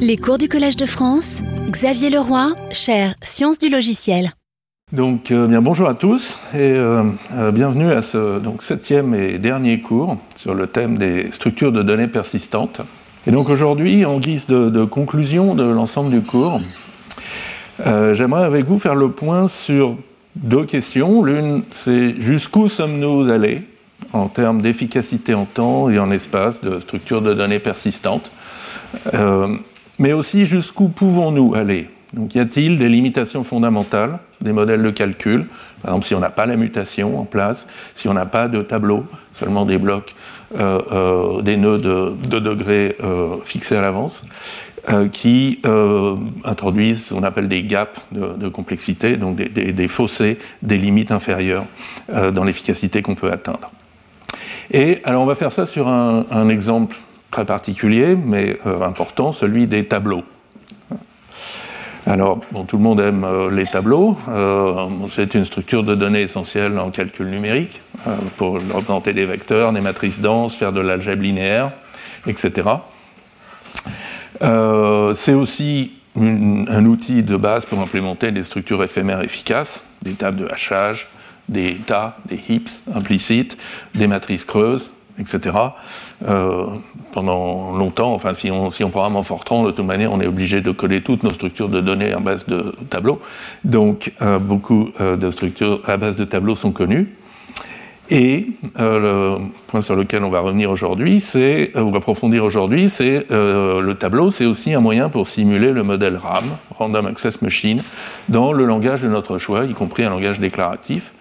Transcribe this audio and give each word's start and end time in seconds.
Les 0.00 0.16
cours 0.16 0.38
du 0.38 0.48
Collège 0.48 0.76
de 0.76 0.86
France, 0.86 1.42
Xavier 1.70 2.10
Leroy, 2.10 2.54
chaire 2.70 3.14
Sciences 3.22 3.58
du 3.58 3.68
logiciel. 3.68 4.32
Donc, 4.92 5.30
euh, 5.30 5.46
bien, 5.46 5.60
bonjour 5.60 5.88
à 5.88 5.94
tous 5.94 6.38
et 6.54 6.58
euh, 6.58 7.02
euh, 7.34 7.50
bienvenue 7.50 7.90
à 7.90 8.00
ce 8.00 8.40
septième 8.60 9.14
et 9.14 9.38
dernier 9.38 9.80
cours 9.80 10.16
sur 10.36 10.54
le 10.54 10.66
thème 10.66 10.96
des 10.96 11.30
structures 11.32 11.72
de 11.72 11.82
données 11.82 12.08
persistantes. 12.08 12.80
Et 13.26 13.30
donc 13.30 13.48
aujourd'hui, 13.48 14.04
en 14.04 14.18
guise 14.18 14.46
de 14.46 14.84
conclusion 14.84 15.54
de 15.54 15.64
l'ensemble 15.64 16.10
du 16.10 16.22
cours, 16.22 16.60
j'aimerais 17.84 18.44
avec 18.44 18.64
vous 18.64 18.78
faire 18.78 18.94
le 18.94 19.10
point 19.10 19.48
sur 19.48 19.96
deux 20.36 20.64
questions. 20.64 21.22
L'une, 21.22 21.62
c'est 21.70 22.18
jusqu'où 22.20 22.68
sommes-nous 22.68 23.28
allés 23.28 23.62
en 24.12 24.28
termes 24.28 24.62
d'efficacité 24.62 25.34
en 25.34 25.44
temps 25.44 25.90
et 25.90 25.98
en 25.98 26.10
espace 26.10 26.60
de 26.62 26.80
structures 26.80 27.20
de 27.20 27.34
données 27.34 27.58
persistantes 27.58 28.30
mais 29.98 30.12
aussi 30.12 30.46
jusqu'où 30.46 30.88
pouvons-nous 30.88 31.54
aller? 31.54 31.88
Donc 32.14 32.34
y 32.34 32.38
a-t-il 32.38 32.78
des 32.78 32.88
limitations 32.88 33.44
fondamentales 33.44 34.18
des 34.40 34.52
modèles 34.52 34.82
de 34.82 34.90
calcul? 34.90 35.46
Par 35.82 35.92
exemple, 35.92 36.06
si 36.06 36.14
on 36.14 36.20
n'a 36.20 36.30
pas 36.30 36.46
la 36.46 36.56
mutation 36.56 37.18
en 37.18 37.24
place, 37.24 37.66
si 37.94 38.08
on 38.08 38.14
n'a 38.14 38.26
pas 38.26 38.48
de 38.48 38.62
tableau, 38.62 39.04
seulement 39.32 39.64
des 39.64 39.78
blocs, 39.78 40.14
euh, 40.56 40.80
euh, 40.90 41.42
des 41.42 41.56
nœuds 41.56 41.78
de, 41.78 42.12
de 42.28 42.38
degrés 42.38 42.96
euh, 43.02 43.36
fixés 43.44 43.76
à 43.76 43.82
l'avance, 43.82 44.24
qui 45.12 45.60
introduisent 46.44 47.06
ce 47.06 47.14
qu'on 47.14 47.22
appelle 47.22 47.46
des 47.46 47.62
gaps 47.62 48.00
de, 48.10 48.48
complexité, 48.48 49.18
donc 49.18 49.36
des, 49.36 49.88
fossés, 49.88 50.38
des 50.62 50.78
limites 50.78 51.10
inférieures 51.10 51.66
dans 52.10 52.42
l'efficacité 52.42 53.02
qu'on 53.02 53.14
peut 53.14 53.30
atteindre. 53.30 53.70
Et 54.70 55.00
alors 55.04 55.22
on 55.22 55.26
va 55.26 55.34
faire 55.34 55.52
ça 55.52 55.66
sur 55.66 55.88
un 55.88 56.48
exemple 56.48 56.96
très 57.30 57.44
particulier, 57.44 58.16
mais 58.16 58.58
euh, 58.66 58.82
important, 58.82 59.32
celui 59.32 59.66
des 59.66 59.84
tableaux. 59.84 60.24
Alors, 62.06 62.40
tout 62.66 62.78
le 62.78 62.82
monde 62.82 63.00
aime 63.00 63.24
euh, 63.24 63.50
les 63.50 63.66
tableaux. 63.66 64.16
Euh, 64.28 64.88
c'est 65.08 65.34
une 65.34 65.44
structure 65.44 65.84
de 65.84 65.94
données 65.94 66.22
essentielle 66.22 66.78
en 66.78 66.90
calcul 66.90 67.26
numérique 67.26 67.82
pour 68.38 68.54
représenter 68.54 69.12
des 69.12 69.26
vecteurs, 69.26 69.72
des 69.72 69.80
matrices 69.80 70.20
denses, 70.20 70.56
faire 70.56 70.72
de 70.72 70.80
l'algèbre 70.80 71.22
linéaire, 71.22 71.72
etc. 72.26 72.68
c'est 74.40 75.34
aussi 75.34 75.92
un 76.16 76.84
outil 76.86 77.22
de 77.22 77.36
base 77.36 77.66
pour 77.66 77.80
implémenter 77.80 78.30
des 78.32 78.44
structures 78.44 78.82
éphémères 78.82 79.20
efficaces, 79.20 79.84
des 80.02 80.12
tables 80.12 80.36
de 80.38 80.48
hachage, 80.48 81.08
des 81.48 81.74
tas, 81.74 82.16
des 82.26 82.40
heaps 82.48 82.82
implicites, 82.94 83.58
des 83.94 84.06
matrices 84.06 84.44
creuses, 84.44 84.90
etc. 85.18 85.56
Euh, 86.26 86.66
pendant 87.12 87.76
longtemps, 87.76 88.14
enfin, 88.14 88.34
si 88.34 88.50
on, 88.50 88.70
si 88.70 88.84
on 88.84 88.90
programme 88.90 89.16
en 89.16 89.22
Fortran, 89.22 89.64
de 89.64 89.70
toute 89.70 89.86
manière, 89.86 90.12
on 90.12 90.20
est 90.20 90.26
obligé 90.26 90.60
de 90.60 90.70
coller 90.70 91.02
toutes 91.02 91.22
nos 91.22 91.32
structures 91.32 91.68
de 91.68 91.80
données 91.80 92.14
en 92.14 92.20
base 92.20 92.46
de 92.46 92.74
tableaux. 92.90 93.20
Donc, 93.64 94.12
euh, 94.22 94.38
beaucoup 94.38 94.90
euh, 95.00 95.16
de 95.16 95.30
structures 95.30 95.80
à 95.86 95.96
base 95.96 96.16
de 96.16 96.24
tableaux 96.24 96.54
sont 96.54 96.72
connues. 96.72 97.14
Et 98.10 98.46
euh, 98.78 99.36
le 99.38 99.44
point 99.66 99.82
sur 99.82 99.94
lequel 99.94 100.24
on 100.24 100.30
va 100.30 100.40
revenir 100.40 100.70
aujourd'hui, 100.70 101.20
c'est, 101.20 101.72
euh, 101.76 101.82
ou 101.82 101.94
approfondir 101.94 102.42
aujourd'hui, 102.42 102.88
c'est 102.88 103.26
euh, 103.30 103.80
le 103.80 103.94
tableau, 103.96 104.30
c'est 104.30 104.46
aussi 104.46 104.72
un 104.72 104.80
moyen 104.80 105.10
pour 105.10 105.28
simuler 105.28 105.72
le 105.72 105.82
modèle 105.82 106.16
RAM, 106.16 106.44
Random 106.70 107.06
Access 107.06 107.42
Machine, 107.42 107.82
dans 108.30 108.52
le 108.52 108.64
langage 108.64 109.02
de 109.02 109.08
notre 109.08 109.36
choix, 109.36 109.64
y 109.66 109.74
compris 109.74 110.04
un 110.04 110.10
langage 110.10 110.40
déclaratif, 110.40 111.12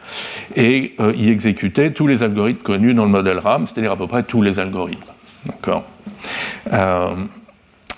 et 0.55 0.95
y 1.15 1.29
exécuter 1.29 1.91
tous 1.91 2.07
les 2.07 2.23
algorithmes 2.23 2.63
connus 2.63 2.93
dans 2.93 3.03
le 3.03 3.11
modèle 3.11 3.39
RAM, 3.39 3.65
c'est-à-dire 3.65 3.91
à 3.91 3.97
peu 3.97 4.07
près 4.07 4.23
tous 4.23 4.41
les 4.41 4.57
algorithmes. 4.59 5.01
D'accord? 5.45 5.83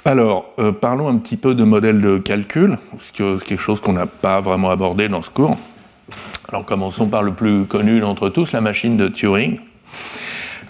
Alors, 0.06 0.56
parlons 0.82 1.08
un 1.08 1.18
petit 1.18 1.38
peu 1.38 1.54
de 1.54 1.64
modèle 1.64 2.02
de 2.02 2.18
calcul, 2.18 2.80
parce 2.92 3.12
que 3.12 3.38
c'est 3.38 3.46
quelque 3.46 3.62
chose 3.62 3.80
qu'on 3.80 3.94
n'a 3.94 4.08
pas 4.08 4.42
vraiment 4.42 4.72
abordé 4.72 5.08
dans 5.08 5.22
ce 5.22 5.30
cours. 5.30 5.58
Alors 6.48 6.66
commençons 6.66 7.08
par 7.08 7.24
le 7.24 7.34
plus 7.34 7.66
connu 7.66 8.00
d'entre 8.00 8.30
tous, 8.30 8.52
la 8.52 8.62
machine 8.62 8.98
de 8.98 9.08
Turing. 9.08 9.60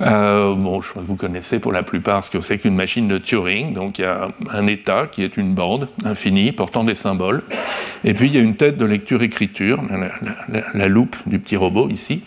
Euh, 0.02 0.56
bon, 0.56 0.80
vous 0.96 1.16
connaissez 1.16 1.60
pour 1.60 1.72
la 1.72 1.84
plupart 1.84 2.24
ce 2.24 2.32
que 2.32 2.40
c'est 2.42 2.58
qu'une 2.58 2.76
machine 2.76 3.08
de 3.08 3.18
Turing. 3.18 3.74
Donc 3.74 4.00
il 4.00 4.04
y 4.04 4.06
a 4.06 4.30
un 4.54 4.68
état 4.68 5.08
qui 5.08 5.24
est 5.24 5.38
une 5.38 5.54
bande 5.54 5.90
infinie 6.06 6.52
portant 6.52 6.84
des 6.84 6.96
symboles. 6.96 7.44
Et 8.04 8.14
puis 8.14 8.28
il 8.28 8.36
y 8.36 8.38
a 8.38 8.42
une 8.42 8.56
tête 8.56 8.78
de 8.78 8.86
lecture-écriture, 8.86 9.82
la, 10.74 10.88
loupe 10.88 11.18
du 11.26 11.40
petit 11.40 11.58
robot 11.58 11.90
ici, 11.90 12.22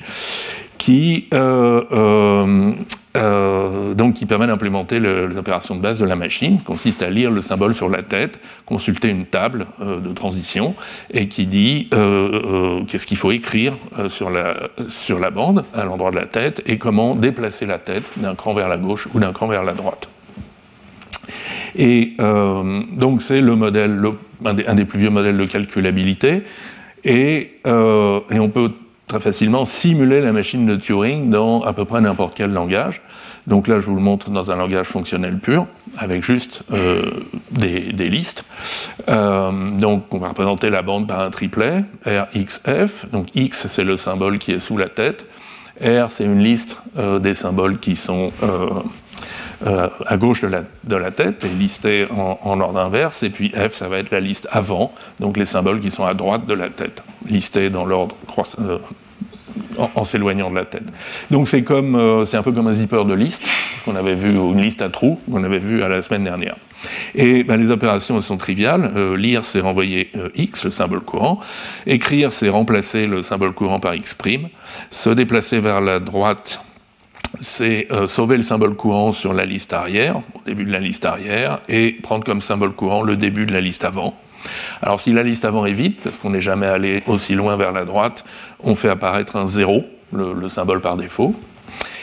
qui 0.76 1.28
euh, 1.32 1.82
euh, 1.92 2.72
euh, 3.14 3.92
donc 3.92 4.14
qui 4.14 4.24
permet 4.24 4.46
d'implémenter 4.46 4.98
les 4.98 5.36
opérations 5.36 5.76
de 5.76 5.80
base 5.80 5.98
de 5.98 6.06
la 6.06 6.16
machine, 6.16 6.60
consiste 6.62 7.02
à 7.02 7.10
lire 7.10 7.30
le 7.30 7.42
symbole 7.42 7.74
sur 7.74 7.90
la 7.90 8.02
tête, 8.02 8.40
consulter 8.64 9.08
une 9.08 9.26
table 9.26 9.66
euh, 9.82 10.00
de 10.00 10.12
transition 10.12 10.74
et 11.12 11.28
qui 11.28 11.44
dit 11.44 11.88
euh, 11.92 12.82
qu'est-ce 12.86 13.06
qu'il 13.06 13.18
faut 13.18 13.30
écrire 13.30 13.76
sur, 14.08 14.30
la, 14.30 14.54
sur 14.88 15.18
la 15.18 15.30
bande 15.30 15.64
à 15.74 15.84
l'endroit 15.84 16.10
de 16.10 16.16
la 16.16 16.24
tête 16.24 16.62
et 16.64 16.78
comment 16.78 17.14
déplacer 17.14 17.66
la 17.66 17.78
tête 17.78 18.04
d'un 18.16 18.34
cran 18.34 18.54
vers 18.54 18.68
la 18.68 18.78
gauche 18.78 19.08
ou 19.12 19.20
d'un 19.20 19.32
cran 19.32 19.46
vers 19.46 19.64
la 19.64 19.74
droite. 19.74 20.08
Et 21.76 22.14
donc 22.92 23.22
c'est 23.22 23.40
le 23.40 23.56
modèle, 23.56 23.98
un, 24.44 24.74
des, 24.74 24.84
plus 24.84 24.98
vieux 24.98 25.10
modèles 25.10 25.38
de 25.38 25.46
calculabilité 25.46 26.42
et, 27.04 27.60
et 27.64 28.38
on 28.38 28.48
peut 28.48 28.72
très 29.06 29.20
facilement 29.20 29.64
simuler 29.64 30.20
la 30.20 30.32
machine 30.32 30.66
de 30.66 30.76
Turing 30.76 31.30
dans 31.30 31.62
à 31.62 31.72
peu 31.72 31.84
près 31.84 32.00
n'importe 32.00 32.34
quel 32.34 32.52
langage. 32.52 33.02
Donc 33.46 33.66
là, 33.66 33.80
je 33.80 33.86
vous 33.86 33.96
le 33.96 34.00
montre 34.00 34.30
dans 34.30 34.50
un 34.52 34.56
langage 34.56 34.86
fonctionnel 34.86 35.38
pur, 35.38 35.66
avec 35.98 36.22
juste 36.22 36.62
euh, 36.72 37.10
des, 37.50 38.08
listes. 38.08 38.44
Euh, 39.08 39.70
donc 39.72 40.14
on 40.14 40.18
va 40.18 40.28
représenter 40.28 40.70
la 40.70 40.82
bande 40.82 41.08
par 41.08 41.20
un 41.20 41.30
triplet, 41.30 41.84
RXF. 42.06 43.10
Donc 43.10 43.28
X, 43.34 43.66
c'est 43.66 43.84
le 43.84 43.96
symbole 43.96 44.38
qui 44.38 44.52
est 44.52 44.60
sous 44.60 44.76
la 44.76 44.88
tête. 44.88 45.26
R, 45.80 46.10
c'est 46.10 46.24
une 46.24 46.38
liste 46.38 46.80
euh, 46.96 47.18
des 47.18 47.34
symboles 47.34 47.78
qui 47.78 47.96
sont 47.96 48.30
à 49.64 50.16
gauche 50.16 50.42
de 50.42 50.96
la, 50.96 51.10
tête 51.10 51.44
et 51.44 51.48
listés 51.48 52.06
en, 52.10 52.60
ordre 52.60 52.78
inverse. 52.78 53.22
Et 53.22 53.30
puis 53.30 53.50
F, 53.50 53.74
ça 53.74 53.88
va 53.88 53.98
être 53.98 54.10
la 54.10 54.20
liste 54.20 54.48
avant, 54.50 54.92
donc 55.20 55.36
les 55.36 55.44
symboles 55.44 55.80
qui 55.80 55.90
sont 55.90 56.04
à 56.04 56.14
droite 56.14 56.46
de 56.46 56.54
la 56.54 56.68
tête, 56.68 57.02
listés 57.28 57.70
dans 57.70 57.84
l'ordre 57.84 58.16
en, 59.94 60.04
s'éloignant 60.04 60.50
de 60.50 60.56
la 60.56 60.64
tête. 60.64 60.84
Donc 61.30 61.48
c'est 61.48 61.62
comme, 61.62 61.94
euh, 61.94 62.24
c'est 62.24 62.36
un 62.36 62.42
peu 62.42 62.52
comme 62.52 62.66
un 62.66 62.72
zipper 62.72 63.04
de 63.04 63.14
liste, 63.14 63.44
qu'on 63.84 63.96
avait 63.96 64.14
vu, 64.14 64.30
une 64.30 64.60
liste 64.60 64.82
à 64.82 64.88
trous, 64.88 65.18
qu'on 65.30 65.44
avait 65.44 65.58
vu 65.58 65.82
à 65.82 65.88
la 65.88 66.02
semaine 66.02 66.24
dernière. 66.24 66.56
Et 67.14 67.44
ben, 67.44 67.56
les 67.56 67.70
opérations 67.70 68.20
sont 68.20 68.36
triviales. 68.36 68.92
Euh, 68.96 69.16
lire, 69.16 69.44
c'est 69.44 69.60
renvoyer 69.60 70.10
euh, 70.16 70.30
x, 70.34 70.64
le 70.64 70.70
symbole 70.70 71.00
courant. 71.00 71.40
Écrire, 71.86 72.32
c'est 72.32 72.48
remplacer 72.48 73.06
le 73.06 73.22
symbole 73.22 73.52
courant 73.52 73.80
par 73.80 73.94
x'. 73.94 74.16
Se 74.90 75.10
déplacer 75.10 75.60
vers 75.60 75.80
la 75.80 76.00
droite, 76.00 76.60
c'est 77.40 77.88
sauver 78.06 78.36
le 78.36 78.42
symbole 78.42 78.74
courant 78.74 79.12
sur 79.12 79.32
la 79.32 79.44
liste 79.44 79.72
arrière, 79.72 80.18
au 80.34 80.40
début 80.44 80.64
de 80.64 80.72
la 80.72 80.80
liste 80.80 81.04
arrière, 81.04 81.60
et 81.68 81.92
prendre 81.92 82.24
comme 82.24 82.40
symbole 82.40 82.72
courant 82.72 83.02
le 83.02 83.16
début 83.16 83.46
de 83.46 83.52
la 83.52 83.60
liste 83.60 83.84
avant. 83.84 84.14
Alors 84.80 85.00
si 85.00 85.12
la 85.12 85.22
liste 85.22 85.44
avant 85.44 85.66
est 85.66 85.72
vide, 85.72 85.94
parce 86.02 86.18
qu'on 86.18 86.30
n'est 86.30 86.40
jamais 86.40 86.66
allé 86.66 87.02
aussi 87.06 87.34
loin 87.34 87.56
vers 87.56 87.72
la 87.72 87.84
droite, 87.84 88.24
on 88.62 88.74
fait 88.74 88.88
apparaître 88.88 89.36
un 89.36 89.46
0, 89.46 89.84
le, 90.12 90.48
symbole 90.48 90.80
par 90.80 90.96
défaut. 90.96 91.34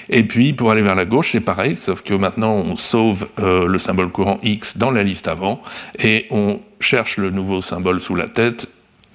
Et 0.09 0.23
puis 0.23 0.53
pour 0.53 0.71
aller 0.71 0.81
vers 0.81 0.95
la 0.95 1.05
gauche, 1.05 1.33
c'est 1.33 1.41
pareil, 1.41 1.75
sauf 1.75 2.01
que 2.01 2.13
maintenant 2.13 2.53
on 2.53 2.75
sauve 2.75 3.27
euh, 3.39 3.67
le 3.67 3.77
symbole 3.77 4.09
courant 4.09 4.39
X 4.41 4.77
dans 4.77 4.91
la 4.91 5.03
liste 5.03 5.27
avant 5.27 5.61
et 5.99 6.25
on 6.31 6.59
cherche 6.79 7.17
le 7.17 7.29
nouveau 7.29 7.61
symbole 7.61 7.99
sous 7.99 8.15
la 8.15 8.27
tête 8.27 8.67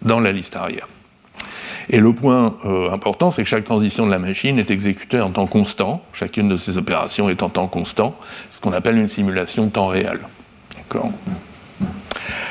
dans 0.03 0.21
la 0.21 0.31
liste 0.31 0.55
arrière. 0.55 0.87
Et 1.91 2.01
le 2.01 2.13
point 2.13 2.57
euh, 2.65 2.91
important, 2.91 3.31
c'est 3.31 3.43
que 3.43 3.49
chaque 3.49 3.65
transition 3.65 4.07
de 4.07 4.11
la 4.11 4.19
machine 4.19 4.59
est 4.59 4.71
exécutée 4.71 5.21
en 5.21 5.31
temps 5.31 5.47
constant, 5.47 6.03
chacune 6.13 6.49
de 6.49 6.57
ces 6.57 6.79
opérations 6.79 7.29
est 7.29 7.43
en 7.43 7.49
temps 7.49 7.69
constant, 7.69 8.17
ce 8.51 8.61
qu'on 8.61 8.73
appelle 8.73 8.97
une 8.97 9.09
simulation 9.09 9.69
temps 9.69 9.89
réel. 9.89 10.21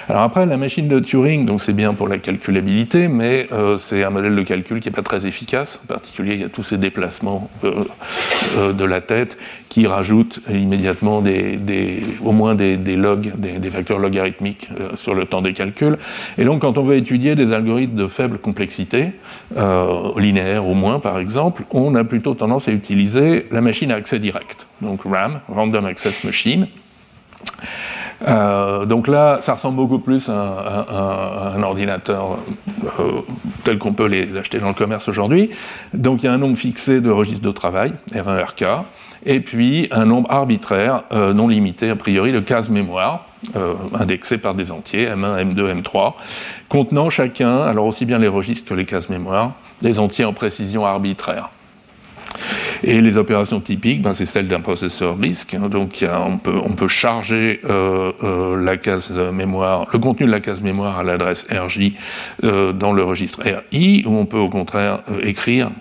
Alors 0.09 0.23
après, 0.23 0.45
la 0.45 0.57
machine 0.57 0.87
de 0.87 0.99
Turing, 0.99 1.45
donc 1.45 1.61
c'est 1.61 1.73
bien 1.73 1.93
pour 1.93 2.07
la 2.07 2.17
calculabilité, 2.17 3.07
mais 3.07 3.47
euh, 3.51 3.77
c'est 3.77 4.03
un 4.03 4.09
modèle 4.09 4.35
de 4.35 4.41
calcul 4.43 4.79
qui 4.79 4.89
n'est 4.89 4.95
pas 4.95 5.01
très 5.01 5.25
efficace. 5.25 5.79
En 5.83 5.87
particulier, 5.87 6.33
il 6.33 6.41
y 6.41 6.43
a 6.43 6.49
tous 6.49 6.63
ces 6.63 6.77
déplacements 6.77 7.49
euh, 7.63 7.85
euh, 8.57 8.73
de 8.73 8.83
la 8.83 9.01
tête 9.01 9.37
qui 9.69 9.87
rajoutent 9.87 10.39
immédiatement 10.49 11.21
des, 11.21 12.03
au 12.23 12.31
moins 12.31 12.53
des, 12.53 12.77
logs, 12.95 13.31
des, 13.35 13.69
facteurs 13.71 13.97
logarithmiques 13.97 14.69
sur 14.93 15.15
le 15.15 15.25
temps 15.25 15.41
des 15.41 15.53
calculs. 15.53 15.97
Et 16.37 16.45
donc, 16.45 16.61
quand 16.61 16.77
on 16.77 16.83
veut 16.83 16.95
étudier 16.95 17.33
des 17.33 17.51
algorithmes 17.51 17.95
de 17.95 18.05
faible 18.05 18.37
complexité, 18.37 19.13
linéaires 20.15 20.67
au 20.67 20.75
moins 20.75 20.99
par 20.99 21.17
exemple, 21.17 21.63
on 21.71 21.95
a 21.95 22.03
plutôt 22.03 22.35
tendance 22.35 22.67
à 22.67 22.71
utiliser 22.71 23.47
la 23.49 23.61
machine 23.61 23.91
à 23.91 23.95
accès 23.95 24.19
direct, 24.19 24.67
donc 24.81 25.01
RAM, 25.05 25.39
Random 25.49 25.87
Access 25.87 26.23
Machine. 26.23 26.67
Euh, 28.27 28.85
donc 28.85 29.07
là, 29.07 29.39
ça 29.41 29.53
ressemble 29.53 29.77
beaucoup 29.77 29.99
plus 29.99 30.29
à, 30.29 31.53
un 31.55 31.63
ordinateur 31.63 32.39
euh, 32.99 33.21
tel 33.63 33.77
qu'on 33.77 33.93
peut 33.93 34.05
les 34.05 34.37
acheter 34.37 34.59
dans 34.59 34.69
le 34.69 34.73
commerce 34.73 35.07
aujourd'hui. 35.07 35.49
Donc 35.93 36.23
il 36.23 36.27
y 36.27 36.29
a 36.29 36.33
un 36.33 36.37
nombre 36.37 36.57
fixé 36.57 37.01
de 37.01 37.09
registres 37.09 37.45
de 37.45 37.51
travail, 37.51 37.93
R1, 38.13 38.43
RK, 38.43 38.63
et 39.25 39.39
puis 39.39 39.87
un 39.91 40.05
nombre 40.05 40.31
arbitraire, 40.31 41.03
euh, 41.11 41.33
non 41.33 41.47
limité 41.47 41.89
a 41.89 41.95
priori, 41.95 42.31
de 42.31 42.39
cases 42.39 42.69
mémoire. 42.69 43.25
indexés 43.93 44.37
par 44.37 44.55
des 44.55 44.71
entiers, 44.71 45.07
M1, 45.07 45.53
M2, 45.53 45.81
M3, 45.81 46.13
contenant 46.69 47.09
chacun, 47.09 47.61
alors 47.63 47.85
aussi 47.85 48.05
bien 48.05 48.17
les 48.17 48.29
registres 48.29 48.69
que 48.69 48.73
les 48.73 48.85
cases 48.85 49.09
mémoire, 49.09 49.51
des 49.81 49.99
entiers 49.99 50.23
en 50.23 50.31
précision 50.31 50.85
arbitraire. 50.85 51.49
Et 52.83 53.01
les 53.01 53.17
opérations 53.17 53.59
typiques, 53.59 54.01
ben, 54.01 54.13
c'est 54.13 54.25
celles 54.25 54.47
d'un 54.47 54.59
processeur 54.59 55.17
RISC. 55.17 55.53
Hein. 55.53 55.69
donc 55.69 56.05
on, 56.05 56.73
peut, 56.73 56.87
charger 56.87 57.61
euh, 57.65 58.11
euh, 58.23 58.55
le 58.55 59.97
contenu 59.99 60.25
de 60.25 60.31
la 60.31 60.39
case 60.39 60.61
mémoire 60.61 60.99
à 60.99 61.03
l'adresse 61.03 61.45
RJ 61.49 61.93
euh, 62.43 62.73
dans 62.73 62.91
le 62.93 63.03
registre 63.03 63.41
RI, 63.71 64.03
ou 64.05 64.17
on 64.17 64.25
peut 64.25 64.37
au 64.37 64.49
contraire 64.49 64.99
écrire, 65.21 65.71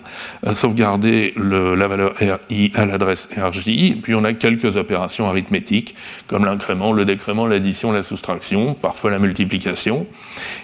sauvegarder 0.53 1.33
la 1.37 1.87
valeur 1.87 2.13
RI 2.15 2.71
à 2.75 2.85
l'adresse 2.85 3.29
RJ. 3.35 4.01
Puis 4.01 4.15
on 4.15 4.23
a 4.23 4.33
quelques 4.33 4.77
opérations 4.77 5.27
arithmétiques, 5.27 5.95
comme 6.27 6.45
l'incrément, 6.45 6.93
le 6.93 7.05
décrément, 7.05 7.47
l'addition, 7.47 7.91
la 7.91 8.03
soustraction, 8.03 8.73
parfois 8.73 9.11
la 9.11 9.19
multiplication, 9.19 10.07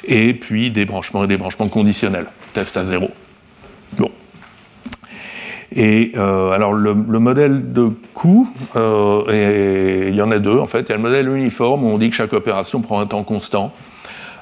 et 0.06 0.34
puis 0.34 0.72
des 0.72 0.86
branchements 0.86 1.24
et 1.24 1.28
des 1.28 1.38
branchements 1.38 1.68
conditionnels, 1.68 2.28
test 2.54 2.78
à 2.78 2.86
zéro. 2.86 3.12
Bon. 3.98 4.12
Et 5.76 6.14
euh, 6.18 6.52
alors 6.52 6.74
le, 6.74 6.94
modèle 6.94 7.74
de 7.74 7.90
coût, 8.14 8.50
euh, 8.76 10.08
il 10.10 10.16
y 10.16 10.22
en 10.22 10.32
a 10.32 10.40
deux 10.40 10.58
en 10.58 10.66
fait. 10.66 10.82
Il 10.82 10.90
y 10.90 10.92
a 10.94 10.96
le 10.96 11.02
modèle 11.02 11.30
uniforme 11.30 11.84
où 11.84 11.88
on 11.88 11.98
dit 11.98 12.10
que 12.10 12.16
chaque 12.16 12.34
opération 12.34 12.82
prend 12.82 13.00
un 13.00 13.06
temps 13.06 13.24
constant. 13.24 13.72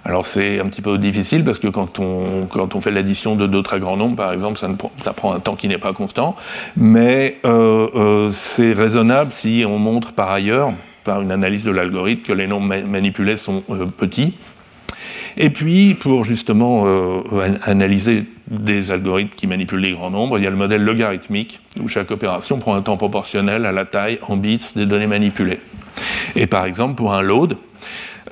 Alors 0.05 0.25
c'est 0.25 0.61
un 0.61 0.67
petit 0.67 0.81
peu 0.81 0.97
difficile 0.97 1.43
parce 1.43 1.59
que 1.59 1.67
quand 1.67 1.99
on, 1.99 2.81
fait 2.81 2.91
l'addition 2.91 3.35
de 3.35 3.45
deux 3.45 3.61
très 3.61 3.79
grands 3.81 3.97
nombres, 3.97 4.15
par 4.15 4.31
exemple, 4.31 4.57
ça, 4.57 5.13
prend 5.13 5.33
un 5.33 5.39
temps 5.39 5.55
qui 5.55 5.67
n'est 5.67 5.77
pas 5.77 5.91
constant. 5.91 6.37
Mais 6.77 7.39
euh, 7.45 8.29
c'est 8.31 8.71
raisonnable 8.71 9.33
si 9.33 9.65
on 9.67 9.79
montre 9.79 10.13
par 10.13 10.31
ailleurs, 10.31 10.71
par 11.03 11.21
une 11.21 11.31
analyse 11.31 11.65
de 11.65 11.71
l'algorithme, 11.71 12.21
que 12.21 12.33
les 12.33 12.47
nombres 12.47 12.73
manipulés 12.87 13.35
sont 13.35 13.63
petits. 13.97 14.33
Et 15.35 15.49
puis, 15.49 15.93
pour 15.93 16.23
justement 16.23 16.85
analyser 17.63 18.25
des 18.47 18.91
algorithmes 18.91 19.35
qui 19.35 19.47
manipulent 19.47 19.81
les 19.81 19.91
grands 19.91 20.09
nombres, 20.09 20.37
il 20.37 20.43
y 20.43 20.47
a 20.47 20.49
le 20.49 20.55
modèle 20.55 20.83
logarithmique, 20.83 21.59
où 21.81 21.87
chaque 21.87 22.11
opération 22.11 22.59
prend 22.59 22.75
un 22.75 22.81
temps 22.81 22.97
proportionnel 22.97 23.65
à 23.65 23.71
la 23.71 23.85
taille 23.85 24.19
en 24.21 24.37
bits 24.37 24.61
des 24.75 24.85
données 24.85 25.07
manipulées. 25.07 25.59
Et 26.35 26.47
par 26.47 26.65
exemple, 26.65 26.95
pour 26.95 27.13
un 27.13 27.21
load, 27.21 27.57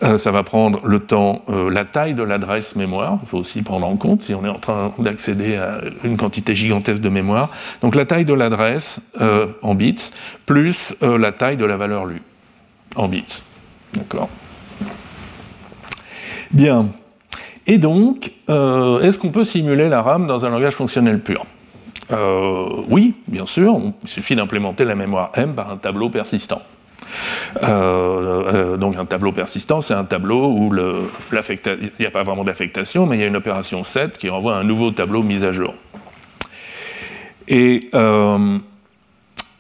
euh, 0.04 0.18
ça 0.18 0.32
va 0.32 0.44
prendre 0.44 0.86
le 0.86 1.00
temps, 1.00 1.44
euh, 1.50 1.70
la 1.70 1.86
taille 1.86 2.14
de 2.14 2.24
l'adresse 2.24 2.76
mémoire, 2.76 3.20
il 3.24 3.30
faut 3.30 3.38
aussi 3.38 3.62
prendre 3.62 3.88
en 3.88 3.96
compte 3.96 4.22
si 4.22 4.34
on 4.34 4.44
est 4.46 4.50
en 4.50 4.60
train 4.60 4.94
d'accéder 5.00 5.56
à 5.56 5.82
une 6.04 6.18
quantité 6.18 6.54
gigantesque 6.54 7.02
de 7.02 7.10
mémoire. 7.10 7.50
Donc 7.82 7.96
la 7.96 8.06
taille 8.06 8.26
de 8.26 8.34
l'adresse 8.34 9.00
en 9.62 9.76
bits, 9.76 10.12
plus 10.46 10.96
la 11.02 11.32
taille 11.32 11.58
de 11.58 11.66
la 11.66 11.78
valeur 11.78 12.06
lue 12.06 12.22
en 12.96 13.08
bits. 13.08 13.42
D'accord? 13.94 14.30
Bien. 16.52 16.90
Et 17.68 17.78
donc, 17.78 18.32
euh, 18.50 19.02
est-ce 19.02 19.18
qu'on 19.18 19.32
peut 19.32 19.46
simuler 19.46 19.90
la 19.90 20.02
RAM 20.02 20.28
dans 20.28 20.46
un 20.46 20.50
langage 20.50 20.74
fonctionnel 20.74 21.20
pur? 21.20 21.46
Euh, 22.12 22.68
Oui, 22.88 23.16
bien 23.28 23.46
sûr. 23.46 23.80
Il 24.04 24.10
suffit 24.10 24.36
d'implémenter 24.36 24.86
la 24.86 24.96
mémoire 24.96 25.32
M 25.36 25.54
par 25.56 25.72
un 25.72 25.78
tableau 25.78 26.10
persistant. 26.10 26.62
Euh, 27.64 28.78
donc 28.78 28.98
un 28.98 29.06
tableau 29.06 29.32
persistant, 29.32 29.80
c'est 29.80 29.94
un 29.94 30.04
tableau 30.04 30.48
où 30.48 30.76
il 30.76 31.92
n'y 32.00 32.06
a 32.06 32.12
pas 32.12 32.24
vraiment 32.24 32.44
d'affectation, 32.44 33.06
mais 33.06 33.18
il 33.18 33.22
y 33.22 33.24
a 33.24 33.28
une 33.28 33.36
opération 33.36 33.84
set 33.84 34.18
qui 34.18 34.28
renvoie 34.28 34.56
un 34.56 34.64
nouveau 34.64 34.92
tableau 34.92 35.22
mis 35.24 35.44
à 35.44 35.52
jour. 35.52 35.74
Et 37.48 37.90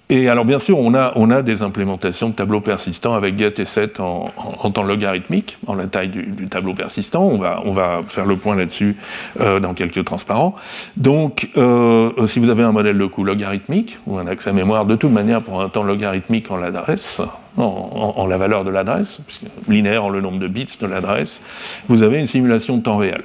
et 0.10 0.30
alors 0.30 0.46
bien 0.46 0.60
sûr, 0.60 0.78
on 0.78 0.94
a, 0.94 1.42
des 1.42 1.63
implémentations 1.63 2.30
de 2.30 2.36
tableaux 2.36 2.62
persistants 2.62 3.16
avec 3.16 3.40
get 3.40 3.56
et 3.57 3.66
set 3.66 4.00
en, 4.00 4.30
temps 4.72 4.84
logarithmique, 4.84 5.57
en 5.66 5.74
la 5.74 5.88
taille 5.88 6.10
du, 6.10 6.48
tableau 6.48 6.75
persistant. 6.75 7.24
On 7.24 7.72
va, 7.72 8.04
faire 8.06 8.25
le 8.25 8.36
point 8.36 8.56
là-dessus 8.56 8.96
euh, 9.40 9.60
dans 9.60 9.74
quelques 9.74 10.06
transparents. 10.06 10.56
Donc, 10.96 11.50
euh, 11.57 12.28
si 12.28 12.40
vous 12.40 12.50
avez 12.50 12.63
un 12.63 12.72
modèle 12.72 12.98
de 12.98 13.06
coût 13.06 13.24
logarithmique 13.24 13.98
ou 14.06 14.18
un 14.19 14.28
accès 14.28 14.52
à 14.52 14.54
mémoire, 14.54 14.86
de 14.86 14.96
toute 14.96 15.12
manière, 15.12 15.42
pour 15.42 15.60
un 15.60 15.69
temps 15.69 15.84
logarithmique 15.84 16.51
en 16.51 16.58
l'adresse, 16.58 17.22
en, 17.58 18.13
en, 18.16 18.28
la 18.28 18.38
valeur 18.38 18.63
de 18.63 18.69
l'adresse, 18.69 19.22
linéaire 19.68 20.06
en 20.06 20.10
le 20.10 20.22
nombre 20.22 20.40
de 20.40 20.48
bits 20.48 20.78
de 20.80 20.86
l'adresse, 20.86 21.42
vous 21.88 22.04
avez 22.04 22.19
une 22.19 22.28
simulation 22.28 22.78
de 22.78 22.84
temps 22.84 22.98
réel. 22.98 23.24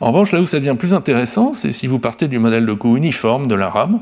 En 0.00 0.08
revanche, 0.08 0.32
là 0.32 0.40
où 0.40 0.46
ça 0.46 0.58
devient 0.58 0.74
plus 0.76 0.92
intéressant, 0.92 1.54
c'est 1.54 1.70
si 1.70 1.86
vous 1.86 2.00
partez 2.00 2.26
du 2.26 2.40
modèle 2.40 2.66
de 2.66 2.72
coût 2.72 2.96
uniforme 2.96 3.46
de 3.46 3.54
la 3.54 3.68
RAM, 3.68 4.00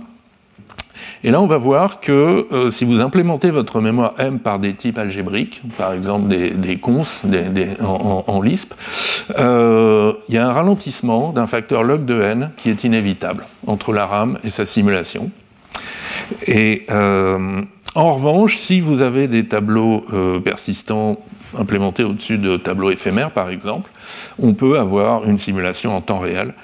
et 1.22 1.30
là, 1.30 1.40
on 1.40 1.46
va 1.46 1.58
voir 1.58 2.00
que 2.00 2.46
euh, 2.50 2.70
si 2.70 2.86
vous 2.86 3.00
implémentez 3.00 3.50
votre 3.50 3.80
mémoire 3.82 4.14
M 4.18 4.38
par 4.38 4.58
des 4.58 4.72
types 4.72 4.96
algébriques, 4.96 5.60
par 5.76 5.92
exemple 5.92 6.28
des, 6.28 6.76
cons 6.78 7.02
en, 7.82 8.40
Lisp, 8.40 8.72
euh, 9.38 10.14
il 10.28 10.34
y 10.34 10.38
a 10.38 10.48
un 10.48 10.52
ralentissement 10.52 11.32
d'un 11.32 11.46
facteur 11.46 11.82
log 11.82 12.06
de 12.06 12.22
n 12.22 12.50
qui 12.56 12.70
est 12.70 12.84
inévitable 12.84 13.46
entre 13.66 13.92
la 13.92 14.06
RAM 14.06 14.38
et 14.44 14.50
sa 14.50 14.64
simulation. 14.64 15.30
Et 16.46 16.86
euh, 16.90 17.60
en 17.94 18.14
revanche, 18.14 18.56
si 18.56 18.80
vous 18.80 19.02
avez 19.02 19.28
des 19.28 19.44
tableaux 19.44 20.04
persistants 20.42 21.18
implémentés 21.58 22.04
au-dessus 22.04 22.38
de 22.38 22.56
tableaux 22.56 22.92
éphémères, 22.92 23.32
par 23.32 23.50
exemple, 23.50 23.90
on 24.38 24.54
peut 24.54 24.78
avoir 24.78 25.28
une 25.28 25.36
simulation 25.36 25.94
en 25.94 26.00
temps 26.00 26.20
réel, 26.20 26.54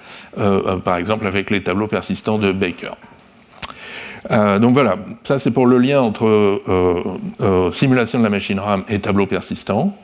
par 0.85 0.97
exemple 0.97 1.27
avec 1.27 1.51
les 1.51 1.63
tableaux 1.63 1.89
persistants 1.89 2.39
de 2.39 2.53
Baker. 2.53 2.95
Euh, 4.31 4.59
donc 4.59 4.73
voilà, 4.73 4.97
ça 5.25 5.39
c'est 5.39 5.51
pour 5.51 5.67
le 5.67 5.79
lien 5.79 6.01
entre 6.01 6.27
euh, 6.27 7.03
euh, 7.41 7.71
simulation 7.71 8.19
de 8.19 8.25
la 8.25 8.31
machine 8.31 8.59
RAM 8.59 8.83
et 8.89 8.99
tableau 8.99 9.27
persistant. 9.27 9.97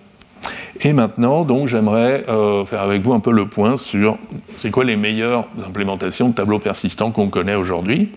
Et 0.81 0.93
maintenant, 0.93 1.45
donc, 1.45 1.69
j'aimerais 1.69 2.25
faire 2.67 2.81
avec 2.81 3.03
vous 3.03 3.13
un 3.13 3.21
peu 3.21 3.31
le 3.31 3.47
point 3.47 3.77
sur 3.77 4.19
c'est 4.59 4.73
quoi 4.73 4.83
les 4.83 4.97
meilleures 4.97 5.47
implémentations 5.65 6.31
de 6.31 6.35
tableau 6.35 6.59
persistant 6.59 7.13
qu'on 7.13 7.29
connaît 7.29 7.55
aujourd'hui. 7.55 8.09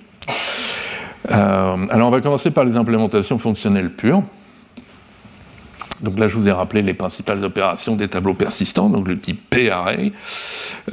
alors, 1.30 2.08
on 2.08 2.10
va 2.10 2.22
commencer 2.22 2.50
par 2.50 2.64
les 2.64 2.76
implémentations 2.76 3.38
fonctionnelles 3.38 3.92
pures. 3.92 4.24
Donc 6.06 6.20
là, 6.20 6.28
je 6.28 6.36
vous 6.36 6.48
ai 6.48 6.52
rappelé 6.52 6.84
les 6.84 6.94
principales 6.94 7.44
opérations 7.44 7.96
des 7.96 8.08
tableaux 8.08 8.36
persistants, 8.36 8.90
donc 8.90 9.08
le 9.08 9.18
type 9.18 9.42
P-array. 9.50 10.14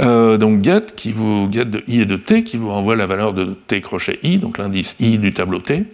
Euh, 0.00 0.38
donc 0.38 0.64
get, 0.64 0.86
qui 0.96 1.12
vous, 1.12 1.48
get 1.52 1.66
de 1.66 1.84
i 1.86 2.00
et 2.00 2.06
de 2.06 2.16
t, 2.16 2.42
qui 2.42 2.56
vous 2.56 2.70
renvoie 2.70 2.96
la 2.96 3.06
valeur 3.06 3.34
de 3.34 3.54
t 3.66 3.80
crochet 3.82 4.18
i, 4.22 4.38
donc 4.38 4.58
l'indice 4.58 4.96
i 4.98 5.18
du 5.18 5.34
tableau 5.34 5.58
t. 5.58 5.84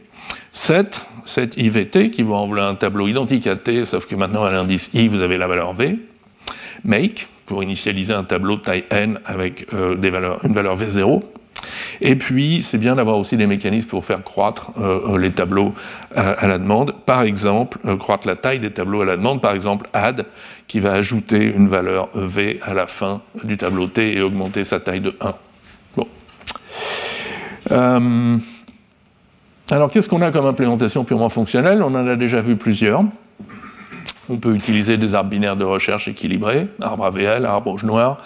Set, 0.52 1.04
set 1.26 1.56
ivt, 1.56 2.10
qui 2.12 2.22
vous 2.22 2.32
renvoie 2.32 2.62
un 2.62 2.76
tableau 2.76 3.08
identique 3.08 3.46
à 3.48 3.56
t, 3.56 3.84
sauf 3.84 4.06
que 4.06 4.14
maintenant 4.14 4.44
à 4.44 4.52
l'indice 4.52 4.90
i, 4.94 5.08
vous 5.08 5.20
avez 5.20 5.36
la 5.36 5.48
valeur 5.48 5.74
v. 5.74 5.98
Make, 6.84 7.28
pour 7.44 7.64
initialiser 7.64 8.14
un 8.14 8.24
tableau 8.24 8.56
taille 8.56 8.84
n 8.90 9.18
avec 9.24 9.66
euh, 9.74 9.96
des 9.96 10.10
valeurs, 10.10 10.44
une 10.44 10.54
valeur 10.54 10.76
v0. 10.76 11.22
Et 12.00 12.16
puis, 12.16 12.62
c'est 12.62 12.78
bien 12.78 12.96
d'avoir 12.96 13.18
aussi 13.18 13.36
des 13.36 13.46
mécanismes 13.46 13.88
pour 13.88 14.04
faire 14.04 14.22
croître 14.22 14.70
euh, 14.78 15.14
euh, 15.14 15.18
les 15.18 15.30
tableaux 15.30 15.74
euh, 16.16 16.34
à, 16.36 16.46
la 16.46 16.58
demande. 16.58 16.94
Par 17.06 17.22
exemple, 17.22 17.78
croître 17.96 18.26
la 18.26 18.36
taille 18.36 18.60
des 18.60 18.70
tableaux 18.70 19.02
à 19.02 19.04
la 19.04 19.16
demande. 19.16 19.40
Par 19.40 19.52
exemple, 19.52 19.88
add, 19.92 20.26
qui 20.66 20.80
va 20.80 20.92
ajouter 20.92 21.44
une 21.44 21.68
valeur 21.68 22.08
v 22.14 22.60
à 22.62 22.74
la 22.74 22.86
fin 22.86 23.22
du 23.44 23.56
tableau 23.56 23.86
t 23.86 24.16
et 24.16 24.22
augmenter 24.22 24.64
sa 24.64 24.80
taille 24.80 25.00
de 25.00 25.14
1. 25.20 25.34
Bon. 25.96 26.08
alors, 29.70 29.90
qu'est-ce 29.90 30.08
qu'on 30.08 30.22
a 30.22 30.30
comme 30.30 30.46
implémentation 30.46 31.04
purement 31.04 31.28
fonctionnelle? 31.28 31.82
On 31.82 31.94
en 31.94 32.06
a 32.06 32.16
déjà 32.16 32.40
vu 32.40 32.56
plusieurs. 32.56 33.04
On 34.30 34.36
peut 34.36 34.54
utiliser 34.54 34.98
des 34.98 35.14
arbres 35.14 35.30
binaires 35.30 35.56
de 35.56 35.64
recherche 35.64 36.06
équilibrés, 36.06 36.68
arbre 36.82 37.06
AVL, 37.06 37.46
arbre 37.46 37.70
rouge 37.70 37.84
noir, 37.84 38.18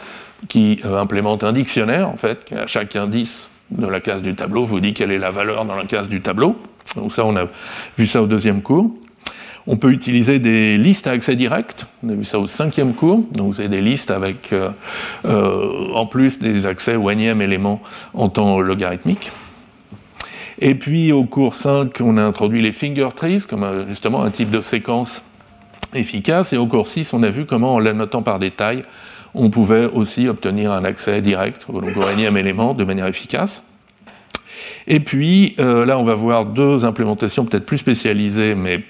qui 0.49 0.81
euh, 0.85 0.99
implémente 0.99 1.45
un 1.45 1.53
dictionnaire, 1.53 2.09
en 2.09 2.17
fait, 2.17 2.53
à 2.53 2.67
chaque 2.67 2.97
indice 2.97 3.49
de 3.71 3.87
la 3.87 4.01
case 4.01 4.23
du 4.23 4.35
tableau 4.35 4.67
vous 4.67 4.81
dit 4.81 4.93
quelle 4.93 5.13
est 5.13 5.19
la 5.19 5.31
valeur 5.31 5.65
dans 5.65 5.77
la 5.77 5.85
case 5.85 6.09
du 6.09 6.21
tableau. 6.21 6.57
Donc 6.97 7.13
ça, 7.13 7.25
on 7.25 7.37
a 7.37 7.47
vu 7.97 8.07
ça 8.07 8.23
au 8.23 8.27
deuxième 8.27 8.63
cours. 8.63 8.91
On 9.67 9.77
peut 9.77 9.93
utiliser 9.93 10.41
des 10.41 10.77
listes 10.77 11.07
à 11.07 11.13
accès 11.13 11.37
direct. 11.37 11.87
On 12.03 12.09
a 12.09 12.15
vu 12.15 12.25
ça 12.25 12.39
au 12.39 12.47
cinquième 12.47 12.95
cours. 12.95 13.23
Donc, 13.33 13.55
c'est 13.55 13.69
des 13.69 13.81
listes 13.81 14.11
avec, 14.11 14.53
euh, 14.53 14.71
euh, 15.25 15.93
en 15.95 16.05
plus, 16.07 16.41
des 16.41 16.67
accès 16.67 16.97
au 16.97 17.09
énième 17.11 17.41
élément 17.41 17.81
en 18.13 18.29
temps 18.29 18.59
logarithmique. 18.59 19.31
Et 20.59 20.75
puis, 20.75 21.13
au 21.13 21.25
cours 21.25 21.55
5, 21.55 22.01
on 22.01 22.17
a 22.17 22.25
introduit 22.25 22.61
les 22.61 22.73
finger 22.73 23.09
trees, 23.15 23.43
comme 23.49 23.87
justement 23.89 24.25
un 24.25 24.31
type 24.31 24.51
de 24.51 24.61
séquence 24.61 25.23
efficace. 25.95 26.53
Et 26.53 26.57
au 26.57 26.67
cours 26.67 26.89
6, 26.89 27.13
on 27.13 27.23
a 27.23 27.29
vu 27.29 27.47
comment, 27.47 27.75
en 27.75 27.79
l'annotant 27.79 28.23
par 28.23 28.41
détail, 28.41 28.83
on 29.35 29.51
pouvait 29.51 29.87
aussi 29.87 30.29
obtenir 30.29 30.73
un 30.73 30.85
accès 30.85 31.21
direct 31.21 31.67
au 31.69 31.83
énième 32.11 32.37
élément 32.37 32.75
de 32.75 32.85
manière 32.85 33.07
efficace. 33.07 33.63
Et 34.87 35.01
puis 35.01 35.55
euh, 35.59 35.85
là, 35.85 35.99
on 35.99 36.05
va 36.05 36.15
voir 36.15 36.45
deux 36.45 36.85
implémentations 36.85 37.45
peut-être 37.45 37.67
plus 37.67 37.79
spécialisées, 37.79 38.55
mais 38.55 38.83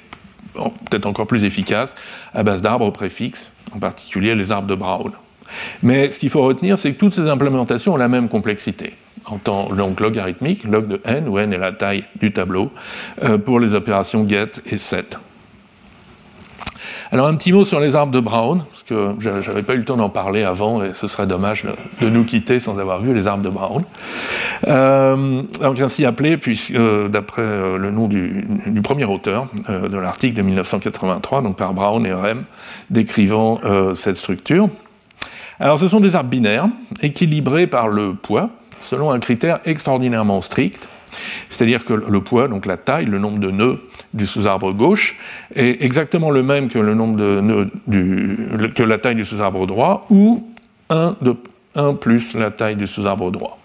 peut-être 0.55 1.07
encore 1.07 1.27
plus 1.27 1.45
efficaces, 1.45 1.95
à 2.35 2.43
base 2.43 2.63
d'arbres 2.63 2.91
préfixes, 2.91 3.53
en 3.75 3.79
particulier 3.79 4.35
les 4.35 4.51
arbres 4.51 4.69
de 4.69 4.75
Brown. 4.75 5.13
Mais 5.83 6.11
ce 6.11 6.19
qu'il 6.19 6.31
faut 6.31 6.43
retenir, 6.43 6.79
c'est 6.79 6.93
que 6.93 6.99
toutes 6.99 7.13
ces 7.13 7.29
implémentations 7.29 7.95
ont 7.95 7.99
la 7.99 8.09
même 8.09 8.29
complexité 8.29 8.95
en 9.25 9.39
temps 9.39 9.69
donc 9.73 10.01
logarithmique, 10.01 10.65
log 10.65 10.89
de 10.89 11.01
n, 11.05 11.29
où 11.29 11.39
n 11.39 11.53
est 11.53 11.59
la 11.59 11.73
taille 11.73 12.05
du 12.21 12.33
tableau, 12.33 12.71
euh, 13.23 13.39
pour 13.39 13.61
les 13.61 13.75
opérations 13.75 14.29
get 14.29 14.61
et 14.67 14.79
set. 14.79 15.19
Alors 17.13 17.27
un 17.27 17.35
petit 17.35 17.53
mot 17.53 17.67
sur 17.67 17.79
les 17.79 17.95
arbres 17.95 18.11
de 18.11 18.21
Brown, 18.21 18.65
parce 18.71 18.85
que 18.85 19.15
j'avais 19.21 19.63
pas 19.63 19.75
eu 19.75 19.79
le 19.79 19.85
temps 19.85 19.99
d'en 19.99 20.09
parler 20.09 20.45
avant 20.45 20.83
et 20.83 20.95
ce 20.95 21.07
serait 21.07 21.27
dommage 21.27 21.67
de, 22.01 22.09
nous 22.09 22.25
quitter 22.25 22.59
sans 22.59 22.79
avoir 22.79 23.03
vu 23.03 23.13
les 23.13 23.27
arbres 23.27 23.45
de 23.45 23.51
Brown. 23.51 23.85
Euh, 24.67 25.43
donc 25.61 25.79
ainsi 25.79 26.07
appelé, 26.07 26.39
puisque 26.39 26.71
euh, 26.71 27.09
d'après 27.09 27.43
euh, 27.43 27.77
le 27.77 27.91
nom 27.91 28.09
du, 28.09 28.47
premier 28.83 29.05
auteur 29.05 29.49
de 29.69 29.99
l'article 29.99 30.39
de 30.39 30.43
1983, 30.43 31.43
donc 31.43 31.59
par 31.59 31.75
Brown 31.75 32.07
et 32.07 32.15
Rem, 32.15 32.45
décrivant 32.89 33.61
cette 33.95 34.17
structure. 34.17 34.71
Alors 35.61 35.79
ce 35.79 35.89
sont 35.89 36.01
des 36.01 36.17
arbres 36.17 36.31
binaires, 36.31 36.69
équilibrés 37.03 37.67
par 37.67 37.89
le 37.89 38.15
poids, 38.15 38.49
selon 38.81 39.11
un 39.11 39.19
critère 39.21 39.61
extraordinairement 39.67 40.41
strict, 40.41 40.89
c'est-à-dire 41.51 41.85
que 41.85 41.93
le 41.93 42.21
poids, 42.23 42.49
donc 42.49 42.65
la 42.65 42.79
taille, 42.79 43.05
le 43.05 43.19
nombre 43.19 43.39
de 43.39 43.51
nœuds 43.51 43.79
du 44.15 44.27
sous-arbre 44.27 44.73
gauche 44.73 45.17
est 45.55 45.83
exactement 45.83 46.31
le 46.31 46.43
même 46.43 46.69
que 46.69 46.79
le 46.79 46.95
nombre 46.95 47.17
de 47.17 47.41
nœuds 47.41 48.69
que 48.75 48.83
la 48.83 48.99
taille 48.99 49.15
du 49.15 49.25
sous-arbre 49.25 49.67
droit, 49.67 50.07
ou 50.11 50.47
1, 50.91 51.17
de, 51.21 51.37
1 51.75 51.95
plus 51.95 52.35
la 52.35 52.51
taille 52.51 52.77
du 52.77 52.87
sous-arbre 52.87 53.31
droit. 53.31 53.59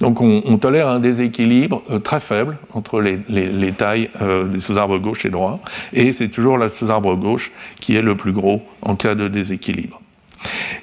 Donc 0.00 0.20
on, 0.20 0.56
tolère 0.58 0.88
un 0.88 1.00
déséquilibre 1.00 1.82
euh, 1.90 1.98
très 1.98 2.20
faible 2.20 2.56
entre 2.72 3.00
les, 3.00 3.72
tailles 3.72 4.08
euh, 4.22 4.44
des 4.44 4.60
sous-arbres 4.60 4.98
gauche 4.98 5.24
et 5.26 5.30
droit, 5.30 5.60
et 5.92 6.12
c'est 6.12 6.28
toujours 6.28 6.56
le 6.56 6.68
sous-arbre 6.68 7.14
gauche 7.16 7.52
qui 7.80 7.96
est 7.96 8.02
le 8.02 8.16
plus 8.16 8.32
gros 8.32 8.62
en 8.82 8.96
cas 8.96 9.14
de 9.14 9.28
déséquilibre. 9.28 10.00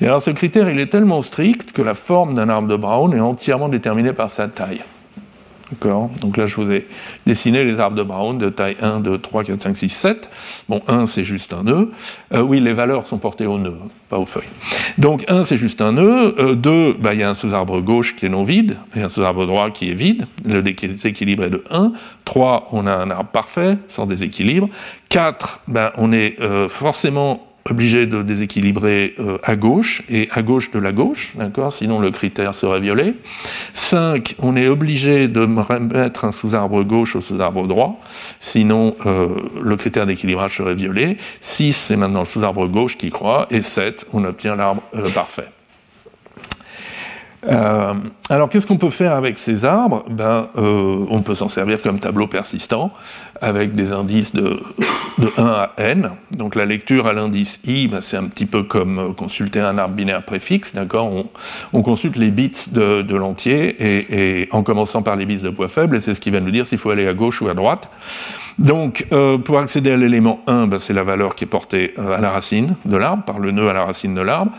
Et 0.02 0.06
alors 0.06 0.22
ce 0.22 0.32
critère, 0.32 0.70
il 0.70 0.80
est 0.80 0.88
tellement 0.88 1.22
strict 1.22 1.72
que 1.72 1.82
la 1.82 1.94
forme 1.94 2.34
d'un 2.36 2.50
arbre 2.50 2.68
de 2.68 2.76
Brown 2.76 3.14
est 3.14 3.20
entièrement 3.20 3.70
déterminée 3.70 4.14
par 4.14 4.30
sa 4.30 4.48
taille. 4.48 4.82
Donc 6.22 6.38
là, 6.38 6.46
je 6.46 6.56
vous 6.56 6.72
ai 6.72 6.88
dessiné 7.26 7.64
les 7.64 7.80
arbres 7.80 7.96
de 7.96 8.04
Brown 8.04 8.38
de 8.38 8.50
taille 8.50 8.78
1, 8.82 9.00
2, 9.00 9.18
3, 9.18 9.44
4, 9.44 9.62
5, 9.62 9.78
6, 9.78 9.90
7. 9.90 10.30
Bon, 10.70 10.82
1, 10.88 11.06
c'est 11.06 11.24
juste 11.24 11.54
un 11.54 11.64
nœud. 11.64 11.92
Euh, 12.34 12.42
oui, 12.42 12.60
les 12.60 12.74
valeurs 12.74 13.08
sont 13.08 13.18
portées 13.18 13.46
au 13.46 13.58
nœud, 13.58 13.78
pas 14.10 14.18
aux 14.18 14.26
feuilles. 14.26 14.44
Donc 14.98 15.26
1, 15.28 15.44
c'est 15.44 15.58
juste 15.58 15.82
un 15.82 15.94
nœud. 15.94 16.56
2, 16.56 16.70
euh, 16.70 16.94
bah, 17.00 17.14
il 17.14 17.20
y 17.20 17.24
a 17.24 17.30
un 17.30 17.34
sous-arbre 17.34 17.82
gauche 17.82 18.16
qui 18.16 18.26
est 18.26 18.30
non 18.30 18.44
vide, 18.44 18.78
et 18.96 19.02
un 19.02 19.10
sous-arbre 19.10 19.46
droit 19.46 19.70
qui 19.72 19.90
est 19.90 19.96
vide. 19.96 20.26
Le 20.46 20.62
déséquilibre 20.62 21.44
est 21.44 21.50
de 21.50 21.64
1. 21.70 21.94
3, 22.26 22.68
on 22.72 22.88
a 22.88 22.94
un 22.94 23.10
arbre 23.10 23.30
parfait, 23.30 23.78
sans 23.88 24.06
déséquilibre. 24.06 24.70
4, 25.10 25.62
bah, 25.68 25.94
on 25.98 26.12
est 26.12 26.40
euh, 26.42 26.70
forcément 26.70 27.53
obligé 27.70 28.06
de 28.08 28.22
déséquilibrer 28.22 29.16
euh, 29.20 29.38
à 29.44 29.56
gauche 29.56 30.04
et 30.10 30.28
à 30.32 30.42
gauche 30.42 30.72
de 30.72 30.80
la 30.80 30.92
gauche, 30.92 31.34
d'accord 31.36 31.72
Sinon 31.72 32.00
le 32.00 32.12
critère 32.12 32.54
serait 32.54 32.82
violé. 32.82 33.14
5, 33.74 34.36
on 34.40 34.56
est 34.56 34.68
obligé 34.68 35.28
de 35.28 35.42
remettre 35.42 36.26
un 36.26 36.32
sous-arbre 36.32 36.84
gauche 36.84 37.16
au 37.16 37.22
sous-arbre 37.22 37.68
droit, 37.68 38.00
sinon 38.40 38.96
euh, 39.06 39.30
le 39.62 39.76
critère 39.78 40.06
d'équilibrage 40.06 40.58
serait 40.58 40.76
violé. 40.76 41.18
6, 41.42 41.74
c'est 41.74 41.96
maintenant 41.96 42.22
le 42.22 42.26
sous-arbre 42.26 42.68
gauche 42.68 42.98
qui 42.98 43.10
croît. 43.10 43.48
Et 43.50 43.62
7, 43.62 44.08
on 44.14 44.26
obtient 44.26 44.56
l'arbre 44.56 44.84
euh, 44.96 45.10
parfait. 45.10 45.48
Euh, 47.48 47.94
alors, 48.30 48.50
qu'est-ce 48.50 48.68
qu'on 48.68 48.78
peut 48.78 48.90
faire 48.90 49.14
avec 49.14 49.38
ces 49.38 49.66
arbres? 49.66 50.04
Ben, 50.10 50.48
euh, 50.58 51.06
On 51.10 51.22
peut 51.22 51.36
s'en 51.36 51.50
servir 51.50 51.82
comme 51.82 52.00
tableau 52.00 52.28
persistant 52.28 52.92
avec 53.42 53.76
des 53.76 53.92
indices 53.92 54.34
de, 54.34 54.60
1 55.38 55.44
à 55.44 55.72
n. 55.78 56.12
Donc, 56.32 56.56
la 56.56 56.66
lecture 56.66 57.08
à 57.08 57.14
l'indice 57.14 57.60
i, 57.66 57.88
ben, 57.88 58.00
c'est 58.00 58.18
un 58.18 58.26
petit 58.26 58.46
peu 58.46 58.64
comme 58.64 59.00
euh, 59.00 59.12
consulter 59.12 59.60
un 59.60 59.78
arbre 59.78 59.96
binaire 59.96 60.24
préfixe. 60.24 60.74
On, 61.74 61.82
consulte 61.82 62.16
les 62.16 62.32
bits 62.32 62.52
de, 62.72 63.16
l'entier 63.16 63.76
et, 64.42 64.48
en 64.52 64.64
commençant 64.64 65.02
par 65.02 65.16
les 65.16 65.26
bits 65.26 65.42
de 65.42 65.50
poids 65.50 65.68
faible, 65.68 65.98
et 65.98 66.00
c'est 66.00 66.14
ce 66.14 66.22
qui 66.22 66.32
va 66.32 66.40
nous 66.40 66.52
dire 66.52 66.66
s'il 66.66 66.78
faut 66.78 66.92
aller 66.92 67.08
à 67.08 67.14
gauche 67.14 67.42
ou 67.42 67.50
à 67.50 67.54
droite. 67.54 67.90
Donc, 68.58 69.06
pour 69.44 69.60
accéder 69.60 69.92
à 69.92 69.98
l'élément 69.98 70.42
1, 70.48 70.68
ben, 70.68 70.80
c'est 70.80 70.94
la 70.94 71.04
valeur 71.04 71.36
qui 71.36 71.44
est 71.44 71.48
portée 71.48 71.94
à 71.98 72.22
la 72.22 72.32
racine 72.32 72.76
de 72.86 72.96
l'arbre, 72.96 73.24
par 73.24 73.40
le 73.40 73.52
nœud 73.52 73.68
à 73.68 73.74
la 73.74 73.84
racine 73.84 74.16
de 74.16 74.22
l'arbre. 74.22 74.52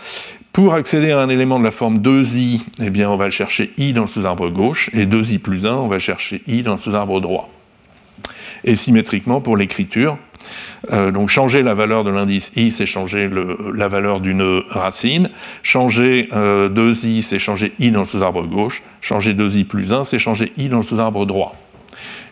Pour 0.54 0.73
accéder 0.75 1.11
à 1.11 1.18
un 1.18 1.28
élément 1.30 1.58
de 1.58 1.64
la 1.64 1.73
forme 1.73 1.99
2i, 1.99 2.61
eh 2.80 2.90
bien, 2.90 3.11
on 3.11 3.16
va 3.16 3.28
chercher 3.28 3.73
i 3.76 3.92
dans 3.92 4.02
le 4.02 4.06
sous-arbre 4.06 4.50
gauche, 4.50 4.88
et 4.92 5.04
2i 5.04 5.40
plus 5.40 5.66
1, 5.66 5.75
on 5.75 5.88
va 5.88 5.99
chercher 5.99 6.42
i 6.46 6.62
dans 6.62 6.75
le 6.75 6.78
sous-arbre 6.78 7.20
droit. 7.20 7.50
Et 8.62 8.76
symétriquement 8.76 9.40
pour 9.40 9.56
l'écriture, 9.56 10.16
euh, 10.92 11.11
donc 11.11 11.28
changer 11.28 11.64
la 11.64 11.75
valeur 11.75 12.04
de 12.04 12.11
l'indice 12.11 12.52
i, 12.54 12.70
c'est 12.70 12.87
changer 12.87 13.28
la 13.75 13.88
valeur 13.88 14.20
du 14.20 14.32
nœud 14.32 14.62
racine. 14.68 15.28
Changer 15.64 16.28
2i, 16.30 16.32
euh, 16.37 17.20
c'est 17.20 17.40
changer 17.40 17.73
i 17.80 17.90
dans 17.90 18.00
le 18.00 18.06
sous-arbre 18.06 18.46
gauche. 18.46 18.84
Changer 19.00 19.34
2i 19.34 19.64
plus 19.64 19.92
1, 19.92 20.04
c'est 20.04 20.20
changer 20.20 20.52
i 20.56 20.68
dans 20.68 20.76
le 20.76 20.82
sous-arbre 20.84 21.26
droit. 21.26 21.56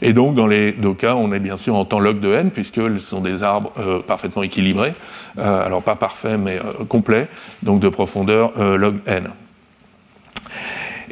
Et 0.02 0.12
donc, 0.12 0.34
dans 0.34 0.48
les 0.48 0.72
deux 0.72 0.94
cas, 0.94 1.14
on 1.14 1.32
est 1.32 1.38
bien 1.38 1.56
sûr 1.56 1.76
en 1.76 1.84
temps 1.84 2.00
log 2.00 2.18
de 2.18 2.32
n, 2.32 2.50
puisque 2.50 2.74
ce 2.74 2.98
sont 2.98 3.20
des 3.20 3.44
arbres 3.44 3.72
euh, 3.78 4.00
parfaitement 4.00 4.42
équilibrés, 4.42 4.94
euh, 5.38 5.64
alors 5.64 5.80
pas 5.80 5.94
parfaits, 5.94 6.38
mais 6.38 6.58
euh, 6.58 6.84
complets, 6.88 7.28
donc 7.62 7.78
de 7.80 7.88
profondeur 7.88 8.52
log 8.76 8.96
n. 9.06 9.28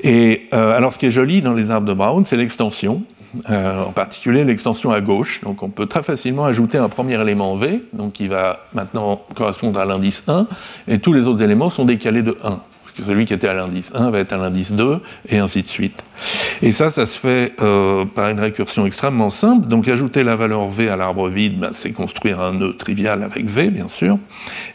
Et 0.02 0.48
alors, 0.50 0.92
ce 0.92 0.98
qui 0.98 1.06
est 1.06 1.10
joli 1.10 1.40
dans 1.40 1.54
les 1.54 1.70
arbres 1.70 1.86
de 1.86 1.94
Brown, 1.94 2.24
c'est 2.24 2.36
l'extension. 2.36 3.02
en 3.48 3.92
particulier 3.92 4.42
l'extension 4.42 4.90
à 4.90 5.00
gauche. 5.00 5.40
Donc 5.42 5.62
on 5.62 5.68
peut 5.68 5.86
très 5.86 6.02
facilement 6.02 6.44
ajouter 6.46 6.78
un 6.78 6.88
premier 6.88 7.20
élément 7.20 7.54
V, 7.54 7.82
donc 7.92 8.14
qui 8.14 8.26
va 8.26 8.66
maintenant 8.72 9.22
correspondre 9.36 9.78
à 9.78 9.84
l'indice 9.84 10.24
1, 10.26 10.46
et 10.88 10.98
tous 10.98 11.12
les 11.12 11.28
autres 11.28 11.42
éléments 11.42 11.70
sont 11.70 11.84
décalés 11.84 12.22
de 12.22 12.36
1 12.42 12.60
celui 13.04 13.24
qui 13.24 13.34
était 13.34 13.48
à 13.48 13.54
l'indice 13.54 13.92
1 13.94 14.10
va 14.10 14.18
être 14.18 14.32
à 14.32 14.36
l'indice 14.36 14.72
2, 14.72 15.00
et 15.28 15.38
ainsi 15.38 15.62
de 15.62 15.66
suite. 15.66 16.02
Et 16.62 16.72
ça, 16.72 16.90
ça 16.90 17.06
se 17.06 17.18
fait 17.18 17.52
euh, 17.60 18.04
par 18.04 18.30
une 18.30 18.40
récursion 18.40 18.86
extrêmement 18.86 19.30
simple. 19.30 19.68
Donc 19.68 19.88
ajouter 19.88 20.22
la 20.22 20.36
valeur 20.36 20.68
V 20.68 20.88
à 20.88 20.96
l'arbre 20.96 21.28
vide, 21.28 21.58
ben, 21.58 21.70
c'est 21.72 21.92
construire 21.92 22.40
un 22.40 22.52
nœud 22.52 22.74
trivial 22.74 23.22
avec 23.22 23.46
V, 23.46 23.68
bien 23.70 23.88
sûr. 23.88 24.18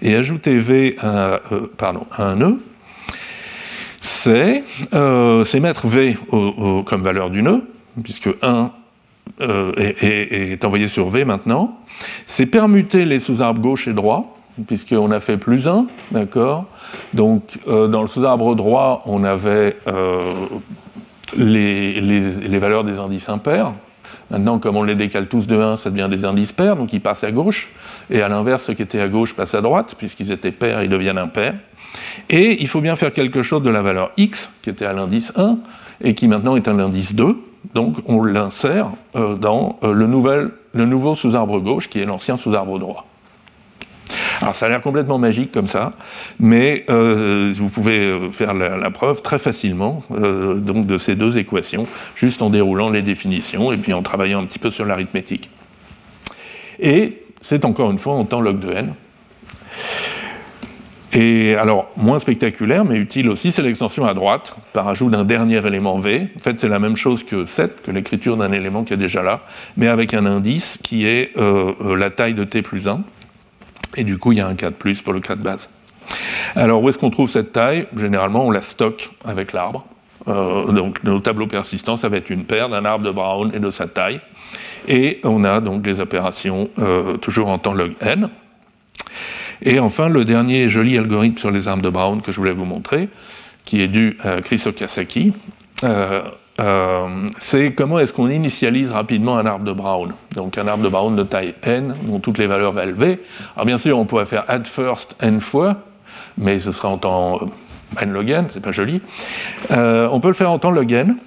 Et 0.01 0.15
ajouter 0.15 0.57
V 0.57 0.95
à, 0.99 1.39
euh, 1.51 1.67
pardon, 1.77 2.05
un 2.17 2.35
nœud, 2.35 2.59
c'est 4.01 4.63
euh, 4.93 5.43
mettre 5.61 5.87
V 5.87 6.17
comme 6.29 7.01
valeur 7.01 7.29
du 7.29 7.41
nœud, 7.41 7.63
puisque 8.03 8.29
1 8.41 8.71
est, 9.39 10.03
est, 10.03 10.65
envoyé 10.65 10.87
sur 10.87 11.09
V 11.09 11.25
maintenant. 11.25 11.79
C'est 12.25 12.45
permuter 12.45 13.05
les 13.05 13.19
sous-arbres 13.19 13.61
gauche 13.61 13.87
et 13.87 13.93
droit, 13.93 14.37
puisqu'on 14.67 15.11
a 15.11 15.19
fait 15.19 15.37
plus 15.37 15.67
1, 15.67 15.87
d'accord? 16.11 16.65
Donc, 17.13 17.59
euh, 17.67 17.87
dans 17.87 18.01
le 18.01 18.07
sous-arbre 18.07 18.55
droit, 18.55 19.03
on 19.05 19.23
avait 19.23 19.77
euh, 19.87 20.19
les, 21.35 22.59
valeurs 22.59 22.83
des 22.83 22.99
indices 22.99 23.29
impairs. 23.29 23.73
Maintenant, 24.31 24.57
comme 24.57 24.75
on 24.75 24.83
les 24.83 24.95
décale 24.95 25.27
tous 25.27 25.45
de 25.45 25.57
1, 25.57 25.77
ça 25.77 25.89
devient 25.89 26.07
des 26.09 26.25
indices 26.25 26.51
pairs, 26.51 26.77
donc 26.77 26.93
ils 26.93 27.01
passent 27.01 27.23
à 27.23 27.31
gauche. 27.31 27.69
Et 28.09 28.21
à 28.21 28.29
l'inverse, 28.29 28.63
ceux 28.63 28.73
qui 28.73 28.81
étaient 28.81 29.01
à 29.01 29.07
gauche 29.07 29.33
passent 29.33 29.53
à 29.53 29.61
droite, 29.61 29.95
puisqu'ils 29.97 30.31
étaient 30.31 30.51
pairs, 30.51 30.81
ils 30.83 30.89
deviennent 30.89 31.17
impairs. 31.17 31.55
Et 32.29 32.61
il 32.61 32.67
faut 32.67 32.81
bien 32.81 32.95
faire 32.95 33.11
quelque 33.11 33.41
chose 33.41 33.61
de 33.61 33.69
la 33.69 33.81
valeur 33.81 34.11
x, 34.17 34.51
qui 34.61 34.69
était 34.69 34.85
à 34.85 34.93
l'indice 34.93 35.31
1, 35.35 35.57
et 36.01 36.15
qui 36.15 36.27
maintenant 36.27 36.55
est 36.55 36.67
à 36.67 36.73
l'indice 36.73 37.13
2. 37.13 37.37
Donc 37.73 37.97
on 38.05 38.23
l'insère 38.23 38.89
euh, 39.15 39.35
dans 39.35 39.79
le 39.83 40.05
nouveau 40.85 41.15
sous-arbre 41.15 41.59
gauche, 41.59 41.89
qui 41.89 41.99
est 41.99 42.05
l'ancien 42.05 42.37
sous-arbre 42.37 42.79
droit. 42.79 43.05
Alors 44.41 44.55
ça 44.55 44.65
a 44.65 44.69
l'air 44.69 44.81
complètement 44.81 45.17
magique 45.17 45.51
comme 45.51 45.67
ça, 45.67 45.93
mais 46.39 46.85
euh, 46.89 47.51
vous 47.55 47.69
pouvez 47.69 47.99
euh, 47.99 48.29
faire 48.31 48.53
la, 48.53 48.91
preuve 48.91 49.21
très 49.21 49.39
facilement 49.39 50.03
euh, 50.11 50.55
donc 50.55 50.85
de 50.85 50.97
ces 50.97 51.15
deux 51.15 51.37
équations, 51.37 51.87
juste 52.15 52.41
en 52.41 52.49
déroulant 52.49 52.89
les 52.89 53.01
définitions 53.01 53.71
et 53.71 53.77
puis 53.77 53.93
en 53.93 54.01
travaillant 54.01 54.41
un 54.41 54.45
petit 54.45 54.59
peu 54.59 54.69
sur 54.69 54.85
l'arithmétique. 54.85 55.49
Et 56.79 57.23
c'est 57.41 57.65
encore 57.65 57.91
une 57.91 57.97
fois 57.97 58.13
en 58.13 58.25
temps 58.25 58.41
log 58.41 58.59
de 58.59 58.71
n. 58.71 58.93
Et 61.13 61.55
alors, 61.55 61.89
moins 61.95 62.19
spectaculaire, 62.19 62.83
mais 62.83 62.97
utile 62.97 63.29
aussi, 63.29 63.53
c'est 63.53 63.61
l'extension 63.61 64.03
à 64.03 64.13
droite, 64.13 64.53
par 64.73 64.89
ajout 64.89 65.09
d'un 65.09 65.23
dernier 65.23 65.65
élément 65.65 65.97
V. 65.97 66.27
En 66.35 66.39
fait, 66.39 66.59
c'est 66.59 66.67
la 66.67 66.79
même 66.79 66.97
chose 66.97 67.23
que 67.23 67.45
7, 67.45 67.83
que 67.83 67.91
l'écriture 67.91 68.35
d'un 68.35 68.51
élément 68.51 68.83
qui 68.83 68.93
est 68.93 68.97
déjà 68.97 69.23
là, 69.23 69.39
mais 69.77 69.87
avec 69.87 70.13
un 70.13 70.25
indice 70.25 70.77
qui 70.83 71.07
est 71.07 71.31
la 71.37 72.09
taille 72.09 72.33
de 72.33 72.43
t 72.43 72.61
plus 72.61 72.89
1. 72.89 73.01
Et 73.95 74.03
du 74.03 74.17
coup, 74.17 74.31
il 74.31 74.37
y 74.37 74.41
a 74.41 74.47
un 74.47 74.55
cas 74.55 74.69
de 74.69 74.75
plus 74.75 75.01
pour 75.01 75.13
le 75.13 75.19
cas 75.19 75.35
de 75.35 75.41
base. 75.41 75.69
Alors, 76.55 76.81
où 76.81 76.89
est-ce 76.89 76.97
qu'on 76.97 77.09
trouve 77.09 77.29
cette 77.29 77.51
taille? 77.51 77.87
Généralement, 77.95 78.45
on 78.45 78.51
la 78.51 78.61
stocke 78.61 79.09
avec 79.23 79.53
l'arbre. 79.53 79.85
Euh, 80.27 80.71
donc, 80.71 81.03
nos 81.03 81.19
tableaux 81.19 81.47
persistants, 81.47 81.95
ça 81.95 82.09
va 82.09 82.17
être 82.17 82.29
une 82.29 82.45
paire 82.45 82.69
d'un 82.69 82.85
arbre 82.85 83.05
de 83.05 83.11
Brown 83.11 83.51
et 83.53 83.59
de 83.59 83.69
sa 83.69 83.87
taille. 83.87 84.19
Et 84.87 85.19
on 85.23 85.43
a 85.43 85.59
donc 85.61 85.85
les 85.85 85.99
opérations 85.99 86.69
euh, 86.79 87.17
toujours 87.17 87.47
en 87.47 87.57
temps 87.57 87.73
log 87.73 87.93
n. 88.01 88.29
Et 89.61 89.79
enfin, 89.79 90.09
le 90.09 90.25
dernier 90.25 90.67
joli 90.67 90.97
algorithme 90.97 91.37
sur 91.37 91.51
les 91.51 91.67
arbres 91.67 91.83
de 91.83 91.89
Brown 91.89 92.21
que 92.21 92.31
je 92.31 92.37
voulais 92.37 92.51
vous 92.51 92.65
montrer, 92.65 93.09
qui 93.63 93.81
est 93.81 93.87
dû 93.87 94.17
à 94.23 94.41
Chris 94.41 94.61
Okasaki, 94.65 95.33
euh, 95.83 96.21
euh, 96.59 97.07
c'est 97.39 97.73
comment 97.73 97.99
est-ce 97.99 98.13
qu'on 98.13 98.29
initialise 98.29 98.91
rapidement 98.91 99.37
un 99.37 99.45
arbre 99.45 99.65
de 99.65 99.73
Brown. 99.73 100.13
Donc 100.35 100.57
un 100.57 100.67
arbre 100.67 100.83
de 100.83 100.89
Brown 100.89 101.15
de 101.15 101.23
taille 101.23 101.53
n, 101.63 101.95
dont 102.03 102.19
toutes 102.19 102.37
les 102.37 102.47
valeurs 102.47 102.71
valent 102.71 102.95
v. 102.95 103.19
Alors 103.55 103.65
bien 103.65 103.77
sûr, 103.77 103.97
on 103.97 104.05
pourrait 104.05 104.25
faire 104.25 104.45
add 104.47 104.65
first 104.65 105.15
n 105.21 105.39
fois, 105.39 105.77
mais 106.37 106.59
ce 106.59 106.71
sera 106.71 106.89
en 106.89 106.97
temps 106.97 107.41
n 108.01 108.11
log 108.11 108.29
n, 108.29 108.45
c'est 108.49 108.61
pas 108.61 108.71
joli. 108.71 109.01
Euh, 109.71 110.07
on 110.11 110.19
peut 110.19 110.29
le 110.29 110.33
faire 110.33 110.51
en 110.51 110.59
temps 110.59 110.71
log 110.71 110.91
n. 110.91 111.17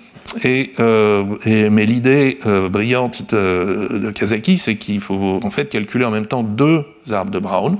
Et, 0.45 0.75
mais 0.79 1.87
l'idée 1.87 2.39
brillante 2.71 3.33
de, 3.33 3.99
de 3.99 4.11
Kazaki, 4.11 4.59
c'est 4.59 4.77
qu'il 4.77 5.01
faut 5.01 5.41
en 5.43 5.51
fait 5.51 5.71
calculer 5.71 6.05
en 6.05 6.11
même 6.11 6.27
temps 6.27 6.43
deux 6.43 6.85
arbres 7.11 7.31
de 7.31 7.39
Brown 7.39 7.79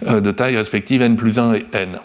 de 0.00 0.30
taille 0.30 0.56
respective 0.56 1.02
n 1.02 1.16
plus 1.16 1.38
1 1.38 1.52
et 1.52 1.66
n. 1.74 1.98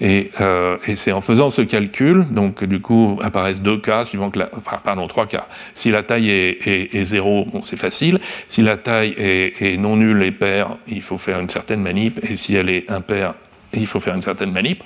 Euh, 0.00 0.78
et, 0.86 0.96
c'est 0.96 1.12
en 1.12 1.20
faisant 1.20 1.50
ce 1.50 1.62
calcul, 1.62 2.26
donc 2.30 2.64
du 2.64 2.80
coup 2.80 3.18
apparaissent 3.22 3.62
deux 3.62 3.78
cas, 3.78 4.04
que 4.04 4.38
pardon, 4.84 5.06
trois 5.06 5.26
cas. 5.26 5.46
Si 5.74 5.90
la 5.90 6.02
taille 6.02 6.30
est, 6.30 7.04
zéro, 7.04 7.46
bon, 7.52 7.62
c'est 7.62 7.76
facile. 7.76 8.20
Si 8.48 8.62
la 8.62 8.76
taille 8.76 9.14
est, 9.18 9.78
non 9.78 9.96
nulle 9.96 10.22
et 10.22 10.32
paire, 10.32 10.76
il 10.88 11.02
faut 11.02 11.18
faire 11.18 11.40
une 11.40 11.48
certaine 11.48 11.82
manip. 11.82 12.20
Et 12.28 12.36
si 12.36 12.54
elle 12.54 12.70
est 12.70 12.90
impaire, 12.90 13.34
il 13.74 13.86
faut 13.86 14.00
faire 14.00 14.14
une 14.14 14.22
certaine 14.22 14.52
manip. 14.52 14.82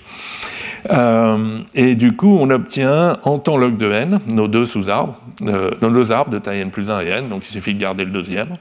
Euh, 0.91 1.59
et 1.75 1.95
du 1.95 2.15
coup, 2.15 2.37
on 2.39 2.51
obtient 2.51 3.19
en 3.25 3.39
temps 3.39 3.57
log 3.57 3.77
de 3.77 3.91
n 3.91 4.21
nos 4.27 4.47
deux 4.47 4.65
sous-arbres, 4.65 5.17
euh, 5.43 5.71
nos 5.83 5.91
deux 5.91 6.13
arbres 6.13 6.31
de 6.31 6.39
taille 6.39 6.61
n 6.61 6.71
plus 6.71 6.91
1 6.91 7.01
et 7.01 7.09
n, 7.09 7.29
donc 7.29 7.45
il 7.45 7.51
suffit 7.51 7.75
de 7.75 7.81
garder 7.81 8.05
le 8.05 8.11
deuxième. 8.11 8.57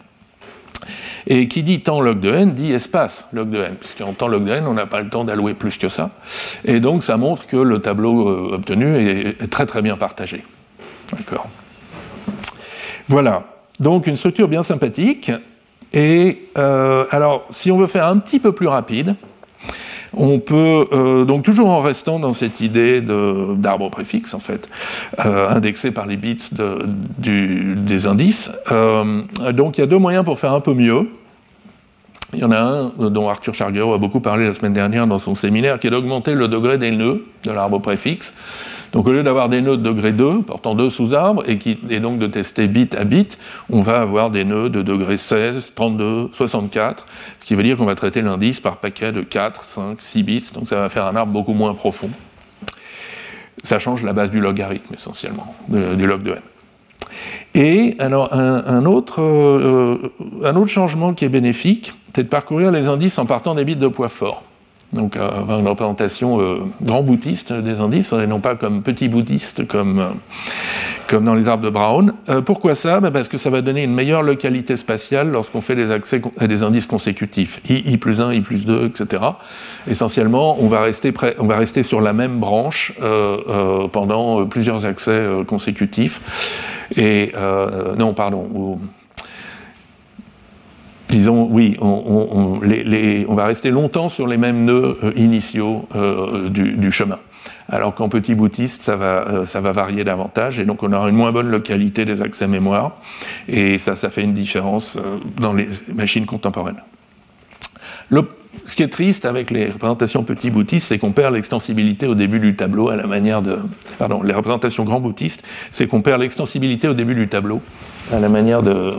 Et 1.28 1.48
qui 1.48 1.64
dit 1.64 1.82
temps 1.82 2.02
log 2.02 2.20
de 2.20 2.32
n 2.32 2.54
dit 2.54 2.72
espace 2.72 3.28
log 3.34 3.50
de 3.50 3.64
n, 3.64 3.76
puisqu'en 3.76 4.14
temps 4.14 4.28
log 4.28 4.46
de 4.46 4.52
n, 4.52 4.68
on 4.68 4.74
n'a 4.74 4.86
pas 4.86 5.02
le 5.02 5.10
temps 5.10 5.24
d'allouer 5.24 5.54
plus 5.54 5.78
que 5.78 5.90
ça. 5.90 6.12
Et 6.64 6.80
donc 6.80 7.04
ça 7.04 7.18
montre 7.18 7.48
que 7.48 7.58
le 7.58 7.82
tableau 7.82 8.30
euh, 8.30 8.56
obtenu 8.56 8.98
est 8.98 9.50
très 9.50 9.66
très 9.66 9.82
bien 9.82 9.98
partagé. 9.98 10.44
Voilà. 13.08 13.44
Donc 13.80 14.08
une 14.08 14.16
structure 14.16 14.48
bien 14.48 14.64
sympathique. 14.64 15.32
Et 15.94 16.50
euh, 16.58 17.06
alors, 17.12 17.46
si 17.52 17.72
on 17.72 17.78
veut 17.78 17.88
faire 17.88 18.08
un 18.08 18.18
petit 18.18 18.40
peu 18.40 18.52
plus 18.52 18.68
rapide, 18.68 19.16
on 20.18 20.40
peut, 20.40 20.88
euh, 20.92 21.26
donc 21.26 21.44
toujours 21.44 21.70
en 21.70 21.82
restant 21.82 22.20
dans 22.20 22.34
cette 22.34 22.62
idée 22.62 23.02
d'arbre 23.02 23.90
préfixe, 23.90 24.34
en 24.34 24.40
fait, 24.40 24.70
euh, 25.26 25.50
indexé 25.50 25.92
par 25.92 26.06
les 26.06 26.18
bits 26.18 26.38
des 27.20 28.08
indices, 28.08 28.52
euh, 28.72 29.22
donc 29.54 29.78
il 29.78 29.82
y 29.82 29.84
a 29.84 29.88
deux 29.88 29.98
moyens 29.98 30.26
pour 30.26 30.40
faire 30.40 30.54
un 30.54 30.62
peu 30.62 30.74
mieux. 30.74 31.08
Il 32.34 32.40
y 32.40 32.44
en 32.44 32.52
a 32.52 32.60
un 32.60 33.10
dont 33.10 33.30
Arthur 33.30 33.54
Charguero 33.54 33.94
a 33.94 33.98
beaucoup 33.98 34.20
parlé 34.20 34.46
la 34.46 34.54
semaine 34.54 34.74
dernière 34.74 35.08
dans 35.08 35.20
son 35.20 35.36
séminaire, 35.36 35.80
qui 35.80 35.88
est 35.88 35.92
d'augmenter 35.92 36.34
le 36.34 36.48
degré 36.48 36.78
des 36.78 36.92
nœuds 36.92 37.24
de 37.44 37.52
l'arbre 37.52 37.80
préfixe. 37.80 38.34
Donc 38.96 39.08
au 39.08 39.12
lieu 39.12 39.24
d'avoir 39.24 39.50
des 39.50 39.62
nœuds 39.62 39.76
de 39.76 39.84
degré 39.84 40.14
2, 40.14 40.44
portant 40.44 40.74
deux 40.74 40.90
sous-arbres, 40.90 41.44
et, 41.50 42.00
donc 42.00 42.18
de 42.18 42.28
tester 42.28 42.66
bit 42.68 42.96
à 42.96 43.04
bit, 43.04 43.38
on 43.70 43.82
va 43.82 44.00
avoir 44.00 44.32
des 44.32 44.46
nœuds 44.46 44.70
de 44.70 44.82
degré 44.82 45.18
16, 45.18 45.74
32, 45.76 46.30
64, 46.32 47.06
ce 47.42 47.46
qui 47.46 47.56
veut 47.56 47.64
dire 47.64 47.76
qu'on 47.76 47.86
va 47.86 47.96
traiter 47.96 48.22
l'indice 48.22 48.62
par 48.62 48.78
paquet 48.78 49.12
de 49.12 49.20
4, 49.20 49.66
5, 49.66 50.02
6 50.02 50.24
bits, 50.24 50.46
donc 50.54 50.70
ça 50.70 50.78
va 50.78 50.88
faire 50.88 51.06
un 51.08 51.16
arbre 51.18 51.34
beaucoup 51.34 51.52
moins 51.52 51.74
profond. 51.74 52.10
Ça 53.66 53.80
change 53.80 54.02
la 54.02 54.14
base 54.14 54.32
du 54.32 54.40
logarithme 54.40 54.94
essentiellement, 54.94 55.54
du 55.68 56.08
log 56.08 56.24
de 56.24 56.32
n. 56.32 56.40
Et 57.54 57.98
alors 58.00 58.34
un, 58.34 58.86
autre, 58.86 59.22
euh, 59.22 60.10
un 60.42 60.56
autre 60.56 60.70
changement 60.70 61.14
qui 61.14 61.26
est 61.26 61.30
bénéfique, 61.30 61.94
c'est 62.14 62.24
de 62.24 62.30
parcourir 62.30 62.72
les 62.72 62.88
indices 62.88 63.20
en 63.20 63.26
partant 63.26 63.56
des 63.56 63.66
bits 63.66 63.76
de 63.76 63.90
poids 63.90 64.08
fort 64.08 64.42
donc 64.94 65.18
euh, 65.18 65.28
avoir 65.28 65.60
une 65.60 65.68
représentation 65.68 66.40
euh, 66.40 66.60
grand 66.82 67.04
boutiste 67.04 67.54
des 67.54 67.80
indices, 67.80 68.14
et 68.14 68.28
non 68.28 68.40
pas 68.40 68.56
comme 68.56 68.82
petit 68.82 69.08
boutiste 69.08 69.68
comme, 69.68 70.00
euh, 70.00 70.10
comme 71.08 71.26
dans 71.26 71.36
les 71.36 71.48
arbres 71.48 71.66
de 71.66 71.70
Brown. 71.70 72.14
pourquoi 72.46 72.76
ça? 72.76 73.00
Ben, 73.00 73.12
Parce 73.12 73.28
que 73.28 73.38
ça 73.38 73.50
va 73.50 73.62
donner 73.62 73.84
une 73.84 73.94
meilleure 73.94 74.24
localité 74.24 74.78
spatiale 74.78 75.30
lorsqu'on 75.32 75.62
fait 75.62 75.76
des 75.76 75.92
accès 75.92 76.22
à 76.38 76.48
des 76.48 76.64
indices 76.64 76.88
consécutifs, 76.88 77.60
I, 77.70 77.84
I 77.92 77.98
plus 77.98 78.22
1, 78.22 78.34
I 78.34 78.42
plus 78.42 78.66
2, 78.66 78.86
etc. 78.86 79.22
Essentiellement, 79.88 80.58
on 80.62 80.68
va 80.68 80.82
rester, 80.82 81.14
on 81.40 81.48
va 81.48 81.58
rester 81.58 81.84
sur 81.84 82.02
la 82.02 82.14
même 82.14 82.40
branche 82.40 82.94
pendant 83.92 84.46
plusieurs 84.46 84.86
accès 84.86 85.28
consécutifs. 85.48 86.22
Et 86.96 87.34
non, 87.98 88.14
pardon, 88.14 88.80
disons, 91.10 91.48
oui, 91.50 91.78
on, 91.82 92.60
va 93.36 93.46
rester 93.46 93.72
longtemps 93.72 94.10
sur 94.10 94.28
les 94.28 94.38
mêmes 94.38 94.66
nœuds 94.66 94.98
euh, 95.04 95.12
initiaux 95.16 95.88
euh, 95.96 96.50
du, 96.50 96.92
chemin. 96.92 97.20
Alors 97.68 97.96
qu'en 97.96 98.10
petit 98.10 98.36
boutiste, 98.36 98.84
ça 98.84 98.96
va, 98.96 99.28
euh, 99.28 99.46
ça 99.46 99.60
va 99.60 99.72
varier 99.72 100.04
davantage, 100.04 100.60
et 100.60 100.66
donc 100.66 100.84
on 100.84 100.94
aura 100.94 101.10
une 101.10 101.16
moins 101.16 101.32
bonne 101.32 101.50
localité 101.50 102.06
des 102.06 102.22
accès 102.22 102.48
mémoire, 102.48 102.98
et 103.48 103.78
ça, 103.78 103.96
ça 103.96 104.10
fait 104.10 104.24
une 104.24 104.34
différence 104.34 104.98
dans 105.40 105.54
les 105.54 105.68
machines 105.94 106.26
contemporaines. 106.26 106.82
Ce 108.66 108.76
qui 108.76 108.84
est 108.84 108.88
triste 108.88 109.26
avec 109.26 109.52
les 109.52 109.68
représentations 109.68 110.24
petit 110.24 110.50
boutistes, 110.50 110.88
c'est 110.88 110.98
qu'on 110.98 111.12
perd 111.12 111.34
l'extensibilité 111.34 112.08
au 112.08 112.16
début 112.16 112.40
du 112.40 112.56
tableau 112.56 112.90
à 112.90 112.96
la 112.96 113.08
manière 113.08 113.42
de. 113.42 113.60
Pardon, 113.98 114.24
les 114.24 114.34
représentations 114.34 114.84
grand 114.84 115.00
boutistes, 115.00 115.44
c'est 115.72 115.88
qu'on 115.88 116.02
perd 116.02 116.22
l'extensibilité 116.22 116.88
au 116.88 116.94
début 116.94 117.16
du 117.16 117.28
tableau 117.28 117.62
à 118.12 118.20
la 118.20 118.30
manière 118.30 118.62
de, 118.62 118.94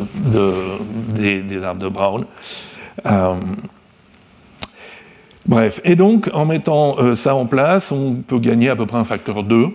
des, 1.15 1.63
arbres 1.63 1.83
de 1.83 1.89
Brown. 1.89 2.25
Euh, 3.05 3.35
bref, 5.47 5.81
et 5.85 5.97
donc 5.97 6.31
en 6.33 6.45
mettant 6.45 6.97
euh, 6.99 7.15
ça 7.15 7.35
en 7.35 7.47
place, 7.47 7.93
on 7.93 8.15
peut 8.15 8.39
gagner 8.39 8.69
à 8.69 8.77
peu 8.77 8.87
près 8.87 8.99
un 8.99 9.05
facteur 9.05 9.43
2 9.43 9.57
euh, 9.57 9.69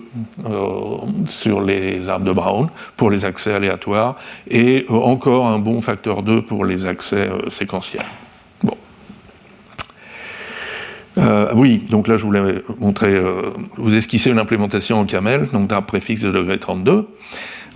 sur 1.26 1.62
les 1.62 2.10
arbres 2.10 2.26
de 2.26 2.34
Brown 2.34 2.70
pour 2.98 3.10
les 3.10 3.26
accès 3.26 3.54
aléatoires 3.54 4.15
et 4.50 4.86
encore 4.89 5.48
un 5.48 5.60
bon 5.60 5.82
facteur 5.82 6.24
2 6.24 6.41
pour 6.41 6.65
les 6.65 6.86
accès 6.86 7.30
séquentiels. 7.48 8.06
Bon. 11.15 11.47
oui, 11.56 11.84
donc 11.89 12.08
là 12.08 12.17
je 12.17 12.24
voulais 12.24 12.63
montrer, 12.80 13.21
vous 13.76 13.95
esquisser 13.95 14.32
une 14.32 14.39
implémentation 14.39 15.00
en 15.00 15.06
camel, 15.06 15.50
donc 15.52 15.67
d'arbre 15.67 15.88
préfixe 15.88 16.21
de 16.21 16.32
degré 16.32 16.58
32. 16.58 17.08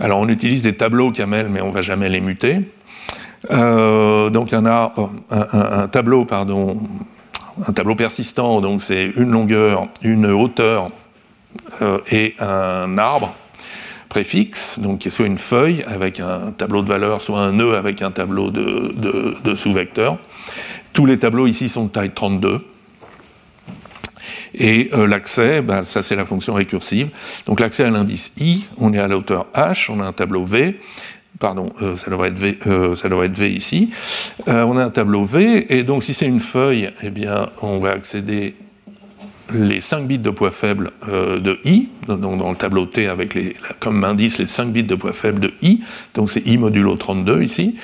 Alors 0.00 0.20
on 0.20 0.28
utilise 0.28 0.62
des 0.62 0.74
tableaux 0.74 1.10
camel, 1.10 1.48
mais 1.50 1.60
on 1.60 1.68
ne 1.68 1.72
va 1.72 1.82
jamais 1.82 2.08
les 2.08 2.20
muter. 2.20 2.60
Euh, 3.50 4.30
donc 4.30 4.52
en 4.52 4.66
a 4.66 4.92
un, 5.30 5.88
tableau, 5.88 6.24
pardon, 6.24 6.80
un 7.66 7.72
tableau 7.72 7.94
persistant, 7.94 8.60
donc 8.60 8.82
c'est 8.82 9.12
une 9.16 9.30
longueur, 9.30 9.88
une 10.02 10.26
hauteur 10.26 10.90
euh, 11.80 11.98
et 12.10 12.34
un 12.38 12.98
arbre 12.98 13.34
préfixe, 14.08 14.78
donc 14.78 15.06
soit 15.10 15.26
une 15.26 15.38
feuille 15.38 15.84
avec 15.86 16.20
un 16.20 16.52
tableau 16.56 16.82
de 16.82 16.88
valeur, 16.88 17.20
soit 17.20 17.40
un 17.40 17.52
nœud 17.52 17.74
avec 17.74 18.02
un 18.02 18.10
tableau 18.10 18.50
de, 18.50 19.36
de 19.42 19.54
sous-vecteurs. 19.54 20.18
Tous 20.92 21.06
les 21.06 21.18
tableaux 21.18 21.46
ici 21.46 21.68
sont 21.68 21.84
de 21.84 21.90
taille 21.90 22.12
32. 22.14 22.64
Et 24.56 24.90
euh, 24.92 25.06
l'accès, 25.06 25.60
ben, 25.60 25.82
ça 25.82 26.02
c'est 26.02 26.16
la 26.16 26.24
fonction 26.24 26.54
récursive. 26.54 27.10
Donc 27.46 27.60
l'accès 27.60 27.84
à 27.84 27.90
l'indice 27.90 28.32
i, 28.38 28.64
on 28.78 28.92
est 28.92 28.98
à 28.98 29.08
la 29.08 29.16
hauteur 29.16 29.46
h, 29.54 29.90
on 29.90 30.00
a 30.00 30.06
un 30.06 30.12
tableau 30.12 30.44
v. 30.44 30.78
Pardon, 31.38 31.70
euh, 31.82 31.96
ça, 31.96 32.10
devrait 32.10 32.28
être 32.28 32.38
v, 32.38 32.58
euh, 32.66 32.96
ça 32.96 33.10
devrait 33.10 33.26
être 33.26 33.36
v 33.36 33.50
ici. 33.50 33.90
on 34.46 34.76
a 34.78 34.84
un 34.84 34.90
tableau 34.90 35.24
v, 35.24 35.66
et 35.68 35.82
donc 35.82 36.02
si 36.02 36.14
c'est 36.14 36.26
une 36.26 36.40
feuille, 36.40 36.90
eh 37.02 37.10
bien, 37.10 37.50
on 37.60 37.78
va 37.78 37.90
accéder 37.90 38.54
les 39.54 39.80
5 39.80 40.06
bits 40.06 40.18
de 40.18 40.30
poids 40.30 40.50
faible 40.50 40.90
euh, 41.08 41.38
de 41.38 41.58
i, 41.64 41.88
donc 42.08 42.38
dans 42.38 42.50
le 42.50 42.56
tableau 42.56 42.86
T 42.86 43.06
avec 43.06 43.36
comme 43.80 44.02
indice 44.04 44.38
les 44.38 44.46
5 44.46 44.72
bits 44.72 44.82
de 44.82 44.94
poids 44.94 45.12
faible 45.12 45.40
de 45.40 45.52
i, 45.62 45.80
donc 46.14 46.30
c'est 46.30 46.46
i 46.46 46.58
modulo 46.58 46.96
32 46.96 47.42
ici, 47.42 47.76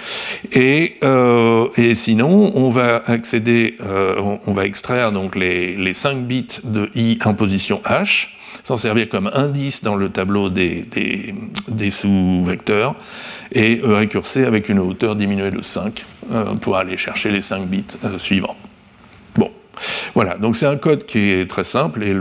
et, 0.52 0.96
euh, 1.04 1.68
et 1.76 1.94
sinon 1.94 2.52
on 2.54 2.70
va 2.70 3.02
accéder, 3.06 3.76
euh, 3.80 4.36
on, 4.46 4.52
va 4.52 4.66
extraire 4.66 5.12
donc 5.12 5.36
les, 5.36 5.76
les, 5.76 5.94
5 5.94 6.24
bits 6.24 6.60
de 6.64 6.90
i 6.94 7.18
en 7.24 7.34
position 7.34 7.80
h, 7.84 8.28
s'en 8.64 8.76
servir 8.76 9.08
comme 9.08 9.30
indice 9.32 9.82
dans 9.82 9.96
le 9.96 10.08
tableau 10.08 10.50
des, 10.50 10.84
des, 10.90 11.34
des 11.68 11.90
sous-vecteurs, 11.90 12.94
et 13.52 13.80
récurser 13.82 14.44
avec 14.44 14.68
une 14.68 14.78
hauteur 14.78 15.14
diminuée 15.14 15.50
de 15.50 15.60
5 15.60 16.06
pour 16.62 16.76
aller 16.76 16.96
chercher 16.96 17.30
les 17.30 17.42
5 17.42 17.66
bits 17.66 17.84
suivants. 18.16 18.56
Voilà, 20.14 20.36
donc 20.36 20.56
c'est 20.56 20.66
un 20.66 20.76
code 20.76 21.04
qui 21.04 21.30
est 21.30 21.48
très 21.48 21.64
simple 21.64 22.02
et 22.02 22.14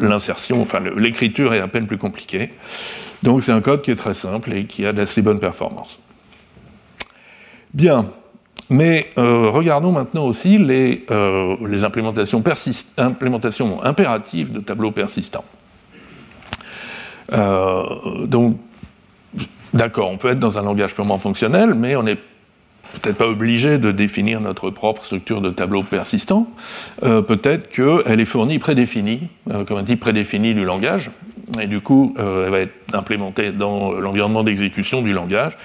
l'insertion, 0.00 0.62
enfin 0.62 0.80
l'écriture 0.96 1.54
est 1.54 1.60
à 1.60 1.68
peine 1.68 1.86
plus 1.86 1.98
compliquée. 1.98 2.50
Donc 3.22 3.42
c'est 3.42 3.52
un 3.52 3.60
code 3.60 3.82
qui 3.82 3.90
est 3.90 3.96
très 3.96 4.14
simple 4.14 4.52
et 4.52 4.66
qui 4.66 4.86
a 4.86 4.92
d'assez 4.92 5.22
bonnes 5.22 5.40
performances. 5.40 6.00
Bien, 7.72 8.06
mais 8.68 9.10
euh, 9.18 9.50
regardons 9.50 9.92
maintenant 9.92 10.24
aussi 10.24 10.58
les, 10.58 11.04
euh, 11.10 11.56
implémentations, 11.82 12.42
impératives 13.82 14.52
de 14.52 14.60
tableaux 14.60 14.90
persistants. 14.90 15.44
Euh, 17.32 18.26
donc, 18.26 18.58
d'accord, 19.72 20.10
on 20.10 20.16
peut 20.16 20.30
être 20.30 20.38
dans 20.38 20.58
un 20.58 20.62
langage 20.62 20.94
purement 20.94 21.18
fonctionnel, 21.18 21.74
mais 21.74 21.96
on 21.96 22.02
n'est 22.02 22.18
peut-être 22.94 23.16
pas 23.16 23.28
obligé 23.28 23.78
de 23.78 23.92
définir 23.92 24.40
notre 24.40 24.70
propre 24.70 25.04
structure 25.04 25.40
de 25.40 25.50
tableau 25.50 25.82
persistant. 25.82 26.48
Euh, 27.02 27.22
peut-être 27.22 27.68
qu'elle 27.68 28.20
est 28.20 28.24
fournie 28.24 28.58
prédéfinie, 28.58 29.28
euh, 29.50 29.64
comme 29.64 29.78
un 29.78 29.84
type 29.84 30.00
prédéfini 30.00 30.54
du 30.54 30.64
langage, 30.64 31.10
et 31.60 31.66
du 31.66 31.80
coup, 31.80 32.14
euh, 32.18 32.46
elle 32.46 32.50
va 32.50 32.60
être 32.60 32.74
implémentée 32.92 33.52
dans 33.52 33.92
l'environnement 33.92 34.42
d'exécution 34.42 35.02
du 35.02 35.12
langage 35.12 35.56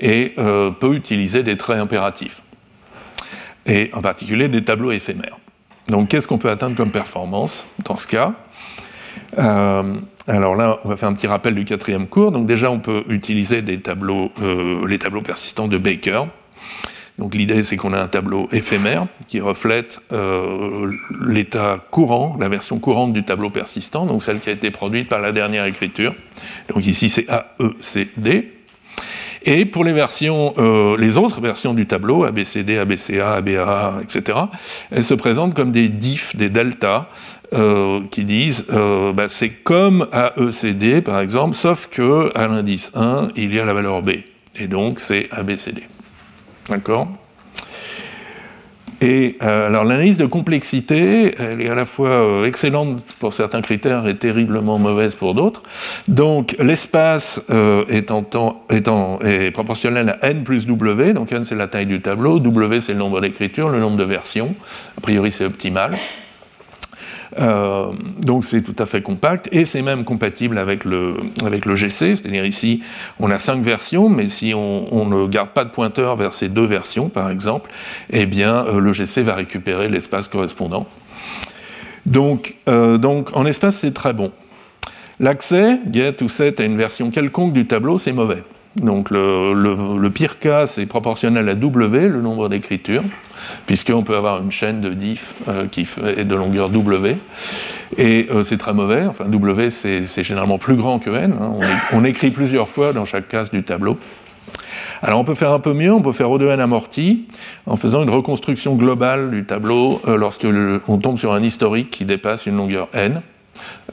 et 0.00 0.34
peut 0.36 0.94
utiliser 0.94 1.42
des 1.42 1.56
traits 1.56 1.78
impératifs, 1.78 2.42
et 3.66 3.90
en 3.92 4.00
particulier 4.00 4.46
des 4.46 4.62
tableaux 4.62 4.92
éphémères. 4.92 5.36
Donc, 5.88 6.08
qu'est-ce 6.08 6.28
qu'on 6.28 6.38
peut 6.38 6.50
atteindre 6.50 6.76
comme 6.76 6.92
performance 6.92 7.66
dans 7.84 7.96
ce 7.96 8.06
cas? 8.06 8.34
Alors 9.36 10.54
là, 10.54 10.78
on 10.84 10.88
va 10.88 10.96
faire 10.96 11.08
un 11.08 11.14
petit 11.14 11.26
rappel 11.26 11.56
du 11.56 11.64
quatrième 11.64 12.06
cours. 12.06 12.30
Donc 12.30 12.46
déjà, 12.46 12.70
on 12.70 12.78
peut 12.78 13.02
utiliser 13.08 13.60
des 13.60 13.80
tableaux, 13.80 14.30
les 14.86 14.98
tableaux 15.00 15.22
persistants 15.22 15.66
de 15.66 15.78
Baker. 15.78 16.26
Donc 17.18 17.34
l'idée, 17.34 17.62
c'est 17.64 17.76
qu'on 17.76 17.92
a 17.92 18.00
un 18.00 18.06
tableau 18.06 18.48
éphémère 18.52 19.08
qui 19.26 19.40
reflète 19.40 20.00
l'état 21.26 21.84
courant, 21.90 22.36
la 22.38 22.48
version 22.48 22.78
courante 22.78 23.12
du 23.12 23.24
tableau 23.24 23.50
persistant, 23.50 24.06
donc 24.06 24.22
celle 24.22 24.38
qui 24.38 24.50
a 24.50 24.52
été 24.52 24.70
produite 24.70 25.08
par 25.08 25.20
la 25.20 25.32
dernière 25.32 25.64
écriture. 25.64 26.14
Donc 26.72 26.86
ici, 26.86 27.08
c'est 27.08 27.26
AECD. 27.28 28.58
Et 29.42 29.64
pour 29.64 29.84
les 29.84 29.92
versions, 29.92 30.54
euh, 30.58 30.96
les 30.98 31.16
autres 31.16 31.40
versions 31.40 31.74
du 31.74 31.86
tableau, 31.86 32.24
ABCD, 32.24 32.78
ABCA, 32.78 33.34
ABA, 33.34 34.00
etc., 34.02 34.38
elles 34.90 35.04
se 35.04 35.14
présentent 35.14 35.54
comme 35.54 35.72
des 35.72 35.88
diffs, 35.88 36.36
des 36.36 36.50
deltas, 36.50 37.06
euh, 37.54 38.00
qui 38.10 38.24
disent 38.24 38.66
euh, 38.70 39.14
bah, 39.14 39.28
c'est 39.28 39.48
comme 39.48 40.06
AECD 40.12 41.02
par 41.02 41.20
exemple, 41.20 41.54
sauf 41.54 41.88
que 41.90 42.30
à 42.36 42.46
l'indice 42.46 42.90
1, 42.94 43.28
il 43.36 43.54
y 43.54 43.58
a 43.58 43.64
la 43.64 43.72
valeur 43.72 44.02
B. 44.02 44.10
Et 44.56 44.66
donc 44.66 45.00
c'est 45.00 45.28
ABCD. 45.30 45.84
D'accord 46.68 47.08
et 49.00 49.36
euh, 49.42 49.68
alors 49.68 49.84
l'analyse 49.84 50.16
de 50.16 50.26
complexité, 50.26 51.34
elle 51.38 51.60
est 51.60 51.68
à 51.68 51.76
la 51.76 51.84
fois 51.84 52.08
euh, 52.08 52.46
excellente 52.46 53.00
pour 53.20 53.32
certains 53.32 53.62
critères 53.62 54.08
et 54.08 54.16
terriblement 54.16 54.78
mauvaise 54.78 55.14
pour 55.14 55.34
d'autres. 55.34 55.62
Donc 56.08 56.56
l'espace 56.58 57.40
euh, 57.50 57.84
est 57.88 59.50
proportionnel 59.52 60.18
à 60.20 60.30
n 60.30 60.42
plus 60.42 60.66
w, 60.66 61.12
donc 61.12 61.30
n 61.30 61.44
c'est 61.44 61.54
la 61.54 61.68
taille 61.68 61.86
du 61.86 62.00
tableau, 62.00 62.40
w 62.40 62.80
c'est 62.80 62.92
le 62.92 62.98
nombre 62.98 63.20
d'écritures, 63.20 63.68
le 63.68 63.78
nombre 63.78 63.96
de 63.96 64.04
versions, 64.04 64.54
a 64.96 65.00
priori 65.00 65.30
c'est 65.30 65.44
optimal. 65.44 65.96
Euh, 67.38 67.92
donc 68.18 68.44
c'est 68.44 68.62
tout 68.62 68.74
à 68.78 68.86
fait 68.86 69.02
compact 69.02 69.48
et 69.52 69.64
c'est 69.64 69.82
même 69.82 70.04
compatible 70.04 70.58
avec 70.58 70.84
le, 70.84 71.16
avec 71.44 71.66
le 71.66 71.74
GC, 71.74 72.16
c'est-à-dire 72.16 72.46
ici 72.46 72.82
on 73.18 73.30
a 73.30 73.38
cinq 73.38 73.62
versions, 73.62 74.08
mais 74.08 74.28
si 74.28 74.54
on, 74.54 75.04
ne 75.04 75.26
garde 75.26 75.50
pas 75.50 75.64
de 75.64 75.70
pointeur 75.70 76.16
vers 76.16 76.32
ces 76.32 76.48
deux 76.48 76.64
versions 76.64 77.08
par 77.08 77.30
exemple, 77.30 77.70
eh 78.10 78.26
bien 78.26 78.66
euh, 78.66 78.80
le 78.80 78.92
GC 78.92 79.22
va 79.22 79.34
récupérer 79.34 79.88
l'espace 79.88 80.28
correspondant. 80.28 80.86
Donc, 82.06 82.56
euh, 82.68 82.96
donc 82.96 83.36
en 83.36 83.44
espace 83.44 83.78
c'est 83.78 83.94
très 83.94 84.12
bon. 84.12 84.32
L'accès, 85.20 85.78
get 85.90 86.22
ou 86.22 86.28
set 86.28 86.60
à 86.60 86.64
une 86.64 86.76
version 86.76 87.10
quelconque 87.10 87.52
du 87.52 87.66
tableau, 87.66 87.98
c'est 87.98 88.12
mauvais. 88.12 88.42
Donc 88.76 89.10
le, 89.10 89.52
le 89.98 90.10
pire 90.10 90.38
cas, 90.38 90.66
c'est 90.66 90.86
proportionnel 90.86 91.48
à 91.48 91.54
W, 91.54 92.08
le 92.08 92.22
nombre 92.22 92.48
d'écritures 92.48 93.02
puisqu'on 93.66 94.02
peut 94.02 94.16
avoir 94.16 94.42
une 94.42 94.52
chaîne 94.52 94.80
de 94.80 94.90
diff 94.90 95.34
euh, 95.48 95.66
qui 95.70 95.82
est 96.16 96.24
de 96.24 96.34
longueur 96.34 96.70
W, 96.70 97.16
et 97.96 98.28
euh, 98.30 98.44
c'est 98.44 98.58
très 98.58 98.74
mauvais, 98.74 99.06
enfin 99.06 99.24
W 99.26 99.70
c'est 99.70 100.22
généralement 100.22 100.58
plus 100.58 100.76
grand 100.76 100.98
que 100.98 101.10
N, 101.10 101.34
hein. 101.40 101.52
on, 101.92 102.04
écrit 102.04 102.30
plusieurs 102.30 102.68
fois 102.68 102.92
dans 102.92 103.04
chaque 103.04 103.28
case 103.28 103.50
du 103.50 103.62
tableau. 103.62 103.98
Alors 105.02 105.20
on 105.20 105.24
peut 105.24 105.34
faire 105.34 105.52
un 105.52 105.60
peu 105.60 105.72
mieux, 105.72 105.92
on 105.92 106.00
peut 106.00 106.12
faire 106.12 106.28
O2N 106.28 106.60
amorti 106.60 107.26
en 107.66 107.76
faisant 107.76 108.02
une 108.02 108.10
reconstruction 108.10 108.74
globale 108.74 109.30
du 109.30 109.44
tableau 109.44 110.00
euh, 110.08 110.16
lorsque 110.16 110.46
tombe 111.02 111.18
sur 111.18 111.32
un 111.32 111.42
historique 111.42 111.90
qui 111.90 112.04
dépasse 112.04 112.46
une 112.46 112.56
longueur 112.56 112.88
N. 112.92 113.20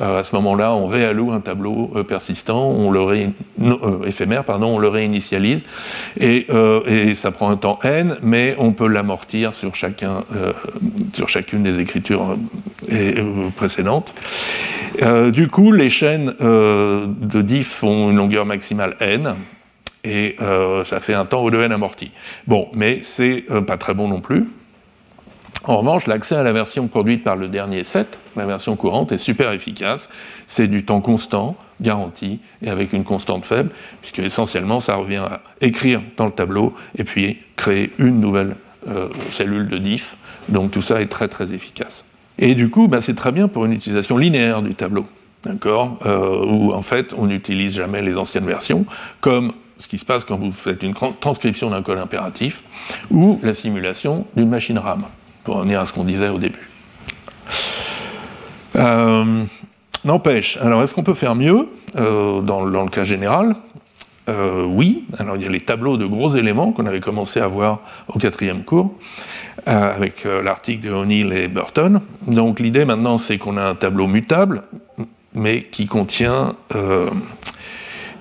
Euh, 0.01 0.19
à 0.19 0.23
ce 0.23 0.35
moment-là, 0.35 0.73
on 0.73 0.87
réalloue 0.87 1.31
un 1.31 1.39
tableau 1.39 1.91
euh, 1.95 2.03
persistant, 2.03 2.67
on 2.69 2.91
le 2.91 2.99
euh, 2.99 4.05
éphémère, 4.05 4.43
pardon, 4.43 4.75
on 4.75 4.77
le 4.77 4.89
réinitialise, 4.89 5.63
et, 6.19 6.47
ça 7.15 7.31
prend 7.31 7.49
un 7.49 7.55
temps 7.55 7.79
n, 7.83 8.17
mais 8.21 8.55
on 8.57 8.73
peut 8.73 8.87
l'amortir 8.87 9.55
sur, 9.55 9.75
chacun, 9.75 10.23
sur 11.13 11.29
chacune 11.29 11.63
des 11.63 11.79
écritures 11.79 12.37
précédentes. 13.55 14.13
du 15.29 15.47
coup, 15.47 15.71
les 15.71 15.89
chaînes 15.89 16.33
de 16.39 17.41
diff 17.41 17.83
ont 17.83 18.11
une 18.11 18.17
longueur 18.17 18.45
maximale 18.45 18.95
n, 18.99 19.35
et 20.03 20.35
ça 20.83 20.99
fait 20.99 21.13
un 21.13 21.25
temps 21.25 21.43
O 21.43 21.51
de 21.51 21.59
n 21.61 21.71
amorti. 21.71 22.11
Bon, 22.47 22.67
mais 22.73 22.99
c'est 23.01 23.45
pas 23.65 23.77
très 23.77 23.93
bon 23.93 24.07
non 24.07 24.19
plus. 24.19 24.45
En 25.67 25.77
revanche, 25.77 26.05
l'accès 26.05 26.35
à 26.35 26.43
la 26.43 26.53
version 26.53 26.87
produite 26.87 27.23
par 27.23 27.35
le 27.35 27.47
dernier 27.47 27.83
set, 27.83 28.19
la 28.35 28.45
version 28.45 28.75
courante, 28.75 29.11
est 29.11 29.17
super 29.17 29.51
efficace. 29.51 30.09
C'est 30.45 30.67
du 30.67 30.85
temps 30.85 31.01
constant, 31.01 31.55
garanti, 31.81 32.39
et 32.61 32.69
avec 32.69 32.93
une 32.93 33.03
constante 33.03 33.45
faible, 33.45 33.71
puisque 34.01 34.19
essentiellement 34.19 34.79
ça 34.79 34.95
revient 34.95 35.23
à 35.27 35.41
écrire 35.61 36.03
dans 36.17 36.27
le 36.27 36.31
tableau 36.31 36.75
et 36.97 37.03
puis 37.03 37.39
créer 37.55 37.91
une 37.97 38.19
nouvelle 38.19 38.55
euh, 38.87 39.09
cellule 39.31 39.67
de 39.67 39.79
diff. 39.79 40.17
Donc 40.49 40.69
tout 40.69 40.83
ça 40.83 41.01
est 41.01 41.07
très 41.07 41.27
très 41.27 41.51
efficace. 41.51 42.05
Et 42.37 42.53
du 42.53 42.69
coup, 42.69 42.87
bah, 42.87 43.01
c'est 43.01 43.15
très 43.15 43.31
bien 43.31 43.47
pour 43.47 43.65
une 43.65 43.73
utilisation 43.73 44.17
linéaire 44.17 44.61
du 44.61 44.75
tableau, 44.75 45.07
d'accord 45.43 45.97
euh, 46.05 46.45
Où 46.45 46.73
en 46.73 46.83
fait 46.83 47.11
on 47.17 47.25
n'utilise 47.25 47.73
jamais 47.73 48.03
les 48.03 48.17
anciennes 48.17 48.45
versions, 48.45 48.85
comme 49.19 49.51
ce 49.79 49.87
qui 49.87 49.97
se 49.97 50.05
passe 50.05 50.25
quand 50.25 50.37
vous 50.37 50.51
faites 50.51 50.83
une 50.83 50.93
transcription 50.93 51.71
d'un 51.71 51.81
code 51.81 51.97
impératif, 51.97 52.61
ou 53.09 53.39
la 53.41 53.55
simulation 53.55 54.27
d'une 54.35 54.49
machine 54.49 54.77
RAM 54.77 55.05
pour 55.45 55.57
revenir 55.57 55.79
à 55.79 55.85
ce 55.85 55.93
qu'on 55.93 56.03
disait 56.03 56.29
au 56.29 56.39
début. 56.39 56.69
Euh, 58.75 59.43
n'empêche, 60.03 60.57
alors 60.57 60.83
est-ce 60.83 60.93
qu'on 60.93 61.03
peut 61.03 61.13
faire 61.13 61.35
mieux 61.35 61.67
euh, 61.95 62.41
dans, 62.41 62.65
le 62.65 62.89
cas 62.89 63.05
général? 63.05 63.55
Euh, 64.27 64.65
Oui, 64.65 65.05
alors 65.19 65.37
il 65.37 65.43
y 65.43 65.45
a 65.45 65.49
les 65.49 65.61
tableaux 65.61 65.97
de 65.97 66.05
gros 66.05 66.35
éléments 66.35 66.71
qu'on 66.71 66.87
avait 66.87 66.99
commencé 66.99 67.39
à 67.39 67.47
voir 67.47 67.81
au 68.07 68.17
quatrième 68.17 68.63
cours, 68.63 68.95
avec 69.67 70.25
l'article 70.25 70.87
de 70.87 70.91
O'Neill 70.91 71.31
et 71.31 71.47
Burton. 71.47 72.01
Donc 72.27 72.59
l'idée 72.59 72.83
maintenant 72.83 73.19
c'est 73.19 73.37
qu'on 73.37 73.57
a 73.57 73.63
un 73.63 73.75
tableau 73.75 74.07
mutable, 74.07 74.63
mais 75.35 75.63
qui 75.63 75.85
contient 75.85 76.55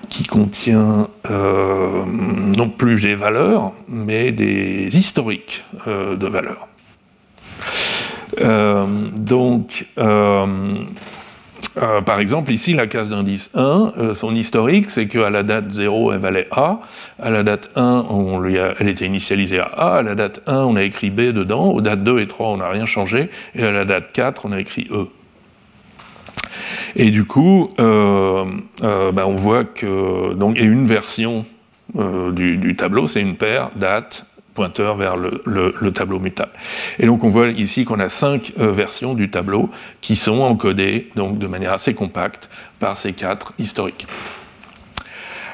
qui 0.09 0.23
contient 0.25 1.07
non 1.27 2.69
plus 2.69 3.01
des 3.01 3.15
valeurs, 3.15 3.73
mais 3.89 4.31
des 4.31 4.89
historiques 4.95 5.65
de 5.87 6.27
valeurs. 6.27 6.67
Euh, 8.41 8.85
donc, 9.17 9.85
euh, 9.97 10.45
euh, 11.77 12.01
par 12.01 12.19
exemple, 12.19 12.51
ici, 12.51 12.73
la 12.73 12.87
case 12.87 13.09
d'indice 13.09 13.51
1, 13.53 14.13
son 14.13 14.35
historique, 14.35 14.89
c'est 14.89 15.07
qu'à 15.07 15.29
la 15.29 15.43
date 15.43 15.71
0, 15.71 16.13
elle 16.13 16.19
valait 16.19 16.47
A. 16.51 16.79
À 17.19 17.29
la 17.29 17.43
date 17.43 17.69
1, 17.75 18.05
on 18.09 18.39
lui 18.39 18.59
a, 18.59 18.73
elle 18.79 18.87
était 18.87 19.05
initialisée 19.05 19.59
à 19.59 19.65
A. 19.65 19.97
À 19.97 20.01
la 20.01 20.15
date 20.15 20.41
1, 20.47 20.57
on 20.57 20.75
a 20.75 20.83
écrit 20.83 21.09
B 21.09 21.21
dedans. 21.31 21.65
Aux 21.71 21.81
dates 21.81 22.03
2 22.03 22.19
et 22.19 22.27
3, 22.27 22.49
on 22.49 22.57
n'a 22.57 22.69
rien 22.69 22.85
changé. 22.85 23.29
Et 23.55 23.63
à 23.63 23.71
la 23.71 23.85
date 23.85 24.11
4, 24.11 24.45
on 24.45 24.51
a 24.51 24.59
écrit 24.59 24.87
E. 24.91 25.07
Et 26.95 27.11
du 27.11 27.25
coup, 27.25 27.71
ben, 27.77 28.45
on 28.81 29.35
voit 29.35 29.65
que 29.65 30.33
donc, 30.33 30.57
a 30.57 30.61
une 30.61 30.85
version 30.85 31.45
du, 31.93 32.75
tableau, 32.77 33.07
c'est 33.07 33.21
une 33.21 33.35
paire 33.35 33.71
date 33.75 34.25
pointeur 34.55 34.95
vers 34.95 35.17
le, 35.17 35.91
tableau 35.91 36.19
mutable. 36.19 36.51
Et 36.97 37.05
donc 37.05 37.23
on 37.23 37.29
voit 37.29 37.49
ici 37.49 37.85
qu'on 37.85 37.99
a 37.99 38.09
cinq 38.09 38.53
euh, 38.59 38.71
versions 38.71 39.13
du 39.13 39.29
tableau 39.29 39.69
qui 40.01 40.15
sont 40.15 40.41
encodées 40.41 41.09
donc 41.15 41.37
de 41.37 41.45
manière 41.45 41.73
assez 41.73 41.93
compacte 41.93 42.49
par 42.79 42.97
ces 42.97 43.13
quatre 43.13 43.53
historiques. 43.59 44.07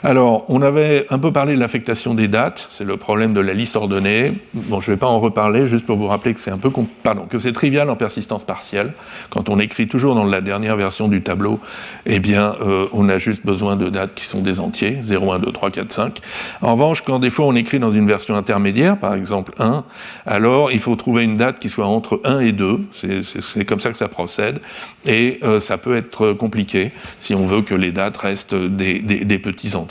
Alors, 0.03 0.45
on 0.47 0.63
avait 0.63 1.05
un 1.11 1.19
peu 1.19 1.31
parlé 1.31 1.53
de 1.53 1.59
l'affectation 1.59 2.15
des 2.15 2.27
dates, 2.27 2.67
c'est 2.71 2.83
le 2.83 2.97
problème 2.97 3.35
de 3.35 3.39
la 3.39 3.53
liste 3.53 3.75
ordonnée. 3.75 4.33
Bon, 4.55 4.81
je 4.81 4.89
ne 4.89 4.95
vais 4.95 4.99
pas 4.99 5.07
en 5.07 5.19
reparler, 5.19 5.67
juste 5.67 5.85
pour 5.85 5.95
vous 5.95 6.07
rappeler 6.07 6.33
que 6.33 6.39
c'est 6.39 6.49
un 6.49 6.57
peu, 6.57 6.71
pardon, 7.03 7.27
que 7.29 7.37
c'est 7.37 7.53
trivial 7.53 7.87
en 7.87 7.95
persistance 7.95 8.43
partielle. 8.43 8.93
Quand 9.29 9.47
on 9.49 9.59
écrit 9.59 9.87
toujours 9.87 10.15
dans 10.15 10.23
la 10.23 10.41
dernière 10.41 10.75
version 10.75 11.07
du 11.07 11.21
tableau, 11.21 11.59
eh 12.07 12.17
bien, 12.17 12.55
euh, 12.61 12.87
on 12.93 13.09
a 13.09 13.19
juste 13.19 13.45
besoin 13.45 13.75
de 13.75 13.89
dates 13.89 14.15
qui 14.15 14.25
sont 14.25 14.41
des 14.41 14.59
entiers, 14.59 14.97
0, 15.01 15.33
1, 15.33 15.37
2, 15.37 15.51
3, 15.51 15.69
4, 15.69 15.91
5. 15.91 16.17
En 16.63 16.71
revanche, 16.71 17.03
quand 17.03 17.19
des 17.19 17.29
fois 17.29 17.45
on 17.45 17.53
écrit 17.55 17.77
dans 17.77 17.91
une 17.91 18.07
version 18.07 18.33
intermédiaire, 18.33 18.97
par 18.97 19.13
exemple 19.13 19.53
1, 19.59 19.83
alors 20.25 20.71
il 20.71 20.79
faut 20.79 20.95
trouver 20.95 21.25
une 21.25 21.37
date 21.37 21.59
qui 21.59 21.69
soit 21.69 21.85
entre 21.85 22.21
1 22.23 22.39
et 22.39 22.53
2. 22.53 22.79
C'est 22.91 23.65
comme 23.65 23.79
ça 23.79 23.91
que 23.91 23.97
ça 23.97 24.07
procède. 24.07 24.61
Et 25.05 25.39
euh, 25.43 25.59
ça 25.59 25.77
peut 25.77 25.95
être 25.95 26.33
compliqué 26.33 26.91
si 27.19 27.35
on 27.35 27.45
veut 27.45 27.61
que 27.61 27.75
les 27.75 27.91
dates 27.91 28.17
restent 28.17 28.55
des, 28.55 28.99
des 28.99 29.39
petits 29.39 29.75
entiers 29.75 29.90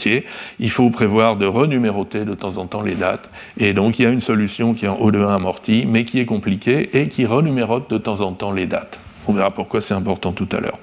il 0.58 0.70
faut 0.70 0.90
prévoir 0.90 1.36
de 1.36 1.46
renuméroter 1.46 2.24
de 2.24 2.34
temps 2.34 2.56
en 2.56 2.66
temps 2.66 2.82
les 2.82 2.94
dates. 2.94 3.30
Et 3.58 3.72
donc 3.72 3.98
il 3.98 4.02
y 4.02 4.06
a 4.06 4.10
une 4.10 4.20
solution 4.20 4.74
qui 4.74 4.84
est 4.86 4.88
en 4.88 4.98
O 5.00 5.10
de 5.10 5.20
1 5.20 5.34
amorti, 5.34 5.84
mais 5.86 6.04
qui 6.04 6.18
est 6.20 6.26
compliquée 6.26 6.90
et 6.98 7.08
qui 7.08 7.26
renumérote 7.26 7.90
de 7.90 7.98
temps 7.98 8.20
en 8.20 8.32
temps 8.32 8.52
les 8.52 8.66
dates. 8.66 9.00
On 9.26 9.32
verra 9.32 9.50
pourquoi 9.50 9.80
c'est 9.80 9.94
important 9.94 10.32
tout 10.32 10.48
à 10.52 10.60
l'heure. 10.60 10.78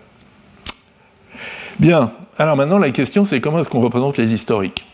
Bien, 1.79 2.11
alors 2.37 2.55
maintenant 2.55 2.79
la 2.79 2.91
question 2.91 3.23
c'est 3.25 3.41
comment 3.41 3.59
est-ce 3.59 3.69
qu'on 3.69 3.81
représente 3.81 4.17
les 4.17 4.33
historiques? 4.33 4.85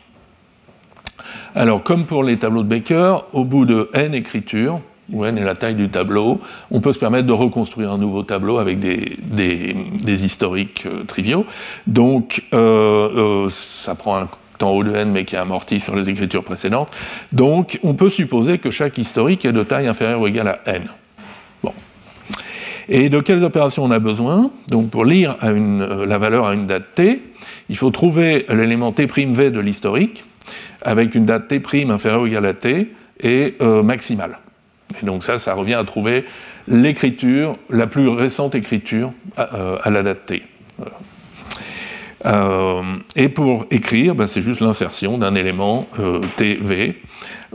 Alors 1.55 1.83
comme 1.83 2.05
pour 2.05 2.23
les 2.23 2.37
tableaux 2.37 2.63
de 2.63 2.67
Baker, 2.67 3.17
au 3.33 3.43
bout 3.43 3.65
de 3.65 3.89
n 3.93 4.13
écritures, 4.13 4.81
où 5.11 5.25
n 5.25 5.37
est 5.37 5.43
la 5.43 5.55
taille 5.55 5.75
du 5.75 5.89
tableau, 5.89 6.39
on 6.71 6.79
peut 6.79 6.93
se 6.93 6.99
permettre 6.99 7.27
de 7.27 7.33
reconstruire 7.33 7.91
un 7.91 7.97
nouveau 7.97 8.23
tableau 8.23 8.57
avec 8.57 8.79
des, 8.79 10.25
historiques 10.25 10.85
euh, 10.85 11.03
triviaux. 11.03 11.45
Donc, 11.87 12.43
euh, 12.53 13.45
euh, 13.45 13.49
ça 13.49 13.95
prend 13.95 14.17
un 14.17 14.29
temps 14.57 14.71
O 14.71 14.83
de 14.83 14.93
n, 14.93 15.11
mais 15.11 15.25
qui 15.25 15.35
est 15.35 15.39
amorti 15.39 15.79
sur 15.79 15.95
les 15.95 16.09
écritures 16.09 16.43
précédentes. 16.43 16.89
Donc, 17.31 17.79
on 17.83 17.93
peut 17.93 18.09
supposer 18.09 18.59
que 18.59 18.69
chaque 18.69 18.97
historique 18.97 19.45
est 19.45 19.51
de 19.51 19.63
taille 19.63 19.87
inférieure 19.87 20.21
ou 20.21 20.27
égale 20.27 20.59
à 20.65 20.75
n. 20.75 20.83
Bon. 21.63 21.73
Et 22.87 23.09
de 23.09 23.19
quelles 23.19 23.43
opérations 23.43 23.83
on 23.83 23.91
a 23.91 23.99
besoin? 23.99 24.51
Donc 24.67 24.89
pour 24.89 25.05
lire 25.05 25.37
la 25.41 26.17
valeur 26.17 26.45
à 26.45 26.53
une 26.53 26.67
date 26.67 26.95
t, 26.95 27.21
il 27.69 27.77
faut 27.77 27.91
trouver 27.91 28.45
l'élément 28.49 28.91
t'V 28.91 29.51
de 29.51 29.59
l'historique 29.59 30.25
avec 30.81 31.15
une 31.15 31.25
date 31.25 31.47
t' 31.47 31.61
inférieure 31.89 32.21
ou 32.21 32.27
égale 32.27 32.45
à 32.45 32.53
t 32.53 32.93
et 33.21 33.55
maximale. 33.61 34.37
Et 35.01 35.05
donc 35.05 35.23
ça, 35.23 35.37
ça 35.37 35.53
revient 35.53 35.73
à 35.73 35.83
trouver 35.83 36.25
l'écriture, 36.67 37.57
la 37.69 37.87
plus 37.87 38.07
récente 38.07 38.55
écriture 38.55 39.11
à, 39.37 39.55
euh, 39.55 39.89
la 39.89 40.03
date 40.03 40.25
t. 40.25 40.43
et 43.15 43.29
pour 43.29 43.65
écrire, 43.69 44.15
ben, 44.15 44.27
c'est 44.27 44.41
juste 44.41 44.61
l'insertion 44.61 45.17
d'un 45.17 45.35
élément 45.35 45.87
TV 46.37 47.01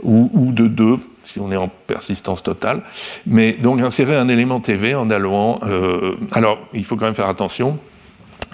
ou, 0.03 0.29
ou, 0.33 0.51
de 0.51 0.67
deux 0.67 0.99
si 1.29 1.39
on 1.39 1.51
est 1.51 1.57
en 1.57 1.67
persistance 1.67 2.43
totale. 2.43 2.81
Mais 3.25 3.53
donc 3.53 3.81
insérer 3.81 4.15
un 4.15 4.27
élément 4.27 4.59
TV 4.59 4.95
en 4.95 5.09
allouant. 5.09 5.59
Euh, 5.63 6.15
alors, 6.31 6.59
il 6.73 6.83
faut 6.85 6.95
quand 6.95 7.05
même 7.05 7.13
faire 7.13 7.29
attention. 7.29 7.79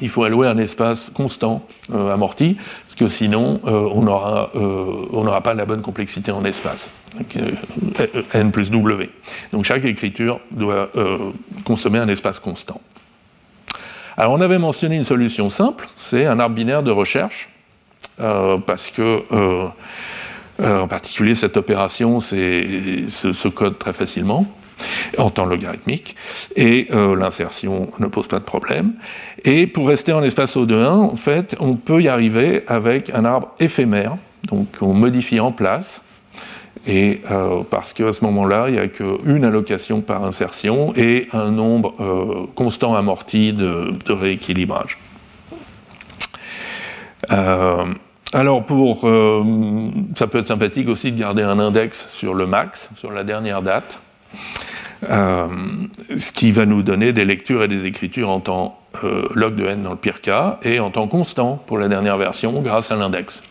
Il 0.01 0.09
faut 0.09 0.23
allouer 0.23 0.47
un 0.47 0.57
espace 0.57 1.09
constant 1.09 1.65
euh, 1.93 2.13
amorti, 2.13 2.57
parce 2.85 2.95
que 2.95 3.07
sinon, 3.07 3.61
euh, 3.65 3.89
on 3.93 4.03
n'aura 5.23 5.41
pas 5.41 5.53
la 5.53 5.65
bonne 5.65 5.81
complexité 5.81 6.31
en 6.31 6.43
espace, 6.45 6.89
n 8.33 8.51
plus 8.51 8.71
w. 8.71 9.09
Donc 9.51 9.63
chaque 9.63 9.85
écriture 9.85 10.39
doit 10.51 10.89
consommer 11.63 11.99
un 11.99 12.07
espace 12.07 12.39
constant. 12.39 12.81
Alors 14.17 14.33
on 14.33 14.41
avait 14.41 14.59
mentionné 14.59 14.95
une 14.95 15.03
solution 15.03 15.49
simple, 15.49 15.87
c'est 15.95 16.25
un 16.25 16.39
arbre 16.39 16.55
de 16.55 16.91
recherche, 16.91 17.49
parce 18.17 18.89
que 18.89 19.23
euh, 20.61 20.79
en 20.79 20.87
particulier, 20.87 21.35
cette 21.35 21.57
opération 21.57 22.19
se, 22.19 23.47
code 23.49 23.77
très 23.77 23.93
facilement 23.93 24.47
en 25.17 25.29
temps 25.29 25.45
logarithmique, 25.45 26.15
et 26.55 26.87
euh, 26.91 27.15
l'insertion 27.15 27.89
ne 27.99 28.07
pose 28.07 28.27
pas 28.27 28.39
de 28.39 28.43
problème. 28.43 28.93
Et 29.43 29.67
pour 29.67 29.87
rester 29.87 30.13
en 30.13 30.23
espace 30.23 30.57
O 30.57 30.65
de 30.65 30.75
1, 30.75 30.89
en 30.89 31.15
fait, 31.15 31.55
on 31.59 31.75
peut 31.75 32.01
y 32.01 32.07
arriver 32.07 32.63
avec 32.67 33.09
un 33.11 33.25
arbre 33.25 33.51
éphémère, 33.59 34.17
donc 34.49 34.67
on 34.81 34.93
modifie 34.93 35.39
en 35.39 35.51
place, 35.51 36.01
et 36.87 37.21
euh, 37.31 37.63
parce 37.69 37.93
qu'à 37.93 38.13
ce 38.13 38.23
moment-là, 38.25 38.65
il 38.67 38.73
n'y 38.73 38.79
a 38.79 38.87
qu'une 38.87 39.43
allocation 39.43 40.01
par 40.01 40.23
insertion 40.23 40.93
et 40.95 41.27
un 41.33 41.49
nombre 41.49 42.47
constant 42.55 42.95
amorti 42.95 43.53
de, 43.53 43.95
rééquilibrage. 44.07 44.97
Alors, 48.35 48.65
pour, 48.65 49.07
euh, 49.07 49.43
ça 50.13 50.27
peut 50.27 50.39
être 50.39 50.47
sympathique 50.47 50.89
aussi 50.89 51.13
de 51.13 51.17
garder 51.17 51.41
un 51.41 51.57
index 51.57 52.07
sur 52.09 52.33
le 52.33 52.45
max, 52.45 52.89
sur 52.97 53.11
la 53.11 53.23
dernière 53.23 53.61
date, 53.61 53.99
euh, 55.09 55.47
ce 56.17 56.31
qui 56.31 56.51
va 56.51 56.65
nous 56.65 56.83
donner 56.83 57.13
des 57.13 57.25
lectures 57.25 57.63
et 57.63 57.67
des 57.67 57.85
écritures 57.85 58.29
en 58.29 58.39
temps 58.39 58.79
euh, 59.03 59.27
log 59.33 59.55
de 59.55 59.65
n 59.65 59.83
dans 59.83 59.91
le 59.91 59.97
pire 59.97 60.21
cas, 60.21 60.59
et 60.63 60.79
en 60.79 60.89
temps 60.89 61.07
constant 61.07 61.61
pour 61.67 61.77
la 61.77 61.87
dernière 61.87 62.17
version 62.17 62.61
grâce 62.61 62.91
à 62.91 62.95
l'index. 62.95 63.43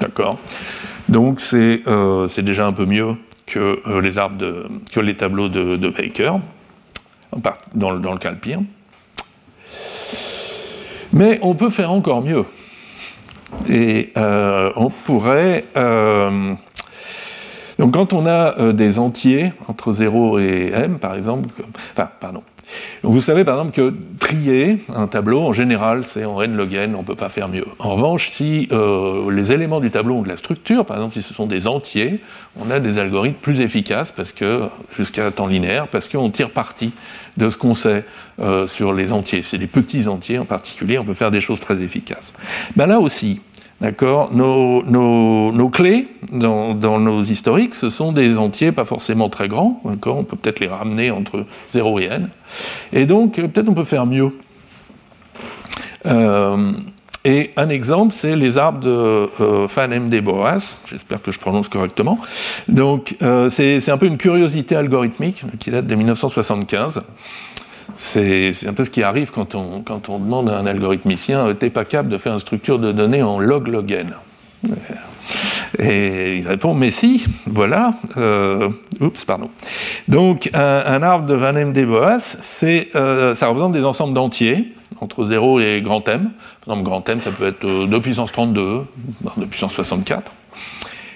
D'accord? 0.00 0.38
Donc, 1.08 1.40
c'est 1.40 1.82
déjà 2.42 2.66
un 2.66 2.72
peu 2.72 2.86
mieux 2.86 3.16
que, 3.46 3.80
les, 4.00 4.18
arbres 4.18 4.68
que 4.92 5.00
les 5.00 5.16
tableaux 5.16 5.48
de, 5.48 5.88
Baker, 5.88 6.34
dans, 7.74 7.94
dans 7.96 8.12
le 8.12 8.18
cas 8.18 8.30
le 8.30 8.36
pire. 8.36 8.60
Mais 11.12 11.38
on 11.42 11.54
peut 11.54 11.70
faire 11.70 11.90
encore 11.90 12.22
mieux. 12.22 12.44
Et 13.68 14.12
euh, 14.16 14.70
on 14.76 14.90
pourrait. 14.90 15.64
Euh, 15.76 16.54
donc, 17.80 17.94
quand 17.94 18.12
on 18.12 18.26
a 18.26 18.58
euh, 18.58 18.72
des 18.74 18.98
entiers 18.98 19.54
entre 19.66 19.94
0 19.94 20.38
et 20.38 20.70
m, 20.74 20.98
par 20.98 21.14
exemple, 21.14 21.48
enfin, 21.96 22.10
pardon. 22.20 22.42
vous 23.02 23.22
savez 23.22 23.42
par 23.42 23.56
exemple 23.56 23.74
que 23.74 23.94
trier 24.18 24.84
un 24.94 25.06
tableau, 25.06 25.40
en 25.40 25.54
général, 25.54 26.04
c'est 26.04 26.26
en 26.26 26.42
n 26.42 26.54
log 26.54 26.74
n, 26.74 26.94
on 26.94 26.98
ne 26.98 27.04
peut 27.04 27.14
pas 27.14 27.30
faire 27.30 27.48
mieux. 27.48 27.64
En 27.78 27.94
revanche, 27.94 28.28
si 28.32 28.68
les 29.30 29.52
éléments 29.52 29.80
du 29.80 29.90
tableau 29.90 30.16
ont 30.16 30.22
de 30.22 30.28
la 30.28 30.36
structure, 30.36 30.84
par 30.84 30.98
exemple 30.98 31.14
si 31.14 31.22
ce 31.22 31.32
sont 31.32 31.46
des 31.46 31.66
entiers, 31.66 32.20
on 32.60 32.70
a 32.70 32.80
des 32.80 32.98
algorithmes 32.98 33.38
plus 33.40 33.60
efficaces 33.60 34.12
parce 34.12 34.34
que, 34.34 34.60
jusqu'à 34.98 35.30
temps 35.30 35.46
linéaire, 35.46 35.88
parce 35.88 36.10
qu'on 36.10 36.28
tire 36.28 36.50
parti 36.50 36.92
de 37.38 37.48
ce 37.48 37.56
qu'on 37.56 37.74
sait 37.74 38.04
sur 38.66 38.92
les 38.92 39.14
entiers. 39.14 39.40
C'est 39.40 39.56
des 39.56 39.66
petits 39.66 40.06
entiers 40.06 40.38
en 40.38 40.44
particulier, 40.44 40.98
on 40.98 41.04
peut 41.04 41.14
faire 41.14 41.30
des 41.30 41.40
choses 41.40 41.60
très 41.60 41.80
efficaces. 41.80 42.34
Ben 42.76 42.86
là 42.86 43.00
aussi, 43.00 43.40
D'accord 43.80 44.30
nos, 44.32 45.70
clés 45.72 46.08
dans, 46.30 46.74
nos 46.74 47.22
historiques, 47.22 47.74
ce 47.74 47.88
sont 47.88 48.12
des 48.12 48.36
entiers 48.36 48.72
pas 48.72 48.84
forcément 48.84 49.30
très 49.30 49.48
grands. 49.48 49.80
On 49.84 49.96
peut 50.24 50.36
peut-être 50.36 50.60
les 50.60 50.66
ramener 50.66 51.10
entre 51.10 51.46
0 51.68 52.00
et 52.00 52.04
n. 52.04 52.28
Et 52.92 53.06
donc, 53.06 53.36
peut-être 53.36 53.68
on 53.68 53.74
peut 53.74 53.84
faire 53.84 54.04
mieux. 54.04 54.32
Euh, 56.06 56.72
et 57.24 57.50
un 57.56 57.68
exemple, 57.68 58.14
c'est 58.14 58.34
les 58.34 58.56
arbres 58.56 58.80
de 58.80 58.90
euh, 59.40 59.68
Fan 59.68 59.94
MD 59.94 60.22
Boas. 60.22 60.76
J'espère 60.86 61.20
que 61.20 61.30
je 61.30 61.38
prononce 61.38 61.68
correctement. 61.68 62.18
Donc, 62.68 63.16
euh, 63.22 63.50
c'est 63.50 63.90
un 63.90 63.98
peu 63.98 64.06
une 64.06 64.16
curiosité 64.16 64.74
algorithmique 64.74 65.44
qui 65.58 65.70
date 65.70 65.86
de 65.86 65.94
1975. 65.94 67.02
C'est 67.94 68.66
un 68.66 68.72
peu 68.72 68.84
ce 68.84 68.90
qui 68.90 69.02
arrive 69.02 69.30
quand 69.30 69.54
on, 69.54 70.18
demande 70.18 70.48
à 70.48 70.58
un 70.58 70.66
algorithmicien 70.66 71.48
euh, 71.48 71.54
T'es 71.54 71.70
pas 71.70 71.84
capable 71.84 72.08
de 72.08 72.18
faire 72.18 72.32
une 72.32 72.38
structure 72.38 72.78
de 72.78 72.92
données 72.92 73.22
en 73.22 73.38
log 73.38 73.68
log 73.68 73.90
n 73.92 74.14
et 75.78 76.38
il 76.38 76.48
répond, 76.48 76.74
mais 76.74 76.90
si, 76.90 77.24
voilà. 77.46 77.94
Euh, 78.16 78.68
oups, 79.00 79.24
pardon. 79.24 79.50
Donc, 80.08 80.50
un, 80.52 81.02
arbre 81.02 81.26
de 81.26 81.34
Van 81.34 81.54
M. 81.54 81.72
Boas, 81.72 82.36
euh, 82.62 83.34
ça 83.34 83.46
représente 83.46 83.72
des 83.72 83.84
ensembles 83.84 84.12
d'entiers, 84.12 84.74
entre 85.00 85.24
0 85.24 85.60
et 85.60 85.80
grand 85.80 86.06
M. 86.08 86.30
Par 86.64 86.74
exemple, 86.74 86.82
grand 86.82 87.08
M, 87.08 87.20
ça 87.20 87.30
peut 87.30 87.46
être 87.46 87.86
2 87.86 88.00
puissance 88.00 88.32
32, 88.32 88.82
2 89.36 89.46
puissance 89.46 89.72
64. 89.74 90.32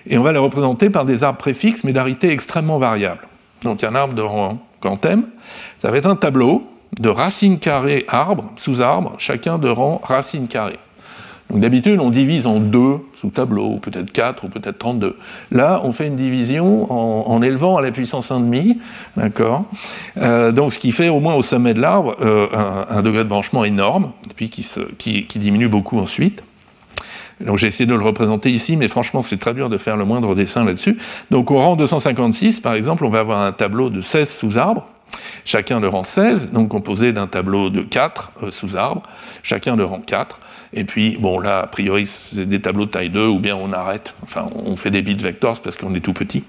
Et 0.06 0.18
on 0.18 0.22
va 0.22 0.32
les 0.32 0.38
représenter 0.38 0.90
par 0.90 1.04
des 1.04 1.24
arbres 1.24 1.38
préfixes, 1.38 1.84
mais 1.84 1.92
d'arité 1.92 2.30
extrêmement 2.30 2.78
variable. 2.78 3.26
Donc, 3.62 3.82
il 3.82 3.84
y 3.84 3.88
a 3.88 3.90
un 3.90 3.94
arbre 3.94 4.14
de 4.14 4.22
rang 4.22 4.58
ça 5.78 5.90
va 5.90 5.96
être 5.96 6.06
un 6.06 6.16
tableau 6.16 6.64
de 6.98 7.08
racines 7.08 7.58
carrées 7.58 8.04
arbre 8.08 8.52
sous 8.56 8.82
arbre, 8.82 9.14
chacun 9.18 9.58
de 9.58 9.68
rang 9.68 10.00
racine 10.04 10.46
carrée. 10.46 10.78
Donc 11.50 11.60
d'habitude, 11.60 12.00
on 12.00 12.10
divise 12.10 12.46
en 12.46 12.58
deux 12.58 12.96
sous-tableaux, 13.16 13.74
ou 13.74 13.78
peut-être 13.78 14.10
quatre, 14.12 14.44
ou 14.44 14.48
peut-être 14.48 14.78
32. 14.78 15.16
Là, 15.52 15.80
on 15.84 15.92
fait 15.92 16.06
une 16.06 16.16
division 16.16 16.90
en, 16.90 17.42
élevant 17.42 17.76
à 17.76 17.82
la 17.82 17.92
puissance 17.92 18.30
1,5, 18.30 18.76
d'accord? 19.16 19.64
Euh, 20.16 20.52
Donc 20.52 20.72
ce 20.72 20.78
qui 20.78 20.90
fait 20.90 21.10
au 21.10 21.20
moins 21.20 21.34
au 21.34 21.42
sommet 21.42 21.74
de 21.74 21.80
l'arbre 21.80 22.16
euh, 22.22 22.46
un, 22.88 23.02
degré 23.02 23.24
de 23.24 23.28
branchement 23.28 23.64
énorme, 23.64 24.12
puis 24.36 24.48
qui 24.48 25.38
diminue 25.38 25.68
beaucoup 25.68 25.98
ensuite. 25.98 26.42
Donc 27.44 27.58
j'ai 27.58 27.66
essayé 27.66 27.86
de 27.86 27.94
le 27.94 28.02
représenter 28.02 28.50
ici, 28.50 28.76
mais 28.76 28.88
franchement 28.88 29.22
c'est 29.22 29.36
très 29.36 29.54
dur 29.54 29.68
de 29.68 29.76
faire 29.76 29.96
le 29.96 30.04
moindre 30.04 30.34
dessin 30.34 30.64
là-dessus. 30.64 30.98
Donc 31.30 31.50
au 31.50 31.58
rang 31.58 31.76
256, 31.76 32.60
par 32.60 32.74
exemple, 32.74 33.04
on 33.04 33.10
va 33.10 33.20
avoir 33.20 33.40
un 33.40 33.52
tableau 33.52 33.90
de 33.90 34.00
16 34.00 34.28
sous-arbres, 34.28 34.88
chacun 35.44 35.80
de 35.80 35.86
rang 35.86 36.02
16, 36.02 36.50
donc 36.50 36.68
composé 36.68 37.12
d'un 37.12 37.26
tableau 37.26 37.70
de 37.70 37.82
4 37.82 38.32
euh, 38.42 38.50
sous-arbres, 38.50 39.02
chacun 39.42 39.76
de 39.76 39.82
rang 39.82 40.00
4. 40.00 40.40
Et 40.76 40.84
puis, 40.84 41.16
bon, 41.20 41.38
là, 41.38 41.60
a 41.60 41.66
priori, 41.68 42.06
c'est 42.06 42.46
des 42.46 42.60
tableaux 42.60 42.86
de 42.86 42.90
taille 42.90 43.10
2, 43.10 43.28
ou 43.28 43.38
bien 43.38 43.54
on 43.54 43.72
arrête, 43.72 44.14
enfin, 44.24 44.48
on 44.54 44.74
fait 44.74 44.90
des 44.90 45.02
bits 45.02 45.14
vectors 45.14 45.60
parce 45.62 45.76
qu'on 45.76 45.94
est 45.94 46.00
tout 46.00 46.12
petit. 46.12 46.42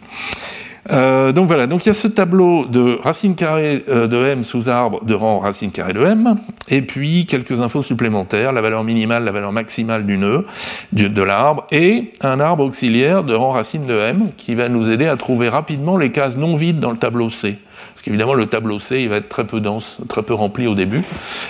Euh, 0.91 1.31
donc 1.31 1.47
voilà, 1.47 1.65
donc 1.65 1.83
il 1.85 1.87
y 1.87 1.89
a 1.89 1.93
ce 1.93 2.07
tableau 2.07 2.65
de 2.65 2.99
racine 3.01 3.33
carrée 3.33 3.83
euh, 3.89 4.07
de 4.07 4.17
m 4.17 4.43
sous 4.43 4.69
arbre 4.69 5.03
de 5.03 5.15
rang 5.15 5.39
racine 5.39 5.71
carrée 5.71 5.93
de 5.93 6.01
m, 6.01 6.35
et 6.69 6.83
puis 6.83 7.25
quelques 7.25 7.59
infos 7.59 7.81
supplémentaires, 7.81 8.53
la 8.53 8.61
valeur 8.61 8.83
minimale, 8.83 9.23
la 9.23 9.31
valeur 9.31 9.51
maximale 9.51 10.05
du 10.05 10.17
nœud 10.17 10.45
de 10.91 11.23
l'arbre, 11.23 11.65
et 11.71 12.13
un 12.21 12.39
arbre 12.39 12.63
auxiliaire 12.63 13.23
de 13.23 13.33
rang 13.33 13.51
racine 13.51 13.87
de 13.87 13.97
m 13.97 14.29
qui 14.37 14.53
va 14.53 14.69
nous 14.69 14.91
aider 14.91 15.07
à 15.07 15.17
trouver 15.17 15.49
rapidement 15.49 15.97
les 15.97 16.11
cases 16.11 16.37
non 16.37 16.55
vides 16.55 16.79
dans 16.79 16.91
le 16.91 16.97
tableau 16.97 17.29
C. 17.29 17.57
Parce 17.93 18.03
qu'évidemment, 18.03 18.35
le 18.35 18.45
tableau 18.45 18.77
C, 18.77 18.99
il 19.01 19.09
va 19.09 19.17
être 19.17 19.29
très 19.29 19.45
peu 19.45 19.59
dense, 19.59 19.99
très 20.07 20.21
peu 20.21 20.33
rempli 20.33 20.67
au 20.67 20.75
début, 20.75 21.01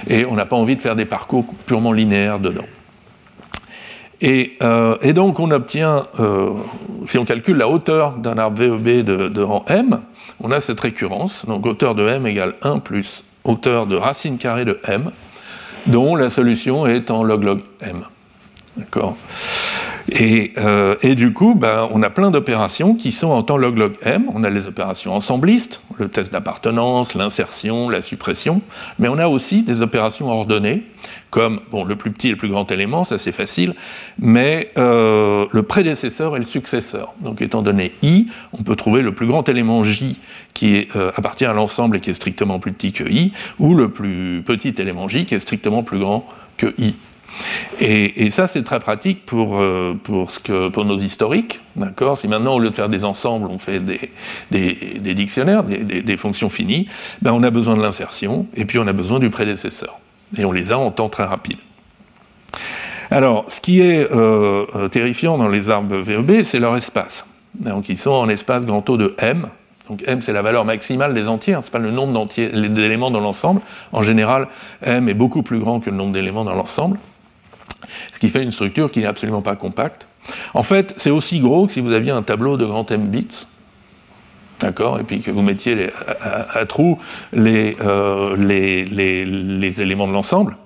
et 0.08 0.26
on 0.26 0.36
n'a 0.36 0.45
pas 0.45 0.56
envie 0.56 0.78
de 0.78 0.82
faire 0.82 0.95
des 0.95 1.06
parcours 1.06 1.45
purement 1.65 1.91
linéaires 1.91 2.39
dedans. 2.39 2.65
Euh, 4.25 4.97
et, 5.01 5.13
donc 5.13 5.39
on 5.39 5.51
obtient, 5.51 6.07
euh, 6.19 6.53
si 7.05 7.17
on 7.17 7.25
calcule 7.25 7.57
la 7.57 7.69
hauteur 7.69 8.13
d'un 8.13 8.38
arbre 8.38 8.57
VEB 8.57 9.03
de, 9.03 9.41
rang 9.41 9.63
m, 9.67 9.99
on 10.41 10.51
a 10.51 10.59
cette 10.59 10.79
récurrence, 10.79 11.45
donc 11.45 11.65
hauteur 11.65 11.93
de 11.93 12.07
m 12.07 12.25
égale 12.25 12.55
1 12.61 12.79
plus 12.79 13.23
hauteur 13.43 13.85
de 13.85 13.95
racine 13.95 14.38
carrée 14.38 14.65
de 14.65 14.79
m, 14.88 15.11
dont 15.85 16.15
la 16.15 16.29
solution 16.29 16.88
est 16.88 17.11
en 17.11 17.23
log 17.23 17.43
log 17.43 17.59
m. 17.81 18.01
D'accord? 18.77 19.15
Et, 20.11 20.53
euh, 20.57 20.95
et, 21.01 21.15
du 21.15 21.33
coup, 21.33 21.55
ben, 21.55 21.89
on 21.91 22.03
a 22.03 22.09
plein 22.09 22.29
d'opérations 22.29 22.93
qui 22.93 23.11
sont 23.11 23.27
en 23.27 23.41
temps 23.41 23.57
log 23.57 23.77
log 23.77 23.95
m. 24.03 24.29
On 24.33 24.43
a 24.43 24.49
les 24.49 24.67
opérations 24.67 25.15
ensemblistes, 25.15 25.81
le 25.97 26.09
test 26.09 26.31
d'appartenance, 26.31 27.15
l'insertion, 27.15 27.89
la 27.89 28.01
suppression, 28.01 28.61
mais 28.99 29.07
on 29.07 29.17
a 29.17 29.27
aussi 29.27 29.63
des 29.63 29.81
opérations 29.81 30.29
ordonnées, 30.29 30.83
comme 31.31 31.59
le 31.87 31.95
plus 31.95 32.11
petit 32.11 32.27
et 32.27 32.31
le 32.31 32.37
plus 32.37 32.49
grand 32.49 32.71
élément, 32.71 33.03
ça 33.03 33.17
c'est 33.17 33.31
facile, 33.31 33.73
mais 34.19 34.71
euh, 34.77 35.47
le 35.51 35.63
prédécesseur 35.63 36.35
et 36.35 36.39
le 36.39 36.45
successeur. 36.45 37.13
Donc 37.19 37.41
étant 37.41 37.61
donné 37.61 37.91
i, 38.03 38.27
on 38.53 38.63
peut 38.63 38.75
trouver 38.75 39.01
le 39.01 39.13
plus 39.13 39.27
grand 39.27 39.47
élément 39.49 39.83
j 39.83 40.17
qui 40.53 40.75
est, 40.75 40.95
euh, 40.95 41.11
appartient 41.15 41.45
à 41.45 41.53
l'ensemble 41.53 41.97
et 41.97 41.99
qui 41.99 42.11
est 42.11 42.15
strictement 42.15 42.59
plus 42.59 42.71
petit 42.71 42.91
que 42.91 43.03
i, 43.03 43.33
ou 43.59 43.73
le 43.73 43.89
plus 43.89 44.43
petit 44.45 44.75
élément 44.77 45.07
j 45.07 45.25
qui 45.25 45.35
est 45.35 45.39
strictement 45.39 45.83
plus 45.83 45.99
grand 45.99 46.27
que 46.57 46.73
i. 46.77 46.95
Et, 47.80 48.30
ça, 48.30 48.48
c'est 48.48 48.63
très 48.63 48.80
pratique 48.80 49.26
pour, 49.26 49.60
euh, 49.60 49.93
pour, 50.04 50.86
nos 50.86 50.98
historiques. 50.98 51.60
D'accord? 51.76 52.17
Si 52.17 52.28
maintenant, 52.28 52.56
au 52.56 52.60
lieu 52.60 52.69
de 52.69 52.76
faire 52.76 52.89
des 52.89 53.06
ensembles, 53.06 53.48
on 53.50 53.58
fait 53.58 53.80
des, 53.80 55.13
dictionnaires, 55.13 55.63
des, 55.63 56.17
fonctions 56.17 56.50
finies, 56.50 56.88
ben 57.21 57.34
on 57.34 57.43
a 57.43 57.50
besoin 57.50 57.76
de 57.76 57.82
l'insertion 57.82 58.48
et 58.56 58.65
puis 58.65 58.80
on 58.80 58.88
a 58.88 58.93
besoin 58.93 59.19
du 59.19 59.30
prédécesseur. 59.30 60.00
Et 60.38 60.45
on 60.45 60.52
les 60.52 60.71
a 60.71 60.78
en 60.78 60.91
temps 60.91 61.10
très 61.10 61.26
rapide. 61.26 61.58
Alors, 63.12 63.45
ce 63.50 63.62
qui 63.62 63.82
est 63.82 64.10
euh, 64.12 64.65
euh, 64.76 64.88
terrifiant 64.88 65.38
dans 65.38 65.48
les 65.48 65.69
arbres 65.69 65.95
VEB, 65.98 66.43
c'est 66.43 66.60
leur 66.60 66.76
espace. 66.76 67.26
Donc, 67.54 67.89
ils 67.89 67.98
sont 67.98 68.12
en 68.12 68.30
espace 68.30 68.65
grand 68.65 68.89
O 68.89 68.98
de 68.98 69.15
M. 69.19 69.48
Donc, 69.89 70.04
M, 70.08 70.21
c'est 70.21 70.34
la 70.34 70.41
valeur 70.41 70.65
maximale 70.65 71.13
des 71.13 71.28
entiers, 71.28 71.54
hein, 71.54 71.62
ce 71.62 71.67
n'est 71.67 71.71
pas 71.71 71.80
le 71.80 71.91
nombre 71.91 72.28
d'éléments 72.34 73.12
dans 73.12 73.19
l'ensemble. 73.19 73.62
En 73.91 74.02
général, 74.02 74.48
M 74.82 75.08
est 75.08 75.13
beaucoup 75.13 75.43
plus 75.43 75.60
grand 75.60 75.80
que 75.80 75.91
le 75.91 75.95
nombre 75.95 76.13
d'éléments 76.13 76.43
dans 76.43 76.56
l'ensemble 76.56 76.98
ce 78.12 78.19
qui 78.19 78.30
fait 78.30 78.43
une 78.43 78.52
structure 78.52 78.91
qui 78.91 79.00
n'est 79.00 79.06
absolument 79.06 79.41
pas 79.41 79.56
compacte. 79.56 80.08
En 80.54 80.63
fait, 80.63 80.93
c'est 80.98 81.12
aussi 81.12 81.39
gros 81.39 81.67
que 81.67 81.74
si 81.74 81.82
vous 81.82 81.91
aviez 81.91 82.12
un 82.12 82.24
tableau 82.24 82.58
de 82.58 82.65
grand 82.65 82.89
M 82.91 83.08
bits, 83.08 83.45
d'accord, 84.60 85.00
et 85.00 85.04
puis 85.04 85.21
que 85.21 85.32
vous 85.32 85.41
mettiez 85.41 85.89
à, 86.21 86.65
trous 86.65 87.00
euh, 87.36 88.36
les, 88.38 89.82
éléments 89.82 90.08
de 90.08 90.13
l'ensemble. 90.13 90.58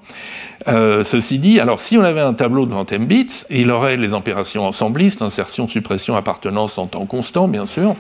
Euh, 0.68 1.04
ceci 1.04 1.40
dit, 1.40 1.60
alors 1.60 1.80
si 1.80 1.98
on 1.98 2.04
avait 2.04 2.22
un 2.22 2.34
tableau 2.34 2.66
de 2.66 2.72
grand 2.72 2.92
M 2.92 3.06
bits, 3.06 3.46
il 3.50 3.72
aurait 3.72 3.98
les 3.98 4.14
opérations 4.14 4.66
ensemblistes, 4.66 5.22
insertion, 5.22 5.68
suppression, 5.68 6.16
appartenance 6.16 6.78
en 6.78 6.88
temps 6.88 7.06
constant, 7.06 7.48
bien 7.48 7.66
sûr, 7.66 7.96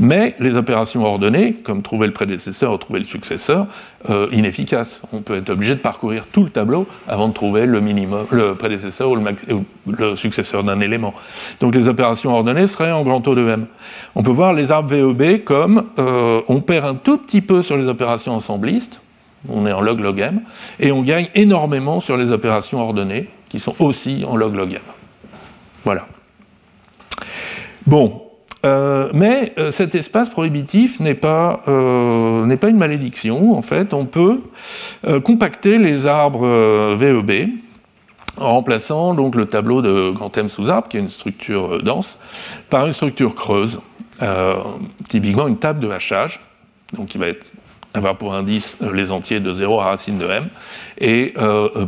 mais 0.00 0.34
les 0.40 0.56
opérations 0.56 1.04
ordonnées, 1.04 1.52
comme 1.52 1.82
trouver 1.82 2.06
le 2.06 2.14
prédécesseur 2.14 2.72
ou 2.72 2.78
trouver 2.78 3.00
le 3.00 3.04
successeur, 3.04 3.66
euh, 4.08 4.28
inefficaces. 4.32 5.02
On 5.12 5.20
peut 5.20 5.36
être 5.36 5.50
obligé 5.50 5.74
de 5.74 5.80
parcourir 5.80 6.26
tout 6.32 6.42
le 6.42 6.48
tableau 6.48 6.88
avant 7.06 7.28
de 7.28 7.34
trouver 7.34 7.66
le, 7.66 7.82
minimum, 7.82 8.26
le 8.30 8.54
prédécesseur 8.54 9.10
ou 9.10 9.18
le, 9.86 10.16
successeur 10.16 10.64
d'un 10.64 10.80
élément. 10.80 11.12
Donc 11.60 11.74
les 11.74 11.86
opérations 11.86 12.34
ordonnées 12.34 12.66
seraient 12.66 12.92
en 12.92 13.02
grand 13.02 13.20
taux 13.20 13.34
de 13.34 13.46
M. 13.46 13.66
On 14.14 14.22
peut 14.22 14.30
voir 14.30 14.54
les 14.54 14.72
arbres 14.72 14.88
VEB 14.88 15.44
comme 15.44 15.84
euh, 15.98 16.40
on 16.48 16.62
perd 16.62 16.86
un 16.86 16.94
tout 16.94 17.18
petit 17.18 17.42
peu 17.42 17.60
sur 17.60 17.76
les 17.76 17.86
opérations 17.86 18.32
ensemblistes, 18.32 19.02
on 19.50 19.66
est 19.66 19.72
en 19.72 19.82
log 19.82 20.00
log 20.00 20.18
M, 20.18 20.40
et 20.78 20.92
on 20.92 21.02
gagne 21.02 21.28
énormément 21.34 22.00
sur 22.00 22.16
les 22.16 22.32
opérations 22.32 22.80
ordonnées, 22.80 23.28
qui 23.50 23.60
sont 23.60 23.74
aussi 23.78 24.24
en 24.26 24.36
log 24.36 24.54
log 24.54 24.72
M. 24.72 24.80
Voilà. 25.84 26.06
Bon, 27.86 28.29
euh, 28.66 29.08
mais 29.14 29.54
euh, 29.58 29.70
cet 29.70 29.94
espace 29.94 30.28
prohibitif 30.28 31.00
n'est 31.00 31.14
pas, 31.14 31.62
euh, 31.66 32.56
pas, 32.56 32.68
une 32.68 32.76
malédiction. 32.76 33.56
En 33.56 33.62
fait, 33.62 33.94
on 33.94 34.04
peut 34.04 34.40
compacter 35.24 35.78
les 35.78 36.06
arbres 36.06 36.46
VEB 36.96 37.48
en 38.36 38.54
remplaçant 38.54 39.14
donc 39.14 39.34
le 39.34 39.46
tableau 39.46 39.82
de 39.82 40.10
grand 40.10 40.36
M 40.36 40.48
sous 40.48 40.70
arbre, 40.70 40.88
qui 40.88 40.96
est 40.96 41.00
une 41.00 41.08
structure 41.08 41.82
dense, 41.82 42.16
par 42.68 42.86
une 42.86 42.92
structure 42.92 43.34
creuse, 43.34 43.80
typiquement 45.08 45.48
une 45.48 45.58
table 45.58 45.80
de 45.80 45.90
hachage, 45.90 46.40
donc 46.92 47.08
qui 47.08 47.18
va 47.18 47.26
avoir 47.92 48.16
pour 48.16 48.34
indice 48.34 48.78
les 48.92 49.10
entiers 49.10 49.40
de 49.40 49.52
0 49.52 49.80
à 49.80 49.84
racine 49.86 50.18
de 50.18 50.26
M, 50.26 50.48
et 50.98 51.34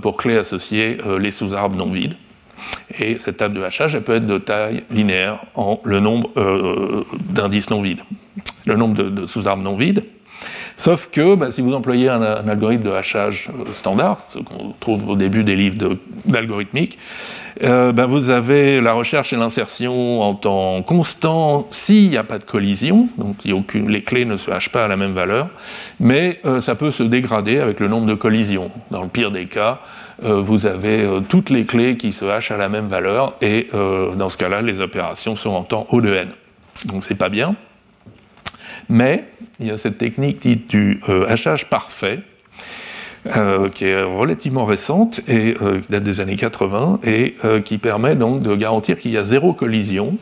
pour 0.03 0.17
clé 0.17 0.37
associée 0.37 0.99
les 1.19 1.31
sous-arbres 1.31 1.77
non 1.77 1.91
vides. 1.91 2.17
Et 2.99 3.19
cette 3.19 3.39
table 3.39 3.55
de 3.55 3.63
hachage, 3.63 3.95
elle 3.95 4.03
peut 4.03 4.15
être 4.15 4.27
de 4.27 4.39
taille 4.39 4.85
linéaire 4.91 5.39
en 5.55 5.81
le 5.85 6.01
nombre 6.01 6.31
euh, 6.37 7.05
d'indices 7.31 7.71
non 7.71 7.81
vides, 7.81 8.03
le 8.67 8.77
nombre 8.77 9.03
de, 9.03 9.27
sous-arbres 9.27 9.63
non 9.63 9.77
vides. 9.77 10.05
Sauf 10.77 11.09
que 11.13 11.35
bah, 11.35 11.51
si 11.51 11.61
vous 11.61 11.75
employez 11.75 12.09
un, 12.09 12.23
algorithme 12.23 12.85
de 12.85 12.91
hachage 12.91 13.49
euh, 13.51 13.73
standard, 13.73 14.19
ce 14.29 14.39
qu'on 14.41 14.75
trouve 14.81 15.11
au 15.11 15.17
début 15.17 15.45
des 15.45 15.55
livres 15.55 15.97
d'algorithmique, 16.25 16.99
euh, 17.63 17.93
bah, 17.93 18.07
vous 18.07 18.31
avez 18.31 18.81
la 18.81 18.93
recherche 18.93 19.33
et 19.33 19.37
l'insertion 19.37 20.23
en 20.23 20.35
temps 20.35 20.83
constant 20.83 21.69
s'il 21.71 22.09
n'y 22.09 22.17
a 22.17 22.25
pas 22.25 22.39
de 22.39 22.45
collision, 22.45 23.09
donc 23.19 23.75
les 23.75 24.03
clés 24.03 24.25
ne 24.25 24.37
se 24.37 24.51
hachent 24.51 24.71
pas 24.71 24.87
à 24.87 24.89
la 24.89 24.97
même 24.97 25.13
valeur, 25.13 25.49
mais 26.01 26.41
ça 26.61 26.75
peut 26.75 26.91
se 26.91 27.03
dégrader 27.03 27.61
avec 27.61 27.79
le 27.79 27.89
nombre 27.89 28.07
de 28.07 28.15
collisions. 28.15 28.71
Dans 28.91 29.03
le 29.03 29.09
pire 29.09 29.31
des 29.31 29.45
cas, 29.45 29.81
euh, 29.81 30.02
vous 30.23 30.67
avez 30.67 31.03
euh, 31.03 31.21
toutes 31.21 31.51
les 31.51 31.65
clés 31.65 31.97
qui 31.97 32.13
se 32.13 32.25
hachent 32.25 32.51
à 32.51 32.57
la 32.57 32.69
même 32.69 32.87
valeur, 32.87 33.35
et 33.41 33.69
euh, 33.75 34.15
dans 34.15 34.29
ce 34.29 34.37
cas-là, 34.39 34.63
les 34.63 34.81
opérations 34.81 35.37
sont 35.37 35.51
en 35.51 35.63
temps 35.63 35.87
O 35.91 36.01
de 36.01 36.13
n. 36.15 36.29
Donc 36.87 37.05
c'est 37.05 37.15
pas 37.15 37.29
bien. 37.29 37.55
Mais 38.89 39.25
il 39.61 39.67
y 39.67 39.71
a 39.71 39.79
cette 39.79 39.99
technique 39.99 40.43
dite 40.43 40.69
du 40.69 41.01
hachage 41.29 41.71
parfait, 41.71 42.21
qui 43.75 43.85
est 43.85 44.03
relativement 44.03 44.65
récente 44.65 45.21
et 45.29 45.55
qui 45.55 45.93
date 45.93 46.03
des 46.03 46.19
années 46.19 46.35
80 46.35 46.99
et 47.05 47.37
qui 47.65 47.79
permet 47.79 48.17
donc 48.17 48.43
de 48.43 48.57
garantir 48.57 48.99
qu'il 48.99 49.13
y 49.13 49.19
a 49.19 49.23
zéro 49.23 49.53
collision 49.53 50.19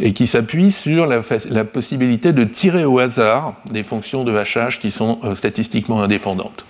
et 0.00 0.12
qui 0.12 0.26
s'appuie 0.26 0.72
sur 0.72 1.06
la, 1.06 1.22
possibilité 1.64 2.32
de 2.32 2.42
tirer 2.42 2.84
au 2.84 2.98
hasard 2.98 3.54
des 3.70 3.84
fonctions 3.84 4.24
de 4.24 4.36
hachage 4.36 4.80
qui 4.80 4.90
sont 4.90 5.20
statistiquement 5.36 6.02
indépendantes. 6.02 6.66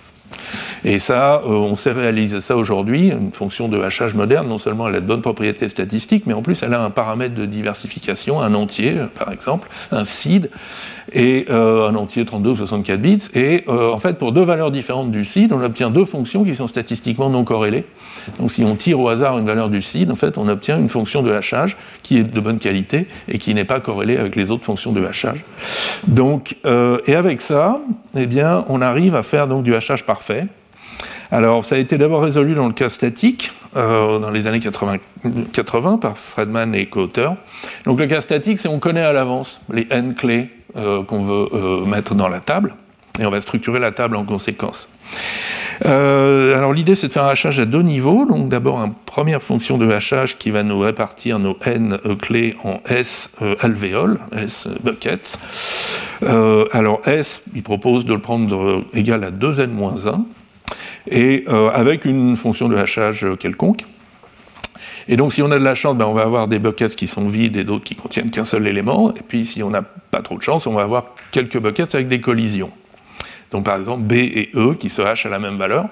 Et 0.83 0.99
ça, 0.99 1.41
euh, 1.45 1.49
on 1.49 1.75
sait 1.75 1.91
réaliser 1.91 2.41
ça 2.41 2.55
aujourd'hui. 2.55 3.09
Une 3.09 3.31
fonction 3.31 3.67
de 3.67 3.79
hachage 3.81 4.13
moderne, 4.13 4.47
non 4.47 4.57
seulement 4.57 4.87
elle 4.87 4.95
a 4.95 4.99
de 5.01 5.05
bonnes 5.05 5.21
propriétés 5.21 5.67
statistiques, 5.67 6.25
mais 6.25 6.33
en 6.33 6.41
plus 6.41 6.63
elle 6.63 6.73
a 6.73 6.83
un 6.83 6.89
paramètre 6.89 7.35
de 7.35 7.45
diversification, 7.45 8.41
un 8.41 8.53
entier, 8.53 8.95
par 9.17 9.31
exemple, 9.31 9.69
un 9.91 10.03
seed, 10.03 10.49
et 11.13 11.45
euh, 11.49 11.87
un 11.87 11.95
entier 11.95 12.25
32 12.25 12.49
ou 12.49 12.55
64 12.55 13.01
bits. 13.01 13.23
Et 13.33 13.63
euh, 13.67 13.91
en 13.91 13.99
fait, 13.99 14.17
pour 14.17 14.31
deux 14.31 14.43
valeurs 14.43 14.71
différentes 14.71 15.11
du 15.11 15.23
seed, 15.23 15.53
on 15.53 15.61
obtient 15.63 15.89
deux 15.89 16.05
fonctions 16.05 16.43
qui 16.43 16.55
sont 16.55 16.67
statistiquement 16.67 17.29
non 17.29 17.43
corrélées. 17.43 17.85
Donc 18.39 18.51
si 18.51 18.63
on 18.63 18.75
tire 18.75 18.99
au 18.99 19.07
hasard 19.07 19.37
une 19.37 19.45
valeur 19.45 19.69
du 19.69 19.81
seed, 19.81 20.11
en 20.11 20.15
fait, 20.15 20.37
on 20.37 20.47
obtient 20.47 20.77
une 20.77 20.89
fonction 20.89 21.21
de 21.21 21.31
hachage 21.31 21.77
qui 22.03 22.17
est 22.17 22.23
de 22.23 22.39
bonne 22.39 22.59
qualité 22.59 23.07
et 23.29 23.37
qui 23.37 23.53
n'est 23.53 23.65
pas 23.65 23.79
corrélée 23.79 24.17
avec 24.17 24.35
les 24.35 24.51
autres 24.51 24.65
fonctions 24.65 24.91
de 24.91 25.05
hachage. 25.05 25.43
Donc, 26.07 26.57
et 26.65 27.15
avec 27.15 27.41
ça, 27.41 27.79
eh 28.15 28.25
bien, 28.25 28.65
on 28.67 28.81
arrive 28.81 29.15
à 29.15 29.23
faire 29.23 29.47
donc 29.47 29.63
du 29.63 29.75
hachage 29.75 30.05
parfait. 30.05 30.46
Alors, 31.31 31.65
ça 31.65 31.75
a 31.75 31.77
été 31.77 31.97
d'abord 31.97 32.21
résolu 32.21 32.55
dans 32.55 32.67
le 32.67 32.73
cas 32.73 32.89
statique, 32.89 33.51
euh, 33.75 34.19
dans 34.19 34.31
les 34.31 34.47
années 34.47 34.61
80, 34.61 35.97
par 35.97 36.17
Fredman 36.17 36.73
et 36.73 36.85
co-auteurs. 36.85 37.35
Donc, 37.85 37.99
le 37.99 38.07
cas 38.07 38.21
statique, 38.21 38.59
c'est 38.59 38.69
on 38.69 38.79
connaît 38.79 39.01
à 39.01 39.11
l'avance 39.11 39.61
les 39.71 39.87
n 39.89 40.15
clés 40.15 40.49
euh, 40.77 41.03
qu'on 41.03 41.23
veut 41.23 41.49
euh, 41.53 41.85
mettre 41.85 42.15
dans 42.15 42.29
la 42.29 42.39
table, 42.39 42.75
et 43.19 43.25
on 43.25 43.29
va 43.29 43.41
structurer 43.41 43.79
la 43.79 43.91
table 43.91 44.15
en 44.15 44.23
conséquence. 44.23 44.87
alors, 45.83 46.71
l'idée, 46.71 46.95
c'est 46.95 47.09
de 47.09 47.13
faire 47.13 47.25
un 47.25 47.31
hachage 47.31 47.59
à 47.59 47.65
deux 47.65 47.81
niveaux. 47.81 48.25
Donc, 48.25 48.47
d'abord, 48.47 48.77
une 48.77 48.93
première 49.05 49.43
fonction 49.43 49.77
de 49.77 49.89
hachage 49.89 50.37
qui 50.37 50.49
va 50.49 50.63
nous 50.63 50.79
répartir 50.79 51.39
nos 51.39 51.57
n 51.65 51.97
clés 52.21 52.55
en 52.63 52.79
s 52.87 53.31
alvéoles, 53.59 54.19
s 54.31 54.69
buckets. 54.81 55.37
alors, 56.71 57.01
s, 57.05 57.43
il 57.53 57.63
propose 57.63 58.05
de 58.05 58.13
le 58.13 58.19
prendre 58.19 58.85
égal 58.93 59.25
à 59.25 59.31
2n-1 59.31 60.23
et 61.09 61.45
euh, 61.47 61.69
avec 61.69 62.05
une 62.05 62.35
fonction 62.35 62.67
de 62.67 62.75
hachage 62.75 63.25
quelconque. 63.39 63.85
Et 65.09 65.15
donc, 65.15 65.33
si 65.33 65.41
on 65.41 65.51
a 65.51 65.57
de 65.57 65.63
la 65.63 65.75
chance, 65.75 65.95
ben, 65.95 66.05
on 66.05 66.13
va 66.13 66.23
avoir 66.23 66.47
des 66.47 66.59
buckets 66.59 66.95
qui 66.95 67.07
sont 67.07 67.29
vides 67.29 67.55
et 67.55 67.63
d'autres 67.63 67.85
qui 67.85 67.95
contiennent 67.95 68.29
qu'un 68.29 68.43
seul 68.43 68.67
élément. 68.67 69.13
Et 69.15 69.21
puis, 69.25 69.45
si 69.45 69.63
on 69.63 69.69
n'a 69.69 69.81
pas 69.81 70.21
trop 70.21 70.37
de 70.37 70.43
chance, 70.43 70.67
on 70.67 70.73
va 70.73 70.83
avoir 70.83 71.15
quelques 71.31 71.59
buckets 71.59 71.95
avec 71.95 72.09
des 72.09 72.19
collisions. 72.19 72.71
Donc, 73.51 73.63
par 73.63 73.77
exemple, 73.77 74.03
B 74.03 74.13
et 74.13 74.51
E 74.55 74.73
qui 74.73 74.89
se 74.89 75.01
hachent 75.01 75.25
à 75.25 75.29
la 75.29 75.39
même 75.39 75.55
valeur. 75.55 75.85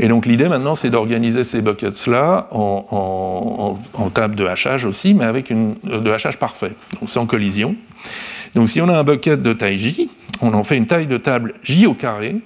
Et 0.00 0.08
donc, 0.08 0.26
l'idée 0.26 0.48
maintenant, 0.48 0.74
c'est 0.74 0.90
d'organiser 0.90 1.44
ces 1.44 1.60
buckets-là 1.60 2.48
en, 2.50 3.78
en, 3.94 4.10
table 4.10 4.34
de 4.34 4.44
hachage 4.44 4.84
aussi, 4.84 5.14
mais 5.14 5.24
avec 5.24 5.50
une 5.50 5.76
de 5.84 6.10
hachage 6.10 6.36
parfait, 6.38 6.72
donc 7.00 7.08
sans 7.08 7.26
collision. 7.26 7.76
Donc, 8.56 8.68
si 8.68 8.80
on 8.80 8.88
a 8.88 8.98
un 8.98 9.04
bucket 9.04 9.40
de 9.40 9.52
taille 9.52 9.78
J, 9.78 10.10
on 10.40 10.52
en 10.54 10.64
fait 10.64 10.76
une 10.76 10.86
taille 10.86 11.06
de 11.06 11.16
table 11.16 11.54
J 11.62 11.86
au 11.86 11.94
carré, 11.94 12.36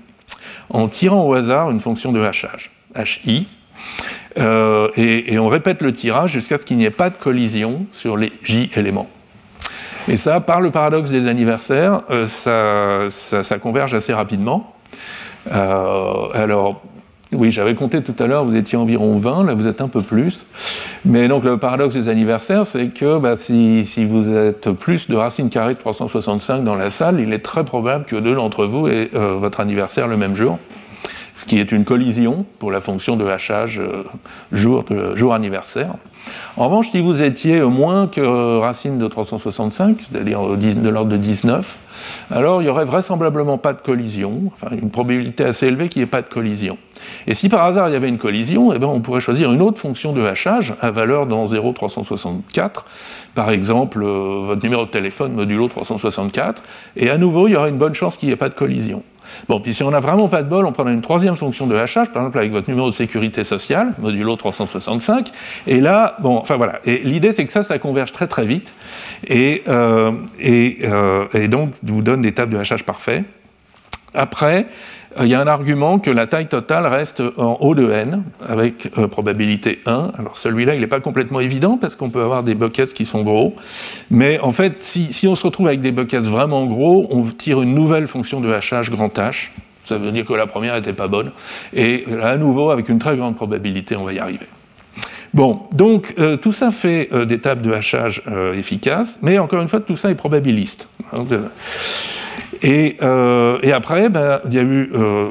en 0.70 0.88
tirant 0.88 1.24
au 1.26 1.34
hasard 1.34 1.70
une 1.70 1.80
fonction 1.80 2.12
de 2.12 2.20
hachage, 2.20 2.70
HI, 2.96 3.46
euh, 4.38 4.88
et, 4.96 5.38
on 5.38 5.48
répète 5.48 5.82
le 5.82 5.92
tirage 5.92 6.32
jusqu'à 6.32 6.58
ce 6.58 6.66
qu'il 6.66 6.76
n'y 6.76 6.84
ait 6.84 6.90
pas 6.90 7.10
de 7.10 7.16
collision 7.16 7.86
sur 7.92 8.16
les 8.16 8.32
J 8.42 8.70
éléments. 8.76 9.08
Et 10.06 10.16
ça, 10.16 10.40
par 10.40 10.60
le 10.60 10.70
paradoxe 10.70 11.10
des 11.10 11.28
anniversaires, 11.28 12.02
euh, 12.10 12.26
ça, 13.10 13.58
converge 13.58 13.94
assez 13.94 14.12
rapidement. 14.12 14.74
Euh, 15.52 16.28
alors, 16.32 16.82
Oui, 17.32 17.52
j'avais 17.52 17.74
compté 17.74 18.02
tout 18.02 18.14
à 18.22 18.26
l'heure, 18.26 18.46
vous 18.46 18.56
étiez 18.56 18.78
environ 18.78 19.18
20, 19.18 19.44
là 19.44 19.54
vous 19.54 19.66
êtes 19.66 19.82
un 19.82 19.88
peu 19.88 20.00
plus. 20.00 20.46
Mais 21.04 21.28
donc 21.28 21.44
le 21.44 21.58
paradoxe 21.58 21.94
des 21.94 22.08
anniversaires, 22.08 22.64
c'est 22.64 22.88
que 22.88 23.18
bah, 23.18 23.36
si, 23.36 23.84
vous 24.06 24.30
êtes 24.30 24.70
plus 24.70 25.08
de 25.08 25.16
racines 25.16 25.50
carrées 25.50 25.74
de 25.74 25.78
365 25.78 26.64
dans 26.64 26.74
la 26.74 26.88
salle, 26.88 27.20
il 27.20 27.34
est 27.34 27.44
très 27.44 27.64
probable 27.64 28.06
que 28.06 28.16
deux 28.16 28.34
d'entre 28.34 28.64
vous 28.64 28.88
aient 28.88 29.10
euh, 29.14 29.34
votre 29.38 29.60
anniversaire 29.60 30.08
le 30.08 30.16
même 30.16 30.34
jour, 30.34 30.58
ce 31.38 31.44
qui 31.44 31.60
est 31.60 31.70
une 31.70 31.84
collision 31.84 32.44
pour 32.58 32.72
la 32.72 32.80
fonction 32.80 33.16
de 33.16 33.24
hachage 33.24 33.78
euh, 33.80 34.02
jour, 34.50 35.32
anniversaire. 35.32 35.94
En 36.56 36.64
revanche, 36.64 36.90
si 36.90 37.00
vous 37.00 37.22
étiez 37.22 37.60
moins 37.60 38.08
que 38.08 38.58
racine 38.58 38.98
de 38.98 39.06
365, 39.06 40.00
c'est-à-dire 40.10 40.40
de 40.56 40.88
l'ordre 40.88 41.12
de 41.12 41.16
19, 41.16 41.78
alors 42.32 42.60
il 42.60 42.64
n'y 42.64 42.70
aurait 42.70 42.84
vraisemblablement 42.84 43.56
pas 43.56 43.72
de 43.72 43.78
collision, 43.78 44.50
enfin 44.52 44.74
une 44.74 44.90
probabilité 44.90 45.44
assez 45.44 45.68
élevée 45.68 45.88
qu'il 45.88 46.02
n'y 46.02 46.08
ait 46.08 46.10
pas 46.10 46.22
de 46.22 46.28
collision. 46.28 46.76
Et 47.28 47.34
si 47.34 47.48
par 47.48 47.64
hasard 47.64 47.88
il 47.88 47.92
y 47.92 47.96
avait 47.96 48.08
une 48.08 48.18
collision, 48.18 48.72
eh 48.74 48.80
bien, 48.80 48.88
on 48.88 49.00
pourrait 49.00 49.20
choisir 49.20 49.52
une 49.52 49.62
autre 49.62 49.80
fonction 49.80 50.12
de 50.12 50.22
hachage 50.22 50.74
à 50.80 50.90
valeur 50.90 51.26
dans 51.26 51.46
0,364, 51.46 52.84
par 53.36 53.50
exemple 53.50 54.02
euh, 54.02 54.42
votre 54.44 54.62
numéro 54.64 54.86
de 54.86 54.90
téléphone 54.90 55.34
modulo 55.34 55.68
364, 55.68 56.60
et 56.96 57.10
à 57.10 57.16
nouveau 57.16 57.46
il 57.46 57.52
y 57.52 57.56
aurait 57.56 57.70
une 57.70 57.78
bonne 57.78 57.94
chance 57.94 58.16
qu'il 58.16 58.28
n'y 58.28 58.32
ait 58.32 58.36
pas 58.36 58.48
de 58.48 58.54
collision. 58.54 59.04
Bon, 59.48 59.60
puis 59.60 59.74
si 59.74 59.82
on 59.82 59.90
n'a 59.90 60.00
vraiment 60.00 60.28
pas 60.28 60.42
de 60.42 60.48
bol, 60.48 60.66
on 60.66 60.72
prendra 60.72 60.92
une 60.92 61.02
troisième 61.02 61.36
fonction 61.36 61.66
de 61.66 61.76
hachage, 61.76 62.10
par 62.10 62.22
exemple 62.22 62.38
avec 62.38 62.52
votre 62.52 62.68
numéro 62.68 62.88
de 62.88 62.94
sécurité 62.94 63.44
sociale, 63.44 63.92
modulo 63.98 64.36
365, 64.36 65.30
et 65.66 65.80
là, 65.80 66.16
bon, 66.20 66.36
enfin 66.36 66.56
voilà, 66.56 66.80
et 66.84 66.98
l'idée 66.98 67.32
c'est 67.32 67.46
que 67.46 67.52
ça, 67.52 67.62
ça 67.62 67.78
converge 67.78 68.12
très 68.12 68.26
très 68.26 68.46
vite, 68.46 68.72
et, 69.26 69.62
euh, 69.68 70.12
et, 70.38 70.78
euh, 70.84 71.26
et 71.34 71.48
donc 71.48 71.72
vous 71.82 72.02
donne 72.02 72.22
des 72.22 72.32
tables 72.32 72.52
de 72.52 72.58
hachage 72.58 72.84
parfait. 72.84 73.24
Après, 74.14 74.66
il 75.20 75.28
y 75.28 75.34
a 75.34 75.40
un 75.40 75.46
argument 75.46 75.98
que 75.98 76.10
la 76.10 76.26
taille 76.26 76.48
totale 76.48 76.86
reste 76.86 77.22
en 77.36 77.56
O 77.60 77.74
de 77.74 77.90
n, 77.90 78.22
avec 78.46 78.90
euh, 78.98 79.08
probabilité 79.08 79.80
1. 79.86 80.12
Alors 80.18 80.36
celui-là, 80.36 80.74
il 80.74 80.80
n'est 80.80 80.86
pas 80.86 81.00
complètement 81.00 81.40
évident, 81.40 81.78
parce 81.78 81.96
qu'on 81.96 82.10
peut 82.10 82.22
avoir 82.22 82.42
des 82.42 82.54
buckets 82.54 82.92
qui 82.92 83.06
sont 83.06 83.22
gros. 83.22 83.56
Mais 84.10 84.38
en 84.40 84.52
fait, 84.52 84.82
si, 84.82 85.26
on 85.26 85.34
se 85.34 85.44
retrouve 85.44 85.66
avec 85.66 85.80
des 85.80 85.92
buckets 85.92 86.20
vraiment 86.20 86.66
gros, 86.66 87.06
on 87.10 87.22
tire 87.24 87.62
une 87.62 87.74
nouvelle 87.74 88.06
fonction 88.06 88.40
de 88.40 88.52
hachage 88.52 88.90
grand 88.90 89.16
H. 89.16 89.50
Ça 89.84 89.96
veut 89.96 90.12
dire 90.12 90.26
que 90.26 90.34
la 90.34 90.46
première 90.46 90.74
n'était 90.74 90.92
pas 90.92 91.08
bonne. 91.08 91.32
Et 91.72 92.04
à 92.22 92.36
nouveau, 92.36 92.70
avec 92.70 92.88
une 92.88 92.98
très 92.98 93.16
grande 93.16 93.36
probabilité, 93.36 93.96
on 93.96 94.04
va 94.04 94.12
y 94.12 94.18
arriver. 94.18 94.46
Bon, 95.34 95.60
donc 95.72 96.14
euh, 96.18 96.36
tout 96.36 96.52
ça 96.52 96.70
fait 96.70 97.10
des 97.26 97.38
tables 97.38 97.62
de 97.62 97.72
hachage 97.72 98.22
efficaces, 98.54 99.18
mais 99.22 99.38
encore 99.38 99.60
une 99.60 99.68
fois, 99.68 99.80
tout 99.80 99.96
ça 99.96 100.10
est 100.10 100.14
probabiliste. 100.14 100.88
Euh, 102.64 103.58
et, 103.62 103.72
après, 103.72 104.08
ben, 104.08 104.40
il 104.46 104.54
y 104.54 104.58
a 104.58 104.62
eu 104.62 104.90
euh, 104.94 105.28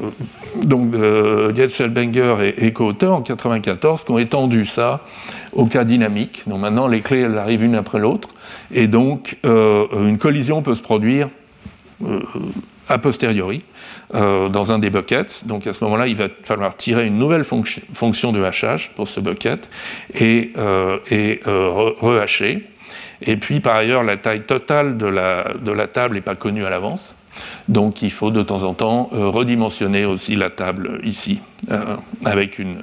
donc 0.64 0.94
euh, 0.94 1.52
Dietzelbanger 1.52 2.54
et, 2.56 2.66
et 2.66 2.72
co-auteurs 2.72 3.12
en 3.12 3.20
1994 3.20 4.04
qui 4.04 4.10
ont 4.10 4.18
étendu 4.18 4.64
ça 4.64 5.00
au 5.52 5.66
cas 5.66 5.84
dynamique. 5.84 6.42
Donc 6.46 6.60
maintenant, 6.60 6.88
les 6.88 7.00
clés 7.00 7.24
arrivent 7.24 7.64
une 7.64 7.74
après 7.74 7.98
l'autre, 7.98 8.28
et 8.72 8.86
donc 8.86 9.38
euh, 9.44 9.86
une 10.06 10.18
collision 10.18 10.62
peut 10.62 10.74
se 10.74 10.82
produire 10.82 11.28
a 12.88 12.98
posteriori 12.98 13.62
dans 14.12 14.72
un 14.72 14.78
des 14.78 14.90
buckets. 14.90 15.46
Donc 15.46 15.66
à 15.66 15.72
ce 15.72 15.84
moment-là, 15.84 16.06
il 16.06 16.16
va 16.16 16.28
falloir 16.42 16.76
tirer 16.76 17.06
une 17.06 17.18
nouvelle 17.18 17.44
fonction 17.44 18.32
de 18.32 18.42
hachage 18.42 18.92
pour 18.96 19.08
ce 19.08 19.20
bucket 19.20 19.68
et, 20.14 20.52
et 21.10 21.40
rehacher. 21.44 22.64
Et 23.22 23.36
puis 23.36 23.60
par 23.60 23.76
ailleurs, 23.76 24.02
la 24.02 24.16
taille 24.16 24.42
totale 24.42 24.96
de 24.96 25.06
la, 25.06 25.52
de 25.60 25.72
la 25.72 25.86
table 25.86 26.14
n'est 26.14 26.20
pas 26.20 26.36
connue 26.36 26.64
à 26.64 26.70
l'avance. 26.70 27.14
Donc 27.68 28.02
il 28.02 28.10
faut 28.10 28.30
de 28.30 28.42
temps 28.42 28.62
en 28.62 28.74
temps 28.74 29.10
euh, 29.12 29.28
redimensionner 29.28 30.04
aussi 30.04 30.36
la 30.36 30.50
table 30.50 31.00
ici, 31.04 31.40
euh, 31.70 31.96
avec 32.24 32.58
une, 32.58 32.76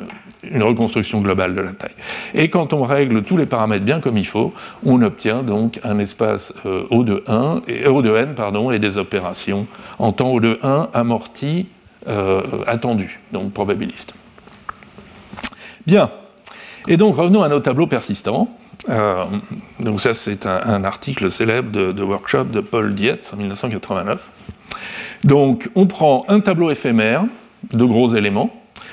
reconstruction 0.61 1.21
globale 1.21 1.55
de 1.55 1.61
la 1.61 1.71
taille. 1.71 1.95
Et 2.33 2.49
quand 2.49 2.73
on 2.73 2.83
règle 2.83 3.23
tous 3.23 3.37
les 3.37 3.45
paramètres 3.45 3.85
bien 3.85 3.99
comme 3.99 4.17
il 4.17 4.27
faut, 4.27 4.53
on 4.85 5.01
obtient 5.01 5.43
donc 5.43 5.79
un 5.83 5.99
espace 5.99 6.53
euh, 6.65 6.83
O 6.89 7.03
de 7.03 7.23
1 7.27 7.61
et 7.67 7.87
O 7.87 8.01
de 8.01 8.15
n 8.15 8.35
pardon, 8.35 8.71
et 8.71 8.79
des 8.79 8.97
opérations 8.97 9.67
en 9.99 10.11
temps 10.11 10.31
O 10.31 10.39
de 10.39 10.59
1 10.61 10.89
amorti 10.93 11.67
attendu, 12.67 13.19
donc 13.31 13.51
probabiliste. 13.51 14.13
Bien. 15.87 16.11
Et 16.87 16.97
donc 16.97 17.17
revenons 17.17 17.41
à 17.41 17.49
nos 17.49 17.59
tableaux 17.59 17.87
persistants. 17.87 18.47
donc 19.79 20.01
ça 20.01 20.13
c'est 20.13 20.45
un, 20.45 20.83
article 20.83 21.31
célèbre 21.31 21.71
de, 21.71 21.91
de, 21.91 22.03
workshop 22.03 22.45
de 22.45 22.59
Paul 22.61 22.93
Dietz 22.93 23.33
en 23.33 23.37
1989. 23.37 24.31
Donc 25.23 25.69
on 25.75 25.87
prend 25.87 26.25
un 26.27 26.39
tableau 26.39 26.69
éphémère 26.69 27.25
de 27.73 27.85
gros 27.85 28.13
éléments. 28.15 28.51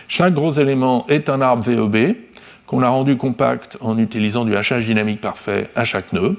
Chaque 0.09 0.34
gros 0.34 0.53
élément 0.53 1.07
est 1.09 1.28
un 1.28 1.40
arbre 1.40 1.62
VEB 1.64 2.16
qu'on 2.66 2.82
a 2.82 2.88
rendu 2.88 3.16
compact 3.16 3.76
en 3.80 3.98
utilisant 3.98 4.44
du 4.44 4.57
hachage 4.57 4.86
dynamique 4.86 5.20
parfait 5.20 5.68
à 5.76 5.84
chaque 5.84 6.12
nœud. 6.12 6.36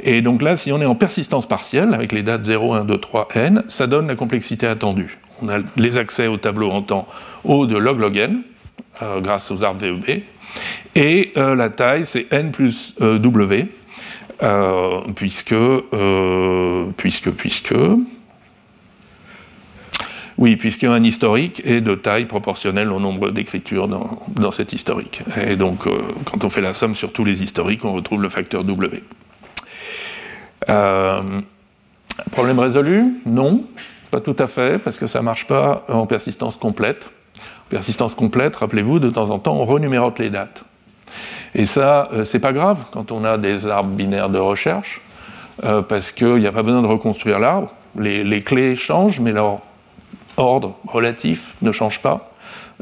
Et 0.00 0.22
donc 0.22 0.42
là, 0.42 0.56
si 0.56 0.70
on 0.70 0.80
est 0.80 0.86
en 0.86 0.94
persistance 0.94 1.46
partielle, 1.46 1.92
avec 1.92 2.12
les 2.12 2.22
dates 2.22 2.44
0, 2.44 2.74
1, 2.74 2.84
2, 2.84 2.98
3, 2.98 3.28
n, 3.34 3.64
ça 3.68 3.86
donne 3.86 4.06
la 4.06 4.14
complexité 4.14 4.66
attendue. 4.66 5.18
On 5.42 5.48
a 5.48 5.58
les 5.76 5.96
accès 5.96 6.26
au 6.26 6.36
tableau 6.36 6.70
en 6.70 6.82
temps 6.82 7.08
O 7.44 7.66
de 7.66 7.76
log 7.76 7.98
log 7.98 8.16
n, 8.16 8.42
euh, 9.02 9.20
grâce 9.20 9.50
aux 9.50 9.64
arbres 9.64 9.80
VEB, 9.80 10.22
et 10.94 11.32
euh, 11.36 11.54
la 11.54 11.68
taille, 11.68 12.06
c'est 12.06 12.32
n 12.32 12.50
plus 12.52 12.94
euh, 13.00 13.18
w, 13.18 13.66
puisque, 15.16 15.54
puisque, 16.96 17.30
puisque, 17.30 17.74
oui, 20.38 20.54
puisqu'il 20.54 20.86
y 20.86 20.88
a 20.88 20.92
un 20.92 21.02
historique 21.02 21.60
est 21.64 21.80
de 21.80 21.96
taille 21.96 22.26
proportionnelle 22.26 22.92
au 22.92 23.00
nombre 23.00 23.30
d'écritures 23.30 23.88
dans, 23.88 24.50
cet 24.52 24.72
historique. 24.72 25.22
Et 25.36 25.56
donc, 25.56 25.86
euh, 25.88 25.98
quand 26.24 26.44
on 26.44 26.48
fait 26.48 26.60
la 26.60 26.74
somme 26.74 26.94
sur 26.94 27.12
tous 27.12 27.24
les 27.24 27.42
historiques, 27.42 27.84
on 27.84 27.92
retrouve 27.92 28.22
le 28.22 28.28
facteur 28.28 28.62
W. 28.62 29.02
Euh, 30.68 31.40
problème 32.30 32.60
résolu? 32.60 33.20
Non, 33.26 33.64
pas 34.12 34.20
tout 34.20 34.36
à 34.38 34.46
fait, 34.46 34.78
parce 34.78 34.96
que 34.96 35.08
ça 35.08 35.18
ne 35.18 35.24
marche 35.24 35.48
pas 35.48 35.84
en 35.88 36.06
persistance 36.06 36.56
complète. 36.56 37.06
En 37.66 37.70
persistance 37.70 38.14
complète, 38.14 38.54
rappelez-vous, 38.54 39.00
de 39.00 39.10
temps 39.10 39.30
en 39.30 39.40
temps, 39.40 39.56
on 39.56 39.64
renumérote 39.64 40.20
les 40.20 40.30
dates. 40.30 40.62
Et 41.56 41.66
ça, 41.66 42.10
euh, 42.12 42.22
c'est 42.24 42.38
pas 42.38 42.52
grave 42.52 42.84
quand 42.92 43.10
on 43.10 43.24
a 43.24 43.38
des 43.38 43.66
arbres 43.66 43.90
binaires 43.90 44.30
de 44.30 44.38
recherche, 44.38 45.00
parce 45.88 46.12
qu'il 46.12 46.36
n'y 46.36 46.46
a 46.46 46.52
pas 46.52 46.62
besoin 46.62 46.82
de 46.82 46.86
reconstruire 46.86 47.40
l'arbre. 47.40 47.74
Les, 47.98 48.42
clés 48.44 48.76
changent, 48.76 49.18
mais 49.18 49.32
leur 49.32 49.58
ordre 50.38 50.74
relatif 50.86 51.54
ne 51.62 51.72
change 51.72 52.00
pas, 52.00 52.30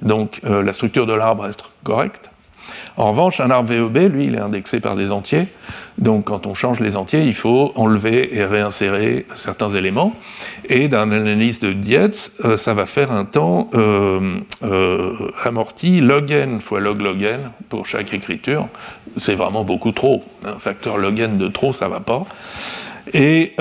donc 0.03 0.41
euh, 0.45 0.63
la 0.63 0.73
structure 0.73 1.07
de 1.07 1.15
l'arbre 1.15 1.43
reste 1.43 1.65
correcte. 1.85 2.31
En 2.97 3.11
revanche, 3.11 3.41
un 3.41 3.51
arbre 3.51 3.73
VEB, 3.73 4.13
lui, 4.13 4.27
il 4.27 4.35
est 4.35 4.41
indexé 4.41 4.81
par 4.81 4.97
des 4.97 5.13
entiers, 5.13 5.49
donc 5.99 6.25
quand 6.25 6.47
on 6.47 6.55
change 6.55 6.81
les 6.81 6.97
entiers, 6.97 7.23
il 7.23 7.35
faut 7.35 7.73
enlever 7.75 8.35
et 8.37 8.45
réinsérer 8.45 9.27
certains 9.35 9.71
éléments. 9.71 10.15
Et 10.69 10.89
dans 10.89 11.09
l'analyse 11.09 11.61
de 11.61 11.73
Dietz, 11.73 12.31
euh, 12.45 12.57
ça 12.57 12.75
va 12.75 12.87
faire 12.87 13.13
un 13.13 13.25
temps 13.25 13.71
euh, 13.75 14.21
amorti 15.45 16.01
log 16.01 16.31
n 16.31 16.61
fois 16.61 16.81
log 16.81 17.01
log 17.01 17.23
n 17.23 17.41
pour 17.69 17.87
chaque 17.87 18.13
écriture. 18.13 18.67
C'est 19.17 19.35
vraiment 19.35 19.63
beaucoup 19.63 19.93
trop. 19.93 20.25
Un 20.45 20.59
facteur 20.59 20.97
log 20.97 21.19
n 21.19 21.39
de 21.39 21.49
trop, 21.49 21.73
ça 21.73 21.89
va 21.89 22.01
pas. 22.01 22.25
Et 23.13 23.55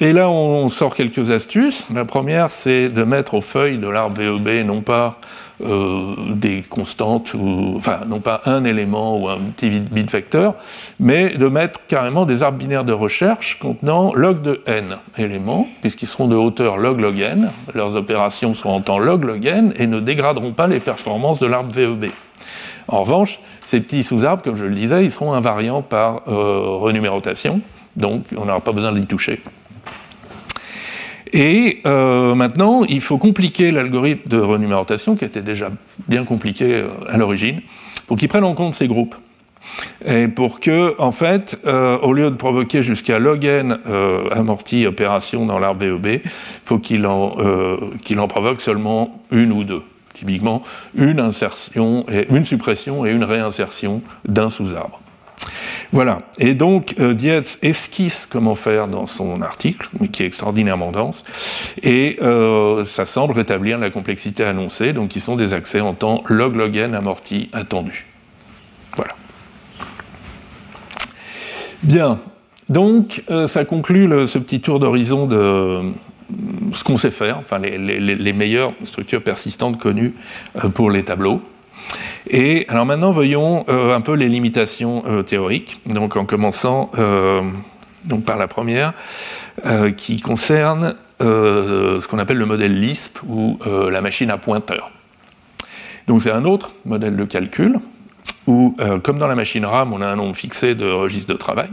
et 0.00 0.12
là, 0.12 0.28
on 0.28 0.68
sort 0.68 0.94
quelques 0.94 1.30
astuces. 1.30 1.86
La 1.92 2.04
première, 2.04 2.50
c'est 2.50 2.88
de 2.88 3.02
mettre 3.02 3.34
aux 3.34 3.40
feuilles 3.40 3.78
de 3.78 3.88
l'arbre 3.88 4.20
VEB 4.20 4.64
non 4.64 4.80
pas 4.80 5.18
euh, 5.64 6.14
des 6.34 6.62
constantes, 6.62 7.32
enfin, 7.74 8.00
non 8.06 8.20
pas 8.20 8.42
un 8.46 8.62
élément 8.62 9.18
ou 9.18 9.28
un 9.28 9.38
petit 9.56 9.80
bit 9.80 10.08
vecteur, 10.08 10.54
mais 11.00 11.30
de 11.30 11.48
mettre 11.48 11.80
carrément 11.88 12.26
des 12.26 12.44
arbres 12.44 12.58
binaires 12.58 12.84
de 12.84 12.92
recherche 12.92 13.58
contenant 13.58 14.14
log 14.14 14.40
de 14.40 14.62
n 14.66 14.98
éléments, 15.16 15.66
puisqu'ils 15.80 16.06
seront 16.06 16.28
de 16.28 16.36
hauteur 16.36 16.76
log 16.76 17.00
log 17.00 17.18
n. 17.18 17.50
Leurs 17.74 17.96
opérations 17.96 18.54
seront 18.54 18.74
en 18.74 18.80
temps 18.80 19.00
log 19.00 19.24
log 19.24 19.44
n 19.46 19.72
et 19.76 19.88
ne 19.88 19.98
dégraderont 19.98 20.52
pas 20.52 20.68
les 20.68 20.78
performances 20.78 21.40
de 21.40 21.46
l'arbre 21.46 21.72
VEB. 21.72 22.12
En 22.86 23.02
revanche, 23.02 23.40
ces 23.66 23.80
petits 23.80 24.04
sous-arbres, 24.04 24.44
comme 24.44 24.56
je 24.56 24.64
le 24.64 24.76
disais, 24.76 25.02
ils 25.02 25.10
seront 25.10 25.32
invariants 25.32 25.82
par 25.82 26.22
euh, 26.28 26.76
renumérotation, 26.78 27.60
donc 27.96 28.26
on 28.36 28.44
n'aura 28.44 28.60
pas 28.60 28.72
besoin 28.72 28.92
d'y 28.92 29.06
toucher. 29.06 29.42
Et 31.32 31.80
euh, 31.86 32.34
maintenant, 32.34 32.84
il 32.84 33.00
faut 33.00 33.18
compliquer 33.18 33.70
l'algorithme 33.70 34.28
de 34.28 34.38
renumérotation, 34.38 35.16
qui 35.16 35.24
était 35.24 35.42
déjà 35.42 35.70
bien 36.08 36.24
compliqué 36.24 36.74
euh, 36.74 36.88
à 37.08 37.16
l'origine, 37.16 37.60
pour 38.06 38.16
qu'il 38.16 38.28
prenne 38.28 38.44
en 38.44 38.54
compte 38.54 38.74
ces 38.74 38.88
groupes. 38.88 39.14
Et 40.06 40.28
pour 40.28 40.60
que, 40.60 40.94
en 40.98 41.12
fait, 41.12 41.58
euh, 41.66 41.98
au 41.98 42.12
lieu 42.12 42.30
de 42.30 42.36
provoquer 42.36 42.82
jusqu'à 42.82 43.18
log 43.18 43.44
n 43.44 43.78
amorti 44.30 44.86
opération 44.86 45.44
dans 45.44 45.58
l'arbre 45.58 45.84
VEB, 45.84 46.06
il 46.06 46.30
faut 46.64 46.78
qu'il 46.78 47.06
en, 47.06 48.28
provoque 48.28 48.60
seulement 48.60 49.22
une 49.30 49.52
ou 49.52 49.64
deux. 49.64 49.82
Typiquement, 50.14 50.62
une 50.96 51.20
insertion, 51.20 52.06
une 52.30 52.44
suppression 52.44 53.06
et 53.06 53.10
une 53.10 53.24
réinsertion 53.24 54.02
d'un 54.26 54.50
sous-arbre. 54.50 55.00
Voilà. 55.92 56.20
Et 56.38 56.54
donc, 56.54 56.94
euh, 57.00 57.14
Dietz 57.14 57.58
esquisse 57.62 58.26
comment 58.30 58.54
faire 58.54 58.88
dans 58.88 59.06
son 59.06 59.40
article, 59.40 59.88
qui 60.12 60.22
est 60.22 60.26
extraordinairement 60.26 60.92
dense, 60.92 61.24
et 61.82 62.18
euh, 62.20 62.84
ça 62.84 63.06
semble 63.06 63.34
rétablir 63.34 63.78
la 63.78 63.90
complexité 63.90 64.44
annoncée, 64.44 64.92
donc 64.92 65.08
qui 65.08 65.20
sont 65.20 65.36
des 65.36 65.54
accès 65.54 65.80
en 65.80 65.94
temps 65.94 66.22
log-log 66.26 66.76
n 66.76 66.94
amorti 66.94 67.48
attendu. 67.52 68.06
Voilà. 68.96 69.14
Bien. 71.82 72.18
Donc, 72.68 73.22
euh, 73.30 73.46
ça 73.46 73.64
conclut 73.64 74.26
ce 74.26 74.38
petit 74.38 74.60
tour 74.60 74.78
d'horizon 74.78 75.26
de 75.26 75.80
ce 76.74 76.84
qu'on 76.84 76.98
sait 76.98 77.10
faire, 77.10 77.38
enfin 77.38 77.58
les, 77.58 78.32
meilleures 78.34 78.74
structures 78.84 79.22
persistantes 79.22 79.78
connues 79.78 80.12
pour 80.74 80.90
les 80.90 81.02
tableaux. 81.02 81.40
Et 82.30 82.66
alors 82.68 82.84
maintenant, 82.84 83.10
voyons 83.10 83.64
euh, 83.68 83.94
un 83.94 84.00
peu 84.00 84.12
les 84.12 84.28
limitations 84.28 85.02
euh, 85.06 85.22
théoriques. 85.22 85.80
Donc 85.86 86.16
en 86.16 86.24
commençant 86.24 86.90
euh, 86.98 87.42
donc 88.04 88.24
par 88.24 88.36
la 88.36 88.48
première, 88.48 88.94
qui 89.96 90.20
concerne 90.20 90.94
ce 91.20 92.06
qu'on 92.06 92.18
appelle 92.18 92.38
le 92.38 92.46
modèle 92.46 92.80
Lisp 92.80 93.18
ou 93.26 93.58
la 93.66 94.00
machine 94.00 94.30
à 94.30 94.38
pointeur. 94.38 94.90
Donc 96.06 96.22
c'est 96.22 96.30
un 96.30 96.44
autre 96.44 96.72
modèle 96.86 97.16
de 97.16 97.24
calcul 97.24 97.80
où, 98.46 98.76
comme 99.02 99.18
dans 99.18 99.26
la 99.26 99.34
machine 99.34 99.66
RAM, 99.66 99.92
on 99.92 100.00
a 100.00 100.06
un 100.06 100.16
nombre 100.16 100.36
fixé 100.36 100.76
de 100.76 100.88
registres 100.88 101.32
de 101.32 101.36
travail. 101.36 101.68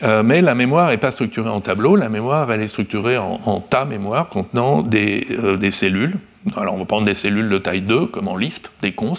mais 0.00 0.40
la 0.40 0.54
mémoire 0.54 0.90
n'est 0.90 0.96
pas 0.96 1.10
structurée 1.10 1.50
en 1.50 1.60
tableau, 1.60 1.96
la 1.96 2.08
mémoire 2.08 2.50
elle 2.52 2.62
est 2.62 2.68
structurée 2.68 3.18
en, 3.18 3.60
tas 3.60 3.84
mémoire 3.84 4.28
contenant 4.28 4.80
des, 4.80 5.26
des 5.58 5.72
cellules, 5.72 6.14
alors 6.56 6.74
on 6.74 6.78
va 6.78 6.84
prendre 6.84 7.06
des 7.06 7.14
cellules 7.14 7.48
de 7.48 7.58
taille 7.58 7.82
2, 7.82 8.06
comme 8.06 8.28
en 8.28 8.36
Lisp, 8.36 8.66
des 8.82 8.92
cons. 8.92 9.14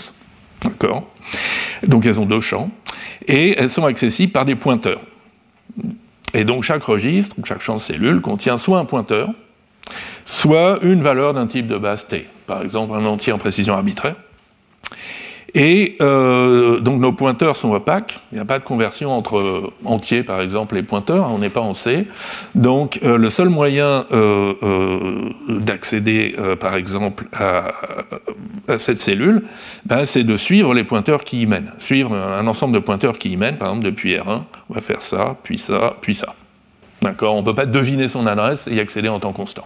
D'accord 0.64 1.10
Donc 1.86 2.06
elles 2.06 2.20
ont 2.20 2.26
deux 2.26 2.42
champs. 2.42 2.70
Et 3.28 3.58
elles 3.58 3.70
sont 3.70 3.86
accessibles 3.86 4.32
par 4.32 4.46
des 4.46 4.56
pointeurs. 4.56 5.02
Et 6.34 6.44
donc 6.44 6.64
chaque 6.64 6.84
registre, 6.84 7.36
chaque 7.44 7.62
champ 7.62 7.76
de 7.76 7.82
cellule 7.82 8.22
contient 8.22 8.58
soit 8.58 8.78
un 8.78 8.86
pointeur, 8.86 9.30
soit 10.26 10.80
une 10.84 11.02
valeur 11.02 11.34
d'un 11.34 11.48
type 11.48 11.68
de 11.68 11.78
base 11.78 12.08
T. 12.08 12.28
Par 12.46 12.62
exemple, 12.62 12.94
un 12.94 13.06
entier 13.06 13.34
en 13.34 13.38
précision 13.38 13.74
arbitraire. 13.74 14.16
Et 15.58 15.96
euh, 16.02 16.82
donc 16.82 17.00
nos 17.00 17.14
pointeurs 17.14 17.56
sont 17.56 17.72
opaques, 17.72 18.20
il 18.34 18.36
n'y 18.36 18.42
a 18.42 18.46
pas 18.46 18.60
de 18.60 18.66
conversion 18.66 19.14
entre 19.14 19.72
entiers 19.86 20.22
par 20.22 20.42
exemple 20.42 20.78
et 20.78 20.84
pointeurs, 20.84 21.32
on 21.32 21.40
n'est 21.40 21.50
pas 21.50 21.62
en 21.62 21.74
C. 21.74 22.06
Donc 22.56 23.00
euh, 23.04 23.18
le 23.18 23.30
seul 23.30 23.48
moyen 23.48 24.06
euh, 24.12 25.30
d'accéder 25.48 26.36
par 26.60 26.76
exemple 26.76 27.28
à, 27.34 27.72
cette 28.78 29.00
cellule, 29.00 29.44
ben, 29.86 30.04
c'est 30.04 30.24
de 30.24 30.36
suivre 30.36 30.74
les 30.74 30.84
pointeurs 30.84 31.24
qui 31.24 31.44
y 31.44 31.46
mènent. 31.46 31.72
Suivre 31.80 32.14
un 32.14 32.46
ensemble 32.48 32.74
de 32.74 32.80
pointeurs 32.80 33.18
qui 33.18 33.32
y 33.32 33.38
mènent, 33.38 33.58
par 33.58 33.70
exemple 33.70 33.86
depuis 33.86 34.16
R1, 34.16 34.42
on 34.70 34.74
va 34.74 34.82
faire 34.82 35.02
ça, 35.02 35.38
puis 35.42 35.58
ça, 35.58 35.96
puis 36.02 36.16
ça. 36.16 36.36
D'accord? 37.02 37.34
On 37.36 37.40
ne 37.40 37.46
peut 37.46 37.56
pas 37.56 37.66
deviner 37.66 38.10
son 38.10 38.28
adresse 38.28 38.68
et 38.68 38.74
y 38.76 38.80
accéder 38.82 39.08
en 39.08 39.22
temps 39.22 39.32
constant. 39.32 39.66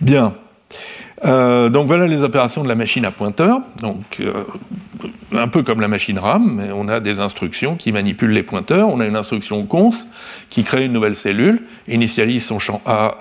Bien. 0.00 0.32
Euh, 1.24 1.68
donc 1.68 1.86
voilà 1.86 2.06
les 2.06 2.22
opérations 2.22 2.62
de 2.62 2.68
la 2.68 2.74
machine 2.74 3.04
à 3.04 3.10
pointeur. 3.10 3.60
Donc 3.82 4.18
euh, 4.20 4.44
un 5.32 5.48
peu 5.48 5.62
comme 5.62 5.80
la 5.80 5.88
machine 5.88 6.18
RAM, 6.18 6.54
mais 6.56 6.70
on 6.72 6.88
a 6.88 7.00
des 7.00 7.20
instructions 7.20 7.76
qui 7.76 7.92
manipulent 7.92 8.32
les 8.32 8.42
pointeurs. 8.42 8.88
On 8.88 9.00
a 9.00 9.06
une 9.06 9.16
instruction 9.16 9.64
cons 9.64 9.90
qui 10.50 10.64
crée 10.64 10.86
une 10.86 10.92
nouvelle 10.92 11.16
cellule, 11.16 11.62
initialise 11.88 12.44
son 12.44 12.58
champ 12.58 12.80
A, 12.86 13.16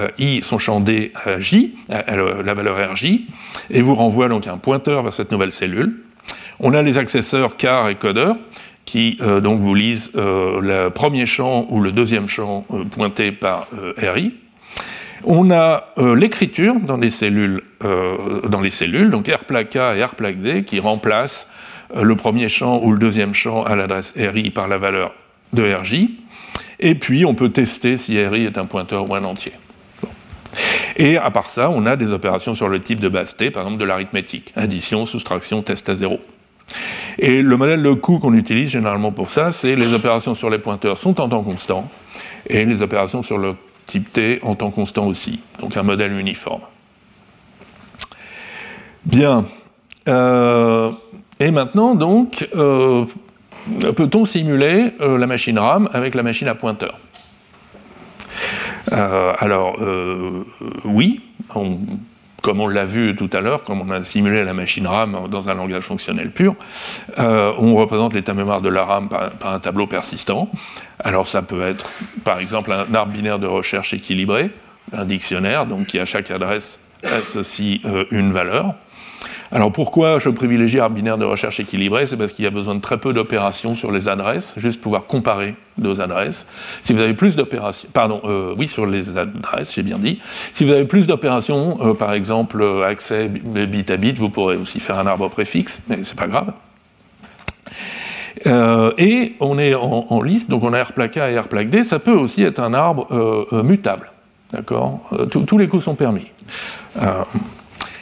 euh, 0.00 0.08
I, 0.18 0.40
son 0.42 0.58
champ 0.58 0.80
D 0.80 1.12
J, 1.38 1.74
la 1.88 2.54
valeur 2.54 2.92
RJ, 2.92 3.20
et 3.70 3.82
vous 3.82 3.94
renvoie 3.94 4.28
donc 4.28 4.46
un 4.46 4.56
pointeur 4.56 5.02
vers 5.02 5.12
cette 5.12 5.30
nouvelle 5.30 5.52
cellule. 5.52 6.02
On 6.60 6.74
a 6.74 6.82
les 6.82 6.96
accesseurs 6.98 7.56
car 7.56 7.88
et 7.88 7.96
codeur 7.96 8.36
qui 8.84 9.18
donc 9.42 9.60
vous 9.60 9.74
lisent 9.74 10.10
le 10.14 10.88
premier 10.88 11.26
champ 11.26 11.66
ou 11.70 11.80
le 11.80 11.92
deuxième 11.92 12.28
champ 12.28 12.66
pointé 12.90 13.30
par 13.30 13.68
RI 13.96 14.32
on 15.24 15.50
a 15.50 15.92
euh, 15.98 16.14
l'écriture 16.14 16.74
dans, 16.80 16.96
les 16.96 17.10
cellules, 17.10 17.62
euh, 17.84 18.40
dans 18.48 18.60
les 18.60 18.70
cellules, 18.70 19.10
donc 19.10 19.28
R 19.28 19.44
plaque 19.44 19.76
A 19.76 19.96
et 19.96 20.04
R 20.04 20.14
plaque 20.14 20.40
D, 20.40 20.64
qui 20.64 20.80
remplacent 20.80 21.48
euh, 21.96 22.02
le 22.02 22.16
premier 22.16 22.48
champ 22.48 22.80
ou 22.82 22.92
le 22.92 22.98
deuxième 22.98 23.34
champ 23.34 23.64
à 23.64 23.76
l'adresse 23.76 24.14
RI 24.16 24.50
par 24.50 24.68
la 24.68 24.78
valeur 24.78 25.14
de 25.52 25.62
RJ. 25.62 26.08
Et 26.80 26.94
puis, 26.94 27.24
on 27.24 27.34
peut 27.34 27.50
tester 27.50 27.96
si 27.96 28.24
RI 28.24 28.44
est 28.44 28.58
un 28.58 28.66
pointeur 28.66 29.08
ou 29.08 29.14
un 29.14 29.24
entier. 29.24 29.52
Et 30.96 31.16
à 31.16 31.30
part 31.30 31.48
ça, 31.48 31.70
on 31.70 31.86
a 31.86 31.96
des 31.96 32.10
opérations 32.10 32.54
sur 32.54 32.68
le 32.68 32.80
type 32.80 33.00
de 33.00 33.08
base 33.08 33.36
T, 33.36 33.50
par 33.50 33.62
exemple 33.62 33.80
de 33.80 33.86
l'arithmétique, 33.86 34.52
addition, 34.56 35.06
soustraction, 35.06 35.62
test 35.62 35.88
à 35.88 35.94
zéro. 35.94 36.20
Et 37.18 37.42
le 37.42 37.56
modèle 37.56 37.82
de 37.82 37.92
coût 37.92 38.18
qu'on 38.18 38.34
utilise 38.34 38.70
généralement 38.70 39.12
pour 39.12 39.30
ça, 39.30 39.52
c'est 39.52 39.76
les 39.76 39.94
opérations 39.94 40.34
sur 40.34 40.50
les 40.50 40.58
pointeurs 40.58 40.98
sont 40.98 41.20
en 41.20 41.28
temps 41.28 41.42
constant, 41.42 41.90
et 42.46 42.64
les 42.64 42.82
opérations 42.82 43.22
sur 43.22 43.38
le 43.38 43.54
type 43.86 44.12
T 44.12 44.40
en 44.42 44.54
temps 44.54 44.70
constant 44.70 45.06
aussi, 45.06 45.40
donc 45.60 45.76
un 45.76 45.82
modèle 45.82 46.12
uniforme. 46.12 46.62
Bien. 49.04 49.44
Euh, 50.08 50.90
et 51.40 51.50
maintenant, 51.50 51.94
donc, 51.94 52.48
euh, 52.54 53.04
peut-on 53.96 54.24
simuler 54.24 54.92
euh, 55.00 55.18
la 55.18 55.26
machine 55.26 55.58
RAM 55.58 55.88
avec 55.92 56.14
la 56.14 56.22
machine 56.22 56.48
à 56.48 56.54
pointeur? 56.54 56.98
Alors, 58.90 59.78
oui, 60.84 61.20
comme 62.42 62.60
on 62.60 62.68
l'a 62.68 62.84
vu 62.84 63.16
tout 63.16 63.30
à 63.32 63.40
l'heure, 63.40 63.64
comme 63.64 63.80
on 63.80 63.90
a 63.90 64.02
simulé 64.04 64.44
la 64.44 64.52
machine 64.52 64.86
RAM 64.86 65.28
dans 65.30 65.48
un 65.48 65.54
langage 65.54 65.82
fonctionnel 65.82 66.30
pur, 66.30 66.54
on 67.16 67.74
représente 67.74 68.14
l'état 68.14 68.34
mémoire 68.34 68.60
de 68.60 68.68
la 68.68 68.84
RAM 68.84 69.08
par, 69.08 69.30
un 69.44 69.58
tableau 69.60 69.86
persistant. 69.86 70.50
Alors 70.98 71.26
ça 71.26 71.42
peut 71.42 71.62
être 71.62 71.88
par 72.24 72.38
exemple 72.38 72.72
un 72.72 72.92
arbre 72.94 73.12
binaire 73.12 73.38
de 73.38 73.46
recherche 73.46 73.94
équilibré, 73.94 74.50
un 74.92 75.04
dictionnaire, 75.04 75.66
donc 75.66 75.86
qui 75.86 75.98
à 75.98 76.04
chaque 76.04 76.30
adresse 76.30 76.78
associe 77.04 77.80
euh, 77.84 78.04
une 78.10 78.32
valeur. 78.32 78.74
Alors 79.52 79.70
pourquoi 79.70 80.18
je 80.18 80.30
privilégie 80.30 80.80
arbre 80.80 80.96
binaire 80.96 81.18
de 81.18 81.24
recherche 81.24 81.60
équilibré? 81.60 82.06
C'est 82.06 82.16
parce 82.16 82.32
qu'il 82.32 82.44
y 82.44 82.48
a 82.48 82.50
besoin 82.50 82.74
de 82.74 82.80
très 82.80 82.96
peu 82.96 83.12
d'opérations 83.12 83.74
sur 83.74 83.92
les 83.92 84.08
adresses, 84.08 84.54
juste 84.56 84.80
pouvoir 84.80 85.04
comparer 85.04 85.54
deux 85.76 86.00
adresses. 86.00 86.46
Si 86.82 86.92
vous 86.94 87.00
avez 87.00 87.14
plus 87.14 87.36
d'opérations, 87.36 87.88
pardon, 87.92 88.22
euh, 88.24 88.54
oui 88.56 88.66
sur 88.66 88.86
les 88.86 89.16
adresses, 89.16 89.74
j'ai 89.74 89.82
bien 89.82 89.98
dit. 89.98 90.20
Si 90.54 90.64
vous 90.64 90.72
avez 90.72 90.86
plus 90.86 91.06
d'opérations, 91.06 91.78
euh, 91.82 91.94
par 91.94 92.14
exemple 92.14 92.64
accès 92.84 93.28
bit 93.28 93.90
à 93.90 93.96
bit, 93.98 94.16
vous 94.16 94.30
pourrez 94.30 94.56
aussi 94.56 94.80
faire 94.80 94.98
un 94.98 95.06
arbre 95.06 95.28
préfixe, 95.28 95.82
mais 95.88 95.98
c'est 96.02 96.16
pas 96.16 96.28
grave. 96.28 96.52
Euh, 98.46 98.92
et 98.98 99.34
on 99.40 99.58
est 99.58 99.74
en, 99.74 100.22
liste, 100.22 100.50
donc 100.50 100.62
on 100.64 100.72
a 100.72 100.82
R 100.82 100.92
plaque 100.92 101.16
A 101.16 101.30
et 101.30 101.38
R 101.38 101.48
plaque 101.48 101.70
D, 101.70 101.84
ça 101.84 101.98
peut 101.98 102.12
aussi 102.12 102.42
être 102.42 102.60
un 102.60 102.74
arbre 102.74 103.06
euh, 103.10 103.44
euh, 103.52 103.62
mutable. 103.62 104.10
D'accord? 104.52 105.08
Tous 105.30 105.56
les 105.56 105.66
coups 105.66 105.84
sont 105.84 105.94
permis. 105.94 106.26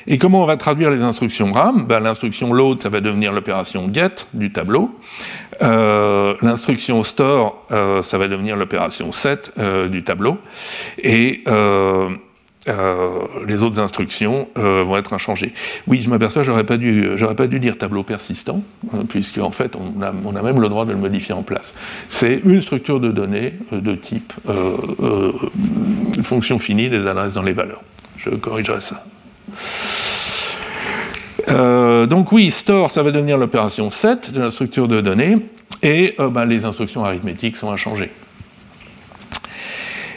Et 0.06 0.18
comment 0.18 0.42
on 0.42 0.46
va 0.46 0.56
traduire 0.56 0.90
les 0.90 1.02
instructions 1.02 1.52
RAM? 1.52 1.86
Ben, 1.86 2.00
L'instruction 2.00 2.52
load, 2.52 2.82
ça 2.82 2.88
va 2.88 3.00
devenir 3.00 3.32
l'opération 3.32 3.90
get 3.92 4.26
du 4.34 4.52
tableau. 4.52 4.90
L'instruction 5.60 7.02
store, 7.02 7.66
ça 7.68 8.18
va 8.18 8.28
devenir 8.28 8.56
l'opération 8.56 9.12
set 9.12 9.52
du 9.90 10.02
tableau. 10.02 10.38
Et 10.98 11.44
euh, 12.68 13.26
les 13.46 13.62
autres 13.62 13.80
instructions 13.80 14.48
euh, 14.58 14.84
vont 14.84 14.98
être 14.98 15.14
inchangées. 15.14 15.54
Oui, 15.86 16.02
je 16.02 16.10
m'aperçois, 16.10 16.42
j'aurais 16.42 16.64
pas 16.64 16.76
dû, 16.76 17.08
pas 17.34 17.46
dû 17.46 17.58
dire 17.58 17.78
tableau 17.78 18.02
persistant, 18.02 18.62
hein, 18.92 19.04
puisque 19.08 19.38
en 19.38 19.50
fait, 19.50 19.76
on 19.76 20.02
a, 20.02 20.42
même 20.42 20.60
le 20.60 20.68
droit 20.68 20.84
de 20.84 20.92
le 20.92 20.98
modifier 20.98 21.34
en 21.34 21.42
place. 21.42 21.72
C'est 22.10 22.40
une 22.44 22.60
structure 22.60 23.00
de 23.00 23.08
données 23.08 23.54
euh, 23.72 23.80
de 23.80 23.94
type 23.94 24.32
fonction 26.22 26.58
finie 26.58 26.90
des 26.90 27.06
adresses 27.06 27.34
dans 27.34 27.42
les 27.42 27.52
valeurs. 27.54 27.82
Je 28.18 28.30
corrigerai 28.30 28.80
ça. 28.80 29.04
Donc 31.48 32.32
oui, 32.32 32.50
store, 32.50 32.90
ça 32.90 33.02
va 33.02 33.10
devenir 33.10 33.36
l'opération 33.36 33.90
set 33.90 34.32
de 34.32 34.40
la 34.40 34.50
structure 34.50 34.88
de 34.88 35.00
données, 35.00 35.36
et 35.82 36.14
ben, 36.18 36.44
les 36.44 36.64
instructions 36.64 37.04
arithmétiques 37.04 37.56
sont 37.56 37.70
inchangées. 37.70 38.10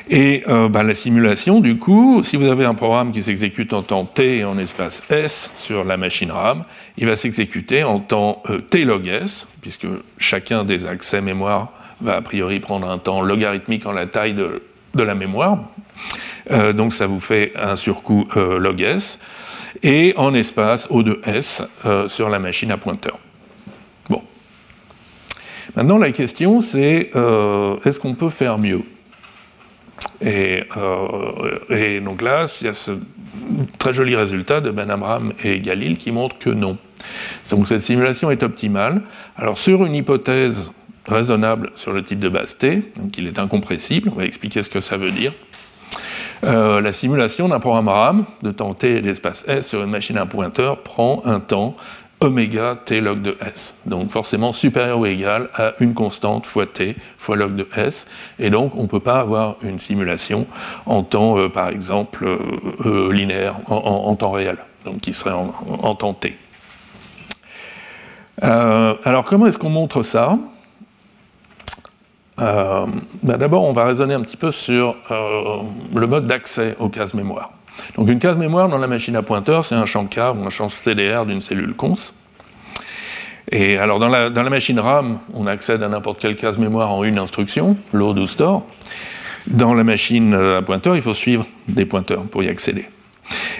Et 0.09 0.43
euh, 0.47 0.67
bah, 0.69 0.83
la 0.83 0.95
simulation, 0.95 1.59
du 1.59 1.77
coup, 1.77 2.21
si 2.23 2.35
vous 2.35 2.47
avez 2.47 2.65
un 2.65 2.73
programme 2.73 3.11
qui 3.11 3.23
s'exécute 3.23 3.73
en 3.73 3.81
temps 3.83 4.05
t 4.05 4.39
et 4.39 4.43
en 4.43 4.57
espace 4.57 5.01
s 5.09 5.49
sur 5.55 5.83
la 5.83 5.97
machine 5.97 6.31
RAM, 6.31 6.65
il 6.97 7.07
va 7.07 7.15
s'exécuter 7.15 7.83
en 7.83 7.99
temps 7.99 8.43
euh, 8.49 8.59
t 8.59 8.83
log 8.83 9.07
s, 9.07 9.47
puisque 9.61 9.87
chacun 10.17 10.65
des 10.65 10.85
accès 10.85 11.21
mémoire 11.21 11.71
va 12.01 12.17
a 12.17 12.21
priori 12.21 12.59
prendre 12.59 12.89
un 12.89 12.97
temps 12.97 13.21
logarithmique 13.21 13.85
en 13.85 13.93
la 13.93 14.05
taille 14.05 14.33
de, 14.33 14.61
la 14.93 15.15
mémoire. 15.15 15.59
Euh, 16.51 16.73
donc 16.73 16.93
ça 16.93 17.07
vous 17.07 17.19
fait 17.19 17.51
un 17.55 17.75
surcoût 17.75 18.27
log 18.35 18.81
s, 18.81 19.19
et 19.81 20.13
en 20.17 20.33
espace 20.33 20.87
O 20.89 21.03
de 21.03 21.21
s 21.25 21.63
sur 22.07 22.29
la 22.29 22.39
machine 22.39 22.71
à 22.71 22.77
pointeur. 22.77 23.17
Bon. 24.09 24.21
Maintenant, 25.75 25.97
la 25.97 26.11
question, 26.11 26.59
c'est 26.59 27.11
est-ce 27.85 27.99
qu'on 27.99 28.13
peut 28.13 28.29
faire 28.29 28.57
mieux? 28.57 28.83
Euh, 30.25 31.59
et, 31.69 31.99
donc 31.99 32.21
là, 32.21 32.45
il 32.61 32.65
y 32.65 32.69
a 32.69 32.73
ce 32.73 32.91
très 33.77 33.93
joli 33.93 34.15
résultat 34.15 34.61
de 34.61 34.71
Ben 34.71 34.89
Amram 34.89 35.33
et 35.43 35.59
Galil 35.59 35.97
qui 35.97 36.11
montre 36.11 36.37
que 36.37 36.49
non. 36.49 36.77
Donc 37.49 37.67
cette 37.67 37.81
simulation 37.81 38.31
est 38.31 38.43
optimale. 38.43 39.01
Alors 39.35 39.57
sur 39.57 39.85
une 39.85 39.95
hypothèse 39.95 40.71
raisonnable 41.05 41.71
sur 41.75 41.91
le 41.91 42.03
type 42.03 42.19
de 42.19 42.29
base 42.29 42.57
T, 42.57 42.83
donc 42.95 43.17
il 43.17 43.27
est 43.27 43.37
incompressible, 43.37 44.09
on 44.13 44.19
va 44.19 44.25
expliquer 44.25 44.63
ce 44.63 44.69
que 44.69 44.79
ça 44.79 44.95
veut 44.95 45.11
dire. 45.11 45.33
Euh, 46.43 46.81
la 46.81 46.91
simulation 46.91 47.47
d'un 47.47 47.59
programme 47.59 47.87
RAM 47.87 48.25
de 48.41 48.51
temps 48.51 48.73
t 48.73 48.97
et 48.97 49.01
d'espace 49.01 49.45
S 49.47 49.69
sur 49.69 49.81
une 49.81 49.89
machine 49.89 50.17
à 50.17 50.25
pointeur 50.25 50.79
prend 50.79 51.21
un 51.23 51.39
temps 51.39 51.75
oméga 52.19 52.77
t 52.85 52.99
log 52.99 53.21
de 53.21 53.37
S. 53.45 53.75
Donc 53.85 54.09
forcément 54.09 54.51
supérieur 54.51 54.99
ou 54.99 55.05
égal 55.05 55.49
à 55.55 55.73
une 55.79 55.93
constante 55.93 56.45
fois 56.45 56.65
t 56.65 56.97
fois 57.17 57.37
log 57.37 57.55
de 57.55 57.67
S. 57.77 58.07
Et 58.39 58.49
donc 58.49 58.75
on 58.75 58.83
ne 58.83 58.87
peut 58.87 58.99
pas 58.99 59.21
avoir 59.21 59.55
une 59.61 59.79
simulation 59.79 60.45
en 60.85 61.03
temps, 61.03 61.37
euh, 61.37 61.47
par 61.47 61.69
exemple, 61.69 62.25
euh, 62.25 63.13
linéaire, 63.13 63.55
en, 63.69 64.13
temps 64.15 64.31
réel, 64.31 64.57
donc 64.83 64.99
qui 64.99 65.13
serait 65.13 65.31
en, 65.31 65.95
temps 65.95 66.13
t. 66.13 66.37
alors 68.41 69.23
comment 69.23 69.47
est-ce 69.47 69.57
qu'on 69.57 69.69
montre 69.69 70.01
ça? 70.01 70.37
Euh, 72.39 72.85
ben 73.21 73.37
D'abord, 73.37 73.63
on 73.63 73.73
va 73.73 73.85
raisonner 73.85 74.13
un 74.13 74.21
petit 74.21 74.37
peu 74.37 74.51
sur 74.51 74.95
euh, 75.11 75.57
le 75.93 76.07
mode 76.07 76.27
d'accès 76.27 76.75
aux 76.79 76.89
cases 76.89 77.13
mémoire. 77.13 77.51
Donc 77.95 78.09
une 78.09 78.19
case 78.19 78.37
mémoire 78.37 78.69
dans 78.69 78.77
la 78.77 78.87
machine 78.87 79.15
à 79.15 79.21
pointeur, 79.21 79.63
c'est 79.63 79.75
un 79.75 79.85
champ 79.85 80.05
K 80.05 80.17
ou 80.17 80.45
un 80.45 80.49
champ 80.49 80.69
CDR 80.69 81.25
d'une 81.25 81.41
cellule 81.41 81.73
cons. 81.73 81.95
Et 83.51 83.77
alors 83.77 83.99
dans 83.99 84.07
la, 84.07 84.29
machine 84.49 84.79
RAM, 84.79 85.19
on 85.33 85.47
accède 85.47 85.83
à 85.83 85.89
n'importe 85.89 86.19
quelle 86.19 86.35
case 86.35 86.57
mémoire 86.57 86.91
en 86.91 87.03
une 87.03 87.17
instruction, 87.17 87.77
load 87.91 88.17
ou 88.17 88.27
store. 88.27 88.63
Dans 89.47 89.73
la 89.73 89.83
machine 89.83 90.33
à 90.33 90.61
pointeur, 90.61 90.95
il 90.95 91.01
faut 91.01 91.13
suivre 91.13 91.45
des 91.67 91.85
pointeurs 91.85 92.23
pour 92.23 92.43
y 92.43 92.49
accéder. 92.49 92.87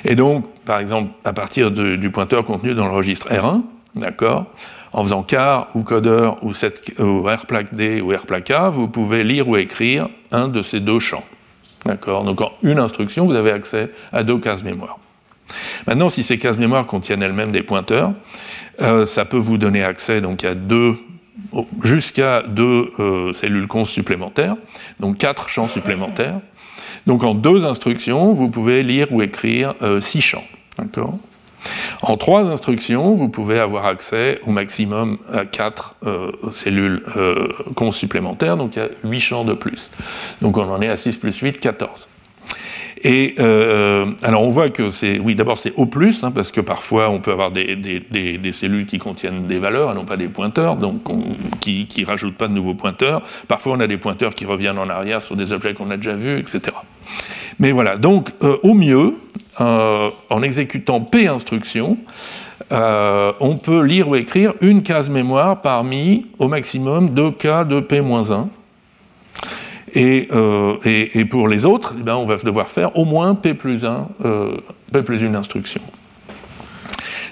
Et 0.05 0.15
donc, 0.15 0.45
par 0.65 0.80
exemple, 0.80 1.11
à 1.26 1.34
partir 1.34 1.71
du 1.71 2.09
pointeur 2.09 2.45
contenu 2.45 2.74
dans 2.74 2.88
le 2.88 2.93
registre 2.93 3.30
R1, 3.30 3.61
d'accord, 3.95 4.45
en 4.94 5.04
faisant 5.04 5.24
car 5.24 5.68
ou 5.76 5.82
codeur 5.82 6.38
ou, 6.44 6.52
R 6.52 7.46
plaque 7.48 7.74
D 7.74 8.02
ou 8.02 8.12
R 8.12 8.26
plaque 8.26 8.52
A, 8.52 8.70
vous 8.70 8.88
pouvez 8.88 9.24
lire 9.24 9.48
ou 9.48 9.58
écrire 9.58 10.08
un 10.32 10.48
de 10.48 10.62
ces 10.62 10.80
deux 10.80 11.00
champs. 11.00 11.26
D'accord? 11.86 12.24
Donc 12.24 12.41
en 12.41 12.54
une 12.62 12.80
instruction, 12.80 13.26
vous 13.26 13.36
avez 13.36 13.52
accès 13.52 13.91
à 14.12 14.24
deux 14.24 14.38
cases 14.38 14.64
mémoire. 14.64 15.00
Maintenant, 15.88 16.10
si 16.10 16.24
ces 16.24 16.38
cases 16.38 16.58
mémoire 16.58 16.86
contiennent 16.86 17.22
elles-mêmes 17.22 17.52
des 17.52 17.64
pointeurs, 17.64 18.14
euh, 18.82 19.06
ça 19.06 19.26
peut 19.26 19.38
vous 19.38 19.58
donner 19.58 19.84
accès 19.84 20.22
donc 20.22 20.44
à 20.44 20.56
deux 20.56 20.96
jusqu'à 21.84 22.44
deux 22.44 22.91
euh, 23.00 23.34
cellules 23.34 23.68
cons 23.68 23.86
supplémentaires, 23.86 24.56
donc 25.00 25.18
quatre 25.18 25.50
champs 25.50 25.68
supplémentaires. 25.68 26.39
Donc 27.08 27.24
en 27.24 27.34
deux 27.34 27.66
instructions, 27.66 28.34
vous 28.34 28.50
pouvez 28.50 28.84
lire 28.84 29.12
ou 29.12 29.22
écrire 29.22 29.74
euh, 29.82 30.00
six 30.00 30.22
champs. 30.22 30.46
D'accord? 30.78 31.18
En 32.04 32.18
trois 32.18 32.41
instructions, 32.41 33.16
vous 33.16 33.30
pouvez 33.30 33.60
avoir 33.60 33.86
accès 33.86 34.41
au 34.45 34.51
maximum 34.51 35.18
à 35.32 35.45
quatre 35.45 35.95
euh, 36.06 36.32
cellules 36.51 37.01
euh, 37.16 37.47
cons 37.76 37.93
supplémentaires, 37.93 38.58
donc 38.58 38.76
il 38.76 38.80
y 38.80 38.82
a 38.82 38.89
8 39.06 39.20
champs 39.22 39.45
de 39.45 39.54
plus. 39.54 39.89
Donc 40.41 40.58
on 40.58 40.70
en 40.70 40.82
est 40.82 40.89
à 40.89 40.97
6 40.97 41.18
plus 41.18 41.38
8, 41.38 41.62
14. 41.62 42.10
Et 43.06 43.36
euh, 43.39 44.06
alors 44.22 44.45
on 44.45 44.49
voit 44.49 44.70
que 44.70 44.91
c'est, 44.91 45.18
oui, 45.20 45.36
d'abord 45.36 45.58
c'est 45.58 45.74
plus, 45.89 46.26
hein, 46.26 46.32
parce 46.32 46.51
que 46.51 46.60
parfois 46.60 47.10
on 47.10 47.20
peut 47.20 47.32
avoir 47.32 47.51
des, 47.51 48.51
cellules 48.51 48.86
qui 48.86 48.97
contiennent 48.97 49.47
des 49.47 49.60
valeurs 49.60 49.91
et 49.91 49.95
non 49.95 50.04
pas 50.04 50.18
des 50.18 50.28
pointeurs, 50.28 50.76
donc 50.76 51.04
qui 51.62 51.88
ne 51.97 52.06
rajoutent 52.06 52.38
pas 52.38 52.49
de 52.49 52.54
nouveaux 52.54 52.76
pointeurs. 52.76 53.22
Parfois 53.47 53.74
on 53.78 53.80
a 53.80 53.88
des 53.88 53.97
pointeurs 53.97 54.36
qui 54.36 54.45
reviennent 54.45 54.78
en 54.78 54.89
arrière 54.89 55.22
sur 55.22 55.38
des 55.38 55.54
objets 55.54 55.74
qu'on 55.74 55.89
a 55.89 55.95
déjà 55.95 56.16
vus, 56.16 56.38
etc. 56.39 56.76
Mais 57.60 57.72
voilà, 57.72 57.95
donc 57.95 58.32
au 58.41 58.74
mieux, 58.74 59.14
euh, 59.62 60.10
en 60.30 60.41
exécutant 60.41 61.01
P 61.01 61.28
instructions, 61.28 61.97
euh, 62.72 63.34
on 63.39 63.56
peut 63.56 63.84
lire 63.84 64.10
ou 64.10 64.16
écrire 64.16 64.54
une 64.62 64.82
case 64.82 65.10
mémoire 65.10 65.62
parmi 65.62 66.26
au 66.39 66.47
maximum 66.47 67.12
deux 67.12 67.32
cas 67.32 67.64
de 67.64 67.80
P-1. 67.80 68.47
Euh, 69.95 70.76
et, 70.86 71.26
pour 71.26 71.47
les 71.47 71.66
autres, 71.66 71.93
eh 71.99 72.01
ben, 72.01 72.16
on 72.16 72.26
va 72.26 72.38
devoir 72.38 72.68
faire 72.68 72.97
au 72.97 73.06
moins 73.06 73.36
P 73.36 73.54
plus 73.54 73.86
1, 73.86 74.08
P 74.91 75.01
plus 75.04 75.22
une 75.22 75.36
instruction. 75.36 75.82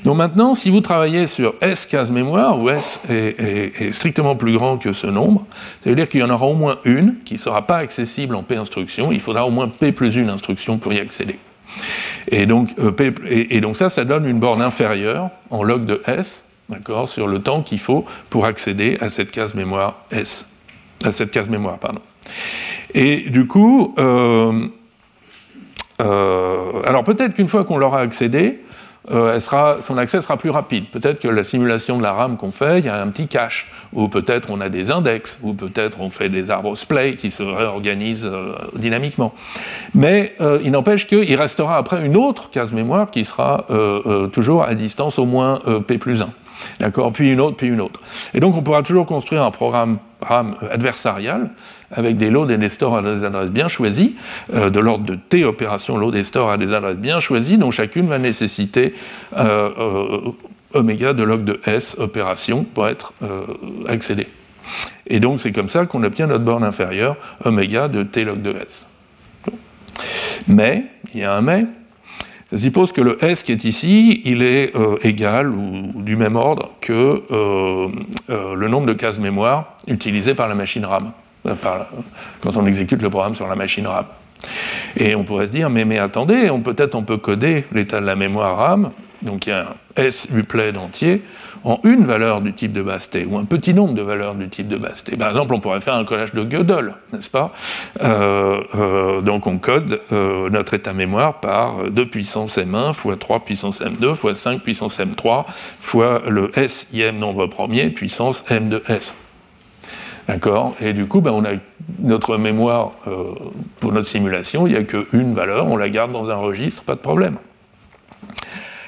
Donc 0.04 0.18
maintenant, 0.18 0.54
si 0.54 0.70
vous 0.70 0.82
travaillez 0.82 1.26
sur 1.26 1.56
S 1.62 1.88
case 1.88 2.12
mémoire, 2.12 2.60
où 2.60 2.70
S 2.70 3.00
est, 3.10 3.92
strictement 3.92 4.36
plus 4.36 4.54
grand 4.54 4.78
que 4.78 4.94
ce 4.94 5.08
nombre, 5.08 5.46
ça 5.84 5.90
veut 5.90 5.96
dire 5.96 6.08
qu'il 6.08 6.20
y 6.20 6.24
en 6.24 6.30
aura 6.30 6.46
au 6.46 6.54
moins 6.54 6.78
une 6.86 7.16
qui 7.26 7.36
ne 7.36 7.40
sera 7.40 7.66
pas 7.66 7.78
accessible 7.78 8.36
en 8.36 8.44
P 8.44 8.58
instruction, 8.58 9.12
il 9.12 9.20
faudra 9.20 9.46
au 9.46 9.52
moins 9.52 9.68
P 9.68 9.92
plus 9.92 10.16
une 10.16 10.30
instruction 10.30 10.78
pour 10.78 10.94
y 10.94 11.00
accéder. 11.00 11.38
Et 12.28 12.46
donc, 12.46 12.70
euh, 12.80 12.92
et, 13.28 13.62
donc 13.62 13.78
ça, 13.78 13.90
ça 13.90 14.06
donne 14.06 14.26
une 14.26 14.40
borne 14.40 14.62
inférieure 14.62 15.30
en 15.50 15.64
log 15.64 15.86
de 15.86 16.02
S, 16.06 16.46
d'accord, 16.70 17.08
sur 17.08 17.28
le 17.28 17.42
temps 17.42 17.62
qu'il 17.62 17.80
faut 17.80 18.06
pour 18.30 18.46
accéder 18.46 18.98
à 19.02 19.10
cette 19.10 19.32
case 19.32 19.56
mémoire 19.56 20.06
S, 20.12 20.48
à 21.04 21.12
cette 21.12 21.32
case 21.32 21.50
mémoire, 21.50 21.78
pardon. 21.78 22.02
Et 22.94 23.30
du 23.30 23.48
coup, 23.48 23.96
euh, 23.98 24.68
euh, 26.02 26.82
alors 26.86 27.04
peut-être 27.04 27.34
qu'une 27.34 27.48
fois 27.48 27.64
qu'on 27.64 27.78
l'aura 27.78 28.02
accédé, 28.02 28.60
euh, 29.10 29.40
son 29.40 29.98
accès 29.98 30.22
sera 30.22 30.38
plus 30.38 30.52
rapide. 30.52 30.86
Peut-être 30.92 31.20
que 31.20 31.28
la 31.28 31.44
simulation 31.44 31.98
de 31.98 32.04
la 32.04 32.14
RAM 32.14 32.38
qu'on 32.38 32.52
fait, 32.52 32.80
il 32.80 32.86
y 32.86 32.90
a 32.90 33.02
un 33.02 33.08
petit 33.08 33.28
cache, 33.28 33.72
ou 33.94 34.08
peut-être 34.08 34.50
on 34.52 34.62
a 34.62 34.70
des 34.70 34.92
index, 34.92 35.40
ou 35.42 35.54
peut-être 35.54 36.00
on 36.00 36.10
fait 36.12 36.30
des 36.30 36.52
arbres 36.52 36.76
splay 36.76 37.16
qui 37.16 37.32
se 37.32 37.42
réorganisent 37.42 38.30
euh, 38.32 38.54
dynamiquement. 38.76 39.34
Mais 39.96 40.36
euh, 40.40 40.60
il 40.64 40.72
n'empêche 40.72 41.08
qu'il 41.08 41.36
restera 41.36 41.78
après 41.78 42.06
une 42.06 42.16
autre 42.16 42.52
case 42.52 42.74
mémoire 42.74 43.10
qui 43.10 43.26
sera 43.26 43.66
toujours 44.32 44.64
à 44.64 44.76
distance 44.76 45.18
au 45.18 45.26
moins 45.26 45.62
P 45.88 45.98
plus 45.98 46.22
1. 46.22 46.30
D'accord? 46.80 47.12
Puis 47.12 47.32
une 47.32 47.42
autre, 47.42 47.58
puis 47.58 47.68
une 47.68 47.82
autre. 47.82 48.00
Et 48.34 48.40
donc 48.40 48.56
on 48.56 48.62
pourra 48.62 48.84
toujours 48.84 49.06
construire 49.06 49.44
un 49.44 49.52
programme 49.52 49.98
RAM 50.22 50.56
adversarial 50.70 51.50
avec 51.92 52.18
des 52.18 52.30
loads 52.30 52.50
et 52.50 52.58
des 52.58 52.70
stores 52.70 52.98
à 52.98 53.02
des 53.02 53.24
adresses 53.24 53.52
bien 53.52 53.68
choisies, 53.68 54.16
euh, 54.54 54.70
de 54.70 54.80
l'ordre 54.80 55.06
de 55.06 55.16
T 55.16 55.44
opérations 55.44 55.98
load 55.98 56.16
et 56.16 56.24
store 56.24 56.52
à 56.52 56.58
des 56.58 56.74
adresses 56.74 56.98
bien 56.98 57.20
choisies, 57.20 57.58
dont 57.58 57.72
chacune 57.72 58.08
va 58.08 58.18
nécessiter 58.18 58.96
euh, 59.38 59.70
euh, 59.78 60.32
oméga 60.74 61.14
de 61.14 61.24
log 61.24 61.44
de 61.44 61.60
S 61.66 61.96
opération 62.00 62.64
pour 62.64 62.88
être 62.88 63.14
accédée. 63.88 64.28
Et 65.08 65.20
donc 65.20 65.40
c'est 65.40 65.52
comme 65.52 65.68
ça 65.68 65.86
qu'on 65.86 66.04
obtient 66.04 66.28
notre 66.28 66.46
borne 66.46 66.64
inférieure, 66.64 67.18
oméga 67.44 67.88
de 67.90 68.04
T 68.04 68.24
log 68.24 68.42
de 68.42 68.52
S. 68.52 68.88
Mais, 70.48 70.86
il 71.14 71.20
y 71.20 71.24
a 71.24 71.36
un 71.36 71.42
mais, 71.42 71.66
ça 72.50 72.58
suppose 72.58 72.92
que 72.94 73.02
le 73.02 73.24
S 73.24 73.44
qui 73.44 73.52
est 73.52 73.66
ici, 73.66 74.22
il 74.24 74.44
est 74.44 74.74
égal 75.04 75.50
ou, 75.50 76.02
du 76.02 76.16
même 76.16 76.38
ordre 76.38 76.72
que 76.80 77.24
le 78.30 78.68
nombre 78.68 78.88
de 78.88 78.94
cases 78.94 79.20
mémoire 79.20 79.78
utilisées 79.88 80.36
par 80.36 80.48
la 80.48 80.56
machine 80.56 80.86
RAM. 80.86 81.12
Euh, 81.48 81.56
quand 82.42 82.56
on 82.56 82.66
exécute 82.68 83.02
le 83.02 83.10
programme 83.10 83.36
sur 83.36 83.48
la 83.48 83.56
machine 83.56 83.88
RAM. 83.88 84.06
Et 84.96 85.16
on 85.16 85.24
pourrait 85.24 85.48
se 85.48 85.52
dire, 85.52 85.70
mais, 85.70 85.98
attendez, 85.98 86.50
peut-être 86.64 86.96
on 86.96 87.04
peut 87.04 87.18
coder 87.18 87.66
l'état 87.72 88.00
de 88.00 88.06
la 88.06 88.16
mémoire 88.16 88.58
RAM, 88.58 88.92
donc 89.22 89.46
il 89.46 89.52
y 89.52 89.54
a 89.54 89.62
un 89.62 90.02
S 90.02 90.28
entier, 90.78 91.24
en 91.64 91.80
une 91.84 92.06
valeur 92.06 92.42
du 92.42 92.54
type 92.54 92.74
de 92.74 92.82
base 92.82 93.08
T, 93.10 93.26
ou 93.26 93.38
un 93.38 93.46
petit 93.46 93.74
nombre 93.74 93.94
de 93.94 94.02
valeurs 94.02 94.34
du 94.34 94.50
type 94.50 94.68
de 94.68 94.78
base 94.78 95.04
T. 95.04 95.16
Par 95.16 95.30
exemple, 95.30 95.54
on 95.54 95.60
pourrait 95.60 95.80
faire 95.80 95.94
un 95.94 96.06
collage 96.06 96.34
de 96.34 96.44
Gödel, 96.44 96.96
n'est-ce 97.14 97.30
pas? 97.30 97.54
Euh, 98.02 98.64
euh, 98.74 99.22
Donc 99.22 99.46
on 99.46 99.60
code 99.60 100.02
notre 100.10 100.74
état 100.74 100.94
mémoire 100.94 101.40
par 101.40 101.90
2 101.92 102.06
puissance 102.08 102.58
M1 102.58 102.94
fois 102.94 103.16
3 103.16 103.42
puissance 103.42 103.82
M2 103.82 104.16
fois 104.16 104.34
5 104.34 104.62
puissance 104.62 105.00
M3 105.00 105.46
fois 105.80 106.24
le 106.28 106.50
S 106.58 106.88
im 106.96 107.12
nombre 107.14 107.46
premier 107.46 107.92
puissance 107.92 108.44
M 108.50 108.70
de 108.70 108.82
S. 108.88 109.16
D'accord 110.32 110.78
Et 110.80 110.94
du 110.94 111.08
coup, 111.08 111.20
ben, 111.20 111.32
on 111.32 111.44
a 111.44 111.50
notre 112.00 112.38
mémoire 112.38 112.94
euh, 113.06 113.34
pour 113.82 113.92
notre 113.92 114.08
simulation, 114.08 114.66
il 114.66 114.72
n'y 114.72 114.80
a 114.80 114.84
qu'une 114.84 115.34
valeur, 115.34 115.68
on 115.68 115.76
la 115.76 115.90
garde 115.90 116.14
dans 116.14 116.30
un 116.30 116.36
registre, 116.36 116.84
pas 116.84 116.96
de 116.96 117.02
problème. 117.02 117.38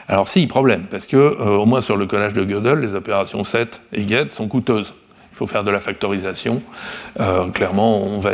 Alors 0.08 0.30
si, 0.30 0.48
problème, 0.48 0.84
parce 0.90 1.06
que 1.06 1.18
euh, 1.18 1.58
au 1.58 1.66
moins 1.66 1.82
sur 1.82 1.98
le 1.98 2.06
collage 2.06 2.32
de 2.32 2.46
Gödel, 2.46 2.80
les 2.80 2.96
opérations 2.96 3.44
set 3.44 3.82
et 3.92 4.08
get 4.08 4.30
sont 4.30 4.48
coûteuses. 4.48 4.94
Il 5.34 5.36
faut 5.36 5.46
faire 5.46 5.66
de 5.66 5.72
la 5.72 5.82
factorisation. 5.82 6.62
Euh, 7.20 7.50
clairement, 7.50 8.02
on 8.02 8.20
va, 8.20 8.32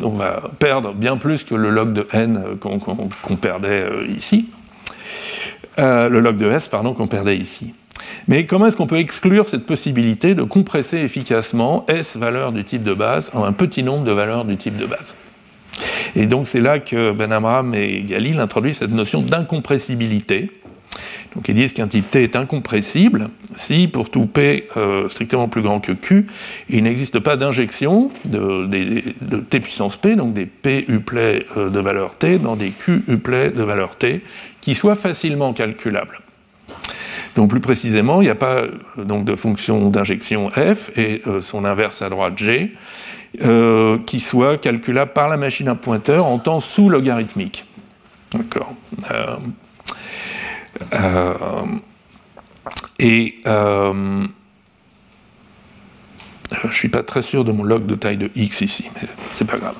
on 0.00 0.10
va, 0.10 0.42
perdre 0.60 0.94
bien 0.94 1.16
plus 1.16 1.42
que 1.42 1.56
le 1.56 1.68
log 1.68 1.92
de 1.92 2.06
n 2.12 2.44
qu'on 2.60 3.36
perdait 3.38 3.88
ici. 4.08 4.50
le 5.78 6.20
log 6.20 6.36
de 6.36 6.48
s, 6.48 6.68
pardon, 6.68 6.94
qu'on 6.94 7.08
perdait 7.08 7.38
ici. 7.38 7.74
Mais 8.28 8.46
comment 8.46 8.66
est-ce 8.66 8.76
qu'on 8.76 8.86
peut 8.86 8.98
exclure 8.98 9.48
cette 9.48 9.66
possibilité 9.66 10.34
de 10.34 10.42
compresser 10.42 10.98
efficacement 10.98 11.84
S 11.88 12.16
valeurs 12.16 12.52
du 12.52 12.64
type 12.64 12.82
de 12.82 12.94
base 12.94 13.30
en 13.34 13.44
un 13.44 13.52
petit 13.52 13.82
nombre 13.82 14.04
de 14.04 14.12
valeurs 14.12 14.44
du 14.44 14.56
type 14.56 14.76
de 14.76 14.86
base? 14.86 15.14
Et 16.14 16.26
donc 16.26 16.46
c'est 16.46 16.60
là 16.60 16.78
que 16.78 17.12
Ben 17.12 17.32
Amram 17.32 17.74
et 17.74 18.02
Galil 18.02 18.38
introduisent 18.38 18.78
cette 18.78 18.90
notion 18.90 19.22
d'incompressibilité. 19.22 20.50
Donc 21.34 21.48
ils 21.48 21.54
disent 21.54 21.72
qu'un 21.72 21.88
type 21.88 22.10
T 22.10 22.22
est 22.22 22.36
incompressible 22.36 23.28
si, 23.56 23.88
pour 23.88 24.10
tout 24.10 24.26
P 24.26 24.68
euh, 24.76 25.08
strictement 25.08 25.48
plus 25.48 25.62
grand 25.62 25.80
que 25.80 25.92
Q, 25.92 26.26
il 26.68 26.82
n'existe 26.82 27.18
pas 27.20 27.36
d'injection 27.36 28.10
de, 28.28 28.68
T 29.48 29.60
puissance 29.60 29.96
P, 29.96 30.16
donc 30.16 30.34
des 30.34 30.46
P 30.46 30.84
uplets 30.88 31.46
euh, 31.56 31.70
de 31.70 31.80
valeur 31.80 32.16
T, 32.16 32.38
dans 32.38 32.56
des 32.56 32.70
Q 32.70 33.02
uplets 33.08 33.50
de 33.50 33.62
valeur 33.62 33.96
T, 33.96 34.22
qui 34.60 34.74
soient 34.74 34.94
facilement 34.94 35.52
calculables. 35.52 36.21
Donc 37.34 37.50
plus 37.50 37.60
précisément, 37.60 38.20
il 38.20 38.24
n'y 38.24 38.30
a 38.30 38.34
pas 38.34 38.62
donc, 38.96 39.24
de 39.24 39.34
fonction 39.36 39.88
d'injection 39.88 40.50
f 40.50 40.90
et 40.96 41.22
son 41.40 41.64
inverse 41.64 42.02
à 42.02 42.08
droite 42.08 42.38
g 42.38 42.74
qui 44.06 44.20
soit 44.20 44.58
calculable 44.58 45.12
par 45.12 45.28
la 45.28 45.36
machine 45.36 45.68
à 45.68 45.74
pointeur 45.74 46.26
en 46.26 46.38
temps 46.38 46.60
sous-logarithmique. 46.60 47.64
D'accord. 48.32 48.74
et 52.98 53.34
je 56.60 56.66
ne 56.66 56.72
suis 56.72 56.88
pas 56.88 57.02
très 57.02 57.22
sûr 57.22 57.44
de 57.44 57.52
mon 57.52 57.64
log 57.64 57.86
de 57.86 57.94
taille 57.94 58.16
de 58.16 58.30
x 58.34 58.60
ici, 58.60 58.90
mais 58.94 59.08
c'est 59.32 59.46
pas 59.46 59.58
grave. 59.58 59.74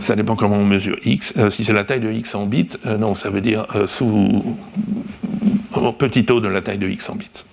Ça 0.00 0.16
dépend 0.16 0.36
comment 0.36 0.56
on 0.56 0.64
mesure 0.64 0.96
x. 1.04 1.34
Euh, 1.36 1.50
si 1.50 1.64
c'est 1.64 1.72
la 1.72 1.84
taille 1.84 2.00
de 2.00 2.10
x 2.10 2.34
en 2.34 2.46
bits, 2.46 2.68
euh, 2.86 2.96
non, 2.96 3.14
ça 3.14 3.30
veut 3.30 3.40
dire 3.40 3.66
euh, 3.74 3.86
sous 3.86 4.56
petit 5.98 6.24
taux 6.24 6.40
de 6.40 6.48
la 6.48 6.62
taille 6.62 6.78
de 6.78 6.88
x 6.88 7.08
en 7.10 7.16
bits. 7.16 7.44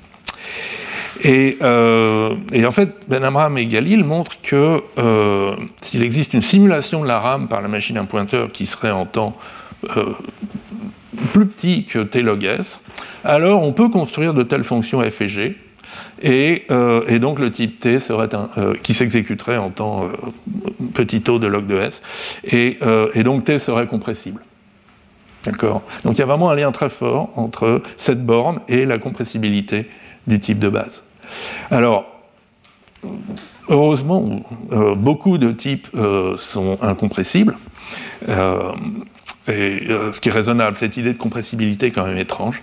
Et, 1.24 1.58
en 1.62 2.72
fait, 2.72 2.90
Ben 3.08 3.24
Amram 3.24 3.58
et 3.58 3.66
Galil 3.66 4.04
montrent 4.04 4.40
que 4.42 4.82
s'il 5.82 6.04
existe 6.04 6.34
une 6.34 6.42
simulation 6.42 7.02
de 7.02 7.08
la 7.08 7.20
RAM 7.20 7.48
par 7.48 7.62
la 7.62 7.68
machine 7.68 7.98
à 7.98 8.04
pointeur 8.04 8.52
qui 8.52 8.66
serait 8.66 8.92
en 8.92 9.06
temps 9.06 9.36
plus 11.34 11.48
petit 11.48 11.86
que 11.86 12.00
t 12.00 12.22
log 12.22 12.44
s, 12.44 12.82
alors 13.24 13.64
on 13.64 13.74
peut 13.74 13.90
construire 13.90 14.34
de 14.34 14.44
telles 14.44 14.64
fonctions 14.64 15.02
f 15.02 15.22
et 15.22 15.28
g 15.28 15.56
euh, 16.26 17.02
et, 17.08 17.20
donc 17.20 17.40
le 17.40 17.52
type 17.52 17.80
T 17.80 18.00
serait 18.00 18.34
un, 18.34 18.50
euh, 18.58 18.74
qui 18.82 18.94
s'exécuterait 18.94 19.58
en 19.58 19.70
temps 19.70 20.06
euh, 20.06 20.88
petit 20.94 21.22
taux 21.22 21.40
de 21.40 21.48
log 21.48 21.68
de 21.68 21.78
S, 21.78 22.02
et, 22.44 22.78
donc 23.24 23.46
T 23.46 23.60
serait 23.60 23.88
compressible. 23.88 24.42
Donc 26.04 26.16
il 26.16 26.20
y 26.20 26.22
a 26.22 26.26
vraiment 26.26 26.50
un 26.50 26.56
lien 26.56 26.72
très 26.72 26.90
fort 26.90 27.30
entre 27.36 27.82
cette 27.98 28.26
borne 28.26 28.60
et 28.68 28.86
la 28.86 28.98
compressibilité 28.98 29.90
du 30.28 30.40
type 30.40 30.60
de 30.60 30.70
base. 30.70 31.04
Alors, 31.72 32.06
heureusement, 33.70 34.42
beaucoup 34.98 35.38
de 35.38 35.52
types 35.52 35.88
sont 36.38 36.78
incompressibles. 36.82 37.58
Euh, 39.50 40.12
ce 40.12 40.20
qui 40.20 40.28
est 40.28 40.32
raisonnable, 40.32 40.76
cette 40.78 40.98
idée 40.98 41.14
de 41.14 41.18
compressibilité 41.18 41.86
est 41.86 41.92
quand 41.92 42.06
même 42.06 42.18
étrange. 42.18 42.62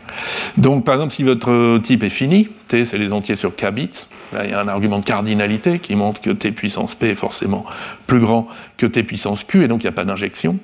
Donc, 0.58 0.84
par 0.84 0.96
exemple, 0.96 1.14
si 1.14 1.22
votre 1.22 1.78
type 1.78 2.02
est 2.02 2.10
fini, 2.10 2.50
T 2.68 2.84
c'est 2.84 2.98
les 2.98 3.14
entiers 3.14 3.36
sur 3.36 3.56
K 3.56 3.70
bits, 3.70 4.06
là 4.34 4.44
il 4.44 4.50
y 4.50 4.52
a 4.52 4.60
un 4.60 4.68
argument 4.68 4.98
de 4.98 5.04
cardinalité 5.06 5.78
qui 5.78 5.96
montre 5.96 6.20
que 6.20 6.28
T 6.28 6.52
puissance 6.52 6.94
P 6.94 7.08
est 7.08 7.14
forcément 7.14 7.64
plus 8.06 8.20
grand 8.20 8.48
que 8.76 8.84
T 8.84 9.02
puissance 9.02 9.44
Q, 9.44 9.64
et 9.64 9.68
donc 9.68 9.82
il 9.82 9.86
n'y 9.86 9.88
a 9.88 9.92
pas 9.92 10.04
d'injection. 10.04 10.58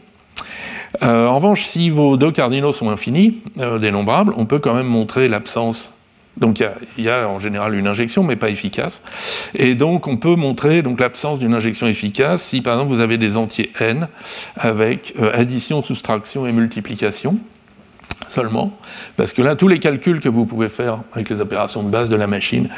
Euh, 1.03 1.26
en 1.26 1.36
revanche, 1.36 1.64
si 1.64 1.91
vos 1.91 2.16
deux 2.16 2.32
cardinaux 2.32 2.72
sont 2.72 2.91
infinis, 2.91 3.38
euh, 3.59 3.78
dénombrables, 3.78 4.34
on 4.36 4.47
peut 4.47 4.59
quand 4.59 4.74
même 4.74 4.86
montrer 4.86 5.28
l'absence 5.28 5.93
donc 6.36 6.62
il 6.97 7.05
y, 7.05 7.11
a 7.11 7.28
en 7.28 7.38
général 7.38 7.74
une 7.74 7.88
injection, 7.88 8.22
mais 8.22 8.36
pas 8.36 8.49
efficace. 8.49 9.03
Et 9.53 9.74
donc 9.74 10.07
on 10.07 10.16
peut 10.16 10.36
montrer 10.36 10.80
l'absence 10.99 11.38
d'une 11.38 11.53
injection 11.53 11.86
efficace 11.86 12.41
si 12.41 12.62
par 12.62 12.74
exemple 12.74 12.95
vous 12.95 13.01
avez 13.01 13.18
des 13.18 13.36
entiers 13.36 13.72
n 13.78 14.09
avec 14.55 15.12
euh, 15.20 15.32
addition, 15.34 15.82
soustraction 15.82 16.47
et 16.47 16.53
multiplication 16.53 17.36
seulement, 18.28 18.72
parce 19.16 19.32
que 19.32 19.43
là, 19.43 19.57
tous 19.57 19.66
les 19.66 19.80
calculs 19.80 20.20
que 20.20 20.28
vous 20.28 20.47
pouvez 20.47 20.68
faire 20.68 21.01
avec 21.12 21.28
les 21.30 21.41
opérations 21.41 21.82
de 21.82 21.91
base 21.91 22.09
de 22.09 22.16
la 22.16 22.28
machine 22.28 22.68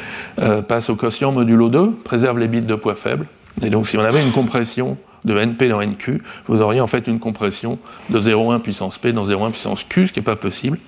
passent 0.67 0.89
au 0.89 0.95
quotient 0.95 1.31
modulo 1.31 1.69
2, 1.69 1.91
préservent 2.03 2.39
les 2.39 2.47
bits 2.47 2.61
de 2.61 2.75
poids 2.75 2.95
faible. 2.95 3.27
Et 3.61 3.69
donc 3.69 3.87
si 3.87 3.97
on 3.97 4.03
avait 4.03 4.23
une 4.23 4.31
compression 4.31 4.97
de 5.25 5.37
NP 5.37 5.69
dans 5.69 5.81
NQ, 5.81 6.21
vous 6.47 6.61
auriez 6.61 6.81
en 6.81 6.87
fait 6.87 7.07
une 7.07 7.19
compression 7.19 7.79
de 8.09 8.19
0,1 8.19 8.59
puissance 8.59 8.97
P 8.97 9.13
dans 9.13 9.25
0,1 9.25 9.51
puissance 9.51 9.83
Q, 9.83 10.07
ce 10.07 10.13
qui 10.13 10.19
n'est 10.19 10.23
pas 10.23 10.35
possible. 10.35 10.79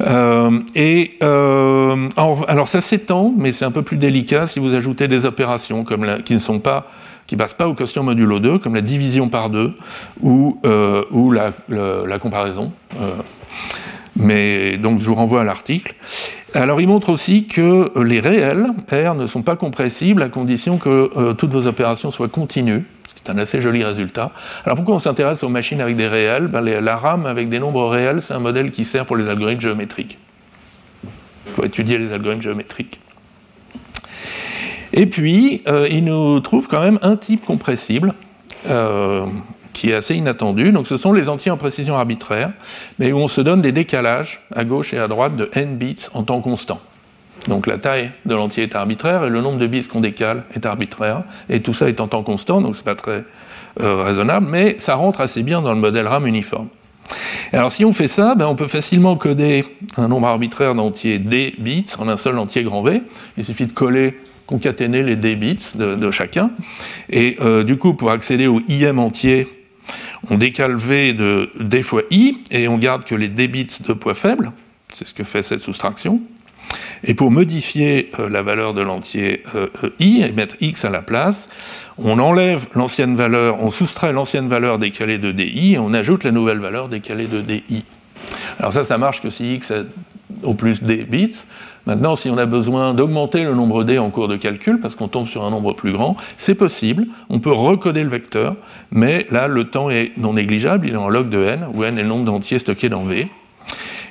Euh, 0.00 0.50
et 0.74 1.12
euh, 1.22 2.08
alors 2.16 2.68
ça 2.68 2.80
s'étend, 2.80 3.32
mais 3.36 3.52
c'est 3.52 3.64
un 3.64 3.70
peu 3.70 3.82
plus 3.82 3.98
délicat 3.98 4.46
si 4.46 4.58
vous 4.58 4.74
ajoutez 4.74 5.06
des 5.06 5.24
opérations 5.26 5.84
comme 5.84 6.22
qui 6.24 6.34
ne 6.34 6.38
sont 6.40 6.58
pas 6.58 6.86
qui 7.28 7.36
passent 7.36 7.54
pas 7.54 7.68
au 7.68 7.74
quotient 7.74 8.02
modulo 8.02 8.40
2, 8.40 8.58
comme 8.58 8.74
la 8.74 8.80
division 8.82 9.28
par 9.28 9.48
2 9.48 9.72
ou, 10.22 10.58
euh, 10.66 11.04
ou 11.12 11.30
la, 11.30 11.52
comparaison. 12.18 12.72
Mais 14.16 14.76
donc 14.76 15.00
je 15.00 15.06
vous 15.06 15.14
renvoie 15.14 15.42
à 15.42 15.44
l'article. 15.44 15.94
Alors 16.54 16.80
il 16.80 16.86
montre 16.86 17.08
aussi 17.08 17.46
que 17.46 17.90
les 18.02 18.20
réels, 18.20 18.66
R, 18.90 19.14
ne 19.14 19.26
sont 19.26 19.42
pas 19.42 19.56
compressibles 19.56 20.22
à 20.22 20.28
condition 20.28 20.78
que 20.78 21.32
toutes 21.32 21.52
vos 21.52 21.66
opérations 21.66 22.10
soient 22.10 22.28
continues. 22.28 22.84
C'est 23.14 23.30
un 23.32 23.38
assez 23.38 23.60
joli 23.60 23.84
résultat. 23.84 24.32
Alors 24.64 24.76
pourquoi 24.76 24.96
on 24.96 24.98
s'intéresse 24.98 25.42
aux 25.42 25.48
machines 25.48 25.80
avec 25.80 25.96
des 25.96 26.08
réels? 26.08 26.48
Ben, 26.48 26.60
La 26.60 26.96
RAM 26.96 27.26
avec 27.26 27.48
des 27.48 27.58
nombres 27.58 27.88
réels, 27.88 28.20
c'est 28.20 28.34
un 28.34 28.40
modèle 28.40 28.70
qui 28.70 28.84
sert 28.84 29.06
pour 29.06 29.16
les 29.16 29.28
algorithmes 29.28 29.60
géométriques, 29.60 30.18
pour 31.54 31.64
étudier 31.64 31.98
les 31.98 32.12
algorithmes 32.12 32.42
géométriques. 32.42 33.00
Et 34.92 35.06
puis, 35.06 35.62
euh, 35.68 35.88
il 35.90 36.04
nous 36.04 36.40
trouve 36.40 36.68
quand 36.68 36.82
même 36.82 36.98
un 37.02 37.16
type 37.16 37.44
compressible. 37.44 38.14
Euh, 38.68 39.24
qui 39.72 39.90
est 39.90 39.94
assez 39.94 40.14
inattendu. 40.14 40.72
Donc, 40.72 40.86
ce 40.86 40.96
sont 40.96 41.12
les 41.12 41.28
entiers 41.28 41.50
en 41.50 41.56
précision 41.56 41.96
arbitraire, 41.96 42.50
mais 42.98 43.12
où 43.12 43.18
on 43.18 43.28
se 43.28 43.40
donne 43.40 43.62
des 43.62 43.72
décalages 43.72 44.40
à 44.54 44.64
gauche 44.64 44.94
et 44.94 44.98
à 44.98 45.08
droite 45.08 45.36
de 45.36 45.50
n 45.54 45.76
bits 45.76 46.06
en 46.14 46.22
temps 46.22 46.40
constant. 46.40 46.80
Donc 47.48 47.66
la 47.66 47.78
taille 47.78 48.10
de 48.24 48.34
l'entier 48.34 48.64
est 48.64 48.74
arbitraire 48.74 49.24
et 49.24 49.30
le 49.30 49.40
nombre 49.40 49.58
de 49.58 49.66
bits 49.66 49.86
qu'on 49.88 50.00
décale 50.00 50.44
est 50.54 50.64
arbitraire. 50.66 51.22
Et 51.48 51.60
tout 51.60 51.72
ça 51.72 51.88
est 51.88 52.00
en 52.00 52.08
temps 52.08 52.22
constant, 52.22 52.60
donc 52.60 52.76
c'est 52.76 52.84
pas 52.84 52.94
très 52.94 53.24
euh, 53.80 54.02
raisonnable, 54.02 54.46
mais 54.48 54.76
ça 54.78 54.94
rentre 54.94 55.20
assez 55.20 55.42
bien 55.42 55.62
dans 55.62 55.72
le 55.72 55.80
modèle 55.80 56.06
RAM 56.06 56.26
uniforme. 56.26 56.68
Alors 57.52 57.72
si 57.72 57.84
on 57.84 57.92
fait 57.92 58.08
ça, 58.08 58.34
ben, 58.34 58.46
on 58.46 58.54
peut 58.54 58.68
facilement 58.68 59.16
coder 59.16 59.64
un 59.96 60.08
nombre 60.08 60.28
arbitraire 60.28 60.74
d'entiers 60.74 61.18
d 61.18 61.54
bits 61.58 61.86
en 61.98 62.08
un 62.08 62.16
seul 62.16 62.38
entier 62.38 62.62
grand 62.62 62.82
V. 62.82 63.02
Il 63.36 63.44
suffit 63.44 63.66
de 63.66 63.72
coller, 63.72 64.18
concaténer 64.46 65.02
les 65.02 65.16
d 65.16 65.34
bits 65.34 65.72
de, 65.74 66.10
chacun. 66.10 66.50
Et 67.10 67.36
euh, 67.40 67.64
du 67.64 67.76
coup, 67.76 67.94
pour 67.94 68.10
accéder 68.10 68.46
au 68.46 68.60
im 68.68 68.98
entier, 68.98 69.48
on 70.30 70.36
décale 70.36 70.76
V 70.76 71.12
de 71.12 71.50
d 71.60 71.82
fois 71.82 72.02
i 72.10 72.38
et 72.50 72.68
on 72.68 72.78
garde 72.78 73.04
que 73.04 73.14
les 73.14 73.28
d 73.28 73.48
bits 73.48 73.78
de 73.86 73.92
poids 73.92 74.14
faible. 74.14 74.52
C'est 74.92 75.06
ce 75.06 75.14
que 75.14 75.24
fait 75.24 75.42
cette 75.42 75.60
soustraction. 75.60 76.20
Et 77.04 77.14
pour 77.14 77.30
modifier 77.30 78.10
euh, 78.18 78.28
la 78.28 78.42
valeur 78.42 78.74
de 78.74 78.82
l'entier 78.82 79.42
euh, 79.54 79.66
euh, 79.84 79.90
i 79.98 80.22
et 80.22 80.32
mettre 80.32 80.56
x 80.60 80.84
à 80.84 80.90
la 80.90 81.02
place, 81.02 81.48
on 81.98 82.18
enlève 82.18 82.66
l'ancienne 82.74 83.16
valeur, 83.16 83.60
on 83.60 83.70
soustrait 83.70 84.12
l'ancienne 84.12 84.48
valeur 84.48 84.78
décalée 84.78 85.18
de 85.18 85.32
di 85.32 85.74
et 85.74 85.78
on 85.78 85.92
ajoute 85.92 86.24
la 86.24 86.30
nouvelle 86.30 86.58
valeur 86.58 86.88
décalée 86.88 87.26
de 87.26 87.40
di. 87.40 87.84
Alors 88.58 88.72
ça, 88.72 88.84
ça 88.84 88.98
marche 88.98 89.20
que 89.20 89.30
si 89.30 89.54
x 89.54 89.70
est 89.70 89.84
au 90.42 90.54
plus 90.54 90.82
d 90.82 91.04
bits. 91.08 91.44
Maintenant, 91.86 92.14
si 92.14 92.30
on 92.30 92.38
a 92.38 92.46
besoin 92.46 92.94
d'augmenter 92.94 93.42
le 93.42 93.54
nombre 93.54 93.84
d 93.84 93.98
en 93.98 94.10
cours 94.10 94.28
de 94.28 94.36
calcul, 94.36 94.78
parce 94.80 94.94
qu'on 94.94 95.08
tombe 95.08 95.26
sur 95.26 95.44
un 95.44 95.50
nombre 95.50 95.74
plus 95.74 95.92
grand, 95.92 96.16
c'est 96.36 96.54
possible. 96.54 97.06
On 97.28 97.40
peut 97.40 97.52
recoder 97.52 98.02
le 98.02 98.08
vecteur, 98.08 98.54
mais 98.90 99.26
là, 99.30 99.48
le 99.48 99.64
temps 99.64 99.90
est 99.90 100.12
non 100.16 100.34
négligeable, 100.34 100.86
il 100.86 100.94
est 100.94 100.96
en 100.96 101.08
log 101.08 101.28
de 101.28 101.44
n, 101.44 101.66
où 101.74 101.82
n 101.84 101.98
est 101.98 102.02
le 102.02 102.08
nombre 102.08 102.24
d'entiers 102.24 102.58
stockés 102.58 102.88
dans 102.88 103.04
v. 103.04 103.28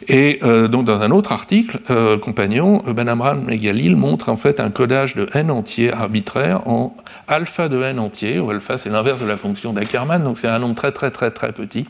Et 0.08 0.40
euh, 0.44 0.68
donc 0.68 0.86
dans 0.86 1.02
un 1.02 1.12
autre 1.12 1.32
article, 1.32 1.80
euh, 1.90 2.18
compagnon, 2.18 2.82
Ben 2.88 3.08
Amram 3.08 3.48
et 3.50 3.58
Galil 3.58 3.96
montrent 3.96 4.30
en 4.30 4.36
fait 4.36 4.60
un 4.60 4.70
codage 4.70 5.16
de 5.16 5.30
n 5.34 5.52
entier 5.52 5.94
arbitraire 5.94 6.68
en 6.68 6.96
alpha 7.28 7.70
de 7.70 7.82
n 7.82 8.00
entier, 8.00 8.40
où 8.40 8.50
alpha 8.50 8.78
c'est 8.78 8.90
l'inverse 8.90 9.22
de 9.22 9.28
la 9.28 9.38
fonction 9.38 9.74
d'Ackermann, 9.74 10.24
donc 10.24 10.40
c'est 10.40 10.48
un 10.48 10.60
nombre 10.60 10.76
très 10.76 10.92
très 10.92 11.12
très 11.12 11.32
très 11.32 11.52
petit. 11.52 11.86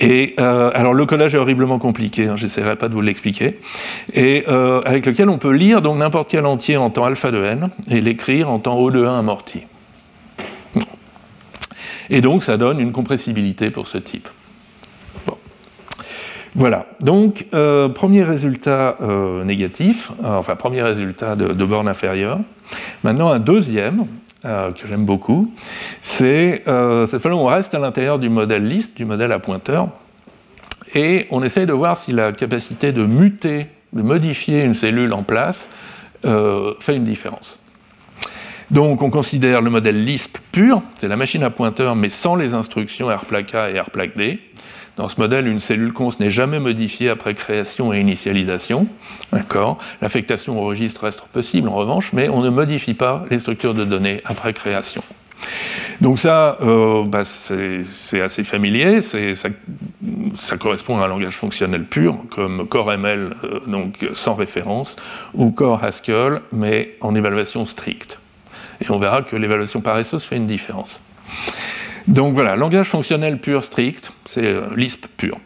Et 0.00 0.34
euh, 0.40 0.70
alors 0.74 0.94
le 0.94 1.04
codage 1.04 1.34
est 1.34 1.38
horriblement 1.38 1.78
compliqué, 1.78 2.26
hein, 2.26 2.36
j'essaierai 2.36 2.76
pas 2.76 2.88
de 2.88 2.94
vous 2.94 3.02
l'expliquer, 3.02 3.58
et 4.14 4.44
avec 4.84 5.06
lequel 5.06 5.28
on 5.28 5.38
peut 5.38 5.52
lire 5.52 5.82
donc 5.82 5.98
n'importe 5.98 6.30
quel 6.30 6.46
entier 6.46 6.76
en 6.76 6.90
temps 6.90 7.04
alpha 7.04 7.30
de 7.30 7.44
n 7.44 7.68
et 7.90 8.00
l'écrire 8.00 8.50
en 8.50 8.58
temps 8.58 8.78
O 8.78 8.90
de 8.90 9.04
1 9.04 9.18
amorti. 9.18 9.60
Et 12.10 12.20
donc 12.20 12.42
ça 12.42 12.56
donne 12.56 12.80
une 12.80 12.92
compressibilité 12.92 13.70
pour 13.70 13.86
ce 13.86 13.98
type. 13.98 14.28
Voilà, 16.56 16.86
donc 17.00 17.46
euh, 17.54 17.88
premier 17.88 18.24
résultat 18.24 18.96
euh, 19.00 19.44
négatif, 19.44 20.10
euh, 20.24 20.38
enfin 20.38 20.56
premier 20.56 20.82
résultat 20.82 21.36
de, 21.36 21.64
borne 21.64 21.86
inférieure. 21.86 22.40
Maintenant 23.04 23.30
un 23.30 23.38
deuxième, 23.38 24.06
que 24.42 24.86
j'aime 24.86 25.04
beaucoup, 25.04 25.52
c'est 26.00 26.62
cette 26.64 27.22
fois-là 27.22 27.54
reste 27.54 27.74
à 27.74 27.78
l'intérieur 27.78 28.18
du 28.18 28.28
modèle 28.28 28.66
liste, 28.66 28.96
du 28.96 29.04
modèle 29.04 29.32
à 29.32 29.38
pointeur, 29.38 29.88
et 30.94 31.26
on 31.30 31.42
essaye 31.42 31.66
de 31.66 31.72
voir 31.72 31.96
si 31.96 32.12
la 32.12 32.32
capacité 32.32 32.92
de 32.92 33.04
muter, 33.04 33.66
de 33.92 34.02
modifier 34.02 34.62
une 34.62 34.74
cellule 34.74 35.12
en 35.12 35.22
place 35.22 35.68
fait 36.22 36.96
une 36.96 37.04
différence. 37.04 37.58
Donc 38.70 39.02
on 39.02 39.10
considère 39.10 39.62
le 39.62 39.70
modèle 39.70 40.04
Lisp 40.04 40.38
pur, 40.52 40.80
c'est 40.96 41.08
la 41.08 41.16
machine 41.16 41.42
à 41.42 41.50
pointeur 41.50 41.96
mais 41.96 42.08
sans 42.08 42.36
les 42.36 42.54
instructions 42.54 43.08
rplaca 43.08 43.68
et 43.70 43.80
rplacd. 43.80 44.38
Dans 44.96 45.08
ce 45.08 45.18
modèle, 45.18 45.46
une 45.46 45.60
cellule 45.60 45.92
const 45.92 46.20
n'est 46.20 46.30
jamais 46.30 46.60
modifiée 46.60 47.08
après 47.08 47.34
création 47.34 47.92
et 47.92 48.00
initialisation. 48.00 48.86
L'affectation 50.02 50.60
au 50.60 50.66
registre 50.66 51.04
reste 51.04 51.22
possible 51.32 51.68
en 51.68 51.74
revanche, 51.74 52.12
mais 52.12 52.28
on 52.28 52.40
ne 52.40 52.50
modifie 52.50 52.94
pas 52.94 53.24
les 53.30 53.38
structures 53.38 53.74
de 53.74 53.84
données 53.84 54.20
après 54.24 54.52
création. 54.52 55.02
Donc 56.00 56.18
ça, 56.18 56.58
euh, 56.62 57.02
bah, 57.04 57.24
c'est 57.24 58.20
assez 58.20 58.44
familier, 58.44 59.00
ça 59.00 59.18
ça 60.36 60.56
correspond 60.56 60.98
à 60.98 61.04
un 61.04 61.08
langage 61.08 61.34
fonctionnel 61.34 61.84
pur, 61.84 62.18
comme 62.30 62.66
CoreML, 62.66 63.34
donc 63.66 64.06
sans 64.14 64.34
référence, 64.34 64.96
ou 65.34 65.50
Core 65.50 65.82
Haskell, 65.82 66.40
mais 66.52 66.96
en 67.00 67.14
évaluation 67.14 67.66
stricte. 67.66 68.18
Et 68.80 68.90
on 68.90 68.98
verra 68.98 69.22
que 69.22 69.36
l'évaluation 69.36 69.80
paresseuse 69.80 70.24
fait 70.24 70.36
une 70.36 70.46
différence. 70.46 71.00
Donc 72.10 72.34
voilà, 72.34 72.56
langage 72.56 72.86
fonctionnel 72.86 73.38
pur 73.38 73.62
strict, 73.62 74.12
c'est 74.24 74.56
Lisp 74.74 75.06
pur. 75.16 75.38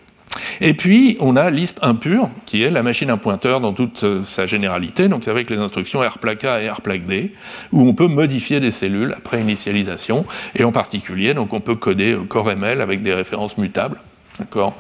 Et 0.62 0.73
puis, 0.73 1.19
on 1.21 1.37
a 1.37 1.51
Lisp 1.51 1.79
impur, 1.83 2.31
qui 2.47 2.62
est 2.62 2.71
la 2.71 2.83
machine 2.83 3.11
à 3.11 3.19
pointeur 3.19 3.61
dans 3.61 3.75
toute 3.75 4.03
euh, 4.03 4.25
sa 4.25 4.47
généralité, 4.47 5.09
donc 5.09 5.29
avec 5.29 5.51
les 5.51 5.59
instructions 5.59 6.01
rplaca 6.01 6.62
et 6.62 6.71
rplacd, 6.71 7.31
où 7.71 7.87
on 7.87 7.93
peut 7.93 8.07
modifier 8.07 8.61
des 8.61 8.71
cellules 8.71 9.12
après 9.15 9.43
initialisation, 9.43 10.25
et 10.57 10.65
en 10.65 10.73
particulier, 10.73 11.35
donc 11.35 11.53
on 11.53 11.61
peut 11.61 11.77
coder 11.77 12.17
CoreML 12.29 12.81
avec 12.81 13.03
des 13.03 13.12
références 13.12 13.59
mutables. 13.59 13.99
D'accord 14.39 14.74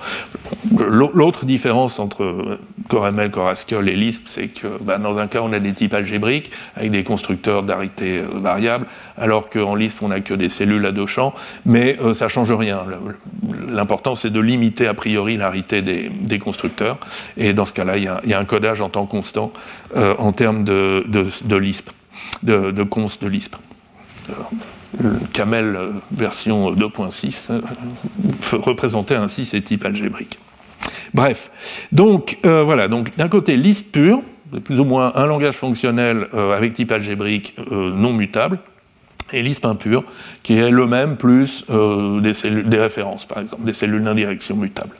L'autre 0.76 1.44
différence 1.44 2.00
entre 2.00 2.58
CoreML, 2.88 3.30
CoreHaskell 3.30 3.88
et 3.88 3.94
Lisp, 3.94 4.24
c'est 4.26 4.48
que 4.48 4.66
bah, 4.80 4.98
dans 4.98 5.16
un 5.18 5.28
cas, 5.28 5.40
on 5.42 5.52
a 5.52 5.60
des 5.60 5.72
types 5.72 5.94
algébriques 5.94 6.50
avec 6.74 6.90
des 6.90 7.04
constructeurs 7.04 7.62
d'arité 7.62 8.18
euh, 8.18 8.26
variables, 8.34 8.86
alors 9.16 9.48
qu'en 9.48 9.76
Lisp, 9.76 10.02
on 10.02 10.08
n'a 10.08 10.20
que 10.20 10.34
des 10.34 10.48
cellules 10.48 10.84
à 10.84 10.90
deux 10.90 11.06
champs, 11.06 11.34
mais 11.66 11.96
euh, 12.02 12.14
ça 12.14 12.24
ne 12.24 12.30
change 12.30 12.52
rien. 12.52 12.84
L'important, 13.68 14.16
c'est 14.16 14.30
de 14.30 14.40
limiter 14.40 14.88
a 14.88 14.94
priori 14.94 15.36
l'arité 15.36 15.82
des, 15.82 16.38
constructeurs, 16.40 16.98
et 17.36 17.52
dans 17.52 17.64
ce 17.64 17.72
cas-là, 17.74 17.96
il 17.96 18.02
y, 18.02 18.34
a 18.34 18.38
un 18.38 18.44
codage 18.44 18.80
en 18.80 18.88
temps 18.88 19.06
constant 19.06 19.52
euh, 19.96 20.14
en 20.18 20.32
termes 20.32 20.64
de, 20.64 21.04
Lisp, 21.56 21.90
de, 22.42 22.72
de 22.72 22.82
const 22.82 23.22
de 23.22 23.28
Lisp. 23.28 23.54
Camel 25.32 25.76
euh, 25.76 25.90
version 26.12 26.72
2.6 26.72 27.52
euh, 27.52 27.60
représentait 28.52 29.16
ainsi 29.16 29.44
ces 29.44 29.62
types 29.62 29.84
algébriques. 29.84 30.38
Bref, 31.12 31.50
donc 31.92 32.38
euh, 32.44 32.62
voilà, 32.62 32.88
donc 32.88 33.16
d'un 33.16 33.28
côté 33.28 33.56
Lisp 33.56 33.92
pur, 33.92 34.22
plus 34.64 34.80
ou 34.80 34.84
moins 34.84 35.12
un 35.14 35.26
langage 35.26 35.54
fonctionnel 35.54 36.28
avec 36.32 36.74
type 36.74 36.92
algébrique 36.92 37.56
non 37.70 38.12
mutable, 38.12 38.60
et 39.32 39.42
Lisp 39.42 39.64
impur, 39.64 40.04
qui 40.44 40.54
est 40.54 40.70
le 40.70 40.86
même 40.86 41.16
plus 41.16 41.64
des, 42.22 42.32
des 42.62 42.78
références, 42.78 43.26
par 43.26 43.38
exemple, 43.38 43.64
des 43.64 43.72
cellules 43.72 44.04
d'indirection 44.04 44.54
mutables. 44.54 44.94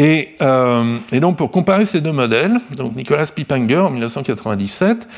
Euh, 0.00 0.98
et, 1.12 1.20
donc, 1.20 1.36
pour 1.36 1.50
comparer 1.50 1.84
ces 1.84 2.00
deux 2.00 2.12
modèles, 2.12 2.60
donc 2.76 2.96
Nicolas 2.96 3.26
Pipanger, 3.26 3.76
en 3.76 3.90
1997, 3.90 5.08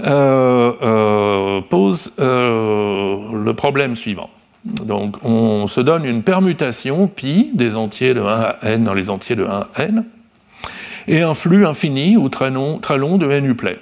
euh, 0.00 0.72
euh, 0.82 1.60
pose 1.68 2.12
le 2.18 3.52
problème 3.52 3.96
suivant. 3.96 4.30
Donc, 4.64 5.16
on 5.24 5.66
se 5.66 5.80
donne 5.80 6.04
une 6.04 6.22
permutation 6.22 7.06
pi 7.06 7.50
des 7.54 7.76
entiers 7.76 8.14
de 8.14 8.20
1 8.20 8.26
à 8.26 8.56
n 8.62 8.84
dans 8.84 8.94
les 8.94 9.10
entiers 9.10 9.36
de 9.36 9.44
1 9.44 9.48
à 9.48 9.82
n, 9.84 10.04
et 11.08 11.22
un 11.22 11.34
flux 11.34 11.66
infini 11.66 12.16
ou 12.16 12.28
très 12.28 12.50
long, 12.50 12.78
très 12.78 12.98
long 12.98 13.16
de 13.16 13.30
n 13.30 13.44
uplay. 13.44 13.78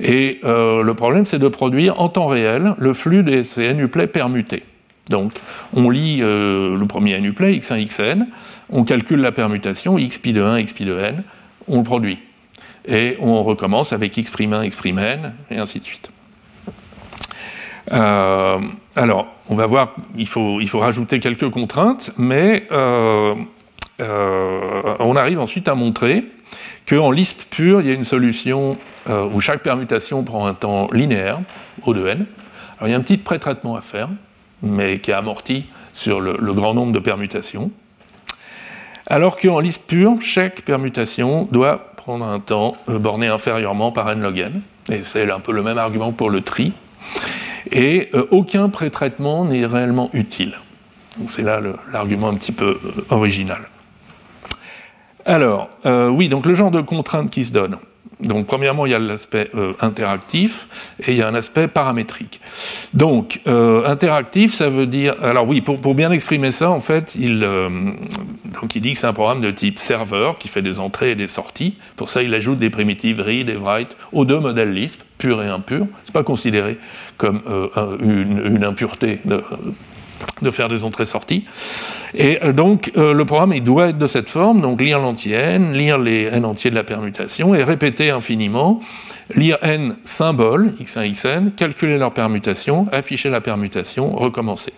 Et 0.00 0.40
le 0.42 0.92
problème, 0.92 1.26
c'est 1.26 1.38
de 1.38 1.48
produire 1.48 2.00
en 2.00 2.08
temps 2.08 2.26
réel 2.26 2.74
le 2.78 2.94
flux 2.94 3.22
de 3.22 3.42
ces 3.42 3.64
n 3.64 3.80
uplay 3.80 4.06
permutés. 4.06 4.64
Donc, 5.08 5.32
on 5.74 5.90
lit 5.90 6.18
le 6.18 6.84
premier 6.86 7.12
n 7.12 7.24
uplay, 7.24 7.56
x1, 7.58 7.86
xn, 7.86 8.26
on 8.70 8.84
calcule 8.84 9.20
la 9.20 9.32
permutation, 9.32 9.98
x 9.98 10.18
pi 10.18 10.32
de 10.32 10.42
1, 10.42 10.58
x 10.58 10.72
pi 10.72 10.84
de 10.84 10.98
n, 10.98 11.22
on 11.68 11.78
le 11.78 11.84
produit. 11.84 12.18
Et 12.86 13.16
on 13.20 13.42
recommence 13.42 13.92
avec 13.92 14.16
x'1, 14.16 14.64
x''n, 14.64 15.32
et 15.50 15.58
ainsi 15.58 15.78
de 15.80 15.84
suite. 15.84 16.10
Euh, 17.92 18.58
alors, 18.96 19.28
on 19.48 19.54
va 19.54 19.66
voir, 19.66 19.94
il 20.16 20.26
faut, 20.26 20.60
il 20.60 20.70
rajouter 20.70 21.18
quelques 21.20 21.50
contraintes, 21.50 22.12
mais 22.16 22.66
euh, 22.72 23.34
euh, 24.00 24.94
on 24.98 25.16
arrive 25.16 25.40
ensuite 25.40 25.68
à 25.68 25.74
montrer 25.74 26.24
qu'en 26.88 27.10
Lisp 27.10 27.42
pur, 27.50 27.80
il 27.80 27.88
y 27.88 27.90
a 27.90 27.94
une 27.94 28.04
solution 28.04 28.76
où 29.08 29.40
chaque 29.40 29.62
permutation 29.62 30.22
prend 30.22 30.46
un 30.46 30.54
temps 30.54 30.88
linéaire, 30.92 31.40
O 31.84 31.94
de 31.94 32.06
n. 32.06 32.26
Alors, 32.78 32.88
il 32.88 32.90
y 32.92 32.94
a 32.94 32.96
un 32.96 33.02
petit 33.02 33.18
pré-traitement 33.18 33.76
à 33.76 33.82
faire, 33.82 34.08
mais 34.62 34.98
qui 34.98 35.10
est 35.10 35.14
amorti 35.14 35.66
sur 35.92 36.20
le 36.20 36.52
grand 36.52 36.74
nombre 36.74 36.92
de 36.92 36.98
permutations 36.98 37.70
alors 39.06 39.38
qu'en 39.38 39.60
Lisp 39.60 39.86
pur, 39.86 40.16
chaque 40.20 40.62
permutation 40.62 41.48
doit 41.50 41.94
prendre 41.96 42.24
un 42.24 42.40
temps 42.40 42.76
euh, 42.88 42.98
borné 42.98 43.28
inférieurement 43.28 43.92
par 43.92 44.10
n 44.10 44.20
log 44.20 44.38
n, 44.38 44.62
et 44.90 45.02
c'est 45.02 45.30
un 45.30 45.40
peu 45.40 45.52
le 45.52 45.62
même 45.62 45.78
argument 45.78 46.12
pour 46.12 46.30
le 46.30 46.40
tri, 46.40 46.72
et 47.70 48.08
euh, 48.14 48.26
aucun 48.30 48.68
pré-traitement 48.68 49.44
n'est 49.44 49.66
réellement 49.66 50.10
utile. 50.12 50.58
c'est 51.28 51.42
là 51.42 51.60
l'argument 51.92 52.28
un 52.28 52.34
petit 52.34 52.52
peu 52.52 52.78
euh, 52.84 53.04
original. 53.10 53.60
Alors, 55.26 55.68
oui, 55.84 56.30
donc 56.30 56.46
le 56.46 56.54
genre 56.54 56.70
de 56.70 56.80
contraintes 56.80 57.30
qui 57.30 57.44
se 57.44 57.52
donne. 57.52 57.76
Donc, 58.22 58.46
premièrement, 58.46 58.86
il 58.86 58.92
y 58.92 58.94
a 58.94 58.98
l'aspect 58.98 59.50
euh, 59.54 59.72
interactif 59.80 60.68
et 61.06 61.12
il 61.12 61.16
y 61.16 61.22
a 61.22 61.28
un 61.28 61.34
aspect 61.34 61.68
paramétrique. 61.68 62.40
Donc, 62.92 63.40
euh, 63.46 63.86
interactif, 63.86 64.52
ça 64.52 64.68
veut 64.68 64.86
dire. 64.86 65.14
Alors, 65.22 65.48
oui, 65.48 65.60
pour, 65.60 65.94
bien 65.94 66.10
exprimer 66.10 66.50
ça, 66.50 66.70
en 66.70 66.80
fait, 66.80 67.14
il, 67.18 67.42
euh, 67.42 67.68
donc 68.60 68.76
dit 68.76 68.92
que 68.92 68.98
c'est 68.98 69.06
un 69.06 69.12
programme 69.12 69.40
de 69.40 69.50
type 69.50 69.78
serveur 69.78 70.38
qui 70.38 70.48
fait 70.48 70.62
des 70.62 70.78
entrées 70.80 71.12
et 71.12 71.14
des 71.14 71.28
sorties. 71.28 71.74
Pour 71.96 72.08
ça, 72.08 72.22
il 72.22 72.34
ajoute 72.34 72.58
des 72.58 72.70
primitives 72.70 73.20
read 73.20 73.48
et 73.48 73.56
write 73.56 73.96
aux 74.12 74.24
deux 74.24 74.40
modèles 74.40 74.72
Lisp, 74.72 75.00
pur 75.18 75.42
et 75.42 75.48
impur. 75.48 75.86
Ce 76.04 76.10
n'est 76.10 76.12
pas 76.12 76.22
considéré 76.22 76.78
comme 77.16 77.42
une, 78.00 78.64
impureté 78.64 79.20
de 80.42 80.50
faire 80.50 80.68
des 80.68 80.84
entrées-sorties. 80.84 81.44
Et 82.14 82.42
euh, 82.42 82.52
donc, 82.52 82.92
euh, 82.96 83.12
le 83.12 83.24
programme, 83.24 83.52
il 83.52 83.62
doit 83.62 83.88
être 83.88 83.98
de 83.98 84.06
cette 84.06 84.30
forme, 84.30 84.60
donc 84.60 84.80
lire 84.80 84.98
l'entier 84.98 85.34
n, 85.34 85.72
lire 85.72 85.98
les 85.98 86.24
n 86.24 86.44
entiers 86.44 86.70
de 86.70 86.74
la 86.74 86.84
permutation, 86.84 87.54
et 87.54 87.62
répéter 87.62 88.10
infiniment, 88.10 88.80
lire 89.34 89.58
n 89.62 89.96
symboles, 90.04 90.74
x1, 90.80 91.12
xn, 91.12 91.50
calculer 91.56 91.98
leur 91.98 92.12
permutation, 92.12 92.86
afficher 92.92 93.30
la 93.30 93.40
permutation, 93.40 94.14
recommencer. 94.16 94.72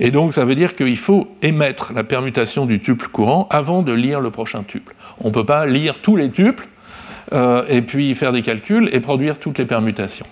Et 0.00 0.10
donc, 0.10 0.32
ça 0.32 0.44
veut 0.44 0.54
dire 0.54 0.74
qu'il 0.74 0.96
faut 0.96 1.28
émettre 1.42 1.92
la 1.94 2.04
permutation 2.04 2.66
du 2.66 2.80
tuple 2.80 3.08
courant 3.08 3.46
avant 3.50 3.82
de 3.82 3.92
lire 3.92 4.20
le 4.20 4.30
prochain 4.30 4.62
tuple. 4.62 4.94
On 5.20 5.28
ne 5.28 5.32
peut 5.32 5.44
pas 5.44 5.66
lire 5.66 5.96
tous 6.02 6.16
les 6.16 6.30
tuples, 6.30 6.68
euh, 7.32 7.64
et 7.68 7.82
puis 7.82 8.14
faire 8.14 8.32
des 8.32 8.42
calculs 8.42 8.88
et 8.92 9.00
produire 9.00 9.38
toutes 9.38 9.58
les 9.58 9.64
permutations. 9.64 10.26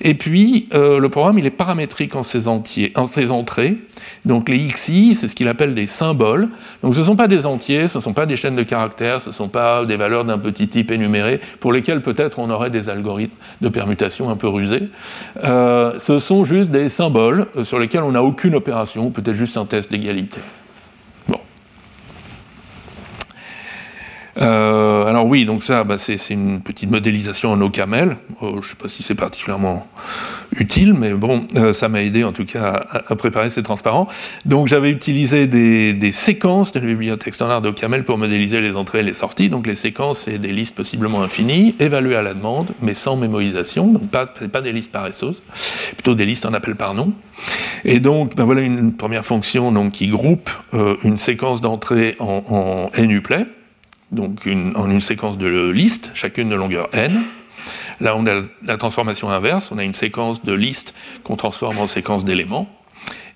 Et 0.00 0.14
puis, 0.14 0.68
euh, 0.74 0.98
le 0.98 1.08
programme, 1.08 1.38
il 1.38 1.46
est 1.46 1.50
paramétrique 1.50 2.14
en 2.16 2.22
ses, 2.22 2.48
entrées. 2.48 3.76
Donc, 4.24 4.48
les 4.48 4.66
XI, 4.66 5.14
c'est 5.14 5.28
ce 5.28 5.34
qu'il 5.34 5.48
appelle 5.48 5.74
des 5.74 5.86
symboles. 5.86 6.48
Donc, 6.82 6.94
ce 6.94 7.00
ne 7.00 7.04
sont 7.04 7.16
pas 7.16 7.28
des 7.28 7.46
entiers, 7.46 7.88
ce 7.88 7.98
ne 7.98 8.02
sont 8.02 8.12
pas 8.12 8.26
des 8.26 8.36
chaînes 8.36 8.56
de 8.56 8.62
caractères, 8.62 9.20
ce 9.20 9.28
ne 9.28 9.34
sont 9.34 9.48
pas 9.48 9.84
des 9.84 9.96
valeurs 9.96 10.24
d'un 10.24 10.38
petit 10.38 10.68
type 10.68 10.90
énuméré, 10.90 11.40
pour 11.60 11.72
lesquelles 11.72 12.02
peut-être 12.02 12.38
on 12.38 12.50
aurait 12.50 12.70
des 12.70 12.88
algorithmes 12.88 13.36
de 13.60 13.68
permutation 13.68 14.30
un 14.30 14.36
peu 14.36 14.48
rusés. 14.48 14.88
Euh, 15.42 15.98
ce 15.98 16.18
sont 16.18 16.44
juste 16.44 16.70
des 16.70 16.88
symboles 16.88 17.46
euh, 17.56 17.64
sur 17.64 17.78
lesquels 17.78 18.02
on 18.02 18.12
n'a 18.12 18.22
aucune 18.22 18.54
opération, 18.54 19.10
peut-être 19.10 19.36
juste 19.36 19.56
un 19.56 19.66
test 19.66 19.90
d'égalité. 19.90 20.40
Euh, 24.40 25.06
alors 25.06 25.26
oui, 25.26 25.44
donc 25.44 25.62
ça, 25.62 25.84
bah, 25.84 25.96
c'est 25.98 26.18
une 26.30 26.60
petite 26.60 26.90
modélisation 26.90 27.52
en 27.52 27.60
OCaml. 27.60 28.16
Euh, 28.42 28.50
je 28.52 28.56
ne 28.56 28.62
sais 28.62 28.76
pas 28.76 28.88
si 28.88 29.02
c'est 29.02 29.14
particulièrement 29.14 29.86
utile, 30.56 30.94
mais 30.94 31.12
bon, 31.12 31.46
euh, 31.56 31.72
ça 31.72 31.88
m'a 31.88 32.02
aidé 32.02 32.24
en 32.24 32.32
tout 32.32 32.44
cas 32.44 32.86
à, 33.08 33.16
préparer 33.16 33.50
ces 33.50 33.62
transparents. 33.62 34.08
Donc 34.44 34.66
j'avais 34.68 34.90
utilisé 34.90 35.46
des, 35.46 36.12
séquences 36.12 36.72
de 36.72 36.80
la 36.80 36.86
bibliothèque 36.86 37.34
standard 37.34 37.62
d'OCaml 37.62 38.04
pour 38.04 38.18
modéliser 38.18 38.60
les 38.60 38.76
entrées 38.76 39.00
et 39.00 39.02
les 39.02 39.14
sorties. 39.14 39.48
Donc 39.48 39.66
les 39.66 39.76
séquences, 39.76 40.20
c'est 40.20 40.38
des 40.38 40.52
listes 40.52 40.74
possiblement 40.74 41.22
infinies, 41.22 41.74
évaluées 41.80 42.16
à 42.16 42.22
la 42.22 42.34
demande, 42.34 42.68
mais 42.82 42.94
sans 42.94 43.16
mémorisation, 43.16 43.88
donc 43.88 44.08
pas, 44.08 44.26
pas 44.26 44.60
des 44.60 44.72
listes 44.72 44.92
paresseuses, 44.92 45.42
plutôt 45.94 46.14
des 46.14 46.26
listes 46.26 46.46
en 46.46 46.54
appel 46.54 46.76
par 46.76 46.94
nom. 46.94 47.12
Et 47.84 48.00
donc, 48.00 48.36
ben 48.36 48.44
voilà 48.44 48.62
une 48.62 48.92
première 48.92 49.24
fonction 49.24 49.72
donc, 49.72 49.92
qui 49.92 50.08
groupe 50.08 50.50
une 51.02 51.18
séquence 51.18 51.60
d'entrées 51.60 52.16
en, 52.18 52.90
en 52.96 53.02
NUPLAY 53.02 53.46
donc 54.14 54.48
en 54.74 54.90
une 54.90 55.00
séquence 55.00 55.38
de 55.38 55.70
listes, 55.70 56.10
chacune 56.14 56.48
de 56.48 56.54
longueur 56.54 56.88
n. 56.92 57.22
Là, 58.00 58.16
on 58.16 58.26
a 58.26 58.42
la 58.62 58.76
transformation 58.76 59.30
inverse, 59.30 59.70
on 59.72 59.78
a 59.78 59.84
une 59.84 59.94
séquence 59.94 60.42
de 60.42 60.52
listes 60.52 60.94
qu'on 61.22 61.36
transforme 61.36 61.78
en 61.78 61.86
séquence 61.86 62.24
d'éléments. 62.24 62.68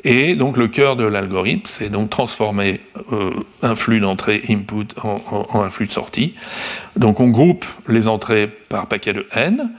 Et 0.05 0.37
donc 0.37 0.57
le 0.57 0.68
cœur 0.68 0.97
de 0.97 1.05
l'algorithme, 1.05 1.66
c'est 1.66 1.89
donc 1.89 2.11
transformer 2.11 2.81
euh, 3.12 3.33
un 3.62 3.74
flux 3.74 3.99
d'entrée 3.99 4.43
input 4.49 4.87
en, 5.03 5.49
un 5.55 5.70
flux 5.70 5.87
de 5.87 5.93
sortie. 5.93 6.35
Donc 6.97 7.18
on 7.20 7.29
groupe 7.29 7.64
les 7.89 8.07
entrées 8.07 8.47
par 8.47 8.87
paquet 8.87 9.12
de 9.12 9.26
n, 9.33 9.70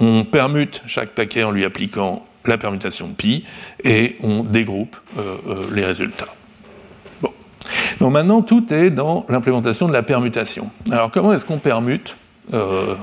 on 0.00 0.24
permute 0.24 0.82
chaque 0.86 1.10
paquet 1.10 1.44
en 1.44 1.52
lui 1.52 1.64
appliquant 1.64 2.26
la 2.44 2.58
permutation 2.58 3.08
pi, 3.08 3.44
et 3.84 4.16
on 4.20 4.42
dégroupe 4.42 4.96
euh, 5.18 5.36
euh, 5.48 5.66
les 5.72 5.84
résultats. 5.84 6.34
Donc 8.00 8.12
maintenant, 8.12 8.42
tout 8.42 8.72
est 8.72 8.90
dans 8.90 9.26
l'implémentation 9.28 9.88
de 9.88 9.92
la 9.92 10.02
permutation. 10.02 10.70
Alors 10.90 11.10
comment 11.10 11.32
est-ce 11.32 11.44
qu'on 11.44 11.58
permute 11.58 12.16
euh, 12.54 12.94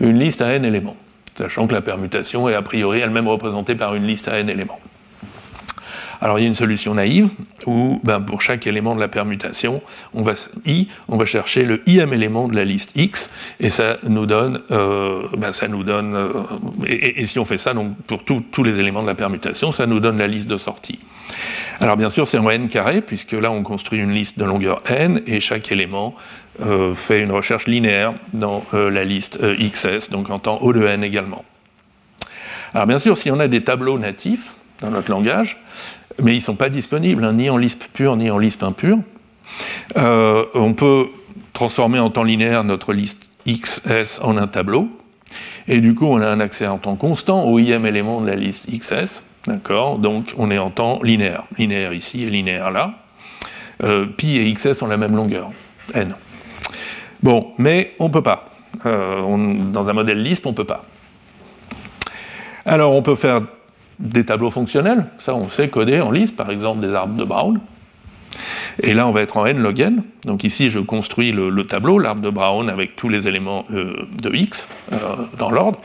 une 0.00 0.18
liste 0.18 0.42
à 0.42 0.52
n 0.54 0.64
éléments? 0.64 0.96
Sachant 1.36 1.66
que 1.66 1.74
la 1.74 1.82
permutation 1.82 2.48
est 2.48 2.54
a 2.54 2.62
priori 2.62 3.00
elle-même 3.00 3.28
représentée 3.28 3.74
par 3.74 3.94
une 3.94 4.06
liste 4.06 4.28
à 4.28 4.38
n 4.38 4.48
éléments. 4.48 4.80
Alors 6.20 6.38
il 6.38 6.42
y 6.42 6.44
a 6.44 6.48
une 6.48 6.54
solution 6.54 6.94
naïve 6.94 7.28
où 7.66 8.00
ben, 8.04 8.20
pour 8.20 8.40
chaque 8.40 8.66
élément 8.66 8.94
de 8.94 9.00
la 9.00 9.08
permutation, 9.08 9.82
on 10.14 10.22
va, 10.22 11.24
chercher 11.24 11.64
le 11.64 11.82
ième 11.88 12.12
élément 12.12 12.48
de 12.48 12.54
la 12.54 12.64
liste 12.64 12.92
x 12.94 13.30
et 13.60 13.70
ça 13.70 13.98
nous 14.04 14.26
donne, 14.26 14.60
euh, 14.70 15.26
ben, 15.36 15.50
euh, 15.62 16.32
et, 16.86 17.26
si 17.26 17.38
on 17.38 17.44
fait 17.44 17.58
ça 17.58 17.72
pour 18.06 18.24
tous 18.24 18.62
les 18.62 18.78
éléments 18.78 19.02
de 19.02 19.08
la 19.08 19.14
permutation, 19.14 19.72
ça 19.72 19.86
nous 19.86 20.00
donne 20.00 20.18
la 20.18 20.26
liste 20.26 20.48
de 20.48 20.56
sortie. 20.56 20.98
Alors 21.80 21.96
bien 21.96 22.08
sûr 22.08 22.26
c'est 22.26 22.38
en 22.38 22.48
n 22.48 22.68
carré 22.68 23.02
puisque 23.02 23.32
là 23.32 23.50
on 23.50 23.62
construit 23.62 23.98
une 23.98 24.12
liste 24.12 24.38
de 24.38 24.44
longueur 24.44 24.82
n 24.88 25.20
et 25.26 25.40
chaque 25.40 25.70
élément 25.70 26.14
euh, 26.62 26.94
fait 26.94 27.20
une 27.20 27.32
recherche 27.32 27.66
linéaire 27.66 28.14
dans 28.32 28.64
la 28.72 29.04
liste 29.04 29.38
xs 29.42 30.10
donc 30.10 30.30
en 30.30 30.38
temps 30.38 30.58
O 30.62 30.72
de 30.72 30.86
n 30.86 31.04
également. 31.04 31.44
Alors 32.72 32.86
bien 32.86 32.98
sûr 32.98 33.16
si 33.16 33.30
on 33.30 33.40
a 33.40 33.48
des 33.48 33.64
tableaux 33.64 33.98
natifs 33.98 34.54
dans 34.80 34.90
notre 34.90 35.10
langage, 35.10 35.58
mais 36.22 36.32
ils 36.32 36.38
ne 36.38 36.42
sont 36.42 36.56
pas 36.56 36.68
disponibles, 36.68 37.24
hein, 37.24 37.34
ni 37.34 37.50
en 37.50 37.56
Lisp 37.56 37.84
pur, 37.92 38.16
ni 38.16 38.30
en 38.30 38.38
Lisp 38.38 38.62
impur. 38.62 38.98
Euh, 39.96 40.44
on 40.54 40.74
peut 40.74 41.06
transformer 41.52 41.98
en 41.98 42.10
temps 42.10 42.22
linéaire 42.22 42.64
notre 42.64 42.92
liste 42.92 43.28
XS 43.46 44.20
en 44.22 44.36
un 44.36 44.46
tableau, 44.46 44.88
et 45.68 45.80
du 45.80 45.94
coup 45.94 46.06
on 46.06 46.20
a 46.20 46.28
un 46.28 46.40
accès 46.40 46.66
en 46.66 46.78
temps 46.78 46.96
constant 46.96 47.44
au 47.44 47.58
ième 47.58 47.86
élément 47.86 48.20
de 48.20 48.26
la 48.26 48.34
liste 48.34 48.66
XS, 48.70 49.22
d'accord? 49.46 49.98
Donc 49.98 50.34
on 50.36 50.50
est 50.50 50.58
en 50.58 50.70
temps 50.70 51.00
linéaire, 51.02 51.44
linéaire 51.58 51.92
ici 51.92 52.24
et 52.24 52.30
linéaire 52.30 52.70
là. 52.70 52.94
Euh, 53.82 54.06
pi 54.06 54.38
et 54.38 54.52
XS 54.52 54.82
ont 54.82 54.86
la 54.86 54.96
même 54.96 55.14
longueur, 55.14 55.50
n. 55.94 56.14
Bon, 57.22 57.52
mais 57.58 57.94
on 57.98 58.08
ne 58.08 58.12
peut 58.12 58.22
pas. 58.22 58.50
Euh, 58.84 59.54
dans 59.72 59.88
un 59.88 59.92
modèle 59.92 60.22
Lisp, 60.22 60.46
on 60.46 60.50
ne 60.50 60.54
peut 60.54 60.64
pas. 60.64 60.84
Alors 62.64 62.92
on 62.92 63.02
peut 63.02 63.14
faire 63.14 63.42
des 63.98 64.24
tableaux 64.24 64.50
fonctionnels, 64.50 65.06
ça 65.18 65.34
on 65.34 65.48
sait 65.48 65.68
coder 65.68 66.00
en 66.00 66.10
Lisp, 66.10 66.36
par 66.36 66.50
exemple 66.50 66.86
des 66.86 66.94
arbres 66.94 67.16
de 67.16 67.24
Brown. 67.24 67.60
Et 68.82 68.92
là 68.92 69.06
on 69.06 69.12
va 69.12 69.22
être 69.22 69.36
en 69.36 69.46
n 69.46 69.58
log 69.58 69.80
n. 69.80 70.02
Donc 70.24 70.44
ici 70.44 70.70
je 70.70 70.78
construis 70.78 71.32
le, 71.32 71.64
tableau, 71.64 71.98
l'arbre 71.98 72.20
de 72.20 72.30
Brown 72.30 72.68
avec 72.68 72.96
tous 72.96 73.08
les 73.08 73.26
éléments 73.26 73.64
euh, 73.72 74.06
de 74.22 74.34
x 74.34 74.68
euh, 74.92 74.96
dans 75.38 75.50
l'ordre. 75.50 75.80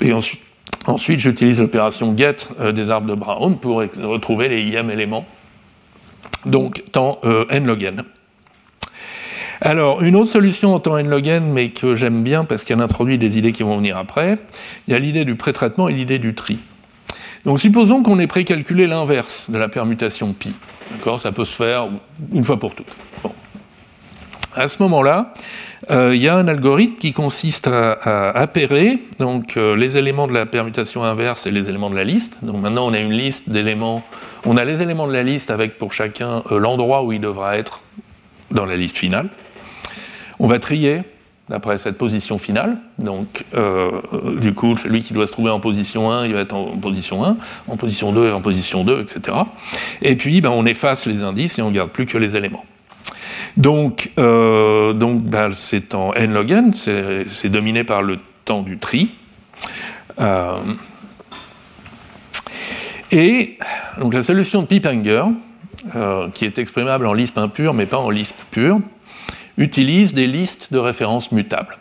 Et 0.00 0.12
ensuite, 0.12 1.20
j'utilise 1.20 1.60
l'opération 1.60 2.16
get 2.16 2.48
euh, 2.58 2.72
des 2.72 2.90
arbres 2.90 3.08
de 3.08 3.14
Brown 3.14 3.58
pour 3.58 3.78
retrouver 3.78 4.48
les 4.48 4.62
ième 4.62 4.90
éléments. 4.90 5.26
Donc 6.46 6.82
temps 6.92 7.20
n 7.50 7.66
log 7.66 7.82
n. 7.82 8.02
Alors, 9.62 10.02
une 10.02 10.16
autre 10.16 10.30
solution 10.30 10.74
en 10.74 10.80
temps 10.80 10.96
n 10.96 11.08
log 11.08 11.26
n, 11.26 11.52
mais 11.52 11.68
que 11.68 11.94
j'aime 11.94 12.22
bien 12.22 12.44
parce 12.44 12.64
qu'elle 12.64 12.80
introduit 12.80 13.18
des 13.18 13.36
idées 13.36 13.52
qui 13.52 13.62
vont 13.62 13.76
venir 13.76 13.98
après, 13.98 14.38
il 14.88 14.92
y 14.92 14.96
a 14.96 14.98
l'idée 14.98 15.26
du 15.26 15.34
pré-traitement 15.34 15.88
et 15.88 15.92
l'idée 15.92 16.18
du 16.18 16.34
tri. 16.34 16.58
Donc, 17.44 17.60
supposons 17.60 18.02
qu'on 18.02 18.18
ait 18.18 18.26
précalculé 18.26 18.86
l'inverse 18.86 19.50
de 19.50 19.58
la 19.58 19.68
permutation 19.68 20.32
pi. 20.32 20.54
D'accord? 20.92 21.20
Ça 21.20 21.32
peut 21.32 21.44
se 21.44 21.54
faire 21.54 21.88
une 22.32 22.44
fois 22.44 22.58
pour 22.58 22.74
toutes. 22.74 22.94
À 24.54 24.66
ce 24.66 24.82
moment-là, 24.82 25.34
euh, 25.90 26.14
il 26.14 26.22
y 26.22 26.28
a 26.28 26.36
un 26.36 26.48
algorithme 26.48 26.96
qui 26.96 27.12
consiste 27.12 27.66
à, 27.66 28.30
appairer 28.30 28.98
donc, 29.18 29.56
euh, 29.56 29.76
les 29.76 29.96
éléments 29.96 30.26
de 30.26 30.32
la 30.32 30.44
permutation 30.44 31.04
inverse 31.04 31.46
et 31.46 31.50
les 31.50 31.68
éléments 31.68 31.90
de 31.90 31.96
la 31.96 32.04
liste. 32.04 32.38
Donc 32.42 32.60
maintenant, 32.60 32.86
on 32.86 32.92
a 32.92 32.98
une 32.98 33.12
liste 33.12 33.48
d'éléments. 33.48 34.02
On 34.44 34.56
a 34.56 34.64
les 34.64 34.82
éléments 34.82 35.06
de 35.06 35.12
la 35.12 35.22
liste 35.22 35.50
avec 35.50 35.78
pour 35.78 35.92
chacun 35.92 36.42
euh, 36.50 36.58
l'endroit 36.58 37.04
où 37.04 37.12
il 37.12 37.20
devra 37.20 37.58
être 37.58 37.80
dans 38.50 38.66
la 38.66 38.76
liste 38.76 38.98
finale. 38.98 39.28
On 40.42 40.46
va 40.46 40.58
trier 40.58 41.02
d'après 41.50 41.76
cette 41.76 41.98
position 41.98 42.38
finale. 42.38 42.78
Donc, 42.98 43.44
euh, 43.54 43.90
du 44.40 44.54
coup, 44.54 44.74
celui 44.78 45.02
qui 45.02 45.12
doit 45.12 45.26
se 45.26 45.32
trouver 45.32 45.50
en 45.50 45.60
position 45.60 46.10
1, 46.10 46.26
il 46.26 46.32
va 46.32 46.40
être 46.40 46.54
en 46.54 46.78
position 46.78 47.22
1, 47.22 47.36
en 47.68 47.76
position 47.76 48.10
2, 48.10 48.32
en 48.32 48.40
position 48.40 48.82
2, 48.82 49.02
etc. 49.02 49.36
Et 50.00 50.16
puis, 50.16 50.40
ben, 50.40 50.48
on 50.48 50.64
efface 50.64 51.04
les 51.04 51.22
indices 51.22 51.58
et 51.58 51.62
on 51.62 51.68
ne 51.68 51.74
garde 51.74 51.90
plus 51.90 52.06
que 52.06 52.16
les 52.16 52.36
éléments. 52.36 52.64
Donc, 53.58 54.12
euh, 54.18 54.94
donc 54.94 55.24
ben, 55.24 55.50
c'est 55.54 55.94
en 55.94 56.14
n 56.14 56.32
log 56.32 56.50
n, 56.50 56.72
c'est 56.72 57.48
dominé 57.50 57.84
par 57.84 58.00
le 58.00 58.18
temps 58.46 58.62
du 58.62 58.78
tri. 58.78 59.10
Euh, 60.20 60.54
et 63.12 63.58
donc 64.00 64.14
la 64.14 64.22
solution 64.22 64.62
de 64.62 64.66
Pipanger, 64.66 65.24
qui 66.32 66.46
est 66.46 66.58
exprimable 66.58 67.06
en 67.06 67.12
Lisp 67.12 67.36
impur, 67.36 67.74
mais 67.74 67.84
pas 67.84 67.98
en 67.98 68.08
Lisp 68.08 68.36
pur, 68.50 68.80
utilise 69.60 70.14
des 70.14 70.26
listes 70.26 70.72
de 70.72 70.78
références 70.78 71.30
mutables. 71.30 71.78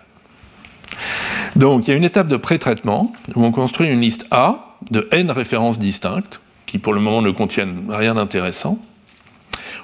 Donc 1.56 1.88
il 1.88 1.92
y 1.92 1.94
a 1.94 1.98
une 1.98 2.04
étape 2.04 2.28
de 2.28 2.38
pré-traitement 2.38 3.14
où 3.36 3.44
on 3.44 3.52
construit 3.52 3.90
une 3.90 4.02
liste 4.02 4.26
A 4.30 4.76
de 4.92 5.08
n 5.12 5.32
références 5.32 5.80
distinctes, 5.80 6.42
qui 6.66 6.78
pour 6.78 6.94
le 6.94 7.00
moment 7.00 7.22
ne 7.22 7.32
contiennent 7.32 7.86
rien 7.90 8.16
d'intéressant. 8.16 8.78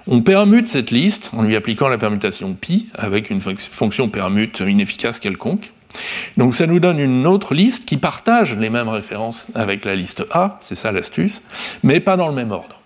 On 0.08 0.22
permute 0.22 0.68
cette 0.68 0.92
liste 0.92 1.32
en 1.34 1.42
lui 1.42 1.56
appliquant 1.56 1.88
la 1.88 1.98
permutation 1.98 2.54
pi 2.54 2.90
avec 2.94 3.30
une 3.30 3.42
fonction 3.42 4.10
permute 4.10 4.60
inefficace 4.60 5.20
quelconque. 5.20 5.72
Donc 6.38 6.54
ça 6.54 6.68
nous 6.68 6.80
donne 6.80 7.00
une 7.00 7.26
autre 7.26 7.56
liste 7.56 7.86
qui 7.86 7.98
partage 7.98 8.56
les 8.56 8.70
mêmes 8.70 8.90
références 8.90 9.48
avec 9.56 9.86
la 9.86 9.96
liste 9.96 10.26
A, 10.32 10.60
c'est 10.62 10.76
ça 10.76 10.92
l'astuce, 10.92 11.42
mais 11.82 12.02
pas 12.02 12.18
dans 12.18 12.28
le 12.28 12.34
même 12.34 12.52
ordre. 12.52 12.82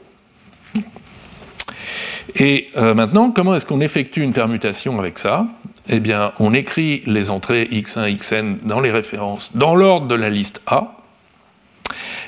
Et 2.36 2.70
euh, 2.78 2.94
maintenant, 2.94 3.32
comment 3.32 3.56
est-ce 3.56 3.66
qu'on 3.66 3.82
effectue 3.82 4.22
une 4.22 4.34
permutation 4.34 5.00
avec 5.00 5.18
ça? 5.18 5.48
Eh 5.88 6.00
bien, 6.00 6.34
on 6.40 6.54
écrit 6.54 7.02
les 7.06 7.30
entrées 7.30 7.68
x1, 7.72 8.16
xn 8.16 8.58
dans 8.64 8.80
les 8.80 8.92
références 8.92 9.52
dans 9.56 9.76
l'ordre 9.76 10.08
de 10.08 10.16
la 10.16 10.30
liste 10.30 10.62
A, 10.68 10.96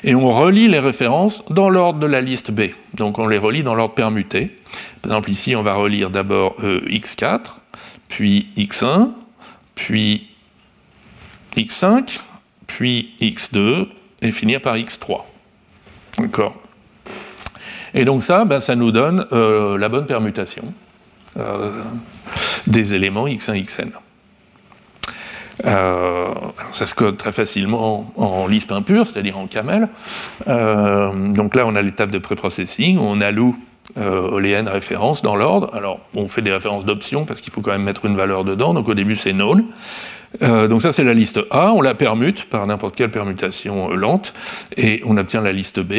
et 0.03 0.15
on 0.15 0.31
relie 0.31 0.67
les 0.67 0.79
références 0.79 1.43
dans 1.51 1.69
l'ordre 1.69 1.99
de 1.99 2.07
la 2.07 2.21
liste 2.21 2.51
B. 2.51 2.71
Donc 2.95 3.19
on 3.19 3.27
les 3.27 3.37
relie 3.37 3.61
dans 3.61 3.75
l'ordre 3.75 3.93
permuté. 3.93 4.57
Par 5.01 5.11
exemple, 5.11 5.29
ici, 5.29 5.55
on 5.55 5.61
va 5.61 5.75
relire 5.75 6.09
d'abord 6.09 6.55
euh, 6.63 6.81
x4, 6.87 7.59
puis 8.07 8.47
x1, 8.57 9.09
puis 9.75 10.27
x5, 11.55 12.19
puis 12.65 13.13
x2, 13.21 13.87
et 14.23 14.31
finir 14.31 14.61
par 14.61 14.75
x3. 14.75 15.21
D'accord? 16.17 16.55
Et 17.93 18.05
donc 18.05 18.23
ça, 18.23 18.45
ben, 18.45 18.59
ça 18.59 18.75
nous 18.75 18.91
donne 18.91 19.25
euh, 19.31 19.77
la 19.77 19.89
bonne 19.89 20.05
permutation 20.05 20.63
euh, 21.37 21.71
des 22.67 22.93
éléments 22.93 23.27
x1, 23.27 23.61
xn. 23.63 23.89
Euh, 25.65 26.27
ça 26.71 26.87
se 26.87 26.95
code 26.95 27.17
très 27.17 27.31
facilement 27.31 28.11
en 28.15 28.47
Lisp 28.47 28.71
impur, 28.71 29.05
c'est-à-dire 29.05 29.37
en 29.37 29.47
camel. 29.47 29.89
donc 30.47 31.55
là, 31.55 31.65
on 31.65 31.75
a 31.75 31.81
l'étape 31.81 32.09
de 32.09 32.17
préprocessing, 32.17 32.97
on 32.97 33.21
alloue 33.21 33.55
les 33.95 34.51
n 34.51 34.67
références 34.69 35.21
dans 35.21 35.35
l'ordre. 35.35 35.75
Alors, 35.75 35.99
on 36.15 36.27
fait 36.27 36.41
des 36.41 36.51
références 36.51 36.85
d'options 36.85 37.25
parce 37.25 37.41
qu'il 37.41 37.51
faut 37.51 37.61
quand 37.61 37.71
même 37.71 37.83
mettre 37.83 38.05
une 38.05 38.15
valeur 38.15 38.45
dedans. 38.45 38.73
Donc 38.73 38.87
au 38.87 38.93
début, 38.93 39.15
c'est 39.15 39.33
null. 39.33 39.65
donc 40.41 40.81
ça, 40.81 40.91
c'est 40.91 41.03
la 41.03 41.13
liste 41.13 41.41
A. 41.51 41.73
On 41.73 41.81
la 41.81 41.93
permute 41.93 42.45
par 42.45 42.65
n'importe 42.65 42.95
quelle 42.95 43.11
permutation 43.11 43.89
lente 43.89 44.33
et 44.77 45.01
on 45.05 45.17
obtient 45.17 45.41
la 45.41 45.51
liste 45.51 45.81
B 45.81 45.93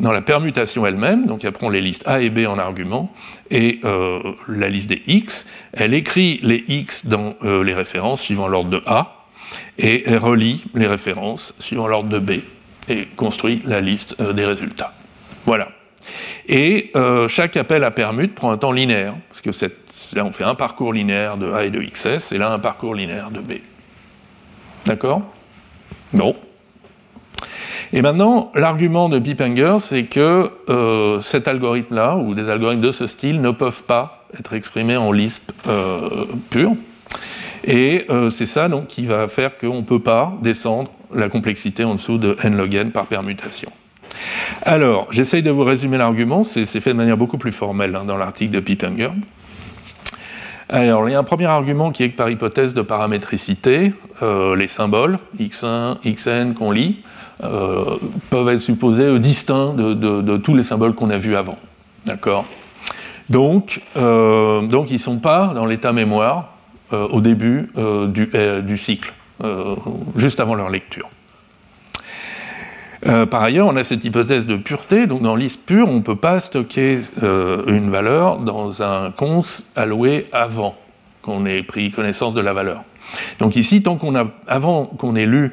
dans 0.00 0.12
la 0.12 0.22
permutation 0.22 0.86
elle-même, 0.86 1.26
donc 1.26 1.44
elle 1.44 1.52
prend 1.52 1.68
les 1.68 1.80
listes 1.80 2.06
A 2.06 2.20
et 2.20 2.30
B 2.30 2.46
en 2.46 2.58
argument, 2.58 3.12
et 3.50 3.80
euh, 3.84 4.20
la 4.48 4.68
liste 4.68 4.88
des 4.88 5.02
X, 5.06 5.46
elle 5.72 5.94
écrit 5.94 6.40
les 6.42 6.64
X 6.68 7.06
dans 7.06 7.34
euh, 7.42 7.62
les 7.64 7.74
références 7.74 8.20
suivant 8.20 8.48
l'ordre 8.48 8.70
de 8.70 8.82
A, 8.86 9.24
et 9.78 10.04
elle 10.06 10.18
relie 10.18 10.64
les 10.74 10.86
références 10.86 11.54
suivant 11.58 11.86
l'ordre 11.86 12.08
de 12.08 12.18
B, 12.18 12.40
et 12.88 13.06
construit 13.16 13.62
la 13.64 13.80
liste 13.80 14.16
euh, 14.20 14.32
des 14.32 14.44
résultats. 14.44 14.94
Voilà. 15.44 15.68
Et 16.46 16.92
chaque 17.28 17.56
appel 17.56 17.82
à 17.82 17.90
permute 17.90 18.34
prend 18.34 18.50
un 18.50 18.58
temps 18.58 18.72
linéaire, 18.72 19.14
parce 19.30 19.40
que 19.40 19.50
là 20.14 20.24
on 20.26 20.32
fait 20.32 20.44
un 20.44 20.54
parcours 20.54 20.92
linéaire 20.92 21.38
de 21.38 21.50
A 21.50 21.64
et 21.64 21.70
de 21.70 21.80
XS, 21.80 22.32
et 22.32 22.38
là 22.38 22.52
un 22.52 22.58
parcours 22.58 22.94
linéaire 22.94 23.30
de 23.30 23.40
B. 23.40 23.54
D'accord? 24.84 25.22
Bon. 26.12 26.36
Et 27.92 28.02
maintenant, 28.02 28.50
l'argument 28.54 29.08
de 29.08 29.18
Pipanger, 29.18 29.76
c'est 29.80 30.04
que 30.04 30.50
euh, 30.68 31.20
cet 31.20 31.48
algorithme-là, 31.48 32.16
ou 32.16 32.34
des 32.34 32.48
algorithmes 32.48 32.82
de 32.82 32.92
ce 32.92 33.06
style, 33.06 33.40
ne 33.40 33.50
peuvent 33.50 33.84
pas 33.84 34.26
être 34.38 34.52
exprimés 34.54 34.96
en 34.96 35.12
Lisp 35.12 35.52
euh, 35.68 36.24
pur. 36.50 36.72
Et 37.64 38.06
euh, 38.10 38.30
c'est 38.30 38.46
ça 38.46 38.68
donc, 38.68 38.88
qui 38.88 39.06
va 39.06 39.28
faire 39.28 39.56
qu'on 39.58 39.76
ne 39.76 39.82
peut 39.82 40.00
pas 40.00 40.36
descendre 40.42 40.90
la 41.14 41.28
complexité 41.28 41.84
en 41.84 41.94
dessous 41.94 42.18
de 42.18 42.36
n 42.42 42.56
log 42.56 42.74
n 42.74 42.90
par 42.90 43.06
permutation. 43.06 43.70
Alors, 44.62 45.06
j'essaye 45.10 45.42
de 45.42 45.50
vous 45.50 45.64
résumer 45.64 45.96
l'argument, 45.96 46.44
c'est 46.44 46.66
fait 46.66 46.90
de 46.90 46.96
manière 46.96 47.16
beaucoup 47.16 47.38
plus 47.38 47.52
formelle 47.52 47.94
hein, 47.96 48.04
dans 48.06 48.16
l'article 48.16 48.52
de 48.52 48.60
Pipanger. 48.60 49.10
Alors, 50.68 51.08
il 51.08 51.12
y 51.12 51.14
a 51.14 51.18
un 51.18 51.24
premier 51.24 51.46
argument 51.46 51.90
qui 51.90 52.02
est 52.02 52.10
que 52.10 52.16
par 52.16 52.30
hypothèse 52.30 52.74
de 52.74 52.82
paramétricité, 52.82 53.92
les 54.22 54.68
symboles 54.68 55.18
x1, 55.38 55.98
xn 56.04 56.54
qu'on 56.54 56.70
lit, 56.70 57.02
euh, 57.42 57.96
peuvent 58.30 58.48
être 58.48 58.60
supposés 58.60 59.18
distincts 59.18 59.74
de, 59.74 60.36
tous 60.36 60.54
les 60.54 60.62
symboles 60.62 60.94
qu'on 60.94 61.10
a 61.10 61.18
vus 61.18 61.36
avant. 61.36 61.58
D'accord? 62.06 62.44
Donc, 63.30 63.80
euh, 63.96 64.62
donc, 64.62 64.90
ils 64.90 64.94
ne 64.94 64.98
sont 64.98 65.18
pas 65.18 65.52
dans 65.54 65.66
l'état 65.66 65.92
mémoire 65.92 66.54
euh, 66.92 67.08
au 67.08 67.20
début 67.20 67.70
du, 68.08 68.76
cycle, 68.76 69.12
juste 70.16 70.40
avant 70.40 70.54
leur 70.54 70.68
lecture. 70.68 71.08
Euh, 73.06 73.26
par 73.26 73.42
ailleurs, 73.42 73.66
on 73.66 73.76
a 73.76 73.84
cette 73.84 74.04
hypothèse 74.04 74.46
de 74.46 74.56
pureté, 74.56 75.06
donc 75.06 75.22
dans 75.22 75.36
liste 75.36 75.60
pure, 75.66 75.88
on 75.88 75.96
ne 75.96 76.00
peut 76.00 76.16
pas 76.16 76.40
stocker 76.40 77.00
euh, 77.22 77.62
une 77.66 77.90
valeur 77.90 78.38
dans 78.38 78.82
un 78.82 79.10
cons 79.10 79.42
alloué 79.76 80.26
avant 80.32 80.74
qu'on 81.20 81.44
ait 81.44 81.62
pris 81.62 81.90
connaissance 81.90 82.32
de 82.32 82.40
la 82.40 82.54
valeur. 82.54 82.82
Donc 83.38 83.56
ici, 83.56 83.82
tant 83.82 83.96
qu'on 83.96 84.14
a, 84.16 84.26
avant 84.46 84.86
qu'on 84.86 85.16
ait 85.16 85.26
lu, 85.26 85.52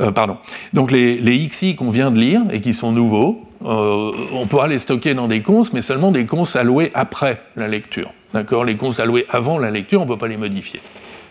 euh, 0.00 0.10
pardon, 0.10 0.38
donc 0.72 0.90
les, 0.90 1.48
XI 1.48 1.76
qu'on 1.76 1.90
vient 1.90 2.10
de 2.10 2.18
lire 2.18 2.42
et 2.50 2.60
qui 2.60 2.74
sont 2.74 2.92
nouveaux, 2.92 3.46
on 3.64 4.46
pourra 4.48 4.66
les 4.66 4.80
stocker 4.80 5.14
dans 5.14 5.28
des 5.28 5.40
cons, 5.40 5.62
mais 5.72 5.82
seulement 5.82 6.10
des 6.10 6.26
cons 6.26 6.56
alloués 6.56 6.90
après 6.94 7.42
la 7.54 7.68
lecture. 7.68 8.10
D'accord? 8.34 8.64
Les 8.64 8.76
cons 8.76 8.98
alloués 8.98 9.26
avant 9.28 9.58
la 9.58 9.70
lecture, 9.70 10.00
on 10.00 10.04
ne 10.04 10.08
peut 10.08 10.18
pas 10.18 10.26
les 10.26 10.36
modifier. 10.36 10.80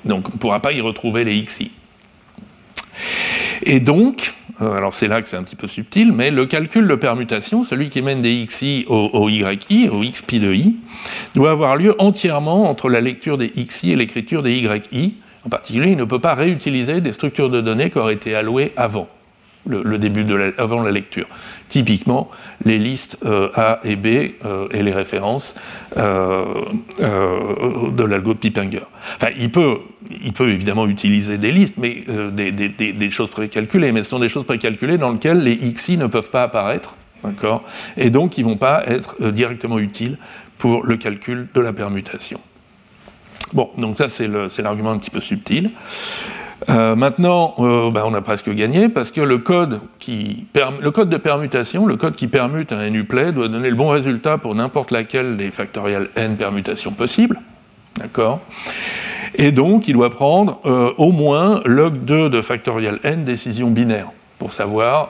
Donc 0.05 0.29
on 0.29 0.33
ne 0.33 0.37
pourra 0.37 0.61
pas 0.61 0.71
y 0.71 0.81
retrouver 0.81 1.23
les 1.23 1.41
XI. 1.41 1.71
Et 3.63 3.79
donc, 3.79 4.33
euh, 4.61 4.73
alors 4.73 4.93
c'est 4.93 5.07
là 5.07 5.21
que 5.21 5.27
c'est 5.27 5.37
un 5.37 5.43
petit 5.43 5.55
peu 5.55 5.67
subtil, 5.67 6.11
mais 6.11 6.31
le 6.31 6.45
calcul 6.45 6.87
de 6.87 6.95
permutation, 6.95 7.63
celui 7.63 7.89
qui 7.89 8.01
mène 8.01 8.21
des 8.21 8.45
xi 8.45 8.85
au, 8.87 9.29
yi, 9.29 9.43
au 9.89 10.01
xpi 10.01 10.39
de 10.39 10.53
i, 10.53 10.75
doit 11.35 11.51
avoir 11.51 11.75
lieu 11.75 11.95
entièrement 11.99 12.69
entre 12.69 12.89
la 12.89 13.01
lecture 13.01 13.37
des 13.37 13.49
xi 13.49 13.91
et 13.91 13.95
l'écriture 13.95 14.43
des 14.43 14.53
yi. 14.91 15.15
En 15.45 15.49
particulier, 15.49 15.91
il 15.91 15.97
ne 15.97 16.03
peut 16.03 16.19
pas 16.19 16.35
réutiliser 16.35 17.01
des 17.01 17.13
structures 17.13 17.49
de 17.49 17.61
données 17.61 17.89
qui 17.89 17.97
auraient 17.97 18.13
été 18.13 18.35
allouées 18.35 18.73
avant 18.77 19.07
la, 19.65 20.91
lecture. 20.91 21.27
Typiquement, 21.69 22.29
les 22.65 22.77
listes 22.77 23.17
euh, 23.25 23.49
A 23.55 23.79
et 23.83 23.95
B 23.95 24.07
euh, 24.45 24.67
et 24.71 24.83
les 24.83 24.93
références 24.93 25.55
euh, 25.97 26.45
de 26.99 28.03
l'algo 28.03 28.33
de 28.33 28.39
Pippinger. 28.39 28.83
Enfin, 29.15 29.31
il 29.37 29.51
peut, 29.51 29.79
évidemment 30.41 30.87
utiliser 30.87 31.37
des 31.37 31.51
listes, 31.51 31.75
mais 31.77 32.03
des, 32.31 32.51
des, 32.51 32.69
des, 32.69 33.09
choses 33.09 33.31
précalculées, 33.31 33.91
mais 33.91 34.03
ce 34.03 34.09
sont 34.11 34.19
des 34.19 34.29
choses 34.29 34.45
précalculées 34.45 34.97
dans 34.97 35.11
lesquelles 35.11 35.41
les 35.41 35.55
XI 35.55 35.97
ne 35.97 36.07
peuvent 36.07 36.31
pas 36.31 36.43
apparaître, 36.43 36.95
d'accord? 37.23 37.63
Et 37.97 38.09
donc, 38.09 38.37
ils 38.37 38.45
ne 38.45 38.49
vont 38.49 38.57
pas 38.57 38.83
être 38.87 39.15
directement 39.31 39.79
utiles 39.79 40.17
pour 40.57 40.83
le 40.83 40.97
calcul 40.97 41.47
de 41.53 41.61
la 41.61 41.73
permutation. 41.73 42.39
Bon, 43.53 43.69
donc 43.77 43.97
ça 43.97 44.07
c'est 44.07 44.27
l'argument 44.61 44.91
un 44.91 44.97
petit 44.97 45.09
peu 45.09 45.19
subtil. 45.19 45.71
Euh, 46.69 46.95
maintenant, 46.95 47.55
euh, 47.59 47.89
ben, 47.89 48.03
on 48.05 48.13
a 48.13 48.21
presque 48.21 48.49
gagné 48.49 48.87
parce 48.87 49.11
que 49.11 49.21
le 49.21 49.39
code, 49.39 49.79
le 50.07 50.89
code 50.89 51.09
de 51.09 51.17
permutation, 51.17 51.87
le 51.87 51.95
code 51.95 52.15
qui 52.15 52.27
permute 52.27 52.71
un 52.71 52.87
NUPLAY 52.89 53.31
doit 53.31 53.47
donner 53.47 53.69
le 53.69 53.75
bon 53.75 53.89
résultat 53.89 54.37
pour 54.37 54.53
n'importe 54.53 54.91
laquelle 54.91 55.37
des 55.37 55.49
factoriels 55.49 56.09
n 56.15 56.35
permutations 56.37 56.91
possibles. 56.91 57.39
D'accord? 57.97 58.41
Et 59.35 59.51
donc, 59.51 59.87
il 59.87 59.93
doit 59.93 60.11
prendre 60.11 60.59
euh, 60.65 60.93
au 60.97 61.11
moins 61.11 61.61
log2 61.61 62.29
de 62.29 62.41
factoriel 62.41 62.99
n 63.03 63.23
décision 63.23 63.71
binaire 63.71 64.07
pour 64.37 64.53
savoir 64.53 65.09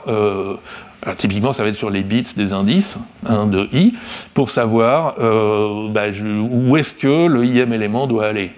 typiquement, 1.16 1.52
ça 1.52 1.62
va 1.62 1.68
être 1.68 1.74
sur 1.74 1.90
les 1.90 2.02
bits 2.02 2.26
des 2.36 2.52
indices 2.52 2.98
de 3.28 3.68
i, 3.72 3.94
pour 4.34 4.50
savoir 4.50 5.16
euh, 5.18 5.88
bah, 5.90 6.06
où 6.50 6.76
est-ce 6.76 6.94
que 6.94 7.26
le 7.26 7.44
ième 7.44 7.72
élément 7.72 8.06
doit 8.06 8.26
aller. 8.26 8.52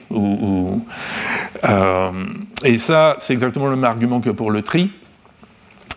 Euh, 1.64 2.11
et 2.64 2.78
ça, 2.78 3.16
c'est 3.20 3.32
exactement 3.32 3.66
le 3.66 3.76
même 3.76 3.84
argument 3.84 4.20
que 4.20 4.30
pour 4.30 4.51
le 4.51 4.62
tri. 4.62 4.90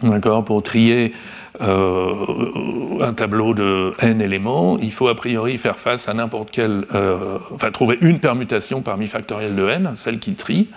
D'accord 0.04 0.45
Pour 0.45 0.64
trier 0.64 1.14
euh, 1.14 1.37
un 1.60 3.14
tableau 3.14 3.53
de 3.53 3.93
n 3.99 4.22
éléments, 4.22 4.78
il 4.80 4.91
faut 4.91 5.08
a 5.08 5.16
priori 5.16 5.58
faire 5.58 5.78
face 5.78 6.08
à 6.08 6.14
n'importe 6.14 6.49
quel. 6.51 6.86
Euh, 6.93 7.38
enfin, 7.53 7.72
trouver 7.72 7.97
une 8.01 8.20
permutation 8.20 8.82
parmi 8.82 9.08
factoriel 9.08 9.55
de 9.55 9.68
n, 9.68 9.93
celle 9.95 10.20
qui 10.20 10.34
trie. 10.36 10.68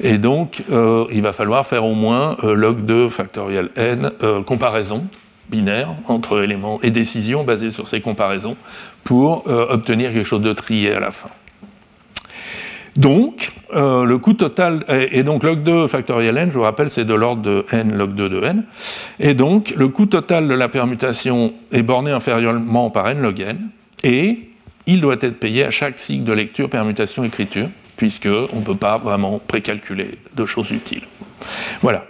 Et 0.00 0.18
donc, 0.18 0.62
euh, 0.70 1.04
il 1.12 1.22
va 1.22 1.32
falloir 1.32 1.66
faire 1.66 1.84
au 1.84 1.94
moins 1.94 2.36
log 2.42 2.84
2 2.84 3.08
factoriel 3.08 3.70
n 3.76 4.10
comparaison 4.46 5.06
binaire 5.50 5.88
entre 6.08 6.42
éléments 6.42 6.80
et 6.82 6.90
décisions 6.90 7.44
basées 7.44 7.70
sur 7.70 7.86
ces 7.86 8.00
comparaisons 8.00 8.56
pour 9.04 9.46
obtenir 9.46 10.12
quelque 10.12 10.26
chose 10.26 10.40
de 10.40 10.52
trié 10.52 10.94
à 10.94 11.00
la 11.00 11.10
fin. 11.10 11.28
Donc, 12.96 13.52
euh, 13.74 14.04
le 14.04 14.18
coût 14.18 14.34
total, 14.34 14.84
et, 14.88 15.22
donc 15.22 15.44
log 15.44 15.62
2 15.62 15.86
factoriel 15.86 16.36
n, 16.36 16.50
je 16.50 16.58
vous 16.58 16.64
rappelle, 16.64 16.90
c'est 16.90 17.04
de 17.04 17.14
l'ordre 17.14 17.42
de 17.42 17.64
n 17.72 17.96
log 17.96 18.14
2 18.14 18.28
de 18.28 18.42
n, 18.42 18.64
et 19.18 19.32
donc 19.32 19.72
le 19.76 19.88
coût 19.88 20.06
total 20.06 20.46
de 20.46 20.54
la 20.54 20.68
permutation 20.68 21.54
est 21.72 21.82
borné 21.82 22.10
inférieurement 22.10 22.90
par 22.90 23.08
n 23.08 23.22
log 23.22 23.40
n, 23.40 23.70
et 24.04 24.50
il 24.86 25.00
doit 25.00 25.16
être 25.20 25.38
payé 25.38 25.64
à 25.64 25.70
chaque 25.70 25.98
cycle 25.98 26.24
de 26.24 26.32
lecture, 26.32 26.68
permutation, 26.68 27.24
écriture, 27.24 27.68
puisqu'on 27.96 28.56
ne 28.56 28.64
peut 28.64 28.76
pas 28.76 28.98
vraiment 28.98 29.40
précalculer 29.46 30.18
de 30.34 30.44
choses 30.44 30.70
utiles. 30.70 31.04
Voilà. 31.80 32.04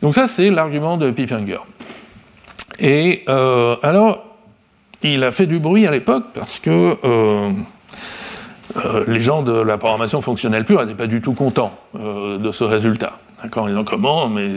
Donc 0.00 0.14
ça, 0.14 0.26
c'est 0.26 0.50
l'argument 0.50 0.96
de 0.96 1.10
Pippinger. 1.10 1.58
Et 2.78 3.24
euh, 3.28 3.76
alors, 3.82 4.36
il 5.02 5.24
a 5.24 5.32
fait 5.32 5.46
du 5.46 5.58
bruit 5.58 5.86
à 5.86 5.90
l'époque 5.90 6.26
parce 6.34 6.60
que... 6.60 6.96
Euh, 7.02 7.50
euh, 8.76 9.04
les 9.06 9.20
gens 9.20 9.42
de 9.42 9.52
la 9.52 9.78
programmation 9.78 10.20
fonctionnelle 10.20 10.64
pure 10.64 10.80
n'étaient 10.80 10.96
pas 10.96 11.06
du 11.06 11.20
tout 11.20 11.32
contents 11.32 11.78
euh, 11.98 12.38
de 12.38 12.50
ce 12.52 12.64
résultat. 12.64 13.12
D'accord 13.42 13.64
En 13.64 13.68
disant 13.68 13.84
comment, 13.84 14.28
mais, 14.28 14.48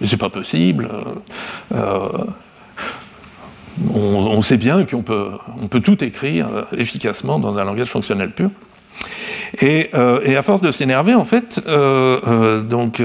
mais 0.00 0.06
c'est 0.06 0.16
pas 0.16 0.28
possible. 0.28 0.88
Euh, 1.74 2.08
on, 3.94 4.40
sait 4.42 4.56
bien 4.56 4.84
qu'on 4.84 5.02
peut, 5.02 5.30
on 5.62 5.68
peut 5.68 5.80
tout 5.80 6.02
écrire 6.02 6.48
efficacement 6.76 7.38
dans 7.38 7.58
un 7.58 7.64
langage 7.64 7.88
fonctionnel 7.88 8.30
pur. 8.30 8.50
Et, 9.60 9.90
à 9.94 10.42
force 10.42 10.60
de 10.60 10.70
s'énerver, 10.70 11.14
en 11.14 11.24
fait, 11.24 11.60
donc 12.68 13.02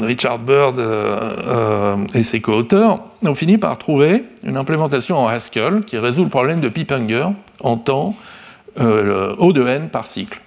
Richard 0.00 0.38
Bird 0.38 0.80
et 2.14 2.22
ses 2.22 2.40
co-auteurs 2.40 3.00
ont 3.24 3.34
fini 3.34 3.58
par 3.58 3.76
trouver 3.76 4.24
une 4.44 4.56
implémentation 4.56 5.18
en 5.18 5.26
Haskell 5.26 5.84
qui 5.84 5.98
résout 5.98 6.22
le 6.22 6.30
problème 6.30 6.60
de 6.60 6.68
Pippinger 6.68 7.26
en 7.60 7.76
temps 7.76 8.14
euh, 8.80 9.34
O 9.38 9.52
de 9.52 9.66
n 9.66 9.88
par 9.88 10.06
cycle. 10.06 10.40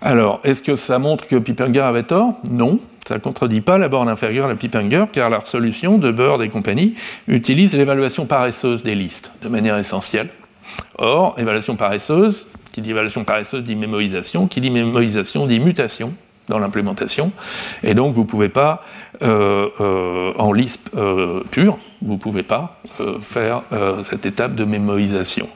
Alors, 0.00 0.40
est-ce 0.42 0.62
que 0.62 0.74
ça 0.74 0.98
montre 0.98 1.26
que 1.26 1.36
Pippinger 1.36 1.80
avait 1.80 2.02
tort? 2.02 2.34
Non, 2.50 2.80
ça 3.06 3.14
ne 3.14 3.20
contredit 3.20 3.60
pas 3.60 3.78
la 3.78 3.88
borne 3.88 4.08
inférieure 4.08 4.48
de 4.48 4.54
Pippinger, 4.54 5.04
car 5.12 5.30
la 5.30 5.44
solution 5.44 5.96
de 5.96 6.10
Bird 6.10 6.42
et 6.42 6.48
compagnie 6.48 6.94
utilise 7.28 7.76
l'évaluation 7.76 8.26
paresseuse 8.26 8.82
des 8.82 8.96
listes 8.96 9.32
de 9.42 9.48
manière 9.48 9.78
essentielle. 9.78 10.28
Or, 10.98 11.36
évaluation 11.38 11.76
paresseuse, 11.76 12.48
qui 12.72 12.80
dit 12.80 12.90
évaluation 12.90 13.24
paresseuse 13.24 13.62
dit 13.62 13.76
mémorisation, 13.76 14.48
qui 14.48 14.60
dit 14.60 14.70
mémorisation 14.70 15.46
dit 15.46 15.60
mutation 15.60 16.14
dans 16.48 16.58
l'implémentation, 16.58 17.30
et 17.84 17.94
donc 17.94 18.14
vous 18.16 18.22
ne 18.22 18.26
pouvez 18.26 18.48
pas, 18.48 18.82
euh, 19.22 19.68
euh, 19.80 20.32
en 20.36 20.52
Lisp 20.52 20.88
pure, 21.52 21.78
vous 22.02 22.14
ne 22.14 22.18
pouvez 22.18 22.42
pas 22.42 22.80
faire 23.20 23.62
cette 24.02 24.26
étape 24.26 24.56
de 24.56 24.64
mémorisation. 24.64 25.48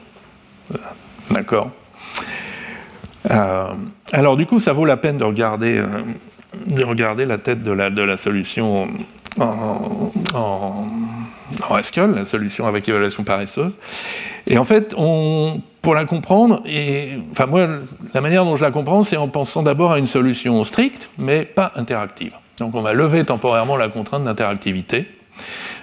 D'accord 1.31 1.71
euh, 3.31 3.67
Alors, 4.11 4.37
du 4.37 4.45
coup, 4.45 4.59
ça 4.59 4.73
vaut 4.73 4.85
la 4.85 4.97
peine 4.97 5.17
de 5.17 5.23
regarder, 5.23 5.77
euh, 5.77 5.87
de 6.67 6.83
regarder 6.83 7.25
la 7.25 7.37
tête 7.37 7.63
de 7.63 7.71
la, 7.71 7.89
de 7.89 8.01
la 8.01 8.17
solution 8.17 8.87
en, 9.39 10.11
en, 10.33 10.85
Haskell, 11.69 12.11
la 12.11 12.25
solution 12.25 12.65
avec 12.67 12.87
évaluation 12.87 13.23
paresseuse. 13.23 13.75
Et 14.47 14.57
en 14.57 14.65
fait, 14.65 14.95
pour 15.81 15.95
la 15.95 16.05
comprendre, 16.05 16.63
enfin 17.31 17.45
moi, 17.45 17.67
la 18.13 18.21
manière 18.21 18.45
dont 18.45 18.55
je 18.55 18.63
la 18.63 18.71
comprends, 18.71 19.03
c'est 19.03 19.17
en 19.17 19.27
pensant 19.27 19.63
d'abord 19.63 19.91
à 19.91 19.99
une 19.99 20.07
solution 20.07 20.63
stricte, 20.63 21.09
mais 21.17 21.43
pas 21.43 21.71
interactive. 21.75 22.33
Donc 22.59 22.73
on 22.75 22.81
va 22.81 22.93
lever 22.93 23.23
temporairement 23.23 23.77
la 23.77 23.89
contrainte 23.89 24.23
d'interactivité. 24.23 25.07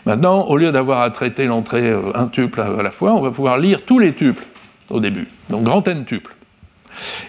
Maintenant, 0.07 0.43
au 0.47 0.57
lieu 0.57 0.73
d'avoir 0.73 1.01
à 1.01 1.11
traiter 1.11 1.47
l'entrée 1.47 1.89
euh, 1.89 2.01
un 2.15 2.27
tuple 2.27 2.61
à 2.61 2.83
la 2.83 2.91
fois, 2.91 3.15
on 3.15 3.21
va 3.21 3.31
pouvoir 3.31 3.57
lire 3.59 3.83
tous 3.87 3.99
les 3.99 4.13
tuples 4.13 4.45
au 4.95 5.01
début, 5.01 5.27
donc 5.51 5.65
grand 5.65 5.87
n 5.89 6.05
tuple, 6.05 6.35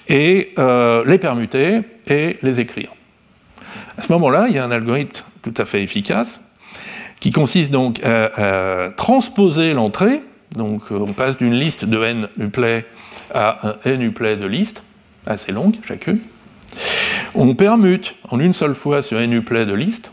et 0.08 0.54
euh, 0.60 1.04
les 1.06 1.18
permuter 1.18 1.82
et 2.08 2.38
les 2.44 2.62
écrire. 2.62 2.92
À 3.98 4.04
ce 4.04 4.12
moment-là, 4.14 4.46
il 4.48 4.56
y 4.56 4.60
a 4.60 4.64
un 4.64 4.72
algorithme 4.72 5.26
tout 5.42 5.54
à 5.58 5.66
fait 5.66 5.82
efficace 5.82 6.42
qui 7.20 7.32
consiste 7.32 7.72
donc 7.72 8.02
à, 8.04 8.92
transposer 8.96 9.74
l'entrée, 9.74 10.22
donc 10.56 10.84
euh, 10.92 11.00
on 11.00 11.14
passe 11.14 11.38
d'une 11.38 11.56
liste 11.56 11.86
de 11.86 12.02
n 12.04 12.28
uplay 12.38 12.86
à 13.34 13.70
un 13.70 13.76
n 13.86 14.02
uplay 14.04 14.36
de 14.38 14.46
liste, 14.46 14.84
assez 15.26 15.52
longue 15.52 15.76
chacune. 15.88 16.20
On 17.34 17.56
permute 17.56 18.16
en 18.30 18.40
une 18.40 18.54
seule 18.54 18.76
fois 18.76 19.02
sur 19.02 19.20
n 19.20 19.34
uplay 19.34 19.66
de 19.66 19.74
liste, 19.74 20.12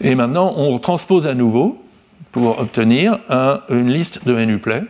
et 0.00 0.14
maintenant 0.14 0.54
on 0.56 0.78
transpose 0.78 1.26
à 1.26 1.34
nouveau 1.34 1.84
pour 2.32 2.58
obtenir 2.58 3.18
une 3.68 3.90
liste 3.90 4.24
de 4.26 4.38
n 4.38 4.48
uplay 4.48 4.82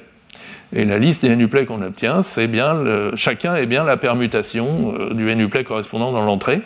et 0.74 0.84
la 0.84 0.98
liste 0.98 1.22
des 1.22 1.34
NUPLAY 1.34 1.66
qu'on 1.66 1.82
obtient, 1.82 2.22
c'est 2.22 2.48
bien 2.48 2.76
chacun 3.14 3.56
est 3.56 3.66
bien 3.66 3.84
la 3.84 3.96
permutation 3.96 4.94
euh, 4.98 5.14
du 5.14 5.34
NUPLAY 5.34 5.64
correspondant 5.64 6.12
dans 6.12 6.24
l'entrée. 6.24 6.62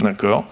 D'accord 0.00 0.46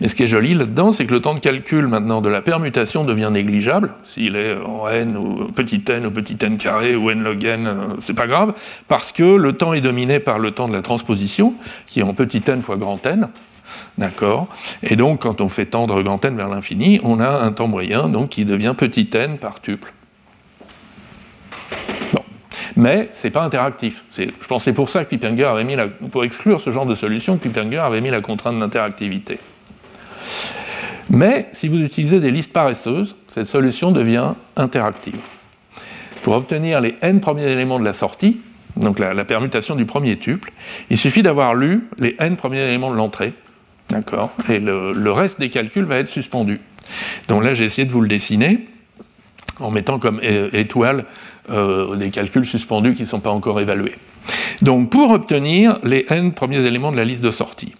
mais 0.00 0.06
ce 0.06 0.14
qui 0.14 0.22
est 0.22 0.28
joli 0.28 0.54
là-dedans, 0.54 0.92
c'est 0.92 1.06
que 1.06 1.12
le 1.12 1.20
temps 1.20 1.34
de 1.34 1.40
calcul 1.40 1.88
maintenant 1.88 2.20
de 2.20 2.28
la 2.28 2.40
permutation 2.40 3.02
devient 3.02 3.30
négligeable. 3.32 3.94
S'il 4.04 4.36
est 4.36 4.54
en 4.54 4.88
n 4.88 5.16
ou 5.16 5.50
petit 5.50 5.82
n 5.88 6.06
ou 6.06 6.12
petit 6.12 6.36
n 6.40 6.56
carré 6.56 6.94
ou 6.94 7.10
n 7.10 7.24
log 7.24 7.44
n, 7.44 7.66
euh, 7.66 7.74
c'est 8.00 8.14
pas 8.14 8.28
grave, 8.28 8.52
parce 8.86 9.10
que 9.10 9.24
le 9.24 9.54
temps 9.54 9.72
est 9.72 9.80
dominé 9.80 10.20
par 10.20 10.38
le 10.38 10.52
temps 10.52 10.68
de 10.68 10.72
la 10.72 10.82
transposition, 10.82 11.54
qui 11.88 11.98
est 11.98 12.04
en 12.04 12.14
petit 12.14 12.42
n 12.46 12.62
fois 12.62 12.76
grand 12.76 13.04
n. 13.06 13.28
D'accord 13.98 14.46
Et 14.84 14.94
donc, 14.94 15.22
quand 15.22 15.40
on 15.40 15.48
fait 15.48 15.66
tendre 15.66 16.00
grand 16.02 16.24
n 16.24 16.36
vers 16.36 16.48
l'infini, 16.48 17.00
on 17.02 17.18
a 17.18 17.28
un 17.28 17.50
temps 17.50 17.66
moyen 17.66 18.08
donc, 18.08 18.28
qui 18.28 18.44
devient 18.44 18.74
petit 18.76 19.10
n 19.12 19.36
par 19.36 19.60
tuple. 19.60 19.92
Mais 22.78 23.08
ce 23.12 23.26
n'est 23.26 23.32
pas 23.32 23.42
interactif. 23.42 24.04
Je 24.16 24.46
pense 24.46 24.62
c'est 24.62 24.72
pour 24.72 24.88
ça 24.88 25.04
que 25.04 25.10
Pippenger 25.10 25.46
avait 25.46 25.64
mis 25.64 25.74
la, 25.74 25.88
pour 25.88 26.22
exclure 26.22 26.60
ce 26.60 26.70
genre 26.70 26.86
de 26.86 26.94
solution, 26.94 27.36
Pippenger 27.36 27.78
avait 27.78 28.00
mis 28.00 28.08
la 28.08 28.20
contrainte 28.20 28.56
d'interactivité. 28.56 29.40
Mais 31.10 31.48
si 31.52 31.66
vous 31.66 31.80
utilisez 31.80 32.20
des 32.20 32.30
listes 32.30 32.52
paresseuses, 32.52 33.16
cette 33.26 33.46
solution 33.46 33.90
devient 33.90 34.34
interactive. 34.56 35.18
Pour 36.22 36.34
obtenir 36.34 36.80
les 36.80 36.94
n 37.00 37.18
premiers 37.18 37.50
éléments 37.50 37.80
de 37.80 37.84
la 37.84 37.92
sortie, 37.92 38.38
donc 38.76 39.00
la, 39.00 39.24
permutation 39.24 39.74
du 39.74 39.84
premier 39.84 40.16
tuple, 40.16 40.52
il 40.88 40.96
suffit 40.96 41.24
d'avoir 41.24 41.56
lu 41.56 41.88
les 41.98 42.14
n 42.20 42.36
premiers 42.36 42.60
éléments 42.60 42.92
de 42.92 42.96
l'entrée, 42.96 43.32
d'accord 43.88 44.30
Et 44.48 44.60
le, 44.60 45.10
reste 45.10 45.40
des 45.40 45.50
calculs 45.50 45.84
va 45.84 45.96
être 45.96 46.08
suspendu. 46.08 46.60
Donc 47.26 47.42
là, 47.42 47.54
j'ai 47.54 47.64
essayé 47.64 47.88
de 47.88 47.92
vous 47.92 48.02
le 48.02 48.08
dessiner 48.08 48.68
en 49.58 49.72
mettant 49.72 49.98
comme 49.98 50.20
étoile 50.52 51.06
euh, 51.50 51.96
des 51.96 52.10
calculs 52.10 52.44
suspendus 52.44 52.94
qui 52.94 53.02
ne 53.02 53.06
sont 53.06 53.20
pas 53.20 53.30
encore 53.30 53.60
évalués. 53.60 53.94
Donc 54.62 54.90
pour 54.90 55.10
obtenir 55.10 55.78
les 55.82 56.04
n 56.08 56.32
premiers 56.32 56.64
éléments 56.64 56.92
de 56.92 56.96
la 56.96 57.04
liste 57.04 57.22
de 57.22 57.30
sortie, 57.30 57.74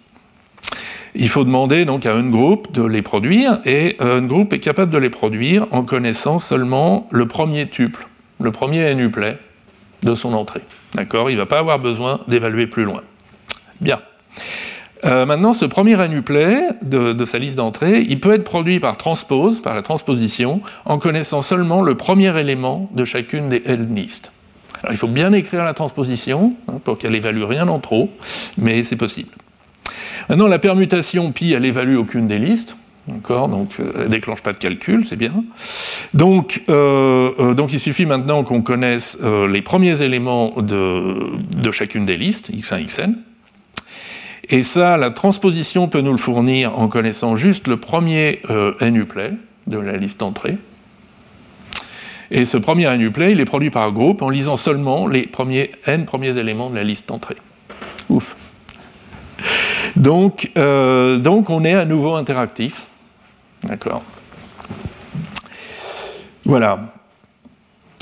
il 1.15 1.29
faut 1.29 1.43
demander 1.43 1.85
donc 1.85 2.05
à 2.05 2.13
un 2.13 2.29
groupe 2.29 2.71
de 2.71 2.83
les 2.83 3.01
produire, 3.01 3.59
et 3.65 3.95
un 3.99 4.21
groupe 4.21 4.53
est 4.53 4.59
capable 4.59 4.91
de 4.91 4.97
les 4.97 5.09
produire 5.09 5.67
en 5.71 5.83
connaissant 5.83 6.39
seulement 6.39 7.07
le 7.11 7.27
premier 7.27 7.67
tuple, 7.67 8.07
le 8.39 8.51
premier 8.51 8.93
nuplet 8.95 9.37
de 10.03 10.15
son 10.15 10.33
entrée. 10.33 10.61
D'accord? 10.93 11.29
Il 11.29 11.33
ne 11.33 11.39
va 11.39 11.45
pas 11.45 11.59
avoir 11.59 11.79
besoin 11.79 12.21
d'évaluer 12.27 12.67
plus 12.67 12.83
loin. 12.83 13.01
Bien. 13.81 13.99
Euh, 15.05 15.25
maintenant, 15.25 15.53
ce 15.53 15.65
premier 15.65 15.95
nuplet 16.07 16.61
de, 16.81 17.25
sa 17.25 17.39
liste 17.39 17.57
d'entrée, 17.57 18.05
il 18.07 18.19
peut 18.19 18.33
être 18.33 18.43
produit 18.43 18.79
par 18.79 18.97
transpose, 18.97 19.61
par 19.61 19.73
la 19.73 19.81
transposition, 19.81 20.61
en 20.85 20.97
connaissant 20.97 21.41
seulement 21.41 21.81
le 21.81 21.95
premier 21.95 22.37
élément 22.37 22.89
de 22.93 23.05
chacune 23.05 23.49
des 23.49 23.61
L 23.65 23.87
listes. 23.93 24.31
Alors, 24.81 24.93
il 24.93 24.97
faut 24.97 25.07
bien 25.07 25.33
écrire 25.33 25.63
la 25.63 25.73
transposition 25.73 26.53
hein, 26.67 26.79
pour 26.83 26.97
qu'elle 26.97 27.15
évalue 27.15 27.43
rien 27.43 27.67
en 27.67 27.79
trop, 27.79 28.09
mais 28.57 28.83
c'est 28.83 28.95
possible. 28.95 29.31
Maintenant, 30.29 30.47
la 30.47 30.59
permutation 30.59 31.31
pi, 31.31 31.53
elle 31.53 31.65
évalue 31.65 31.95
aucune 31.95 32.27
des 32.27 32.39
listes. 32.39 32.75
D'accord 33.07 33.47
Donc, 33.47 33.71
euh, 33.79 33.91
elle 33.95 34.03
ne 34.03 34.07
déclenche 34.07 34.43
pas 34.43 34.53
de 34.53 34.57
calcul, 34.57 35.03
c'est 35.03 35.15
bien. 35.15 35.43
Donc, 36.13 36.61
euh, 36.69 37.55
il 37.71 37.79
suffit 37.79 38.05
maintenant 38.05 38.43
qu'on 38.43 38.61
connaisse 38.61 39.17
les 39.49 39.61
premiers 39.61 40.01
éléments 40.01 40.53
de, 40.57 41.71
chacune 41.71 42.05
des 42.05 42.17
listes, 42.17 42.51
x1, 42.51 42.85
xn. 42.85 43.15
Et 44.49 44.63
ça, 44.63 44.97
la 44.97 45.11
transposition 45.11 45.87
peut 45.87 46.01
nous 46.01 46.11
le 46.11 46.17
fournir 46.17 46.77
en 46.79 46.87
connaissant 46.87 47.35
juste 47.35 47.67
le 47.67 47.77
premier 47.77 48.41
nuplet 48.81 49.33
de 49.67 49.77
la 49.77 49.95
liste 49.95 50.19
d'entrée. 50.19 50.57
Et 52.31 52.45
ce 52.45 52.57
premier 52.57 52.95
nuplet, 52.97 53.31
il 53.31 53.39
est 53.39 53.45
produit 53.45 53.69
par 53.69 53.91
groupe 53.91 54.21
en 54.21 54.29
lisant 54.29 54.57
seulement 54.57 55.07
les 55.07 55.27
premiers 55.27 55.71
n 55.85 56.05
premiers 56.05 56.37
éléments 56.37 56.69
de 56.71 56.75
la 56.75 56.83
liste 56.83 57.09
d'entrée. 57.09 57.37
Ouf. 58.09 58.35
Donc, 59.95 60.51
donc, 60.55 61.49
on 61.51 61.63
est 61.63 61.75
à 61.75 61.85
nouveau 61.85 62.15
interactif. 62.15 62.85
D'accord 63.63 64.03
Voilà. 66.45 66.79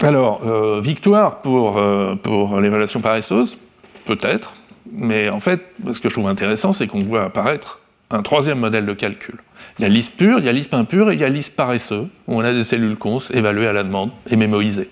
Alors, 0.04 0.42
euh, 0.46 0.80
victoire 0.80 1.42
pour, 1.42 1.78
euh, 1.78 2.16
pour 2.16 2.60
l'évaluation 2.60 3.02
paresseuse, 3.02 3.58
peut-être, 4.06 4.54
mais 4.92 5.30
en 5.30 5.40
fait, 5.40 5.62
ce 5.92 6.00
que 6.00 6.10
je 6.10 6.14
trouve 6.14 6.28
intéressant, 6.28 6.74
c'est 6.74 6.88
qu'on 6.88 7.02
voit 7.02 7.24
apparaître 7.24 7.80
un 8.10 8.22
troisième 8.22 8.60
modèle 8.60 8.86
de 8.86 8.94
calcul. 8.94 9.36
Il 9.80 9.84
y 9.84 9.86
a 9.86 9.90
l'ISP 9.90 10.18
pur, 10.18 10.40
il 10.40 10.46
y 10.46 10.50
a 10.50 10.52
l'ISP 10.52 10.74
impur 10.74 11.12
et 11.12 11.16
il 11.16 11.20
y 11.20 11.24
a 11.24 11.30
l'ISP 11.30 11.56
paresseux, 11.56 12.08
où 12.28 12.36
on 12.36 12.40
a 12.40 12.54
des 12.54 12.64
cellules 12.64 12.96
cons 12.96 13.20
évaluées 13.34 13.68
à 13.68 13.74
la 13.74 13.84
demande 13.84 14.12
et 14.30 14.36
mémorisées. 14.36 14.90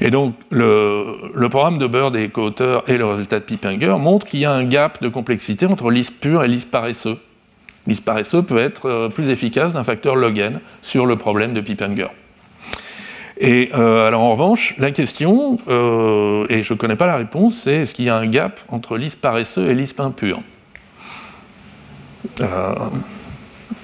Et 0.00 0.10
donc, 0.10 0.34
le, 0.50 1.48
programme 1.48 1.78
de 1.78 1.86
Bird 1.86 2.14
et 2.16 2.28
co-auteurs 2.28 2.88
et 2.88 2.98
le 2.98 3.06
résultat 3.06 3.40
de 3.40 3.44
Pippinger 3.44 3.96
montrent 3.98 4.26
qu'il 4.26 4.40
y 4.40 4.44
a 4.44 4.52
un 4.52 4.64
gap 4.64 5.02
de 5.02 5.08
complexité 5.08 5.64
entre 5.64 5.90
l'ISP 5.90 6.20
pur 6.20 6.44
et 6.44 6.48
l'ISP 6.48 6.70
paresseux 6.70 7.18
paresseux 7.96 8.42
peut 8.42 8.58
être 8.58 8.86
euh, 8.86 9.08
plus 9.08 9.30
efficace 9.30 9.72
d'un 9.72 9.84
facteur 9.84 10.16
log 10.16 10.38
n 10.38 10.60
sur 10.82 11.06
le 11.06 11.16
problème 11.16 11.54
de 11.54 11.60
Pippenger. 11.60 12.08
Et 13.40 13.70
euh, 13.74 14.06
alors 14.06 14.22
en 14.22 14.32
revanche, 14.32 14.74
la 14.78 14.90
question, 14.90 15.58
euh, 15.68 16.44
et 16.48 16.62
je 16.62 16.72
ne 16.72 16.78
connais 16.78 16.96
pas 16.96 17.06
la 17.06 17.16
réponse, 17.16 17.54
c'est 17.54 17.74
est-ce 17.74 17.94
qu'il 17.94 18.04
y 18.04 18.08
a 18.08 18.16
un 18.16 18.26
gap 18.26 18.60
entre 18.68 18.96
l'ISP 18.96 19.20
paresseux 19.20 19.70
et 19.70 19.74
l'ISP 19.74 20.00
impur? 20.00 20.40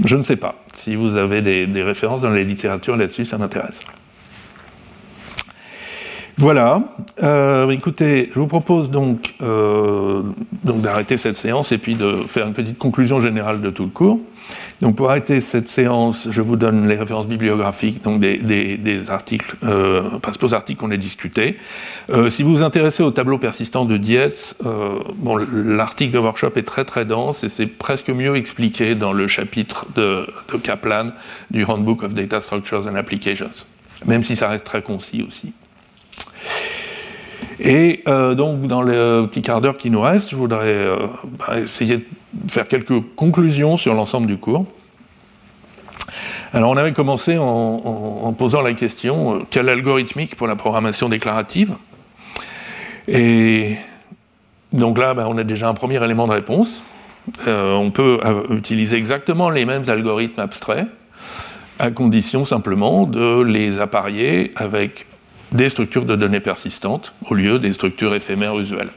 Je 0.04 0.16
ne 0.16 0.22
sais 0.22 0.36
pas. 0.36 0.56
Si 0.74 0.96
vous 0.96 1.16
avez 1.16 1.40
des, 1.40 1.82
références 1.82 2.22
dans 2.22 2.30
la 2.30 2.42
littérature 2.42 2.96
là-dessus, 2.96 3.24
ça 3.24 3.38
m'intéresse. 3.38 3.82
Voilà. 6.36 6.82
Euh, 7.22 7.70
écoutez, 7.70 8.30
je 8.34 8.40
vous 8.40 8.48
propose 8.48 8.90
donc, 8.90 9.34
euh, 9.40 10.22
donc 10.64 10.80
d'arrêter 10.80 11.16
cette 11.16 11.36
séance 11.36 11.70
et 11.70 11.78
puis 11.78 11.94
de 11.94 12.24
faire 12.26 12.46
une 12.46 12.54
petite 12.54 12.76
conclusion 12.76 13.20
générale 13.20 13.60
de 13.60 13.70
tout 13.70 13.84
le 13.84 13.90
cours. 13.90 14.18
Donc 14.80 14.96
pour 14.96 15.10
arrêter 15.10 15.40
cette 15.40 15.68
séance, 15.68 16.28
je 16.30 16.42
vous 16.42 16.56
donne 16.56 16.88
les 16.88 16.96
références 16.96 17.26
bibliographiques, 17.26 18.02
donc 18.02 18.20
des, 18.20 18.36
des, 18.36 19.10
articles, 19.10 19.56
euh, 19.64 20.18
principaux 20.18 20.52
articles 20.52 20.80
qu'on 20.80 20.90
a 20.90 20.96
discutés. 20.96 21.58
Euh, 22.10 22.28
si 22.30 22.42
vous 22.42 22.50
vous 22.50 22.62
intéressez 22.62 23.02
au 23.02 23.10
tableau 23.10 23.38
persistant 23.38 23.84
de 23.84 23.96
Dietz, 23.96 24.56
euh, 24.66 24.98
l'article 25.52 26.12
de 26.12 26.18
workshop 26.18 26.52
est 26.56 26.66
très 26.66 26.84
très 26.84 27.04
dense 27.04 27.44
et 27.44 27.48
c'est 27.48 27.66
presque 27.66 28.10
mieux 28.10 28.36
expliqué 28.36 28.94
dans 28.94 29.12
le 29.12 29.26
chapitre 29.26 29.86
de 29.94 30.26
Kaplan 30.62 31.12
du 31.50 31.64
Handbook 31.64 32.02
of 32.02 32.14
Data 32.14 32.40
Structures 32.40 32.86
and 32.86 32.96
Applications, 32.96 33.64
même 34.06 34.22
si 34.22 34.36
ça 34.36 34.48
reste 34.48 34.64
très 34.64 34.82
concis 34.82 35.22
aussi. 35.22 35.52
Et 37.60 38.02
euh, 38.08 38.34
donc, 38.34 38.66
dans 38.66 38.82
le 38.82 39.26
petit 39.30 39.42
quart 39.42 39.60
d'heure 39.60 39.76
qui 39.76 39.90
nous 39.90 40.00
reste, 40.00 40.30
je 40.30 40.36
voudrais 40.36 40.66
euh, 40.66 40.96
bah, 41.38 41.60
essayer 41.60 41.98
de 42.32 42.50
faire 42.50 42.66
quelques 42.66 43.00
conclusions 43.16 43.76
sur 43.76 43.94
l'ensemble 43.94 44.26
du 44.26 44.36
cours. 44.36 44.66
Alors, 46.52 46.70
on 46.70 46.76
avait 46.76 46.92
commencé 46.92 47.36
en, 47.38 48.32
posant 48.36 48.62
la 48.62 48.74
question 48.74 49.36
euh, 49.36 49.38
quelle 49.50 49.68
algorithmique 49.68 50.36
pour 50.36 50.46
la 50.46 50.56
programmation 50.56 51.08
déclarative? 51.08 51.74
Et 53.06 53.76
donc 54.72 54.98
là, 54.98 55.14
bah, 55.14 55.26
on 55.28 55.38
a 55.38 55.44
déjà 55.44 55.68
un 55.68 55.74
premier 55.74 56.02
élément 56.02 56.26
de 56.26 56.32
réponse. 56.32 56.82
on 57.46 57.90
peut 57.90 58.20
utiliser 58.50 58.96
exactement 58.96 59.50
les 59.50 59.64
mêmes 59.64 59.88
algorithmes 59.88 60.40
abstraits, 60.40 60.86
à 61.78 61.90
condition 61.90 62.44
simplement 62.44 63.04
de 63.04 63.42
les 63.42 63.78
apparier 63.80 64.52
avec 64.56 65.06
des 65.54 65.70
structures 65.70 66.04
de 66.04 66.16
données 66.16 66.40
persistantes 66.40 67.14
au 67.30 67.34
lieu 67.34 67.58
des 67.58 67.72
structures 67.72 68.14
éphémères 68.14 68.58
usuelles. 68.58 68.90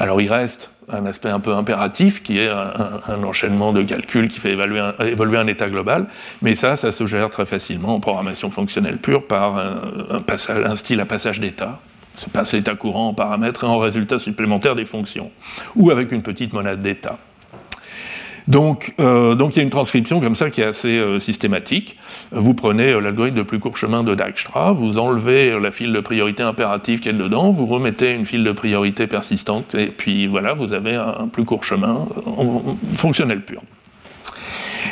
Alors 0.00 0.20
il 0.20 0.32
reste 0.32 0.70
un 0.88 1.06
aspect 1.06 1.28
un 1.28 1.40
peu 1.40 1.54
impératif 1.54 2.22
qui 2.22 2.38
est 2.38 2.48
un, 2.48 3.22
enchaînement 3.22 3.72
de 3.72 3.82
calculs 3.82 4.28
qui 4.28 4.40
fait 4.40 4.52
évoluer 4.52 5.38
un, 5.38 5.46
état 5.46 5.70
global, 5.70 6.06
mais 6.42 6.54
ça, 6.54 6.76
ça 6.76 6.92
se 6.92 7.06
gère 7.06 7.30
très 7.30 7.46
facilement 7.46 7.94
en 7.94 8.00
programmation 8.00 8.50
fonctionnelle 8.50 8.98
pure 8.98 9.26
par 9.26 9.56
un, 9.58 10.76
style 10.76 11.00
à 11.00 11.06
passage 11.06 11.40
d'état. 11.40 11.80
Se 12.16 12.28
passe 12.28 12.52
l'état 12.52 12.74
courant 12.74 13.08
en 13.08 13.14
paramètres 13.14 13.64
et 13.64 13.66
en 13.66 13.78
résultat 13.78 14.18
supplémentaire 14.18 14.74
des 14.74 14.84
fonctions, 14.84 15.30
ou 15.74 15.90
avec 15.90 16.12
une 16.12 16.22
petite 16.22 16.52
monade 16.52 16.80
d'état. 16.80 17.18
Donc, 18.46 18.94
euh, 19.00 19.34
donc 19.34 19.54
il 19.54 19.58
y 19.58 19.60
a 19.60 19.62
une 19.62 19.70
transcription 19.70 20.20
comme 20.20 20.36
ça 20.36 20.50
qui 20.50 20.60
est 20.60 20.66
assez 20.66 20.98
euh, 20.98 21.18
systématique. 21.18 21.96
Vous 22.30 22.52
prenez 22.52 22.90
euh, 22.90 23.00
l'algorithme 23.00 23.38
de 23.38 23.42
plus 23.42 23.58
court 23.58 23.76
chemin 23.76 24.04
de 24.04 24.14
Dijkstra, 24.14 24.72
vous 24.72 24.98
enlevez 24.98 25.58
la 25.58 25.70
file 25.70 25.92
de 25.92 26.00
priorité 26.00 26.42
impérative 26.42 27.00
qui 27.00 27.08
est 27.08 27.14
dedans, 27.14 27.50
vous 27.50 27.66
remettez 27.66 28.12
une 28.12 28.26
file 28.26 28.44
de 28.44 28.52
priorité 28.52 29.06
persistante, 29.06 29.74
et 29.74 29.86
puis 29.86 30.26
voilà, 30.26 30.52
vous 30.52 30.72
avez 30.72 30.94
un, 30.94 31.28
plus 31.28 31.44
court 31.44 31.64
chemin 31.64 32.06
fonctionnel 32.94 33.42
pur. 33.42 33.62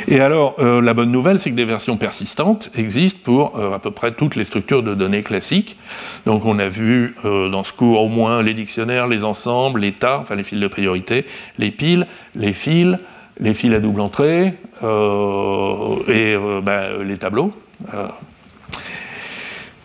Et 0.07 0.19
alors, 0.19 0.61
la 0.61 0.93
bonne 0.93 1.11
nouvelle, 1.11 1.39
c'est 1.39 1.49
que 1.49 1.55
des 1.55 1.63
versions 1.63 1.95
persistantes 1.95 2.69
existent 2.75 3.21
pour 3.23 3.57
à 3.57 3.79
peu 3.79 3.91
près 3.91 4.11
toutes 4.11 4.35
les 4.35 4.43
structures 4.43 4.83
de 4.83 4.95
données 4.95 5.23
classiques. 5.23 5.77
Donc, 6.25 6.45
on 6.45 6.59
a 6.59 6.67
vu 6.67 7.15
dans 7.23 7.63
ce 7.63 7.71
cours 7.71 8.01
au 8.01 8.09
moins 8.09 8.43
les 8.43 8.53
dictionnaires, 8.53 9.07
les 9.07 9.23
ensembles, 9.23 9.79
les 9.79 9.93
tas, 9.93 10.19
enfin 10.19 10.35
les 10.35 10.43
fils 10.43 10.59
de 10.59 10.67
priorité, 10.67 11.25
les 11.57 11.71
piles, 11.71 12.05
les 12.35 12.53
fils, 12.53 12.97
les 13.39 13.53
fils 13.53 13.73
à 13.73 13.79
double 13.79 14.01
entrée 14.01 14.53
euh, 14.83 15.95
et 16.07 16.35
euh, 16.35 16.61
ben, 16.61 17.03
les 17.03 17.17
tableaux. 17.17 17.53
Euh. 17.93 18.07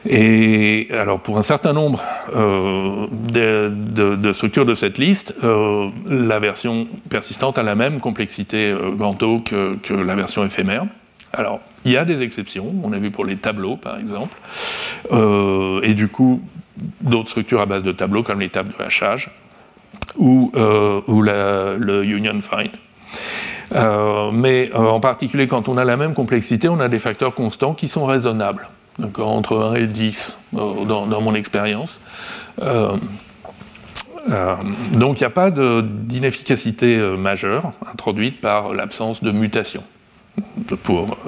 Et 0.08 0.88
alors 0.92 1.20
pour 1.20 1.38
un 1.38 1.42
certain 1.42 1.72
nombre 1.72 2.00
de, 2.32 4.32
structures 4.32 4.64
de 4.64 4.74
cette 4.74 4.96
liste, 4.96 5.34
la 5.42 6.38
version 6.38 6.86
persistante 7.10 7.58
a 7.58 7.62
la 7.62 7.74
même 7.74 8.00
complexité 8.00 8.74
grand 8.96 9.20
O 9.22 9.40
que, 9.40 9.76
que, 9.76 9.92
la 9.92 10.14
version 10.14 10.44
éphémère. 10.44 10.86
Alors 11.32 11.60
il 11.84 11.92
y 11.92 11.98
a 11.98 12.06
des 12.06 12.22
exceptions, 12.22 12.72
on 12.82 12.92
a 12.92 12.98
vu 12.98 13.10
pour 13.10 13.26
les 13.26 13.36
tableaux 13.36 13.76
par 13.76 13.98
exemple, 13.98 14.38
et 15.12 15.94
du 15.94 16.08
coup 16.08 16.40
d'autres 17.02 17.28
structures 17.28 17.60
à 17.60 17.66
base 17.66 17.82
de 17.82 17.92
tableaux 17.92 18.22
comme 18.22 18.40
les 18.40 18.50
tables 18.50 18.72
de 18.78 18.82
hachage 18.82 19.30
ou, 20.16 20.52
ou 20.54 21.22
le 21.22 22.04
union 22.04 22.40
find. 22.40 22.70
Mais 24.32 24.70
en 24.74 25.00
particulier 25.00 25.46
quand 25.46 25.68
on 25.68 25.76
a 25.76 25.84
la 25.84 25.96
même 25.96 26.14
complexité, 26.14 26.68
on 26.68 26.80
a 26.80 26.88
des 26.88 26.98
facteurs 26.98 27.34
constants 27.34 27.74
qui 27.74 27.88
sont 27.88 28.06
raisonnables, 28.06 28.68
entre 29.18 29.56
1 29.56 29.74
et 29.74 29.86
10 29.86 30.38
dans, 30.52 31.06
dans 31.06 31.20
mon 31.20 31.34
expérience. 31.34 32.00
donc 34.92 35.20
il 35.20 35.22
n'y 35.22 35.26
a 35.26 35.30
pas 35.30 35.50
d'inefficacité 35.50 36.98
majeure 37.16 37.72
introduite 37.92 38.40
par 38.40 38.72
l'absence 38.72 39.22
de 39.22 39.30
mutation, 39.32 39.82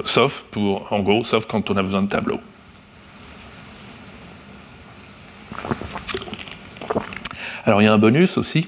sauf 0.03 0.45
pour, 0.51 0.91
en 0.91 0.99
gros, 0.99 1.23
sauf 1.23 1.45
quand 1.45 1.69
on 1.69 1.77
a 1.77 1.83
besoin 1.83 2.01
de 2.01 2.09
tableaux. 2.09 2.39
Alors 7.65 7.81
il 7.81 7.85
y 7.85 7.87
a 7.87 7.93
un 7.93 7.97
bonus 7.97 8.37
aussi, 8.37 8.67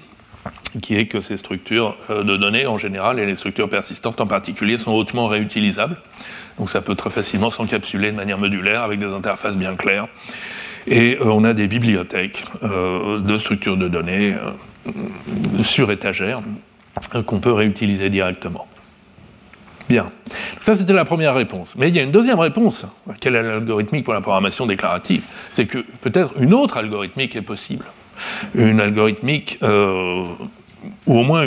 qui 0.81 0.95
est 0.95 1.05
que 1.05 1.19
ces 1.19 1.37
structures 1.37 1.95
euh, 2.09 2.23
de 2.23 2.37
données 2.37 2.65
en 2.65 2.77
général 2.77 3.19
et 3.19 3.25
les 3.25 3.35
structures 3.35 3.69
persistantes 3.69 4.19
en 4.21 4.27
particulier 4.27 4.77
sont 4.77 4.91
hautement 4.91 5.27
réutilisables. 5.27 5.97
Donc 6.57 6.69
ça 6.69 6.81
peut 6.81 6.95
très 6.95 7.09
facilement 7.09 7.51
s'encapsuler 7.51 8.11
de 8.11 8.15
manière 8.15 8.37
modulaire 8.37 8.81
avec 8.81 8.99
des 8.99 9.07
interfaces 9.07 9.57
bien 9.57 9.75
claires. 9.75 10.07
Et 10.87 11.17
euh, 11.19 11.25
on 11.25 11.43
a 11.43 11.53
des 11.53 11.67
bibliothèques 11.67 12.43
euh, 12.63 13.19
de 13.19 13.37
structures 13.37 13.77
de 13.77 13.87
données 13.87 14.35
sur 15.63 15.91
étagère 15.91 16.41
qu'on 17.25 17.39
peut 17.39 17.53
réutiliser 17.53 18.09
directement. 18.09 18.67
Bien. 19.89 20.09
Ça, 20.61 20.75
c'était 20.75 20.93
la 20.93 21.05
première 21.05 21.35
réponse. 21.35 21.75
Mais 21.77 21.89
il 21.89 21.95
y 21.95 21.99
a 21.99 22.03
une 22.03 22.11
deuxième 22.11 22.39
réponse. 22.39 22.85
Quelle 23.19 23.35
est 23.35 23.43
l'algorithmique 23.43 24.05
pour 24.05 24.13
la 24.13 24.21
programmation 24.21 24.65
déclarative? 24.65 25.23
C'est 25.53 25.65
que 25.65 25.79
peut-être 26.01 26.33
une 26.39 26.53
autre 26.53 26.77
algorithmique 26.77 27.35
est 27.35 27.41
possible 27.41 27.85
une 28.55 28.79
algorithmique, 28.79 29.59
ou 31.07 31.19
au 31.19 31.23
moins 31.23 31.45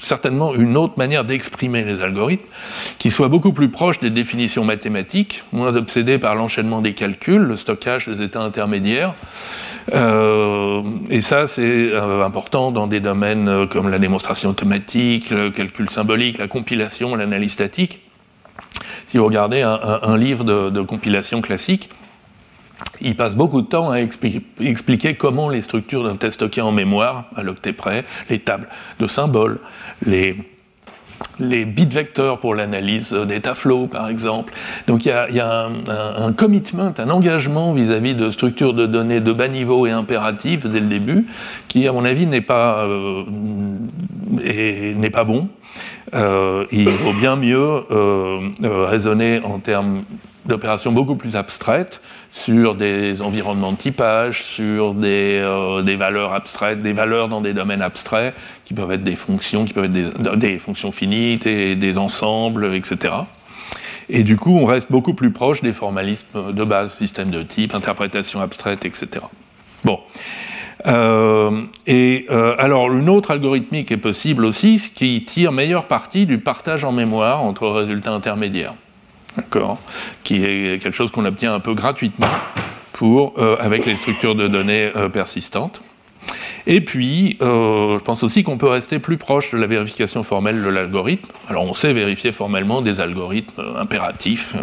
certainement 0.00 0.54
une 0.54 0.76
autre 0.76 0.94
manière 0.96 1.24
d'exprimer 1.24 1.82
les 1.84 2.00
algorithmes, 2.00 2.44
qui 2.98 3.10
soit 3.10 3.28
beaucoup 3.28 3.52
plus 3.52 3.68
proche 3.68 4.00
des 4.00 4.10
définitions 4.10 4.64
mathématiques, 4.64 5.44
moins 5.52 5.76
obsédée 5.76 6.18
par 6.18 6.34
l'enchaînement 6.34 6.80
des 6.80 6.94
calculs, 6.94 7.42
le 7.42 7.56
stockage 7.56 8.08
des 8.08 8.22
états 8.22 8.42
intermédiaires. 8.42 9.14
Euh, 9.94 10.82
et 11.08 11.20
ça, 11.20 11.46
c'est 11.46 11.62
euh, 11.62 12.24
important 12.24 12.70
dans 12.70 12.86
des 12.86 13.00
domaines 13.00 13.66
comme 13.68 13.88
la 13.88 13.98
démonstration 13.98 14.50
automatique, 14.50 15.30
le 15.30 15.50
calcul 15.50 15.88
symbolique, 15.88 16.38
la 16.38 16.48
compilation, 16.48 17.14
l'analyse 17.14 17.52
statique. 17.52 18.00
Si 19.06 19.16
vous 19.16 19.24
regardez 19.24 19.62
un, 19.62 20.18
livre 20.18 20.44
de 20.44 20.82
compilation 20.82 21.40
classique, 21.40 21.88
il 23.00 23.16
passe 23.16 23.36
beaucoup 23.36 23.62
de 23.62 23.66
temps 23.66 23.90
à 23.90 23.98
expliquer 24.00 25.14
comment 25.14 25.48
les 25.48 25.62
structures 25.62 26.02
doivent 26.02 26.18
être 26.20 26.32
stockées 26.32 26.60
en 26.60 26.72
mémoire, 26.72 27.26
à 27.34 27.42
l'octet 27.42 27.72
près, 27.72 28.04
les 28.28 28.38
tables 28.38 28.68
de 28.98 29.06
symboles, 29.06 29.60
les, 30.04 30.36
les 31.38 31.64
bits 31.64 31.86
vecteurs 31.86 32.38
pour 32.38 32.54
l'analyse 32.54 33.12
d'état 33.12 33.54
flow, 33.54 33.86
par 33.86 34.08
exemple. 34.08 34.52
Donc 34.86 35.04
il 35.06 35.08
y 35.08 35.40
a, 35.40 35.68
un, 36.16 36.32
commitment, 36.32 36.92
un 36.96 37.10
engagement 37.10 37.72
vis-à-vis 37.72 38.14
de 38.14 38.30
structures 38.30 38.74
de 38.74 38.86
données 38.86 39.20
de 39.20 39.32
bas 39.32 39.48
niveau 39.48 39.86
et 39.86 39.90
impératifs 39.90 40.66
dès 40.66 40.80
le 40.80 40.86
début, 40.86 41.26
qui, 41.68 41.86
à 41.86 41.92
mon 41.92 42.04
avis, 42.04 42.26
n'est 42.26 42.40
pas, 42.40 42.84
euh, 42.84 43.24
pas 45.12 45.24
bon. 45.24 45.48
Euh, 46.14 46.64
il 46.72 46.88
vaut 46.88 47.12
bien 47.12 47.36
mieux 47.36 47.82
euh, 47.90 48.40
raisonner 48.62 49.40
en 49.44 49.58
termes 49.58 50.04
d'opérations 50.46 50.92
beaucoup 50.92 51.16
plus 51.16 51.36
abstraites 51.36 52.00
sur 52.38 52.74
des 52.74 53.20
environnements 53.20 53.72
de 53.72 53.76
typage, 53.76 54.44
sur 54.44 54.94
des, 54.94 55.40
euh, 55.42 55.82
des, 55.82 55.96
valeurs 55.96 56.32
abstraites, 56.32 56.80
des 56.82 56.92
valeurs 56.92 57.28
dans 57.28 57.40
des 57.40 57.52
domaines 57.52 57.82
abstraits, 57.82 58.34
qui 58.64 58.74
peuvent 58.74 58.92
être 58.92 59.02
des 59.02 59.16
fonctions, 59.16 59.64
qui 59.64 59.72
peuvent 59.72 59.84
être 59.84 60.36
des, 60.36 60.58
fonctions 60.58 60.92
finies, 60.92 61.36
des, 61.36 61.98
ensembles, 61.98 62.74
etc. 62.74 63.14
Et 64.08 64.22
du 64.22 64.36
coup, 64.36 64.56
on 64.56 64.64
reste 64.64 64.90
beaucoup 64.90 65.14
plus 65.14 65.32
proche 65.32 65.60
des 65.62 65.72
formalismes 65.72 66.52
de 66.52 66.64
base, 66.64 66.94
système 66.94 67.30
de 67.30 67.42
type, 67.42 67.74
interprétation 67.74 68.40
abstraite, 68.40 68.84
etc. 68.84 69.24
Bon. 69.84 70.00
Euh, 70.86 71.50
et 71.86 72.26
euh, 72.30 72.54
alors, 72.58 72.92
une 72.92 73.08
autre 73.08 73.32
algorithmique 73.32 73.90
est 73.90 73.96
possible 73.96 74.44
aussi, 74.44 74.78
ce 74.78 74.90
qui 74.90 75.24
tire 75.24 75.50
meilleure 75.50 75.86
partie 75.86 76.24
du 76.24 76.38
partage 76.38 76.84
en 76.84 76.92
mémoire 76.92 77.42
entre 77.42 77.66
résultats 77.68 78.12
intermédiaires 78.12 78.74
qui 80.24 80.44
est 80.44 80.82
quelque 80.82 80.94
chose 80.94 81.10
qu'on 81.10 81.24
obtient 81.24 81.54
un 81.54 81.60
peu 81.60 81.74
gratuitement 81.74 82.28
pour, 82.92 83.34
euh, 83.38 83.56
avec 83.60 83.86
les 83.86 83.96
structures 83.96 84.34
de 84.34 84.48
données 84.48 84.90
euh, 84.96 85.08
persistantes. 85.08 85.80
Et 86.66 86.80
puis, 86.80 87.38
euh, 87.40 87.98
je 87.98 88.04
pense 88.04 88.22
aussi 88.22 88.42
qu'on 88.42 88.58
peut 88.58 88.68
rester 88.68 88.98
plus 88.98 89.16
proche 89.16 89.52
de 89.52 89.58
la 89.58 89.66
vérification 89.66 90.22
formelle 90.22 90.62
de 90.62 90.68
l'algorithme. 90.68 91.28
Alors, 91.48 91.64
on 91.64 91.74
sait 91.74 91.92
vérifier 91.92 92.32
formellement 92.32 92.82
des 92.82 93.00
algorithmes 93.00 93.62
impératifs, 93.78 94.54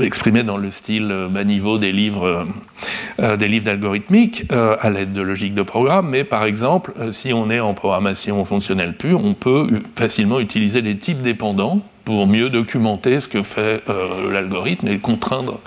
exprimés 0.00 0.42
dans 0.42 0.56
le 0.56 0.70
style 0.70 1.28
bas 1.30 1.44
niveau 1.44 1.78
des 1.78 1.92
livres, 1.92 2.46
d'algorithmique, 3.18 4.44
à 4.50 4.88
l'aide 4.90 5.12
de 5.12 5.20
logiques 5.20 5.54
de 5.54 5.62
programme. 5.62 6.08
Mais 6.08 6.24
par 6.24 6.44
exemple, 6.44 6.92
si 7.10 7.32
on 7.32 7.50
est 7.50 7.60
en 7.60 7.74
programmation 7.74 8.44
fonctionnelle 8.44 8.96
pure, 8.96 9.22
on 9.22 9.34
peut 9.34 9.68
facilement 9.94 10.40
utiliser 10.40 10.80
des 10.80 10.96
types 10.96 11.20
dépendants 11.22 11.82
pour 12.04 12.26
mieux 12.26 12.50
documenter 12.50 13.20
ce 13.20 13.28
que 13.28 13.42
fait 13.42 13.82
euh, 13.88 14.32
l'algorithme 14.32 14.88
et 14.88 14.98
contraindre, 14.98 15.60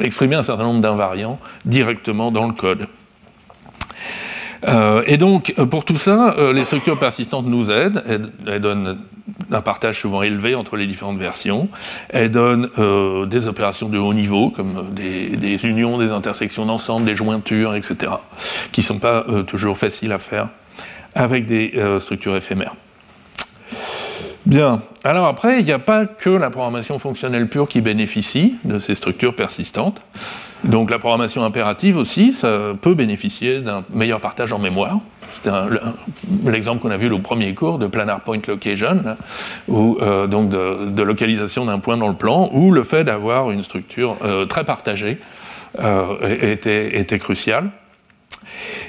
exprimer 0.00 0.34
un 0.34 0.42
certain 0.42 0.64
nombre 0.64 0.80
d'invariants 0.80 1.38
directement 1.64 2.32
dans 2.32 2.46
le 2.46 2.52
code. 2.52 2.88
Euh, 4.64 5.02
et 5.06 5.16
donc, 5.16 5.54
pour 5.70 5.84
tout 5.84 5.98
ça, 5.98 6.34
euh, 6.38 6.52
les 6.52 6.64
structures 6.64 6.98
persistantes 6.98 7.46
nous 7.46 7.70
aident. 7.70 8.02
Elles, 8.46 8.60
donnent 8.60 8.98
un 9.50 9.60
partage 9.60 10.00
souvent 10.00 10.22
élevé 10.22 10.54
entre 10.54 10.76
les 10.76 10.86
différentes 10.86 11.18
versions. 11.18 11.68
Elles 12.08 12.30
donnent 12.30 12.68
des 13.26 13.46
opérations 13.46 13.88
de 13.88 13.98
haut 13.98 14.14
niveau, 14.14 14.50
comme 14.50 14.90
des, 14.92 15.36
des 15.36 15.66
unions, 15.66 15.98
des 15.98 16.10
intersections 16.10 16.66
d'ensemble, 16.66 17.06
des 17.06 17.14
jointures, 17.14 17.74
etc., 17.74 18.12
qui 18.72 18.80
ne 18.80 18.86
sont 18.86 18.98
pas 18.98 19.24
toujours 19.46 19.76
faciles 19.76 20.12
à 20.12 20.18
faire 20.18 20.48
avec 21.14 21.46
des 21.46 21.72
structures 21.98 22.36
éphémères. 22.36 22.74
Bien. 24.46 24.80
Alors 25.02 25.26
après, 25.26 25.58
il 25.58 25.64
n'y 25.64 25.72
a 25.72 25.80
pas 25.80 26.06
que 26.06 26.30
la 26.30 26.50
programmation 26.50 27.00
fonctionnelle 27.00 27.48
pure 27.48 27.68
qui 27.68 27.80
bénéficie 27.80 28.54
de 28.64 28.78
ces 28.78 28.94
structures 28.94 29.34
persistantes. 29.34 30.00
Donc 30.64 30.90
la 30.90 30.98
programmation 30.98 31.44
impérative 31.44 31.96
aussi, 31.96 32.32
ça 32.32 32.72
peut 32.80 32.94
bénéficier 32.94 33.60
d'un 33.60 33.84
meilleur 33.92 34.20
partage 34.20 34.52
en 34.52 34.58
mémoire. 34.58 35.00
C'est 35.42 35.50
l'exemple 36.44 36.80
qu'on 36.80 36.90
a 36.90 36.96
vu 36.96 37.10
au 37.10 37.18
premier 37.18 37.54
cours 37.54 37.78
de 37.78 37.86
planar 37.86 38.20
point 38.20 38.40
location, 38.46 39.16
ou 39.68 39.98
euh, 40.00 40.26
donc 40.26 40.48
de, 40.48 41.02
localisation 41.02 41.66
d'un 41.66 41.78
point 41.78 41.96
dans 41.96 42.08
le 42.08 42.14
plan, 42.14 42.48
où 42.52 42.72
le 42.72 42.82
fait 42.82 43.04
d'avoir 43.04 43.50
une 43.50 43.62
structure 43.62 44.16
euh, 44.24 44.46
très 44.46 44.64
partagée 44.64 45.18
euh, 45.78 46.52
était, 46.52 46.98
était 46.98 47.18
crucial. 47.18 47.70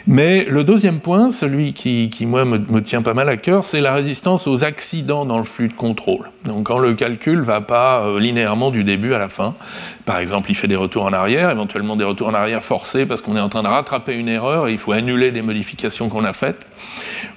Mais 0.10 0.46
le 0.46 0.64
deuxième 0.64 1.00
point, 1.02 1.32
celui 1.32 1.74
qui, 1.74 2.10
moi, 2.22 2.46
me, 2.46 2.82
tient 2.82 3.02
pas 3.02 3.14
mal 3.14 3.28
à 3.28 3.36
cœur, 3.36 3.66
c'est 3.66 3.82
la 3.82 3.94
résistance 3.94 4.48
aux 4.48 4.64
accidents 4.64 5.26
dans 5.26 5.38
le 5.38 5.44
flux 5.44 5.68
de 5.68 5.74
contrôle. 5.74 6.30
Donc 6.46 6.68
quand 6.68 6.80
le 6.80 6.94
calcul 6.94 7.40
ne 7.40 7.44
va 7.44 7.60
pas 7.60 8.06
euh, 8.06 8.18
linéairement 8.18 8.72
du 8.72 8.86
début 8.86 9.14
à 9.14 9.20
la 9.20 9.28
fin, 9.28 9.54
par 10.06 10.20
exemple, 10.20 10.50
il 10.50 10.56
fait 10.56 10.70
des 10.70 10.78
retours 10.78 11.04
en 11.04 11.12
arrière, 11.12 11.52
éventuellement 11.52 11.98
des 11.98 12.06
retours 12.06 12.30
en 12.30 12.34
arrière 12.34 12.64
forcés 12.64 13.06
parce 13.06 13.22
qu'on 13.22 13.36
est 13.36 13.42
en 13.42 13.50
train 13.50 13.64
de 13.64 13.68
rattraper 13.68 14.14
une 14.14 14.30
erreur 14.30 14.70
et 14.70 14.72
il 14.72 14.78
faut 14.78 14.94
annuler 14.94 15.32
des 15.32 15.42
modifications 15.42 16.08
qu'on 16.08 16.24
a 16.24 16.32
faites, 16.32 16.66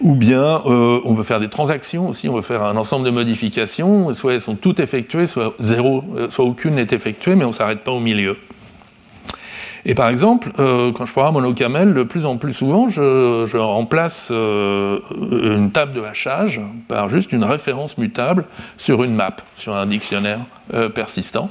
ou 0.00 0.14
bien 0.14 0.62
euh, 0.66 1.00
on 1.04 1.14
veut 1.14 1.24
faire 1.24 1.40
des 1.40 1.48
transactions 1.48 2.08
aussi, 2.08 2.28
on 2.28 2.36
veut 2.36 2.42
faire 2.42 2.62
un 2.62 2.76
ensemble 2.76 3.04
de 3.04 3.10
modifications, 3.10 4.14
soit 4.14 4.34
elles 4.34 4.40
sont 4.40 4.54
toutes 4.54 4.78
effectuées, 4.78 5.26
soit 5.26 5.54
zéro, 5.58 6.04
euh, 6.16 6.30
soit 6.30 6.44
aucune 6.44 6.76
n'est 6.76 6.86
effectuée, 6.92 7.34
mais 7.34 7.44
on 7.44 7.48
ne 7.48 7.52
s'arrête 7.52 7.80
pas 7.80 7.90
au 7.90 8.00
milieu. 8.00 8.36
Et 9.84 9.94
par 9.94 10.08
exemple, 10.08 10.50
euh, 10.58 10.92
quand 10.92 11.06
je 11.06 11.12
programme 11.12 11.34
monocamel, 11.34 11.94
de 11.94 12.02
plus 12.02 12.26
en 12.26 12.36
plus 12.36 12.52
souvent, 12.52 12.88
je, 12.88 13.56
remplace 13.56 14.28
euh, 14.30 14.98
une 15.32 15.70
table 15.70 15.92
de 15.92 16.02
hachage 16.02 16.60
par 16.88 17.08
juste 17.08 17.32
une 17.32 17.44
référence 17.44 17.98
mutable 17.98 18.44
sur 18.76 19.04
une 19.04 19.14
map, 19.14 19.36
sur 19.54 19.74
un 19.76 19.86
dictionnaire 19.86 20.40
euh, 20.74 20.88
persistant. 20.88 21.50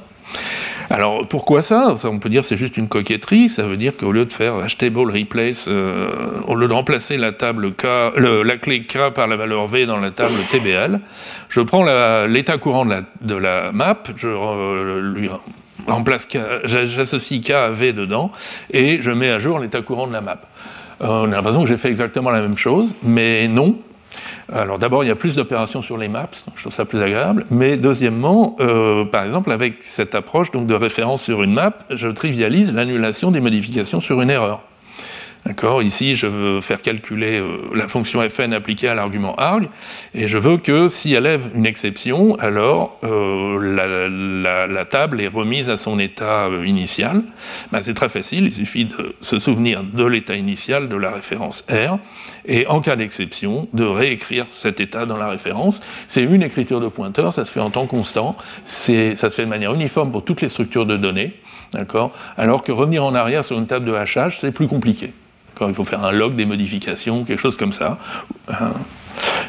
Alors 0.90 1.26
pourquoi 1.26 1.62
ça, 1.62 1.94
On 2.04 2.18
peut 2.18 2.28
dire 2.28 2.44
c'est 2.44 2.56
juste 2.56 2.76
une 2.76 2.88
coquetterie, 2.88 3.48
ça 3.48 3.64
veut 3.64 3.76
dire 3.76 3.96
qu'au 3.96 4.12
lieu 4.12 4.24
de 4.24 4.32
faire 4.32 4.64
htable 4.66 5.10
replace, 5.10 5.68
au 5.68 6.54
lieu 6.54 6.68
de 6.68 6.72
remplacer 6.72 7.16
la, 7.16 7.32
clé 7.32 8.84
K 8.84 9.10
par 9.14 9.26
la 9.26 9.36
valeur 9.36 9.66
V 9.66 9.86
dans 9.86 9.98
la 9.98 10.10
table 10.10 10.34
TBL, 10.50 11.00
je 11.48 11.60
prends 11.60 11.84
l'état 12.26 12.58
courant 12.58 12.84
de 12.84 12.90
la, 12.90 13.02
de 13.22 13.34
la, 13.34 13.72
map, 13.72 13.98
je 14.16 14.98
lui 15.00 15.28
j'associe 16.64 17.40
K 17.40 17.50
à 17.50 17.70
V 17.70 17.92
dedans, 17.92 18.30
et 18.70 19.00
je 19.02 19.10
mets 19.10 19.30
à 19.30 19.38
jour 19.38 19.58
l'état 19.58 19.82
courant 19.82 20.06
de 20.06 20.12
la 20.12 20.20
map. 20.20 20.40
Euh, 21.02 21.06
on 21.06 21.32
a 21.32 21.36
l'impression 21.36 21.62
que 21.62 21.68
j'ai 21.68 21.76
fait 21.76 21.88
exactement 21.88 22.30
la 22.30 22.40
même 22.40 22.56
chose, 22.56 22.94
mais 23.02 23.48
non. 23.48 23.76
Alors 24.52 24.78
d'abord, 24.78 25.04
il 25.04 25.06
y 25.06 25.10
a 25.10 25.16
plus 25.16 25.36
d'opérations 25.36 25.80
sur 25.80 25.96
les 25.96 26.08
maps, 26.08 26.28
je 26.56 26.62
trouve 26.62 26.72
ça 26.74 26.84
plus 26.84 27.00
agréable, 27.00 27.46
mais 27.50 27.76
deuxièmement, 27.76 28.56
euh, 28.60 29.04
par 29.04 29.24
exemple, 29.24 29.52
avec 29.52 29.80
cette 29.80 30.14
approche 30.14 30.50
donc, 30.50 30.66
de 30.66 30.74
référence 30.74 31.22
sur 31.22 31.42
une 31.42 31.52
map, 31.52 31.72
je 31.90 32.08
trivialise 32.08 32.72
l'annulation 32.72 33.30
des 33.30 33.40
modifications 33.40 34.00
sur 34.00 34.20
une 34.20 34.30
erreur. 34.30 34.62
D'accord. 35.46 35.82
Ici, 35.82 36.16
je 36.16 36.26
veux 36.26 36.60
faire 36.60 36.82
calculer 36.82 37.38
euh, 37.38 37.70
la 37.74 37.88
fonction 37.88 38.20
fn 38.20 38.52
appliquée 38.52 38.88
à 38.88 38.94
l'argument 38.94 39.34
arg, 39.36 39.68
et 40.14 40.28
je 40.28 40.36
veux 40.36 40.58
que 40.58 40.88
si 40.88 41.14
elle 41.14 41.22
lève 41.22 41.50
une 41.54 41.64
exception, 41.64 42.34
alors 42.38 42.98
euh, 43.04 44.68
la, 44.68 44.84
table 44.84 45.20
est 45.20 45.28
remise 45.28 45.70
à 45.70 45.76
son 45.76 45.98
état 45.98 46.48
euh, 46.48 46.66
initial. 46.66 47.22
Ben, 47.72 47.82
c'est 47.82 47.94
très 47.94 48.10
facile, 48.10 48.46
il 48.46 48.52
suffit 48.52 48.84
de 48.84 49.14
se 49.22 49.38
souvenir 49.38 49.82
de 49.82 50.04
l'état 50.04 50.34
initial 50.34 50.88
de 50.90 50.96
la 50.96 51.10
référence 51.10 51.64
R, 51.70 51.98
et 52.44 52.66
en 52.66 52.80
cas 52.80 52.96
d'exception, 52.96 53.66
de 53.72 53.84
réécrire 53.84 54.46
cet 54.50 54.78
état 54.78 55.06
dans 55.06 55.16
la 55.16 55.28
référence. 55.28 55.80
C'est 56.06 56.22
une 56.22 56.42
écriture 56.42 56.80
de 56.80 56.88
pointeur, 56.88 57.32
ça 57.32 57.46
se 57.46 57.52
fait 57.52 57.60
en 57.60 57.70
temps 57.70 57.86
constant, 57.86 58.36
ça 58.64 59.14
se 59.14 59.34
fait 59.34 59.44
de 59.44 59.48
manière 59.48 59.72
uniforme 59.72 60.12
pour 60.12 60.22
toutes 60.22 60.42
les 60.42 60.50
structures 60.50 60.84
de 60.84 60.98
données, 60.98 61.32
d'accord? 61.72 62.12
Alors 62.36 62.62
que 62.62 62.72
revenir 62.72 63.04
en 63.04 63.14
arrière 63.14 63.44
sur 63.44 63.58
une 63.58 63.66
table 63.66 63.86
de 63.86 63.94
hachage, 63.94 64.38
c'est 64.40 64.52
plus 64.52 64.68
compliqué 64.68 65.12
il 65.68 65.74
faut 65.74 65.84
faire 65.84 66.04
un 66.04 66.12
log 66.12 66.34
des 66.36 66.46
modifications, 66.46 67.24
quelque 67.24 67.40
chose 67.40 67.56
comme 67.56 67.72
ça. 67.72 67.98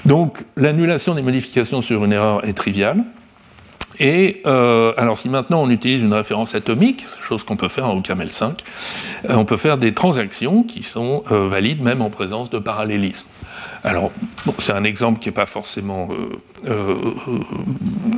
Donc 0.06 0.44
l'annulation 0.58 1.16
des 1.16 1.22
modifications 1.22 1.82
sur 1.82 2.04
une 2.06 2.14
erreur 2.14 2.46
est 2.46 2.54
triviale. 2.54 3.04
Et 4.00 4.42
euh, 4.48 4.94
alors 4.98 5.18
si 5.18 5.30
maintenant 5.30 5.62
on 5.62 5.70
utilise 5.70 6.02
une 6.02 6.14
référence 6.14 6.56
atomique, 6.56 7.06
chose 7.22 7.44
qu'on 7.44 7.56
peut 7.56 7.68
faire 7.68 7.88
en 7.88 7.98
OCaml 7.98 8.30
5, 8.30 8.60
euh, 9.30 9.36
on 9.36 9.46
peut 9.46 9.58
faire 9.58 9.78
des 9.78 9.94
transactions 9.94 10.64
qui 10.64 10.82
sont 10.82 11.24
euh, 11.32 11.48
valides 11.48 11.84
même 11.84 12.02
en 12.02 12.10
présence 12.10 12.50
de 12.50 12.58
parallélisme. 12.58 13.28
Alors, 13.84 14.12
c'est 14.60 14.74
un 14.74 14.84
exemple 14.84 15.20
qui 15.20 15.30
n'est 15.30 15.34
pas 15.34 15.46
forcément 15.46 16.10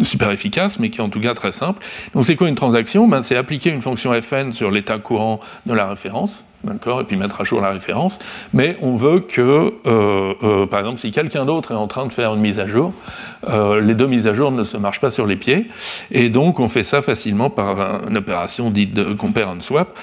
super 0.02 0.32
efficace, 0.32 0.80
mais 0.80 0.90
qui 0.90 1.00
est 1.00 1.04
en 1.04 1.10
tout 1.10 1.22
cas 1.22 1.34
très 1.34 1.52
simple. 1.52 1.82
Donc, 2.14 2.26
c'est 2.26 2.36
quoi 2.36 2.50
une 2.50 2.56
transaction? 2.56 3.08
Ben, 3.08 3.22
C'est 3.22 3.36
appliquer 3.36 3.70
une 3.70 3.82
fonction 3.82 4.14
fn 4.14 4.52
sur 4.52 4.72
l'état 4.72 4.98
courant 4.98 5.40
de 5.66 5.74
la 5.74 5.88
référence, 5.88 6.44
d'accord, 6.64 7.02
et 7.02 7.04
puis 7.04 7.16
mettre 7.16 7.42
à 7.42 7.44
jour 7.44 7.62
la 7.62 7.70
référence. 7.70 8.20
Mais 8.54 8.78
on 8.82 8.96
veut 8.96 9.22
que, 9.22 9.74
euh, 9.86 10.34
euh, 10.44 10.66
par 10.66 10.82
exemple, 10.82 11.00
si 11.00 11.12
quelqu'un 11.12 11.46
d'autre 11.46 11.72
est 11.72 11.78
en 11.78 11.88
train 11.88 12.06
de 12.06 12.14
faire 12.14 12.34
une 12.34 12.42
mise 12.42 12.60
à 12.60 12.68
jour, 12.68 12.94
euh, 13.48 13.82
les 13.82 13.94
deux 13.94 14.08
mises 14.08 14.28
à 14.28 14.34
jour 14.34 14.52
ne 14.52 14.64
se 14.64 14.78
marchent 14.78 15.02
pas 15.02 15.10
sur 15.10 15.26
les 15.26 15.36
pieds, 15.36 15.68
et 16.12 16.30
donc 16.30 16.60
on 16.60 16.68
fait 16.68 16.84
ça 16.84 17.02
facilement 17.02 17.50
par 17.50 18.08
une 18.08 18.18
opération 18.18 18.70
dite 18.70 18.94
de 18.94 19.14
compare 19.14 19.50
and 19.50 19.62
swap. 19.62 19.98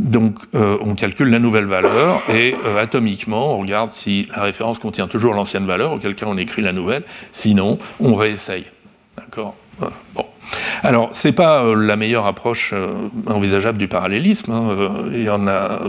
Donc 0.00 0.38
on 0.54 0.94
calcule 0.94 1.28
la 1.28 1.38
nouvelle 1.38 1.66
valeur 1.66 2.22
et 2.34 2.54
atomiquement 2.78 3.54
on 3.54 3.58
regarde 3.58 3.92
si 3.92 4.26
la 4.34 4.42
référence 4.42 4.78
contient 4.78 5.08
toujours 5.08 5.34
l'ancienne 5.34 5.66
valeur, 5.66 5.92
auquel 5.92 6.14
cas 6.14 6.26
on 6.26 6.38
écrit 6.38 6.62
la 6.62 6.72
nouvelle, 6.72 7.04
sinon 7.32 7.78
on 8.00 8.14
réessaye. 8.14 8.64
D'accord? 9.16 9.54
Bon. 10.14 10.26
Alors, 10.82 11.10
ce 11.14 11.28
n'est 11.28 11.32
pas 11.32 11.64
euh, 11.64 11.74
la 11.74 11.96
meilleure 11.96 12.26
approche 12.26 12.72
euh, 12.72 12.88
envisageable 13.26 13.78
du 13.78 13.88
parallélisme. 13.88 14.50
Hein, 14.52 14.70
euh, 14.70 14.88
il 15.12 15.22
y 15.22 15.30
en 15.30 15.46
a. 15.46 15.80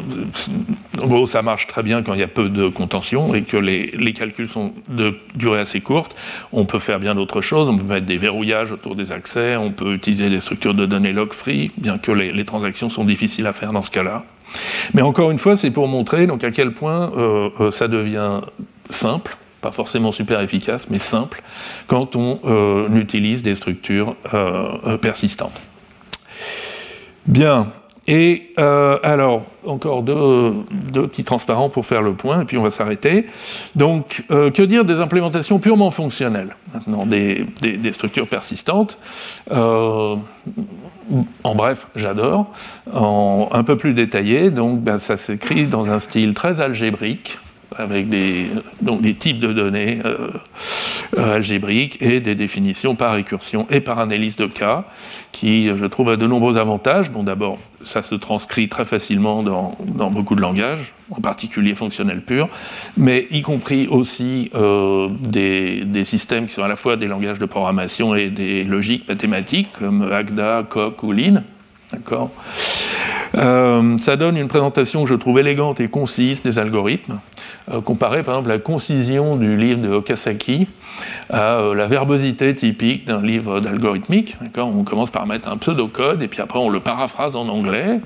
Ça 1.26 1.42
marche 1.42 1.68
très 1.68 1.82
bien 1.82 2.04
quand 2.04 2.14
il 2.14 2.20
y 2.20 2.24
a 2.24 2.28
peu 2.28 2.50
de 2.50 2.68
contention 2.68 3.34
et 3.34 3.42
que 3.42 3.58
les, 3.58 4.14
calculs 4.14 4.48
sont 4.48 4.74
de 4.88 5.18
durée 5.36 5.60
assez 5.60 5.82
courte. 5.82 6.16
On 6.52 6.66
peut 6.66 6.80
faire 6.80 7.00
bien 7.00 7.16
d'autres 7.16 7.42
choses. 7.42 7.70
On 7.70 7.78
peut 7.78 7.86
mettre 7.86 8.06
des 8.06 8.18
verrouillages 8.18 8.72
autour 8.72 8.96
des 8.96 9.12
accès. 9.12 9.56
On 9.56 9.72
peut 9.72 9.94
utiliser 9.94 10.30
des 10.30 10.40
structures 10.40 10.74
de 10.74 10.86
données 10.86 11.14
log-free, 11.14 11.72
bien 11.78 11.98
que 11.98 12.12
les, 12.12 12.46
transactions 12.46 12.90
sont 12.90 13.06
difficiles 13.06 13.48
à 13.48 13.54
faire 13.54 13.72
dans 13.72 13.82
ce 13.82 13.92
cas-là. 13.92 14.26
Mais 14.94 15.02
encore 15.02 15.32
une 15.32 15.40
fois, 15.40 15.56
c'est 15.56 15.72
pour 15.72 15.88
montrer 15.88 16.28
donc, 16.28 16.44
à 16.44 16.52
quel 16.52 16.74
point 16.74 17.12
ça 17.72 17.88
devient 17.88 18.42
simple 18.90 19.38
pas 19.62 19.72
forcément 19.72 20.12
super 20.12 20.42
efficace, 20.42 20.90
mais 20.90 21.00
simple, 21.00 21.42
quand 21.88 22.16
on 22.16 22.40
euh, 22.46 22.90
utilise 22.96 23.44
des 23.44 23.56
structures 23.56 24.16
euh, 24.34 24.72
euh, 24.86 24.98
persistantes. 24.98 25.60
Bien, 27.28 27.68
et 28.08 28.54
alors, 28.58 29.44
encore 29.66 30.02
deux, 30.02 30.54
petits 30.92 31.24
transparents 31.24 31.70
pour 31.70 31.86
faire 31.86 32.02
le 32.02 32.14
point, 32.14 32.42
et 32.42 32.46
puis 32.46 32.58
on 32.58 32.64
va 32.64 32.72
s'arrêter. 32.72 33.28
Donc, 33.76 34.24
que 34.28 34.62
dire 34.64 34.84
des 34.86 34.96
implémentations 34.96 35.60
purement 35.60 35.92
fonctionnelles, 35.92 36.56
maintenant, 36.74 37.06
des, 37.06 37.46
structures 37.94 38.28
persistantes? 38.28 38.98
En 39.52 40.18
bref, 41.56 41.88
j'adore. 41.96 42.52
un 42.92 43.64
peu 43.64 43.78
plus 43.78 43.94
détaillé, 43.94 44.50
donc 44.50 44.82
ben, 44.82 44.98
ça 44.98 45.16
s'écrit 45.16 45.68
dans 45.68 45.90
un 45.90 46.00
style 46.00 46.34
très 46.34 46.60
algébrique, 46.60 47.38
avec 47.76 48.10
des, 48.10 48.48
donc 48.82 49.02
des 49.02 49.14
types 49.14 49.40
de 49.40 49.54
données 49.54 50.00
euh, 50.04 50.30
euh, 51.18 51.36
algébriques 51.36 52.02
et 52.02 52.20
des 52.20 52.36
définitions 52.36 52.96
par 52.96 53.14
récursion 53.14 53.66
et 53.70 53.80
par 53.80 54.00
analyse 54.00 54.36
de 54.36 54.46
cas, 54.46 54.86
qui, 55.32 55.68
je 55.76 55.86
trouve, 55.86 56.10
a 56.10 56.18
de 56.18 56.28
nombreux 56.28 56.58
avantages. 56.58 57.12
Bon, 57.12 57.24
d'abord, 57.24 57.60
ça 57.84 58.02
se 58.02 58.16
transcrit 58.16 58.70
très 58.70 58.86
facilement 58.86 59.44
dans, 59.44 59.76
beaucoup 60.10 60.36
de 60.36 60.42
langages, 60.42 60.94
en 61.10 61.22
particulier 61.22 61.76
fonctionnels 61.76 62.22
purs, 62.22 62.50
mais 62.98 63.28
y 63.32 63.42
compris 63.42 63.88
aussi 63.88 64.52
euh, 64.56 65.10
des, 65.20 65.84
des, 65.86 66.06
systèmes 66.06 66.46
qui 66.46 66.54
sont 66.54 66.64
à 66.64 66.68
la 66.68 66.76
fois 66.76 66.98
des 66.98 67.08
langages 67.08 67.40
de 67.40 67.46
programmation 67.46 68.16
et 68.16 68.30
des 68.30 68.64
logiques 68.64 69.08
mathématiques, 69.08 69.70
comme 69.80 70.12
Agda, 70.12 70.66
Coq 70.70 71.04
ou 71.04 71.12
Lean. 71.12 71.44
D'accord 71.92 72.32
ça 73.34 74.16
donne 74.18 74.38
une 74.38 74.48
présentation 74.48 75.04
que 75.04 75.10
je 75.10 75.16
trouve 75.16 75.40
élégante 75.40 75.80
et 75.80 75.88
concise 75.88 76.42
des 76.44 76.60
algorithmes. 76.60 77.20
Euh, 77.72 77.82
comparer 77.82 78.24
par 78.24 78.36
exemple 78.36 78.50
la 78.50 78.58
concision 78.58 79.36
du 79.36 79.56
livre 79.56 79.82
de 79.82 79.90
Okasaki 79.90 80.68
à 81.30 81.60
euh, 81.60 81.76
la 81.76 81.88
verbosité 81.88 82.56
typique 82.56 83.06
d'un 83.06 83.22
livre 83.22 83.60
d'algorithmique. 83.60 84.38
On 84.58 84.84
commence 84.84 85.12
par 85.12 85.26
mettre 85.28 85.50
un 85.50 85.58
pseudocode 85.58 86.22
et 86.22 86.28
puis 86.28 86.42
après 86.42 86.60
on 86.60 86.70
le 86.70 86.80
paraphrase 86.80 87.36
en 87.36 87.48
anglais 87.48 88.00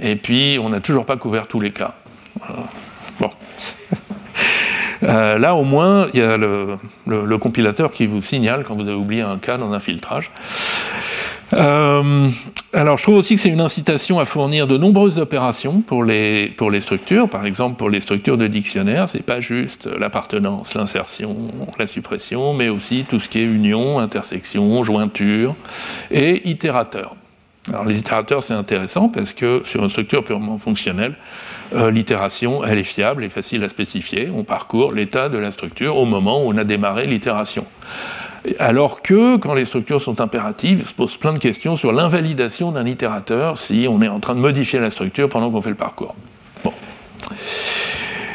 et 0.00 0.16
puis 0.16 0.58
on 0.62 0.68
n'a 0.68 0.80
toujours 0.80 1.06
pas 1.06 1.16
couvert 1.16 1.46
tous 1.46 1.60
les 1.60 1.70
cas. 1.70 1.94
Bon. 3.20 3.30
Euh, 5.02 5.36
là, 5.36 5.54
au 5.54 5.62
moins, 5.62 6.08
il 6.14 6.20
y 6.20 6.22
a 6.22 6.38
le, 6.38 6.78
compilateur 7.38 7.92
qui 7.92 8.06
vous 8.06 8.22
signale 8.22 8.64
quand 8.66 8.74
vous 8.74 8.88
avez 8.88 8.96
oublié 8.96 9.20
un 9.20 9.36
cas 9.36 9.58
dans 9.58 9.72
un 9.72 9.78
filtrage. 9.78 10.30
Euh, 11.52 12.30
alors, 12.72 12.98
je 12.98 13.02
trouve 13.02 13.16
aussi 13.16 13.36
que 13.36 13.40
c'est 13.40 13.48
une 13.48 13.60
incitation 13.60 14.18
à 14.18 14.24
fournir 14.24 14.66
de 14.66 14.76
nombreuses 14.76 15.18
opérations 15.18 15.80
pour 15.80 16.04
les, 16.04 16.48
pour 16.56 16.70
les 16.70 16.80
structures. 16.80 17.28
Par 17.28 17.46
exemple, 17.46 17.76
pour 17.76 17.88
les 17.88 18.00
structures 18.00 18.36
de 18.36 18.46
dictionnaire, 18.46 19.08
c'est 19.08 19.22
pas 19.22 19.40
juste 19.40 19.88
l'appartenance, 19.98 20.74
l'insertion, 20.74 21.36
la 21.78 21.86
suppression, 21.86 22.52
mais 22.54 22.68
aussi 22.68 23.04
tout 23.08 23.20
ce 23.20 23.28
qui 23.28 23.40
est 23.40 23.44
union, 23.44 23.98
intersection, 23.98 24.82
jointure 24.82 25.54
et 26.10 26.48
itérateur. 26.48 27.14
Alors, 27.68 27.84
les 27.84 27.98
itérateurs, 27.98 28.42
c'est 28.42 28.54
intéressant 28.54 29.08
parce 29.08 29.32
que 29.32 29.60
sur 29.64 29.82
une 29.82 29.88
structure 29.88 30.24
purement 30.24 30.58
fonctionnelle, 30.58 31.16
euh, 31.74 31.90
l'itération, 31.90 32.64
elle 32.64 32.78
est 32.78 32.84
fiable 32.84 33.24
et 33.24 33.28
facile 33.28 33.64
à 33.64 33.68
spécifier. 33.68 34.30
On 34.32 34.44
parcourt 34.44 34.92
l'état 34.92 35.28
de 35.28 35.38
la 35.38 35.50
structure 35.50 35.96
au 35.96 36.04
moment 36.04 36.44
où 36.44 36.52
on 36.52 36.56
a 36.56 36.64
démarré 36.64 37.06
l'itération. 37.06 37.66
Alors 38.58 39.02
que, 39.02 39.36
quand 39.36 39.54
les 39.54 39.64
structures 39.64 40.00
sont 40.00 40.20
impératives, 40.20 40.86
se 40.86 40.94
pose 40.94 41.16
plein 41.16 41.32
de 41.32 41.38
questions 41.38 41.76
sur 41.76 41.92
l'invalidation 41.92 42.72
d'un 42.72 42.86
itérateur 42.86 43.58
si 43.58 43.86
on 43.88 44.02
est 44.02 44.08
en 44.08 44.20
train 44.20 44.34
de 44.34 44.40
modifier 44.40 44.78
la 44.78 44.90
structure 44.90 45.28
pendant 45.28 45.50
qu'on 45.50 45.60
fait 45.60 45.70
le 45.70 45.76
parcours. 45.76 46.14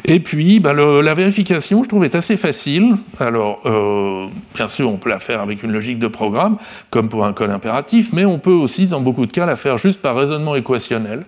Et 0.06 0.20
puis, 0.20 0.60
bah, 0.60 0.74
la 0.74 1.14
vérification, 1.14 1.84
je 1.84 1.90
trouve, 1.90 2.04
est 2.04 2.16
assez 2.16 2.36
facile. 2.36 2.98
Alors, 3.20 3.62
euh, 3.66 4.28
bien 4.56 4.68
sûr, 4.68 4.90
on 4.90 4.98
peut 4.98 5.10
la 5.10 5.20
faire 5.20 5.42
avec 5.42 5.64
une 5.64 5.72
logique 5.72 6.00
de 6.00 6.08
programme, 6.08 6.58
comme 6.90 7.08
pour 7.08 7.24
un 7.24 7.34
code 7.34 7.52
impératif, 7.52 8.12
mais 8.12 8.26
on 8.26 8.40
peut 8.40 8.52
aussi, 8.52 8.88
dans 8.88 9.00
beaucoup 9.00 9.26
de 9.26 9.32
cas, 9.32 9.46
la 9.46 9.56
faire 9.56 9.78
juste 9.78 10.02
par 10.02 10.16
raisonnement 10.16 10.56
équationnel, 10.56 11.24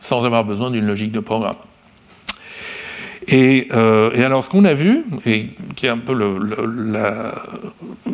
sans 0.00 0.24
avoir 0.24 0.44
besoin 0.44 0.70
d'une 0.70 0.86
logique 0.86 1.12
de 1.12 1.20
programme. 1.20 1.56
Euh, 3.32 4.10
et, 4.14 4.24
alors, 4.24 4.44
ce 4.44 4.50
qu'on 4.50 4.64
a 4.64 4.74
vu, 4.74 5.04
et 5.26 5.50
qui 5.76 5.86
est 5.86 5.90
un 5.90 5.98
peu 5.98 6.14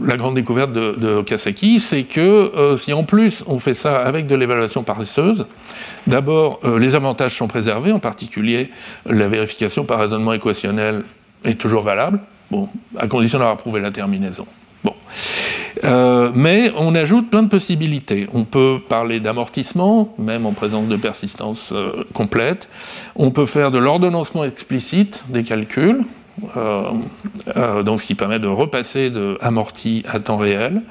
la, 0.02 0.16
grande 0.16 0.34
découverte 0.34 0.72
de, 0.72 0.92
de 0.92 1.22
Kasaki, 1.22 1.80
c'est 1.80 2.04
que 2.04 2.20
euh, 2.20 2.76
si 2.76 2.92
en 2.92 3.04
plus 3.04 3.44
on 3.46 3.58
fait 3.58 3.74
ça 3.74 4.00
avec 4.00 4.26
de 4.26 4.34
l'évaluation 4.34 4.82
paresseuse, 4.82 5.46
d'abord, 6.06 6.60
euh, 6.64 6.78
les 6.78 6.94
avantages 6.94 7.36
sont 7.36 7.48
préservés, 7.48 7.92
en 7.92 7.98
particulier 7.98 8.70
la 9.06 9.28
vérification 9.28 9.84
par 9.84 10.00
raisonnement 10.00 10.32
équationnel 10.32 11.04
est 11.44 11.58
toujours 11.58 11.82
valable, 11.82 12.20
bon, 12.50 12.68
à 12.98 13.06
condition 13.06 13.38
d'avoir 13.38 13.56
prouvé 13.56 13.80
la 13.80 13.90
terminaison. 13.90 14.46
Bon. 14.84 14.94
Euh, 15.84 16.30
mais 16.34 16.72
on 16.76 16.94
ajoute 16.94 17.30
plein 17.30 17.42
de 17.42 17.48
possibilités. 17.48 18.26
On 18.32 18.44
peut 18.44 18.78
parler 18.88 19.20
d'amortissement, 19.20 20.14
même 20.18 20.47
en 20.47 20.52
présence 20.52 20.88
de 20.88 20.97
persistance 20.97 21.72
euh, 21.72 22.05
complète. 22.12 22.68
On 23.16 23.30
peut 23.30 23.47
faire 23.47 23.70
de 23.70 23.78
l'ordonnancement 23.78 24.44
explicite 24.44 25.24
des 25.28 25.44
calculs, 25.44 26.02
euh, 26.56 27.82
donc 27.82 28.01
ce 28.01 28.06
qui 28.06 28.14
permet 28.14 28.38
de 28.38 28.48
repasser 28.48 29.10
de 29.10 29.38
amorti 29.40 30.02
à 30.09 30.20
temps 30.20 30.38
réel. 30.38 30.82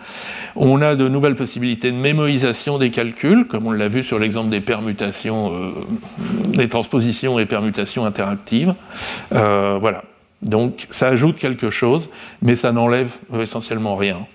On 0.55 0.81
a 0.81 0.95
de 0.95 1.07
nouvelles 1.07 1.35
possibilités 1.35 1.91
de 1.91 1.97
mémorisation 1.97 2.77
des 2.77 2.89
calculs, 2.89 3.45
comme 3.47 3.67
on 3.67 3.71
l'a 3.71 3.87
vu 3.87 4.03
sur 4.03 4.19
l'exemple 4.19 4.49
des 4.49 4.61
permutations, 4.61 5.73
des 6.47 6.67
transpositions 6.67 7.39
et 7.39 7.45
permutations 7.45 8.05
interactives. 8.05 8.73
voilà. 9.31 10.03
Donc 10.41 10.87
ça 10.89 11.07
ajoute 11.07 11.35
quelque 11.35 11.69
chose, 11.69 12.09
mais 12.41 12.55
ça 12.55 12.71
n'enlève 12.71 13.09
essentiellement 13.41 13.95
rien. 13.97 14.25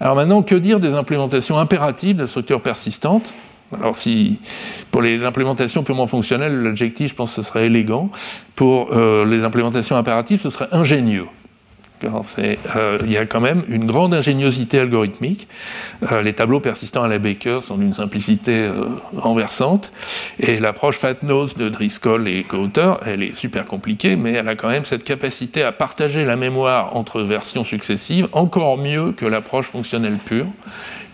Alors 0.00 0.14
maintenant, 0.14 0.42
que 0.42 0.54
dire 0.54 0.80
des 0.80 0.94
implémentations 0.94 1.58
impératives 1.58 2.16
de 2.16 2.26
structures 2.26 2.60
persistantes 2.60 3.34
Alors, 3.72 3.96
si, 3.96 4.38
pour 4.90 5.02
les 5.02 5.24
implémentations 5.24 5.82
purement 5.82 6.06
fonctionnelles, 6.06 6.62
l'adjectif, 6.62 7.10
je 7.10 7.14
pense 7.14 7.30
que 7.34 7.42
ce 7.42 7.48
serait 7.48 7.66
élégant. 7.66 8.10
Pour 8.54 8.92
euh, 8.92 9.24
les 9.24 9.42
implémentations 9.42 9.96
impératives, 9.96 10.40
ce 10.40 10.50
serait 10.50 10.68
ingénieux. 10.72 11.26
Euh, 12.04 12.98
il 13.04 13.10
y 13.10 13.16
a 13.16 13.26
quand 13.26 13.40
même 13.40 13.64
une 13.68 13.86
grande 13.86 14.14
ingéniosité 14.14 14.78
algorithmique. 14.78 15.48
Euh, 16.10 16.22
les 16.22 16.32
tableaux 16.32 16.60
persistants 16.60 17.02
à 17.02 17.08
la 17.08 17.18
Baker 17.18 17.58
sont 17.60 17.76
d'une 17.76 17.94
simplicité 17.94 18.70
renversante. 19.16 19.92
Et 20.38 20.58
l'approche 20.58 20.98
FatNose 20.98 21.56
de 21.56 21.68
Driscoll 21.68 22.28
et 22.28 22.44
co-auteurs, 22.44 23.00
elle 23.06 23.22
est 23.22 23.34
super 23.34 23.64
compliquée, 23.64 24.16
mais 24.16 24.32
elle 24.32 24.48
a 24.48 24.54
quand 24.54 24.68
même 24.68 24.84
cette 24.84 25.04
capacité 25.04 25.62
à 25.62 25.72
partager 25.72 26.24
la 26.24 26.36
mémoire 26.36 26.96
entre 26.96 27.22
versions 27.22 27.64
successives 27.64 28.28
encore 28.32 28.78
mieux 28.78 29.12
que 29.12 29.26
l'approche 29.26 29.66
fonctionnelle 29.66 30.18
pure, 30.24 30.46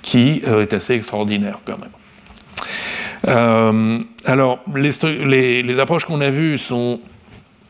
qui 0.03 0.43
est 0.45 0.75
assez 0.75 0.95
extraordinaire 0.95 1.59
quand 1.65 1.79
même. 1.79 1.91
Euh, 3.29 3.99
alors, 4.25 4.61
les, 4.75 5.81
approches 5.81 6.05
qu'on 6.05 6.21
a 6.21 6.31
vues 6.31 6.59
sont, 6.59 7.01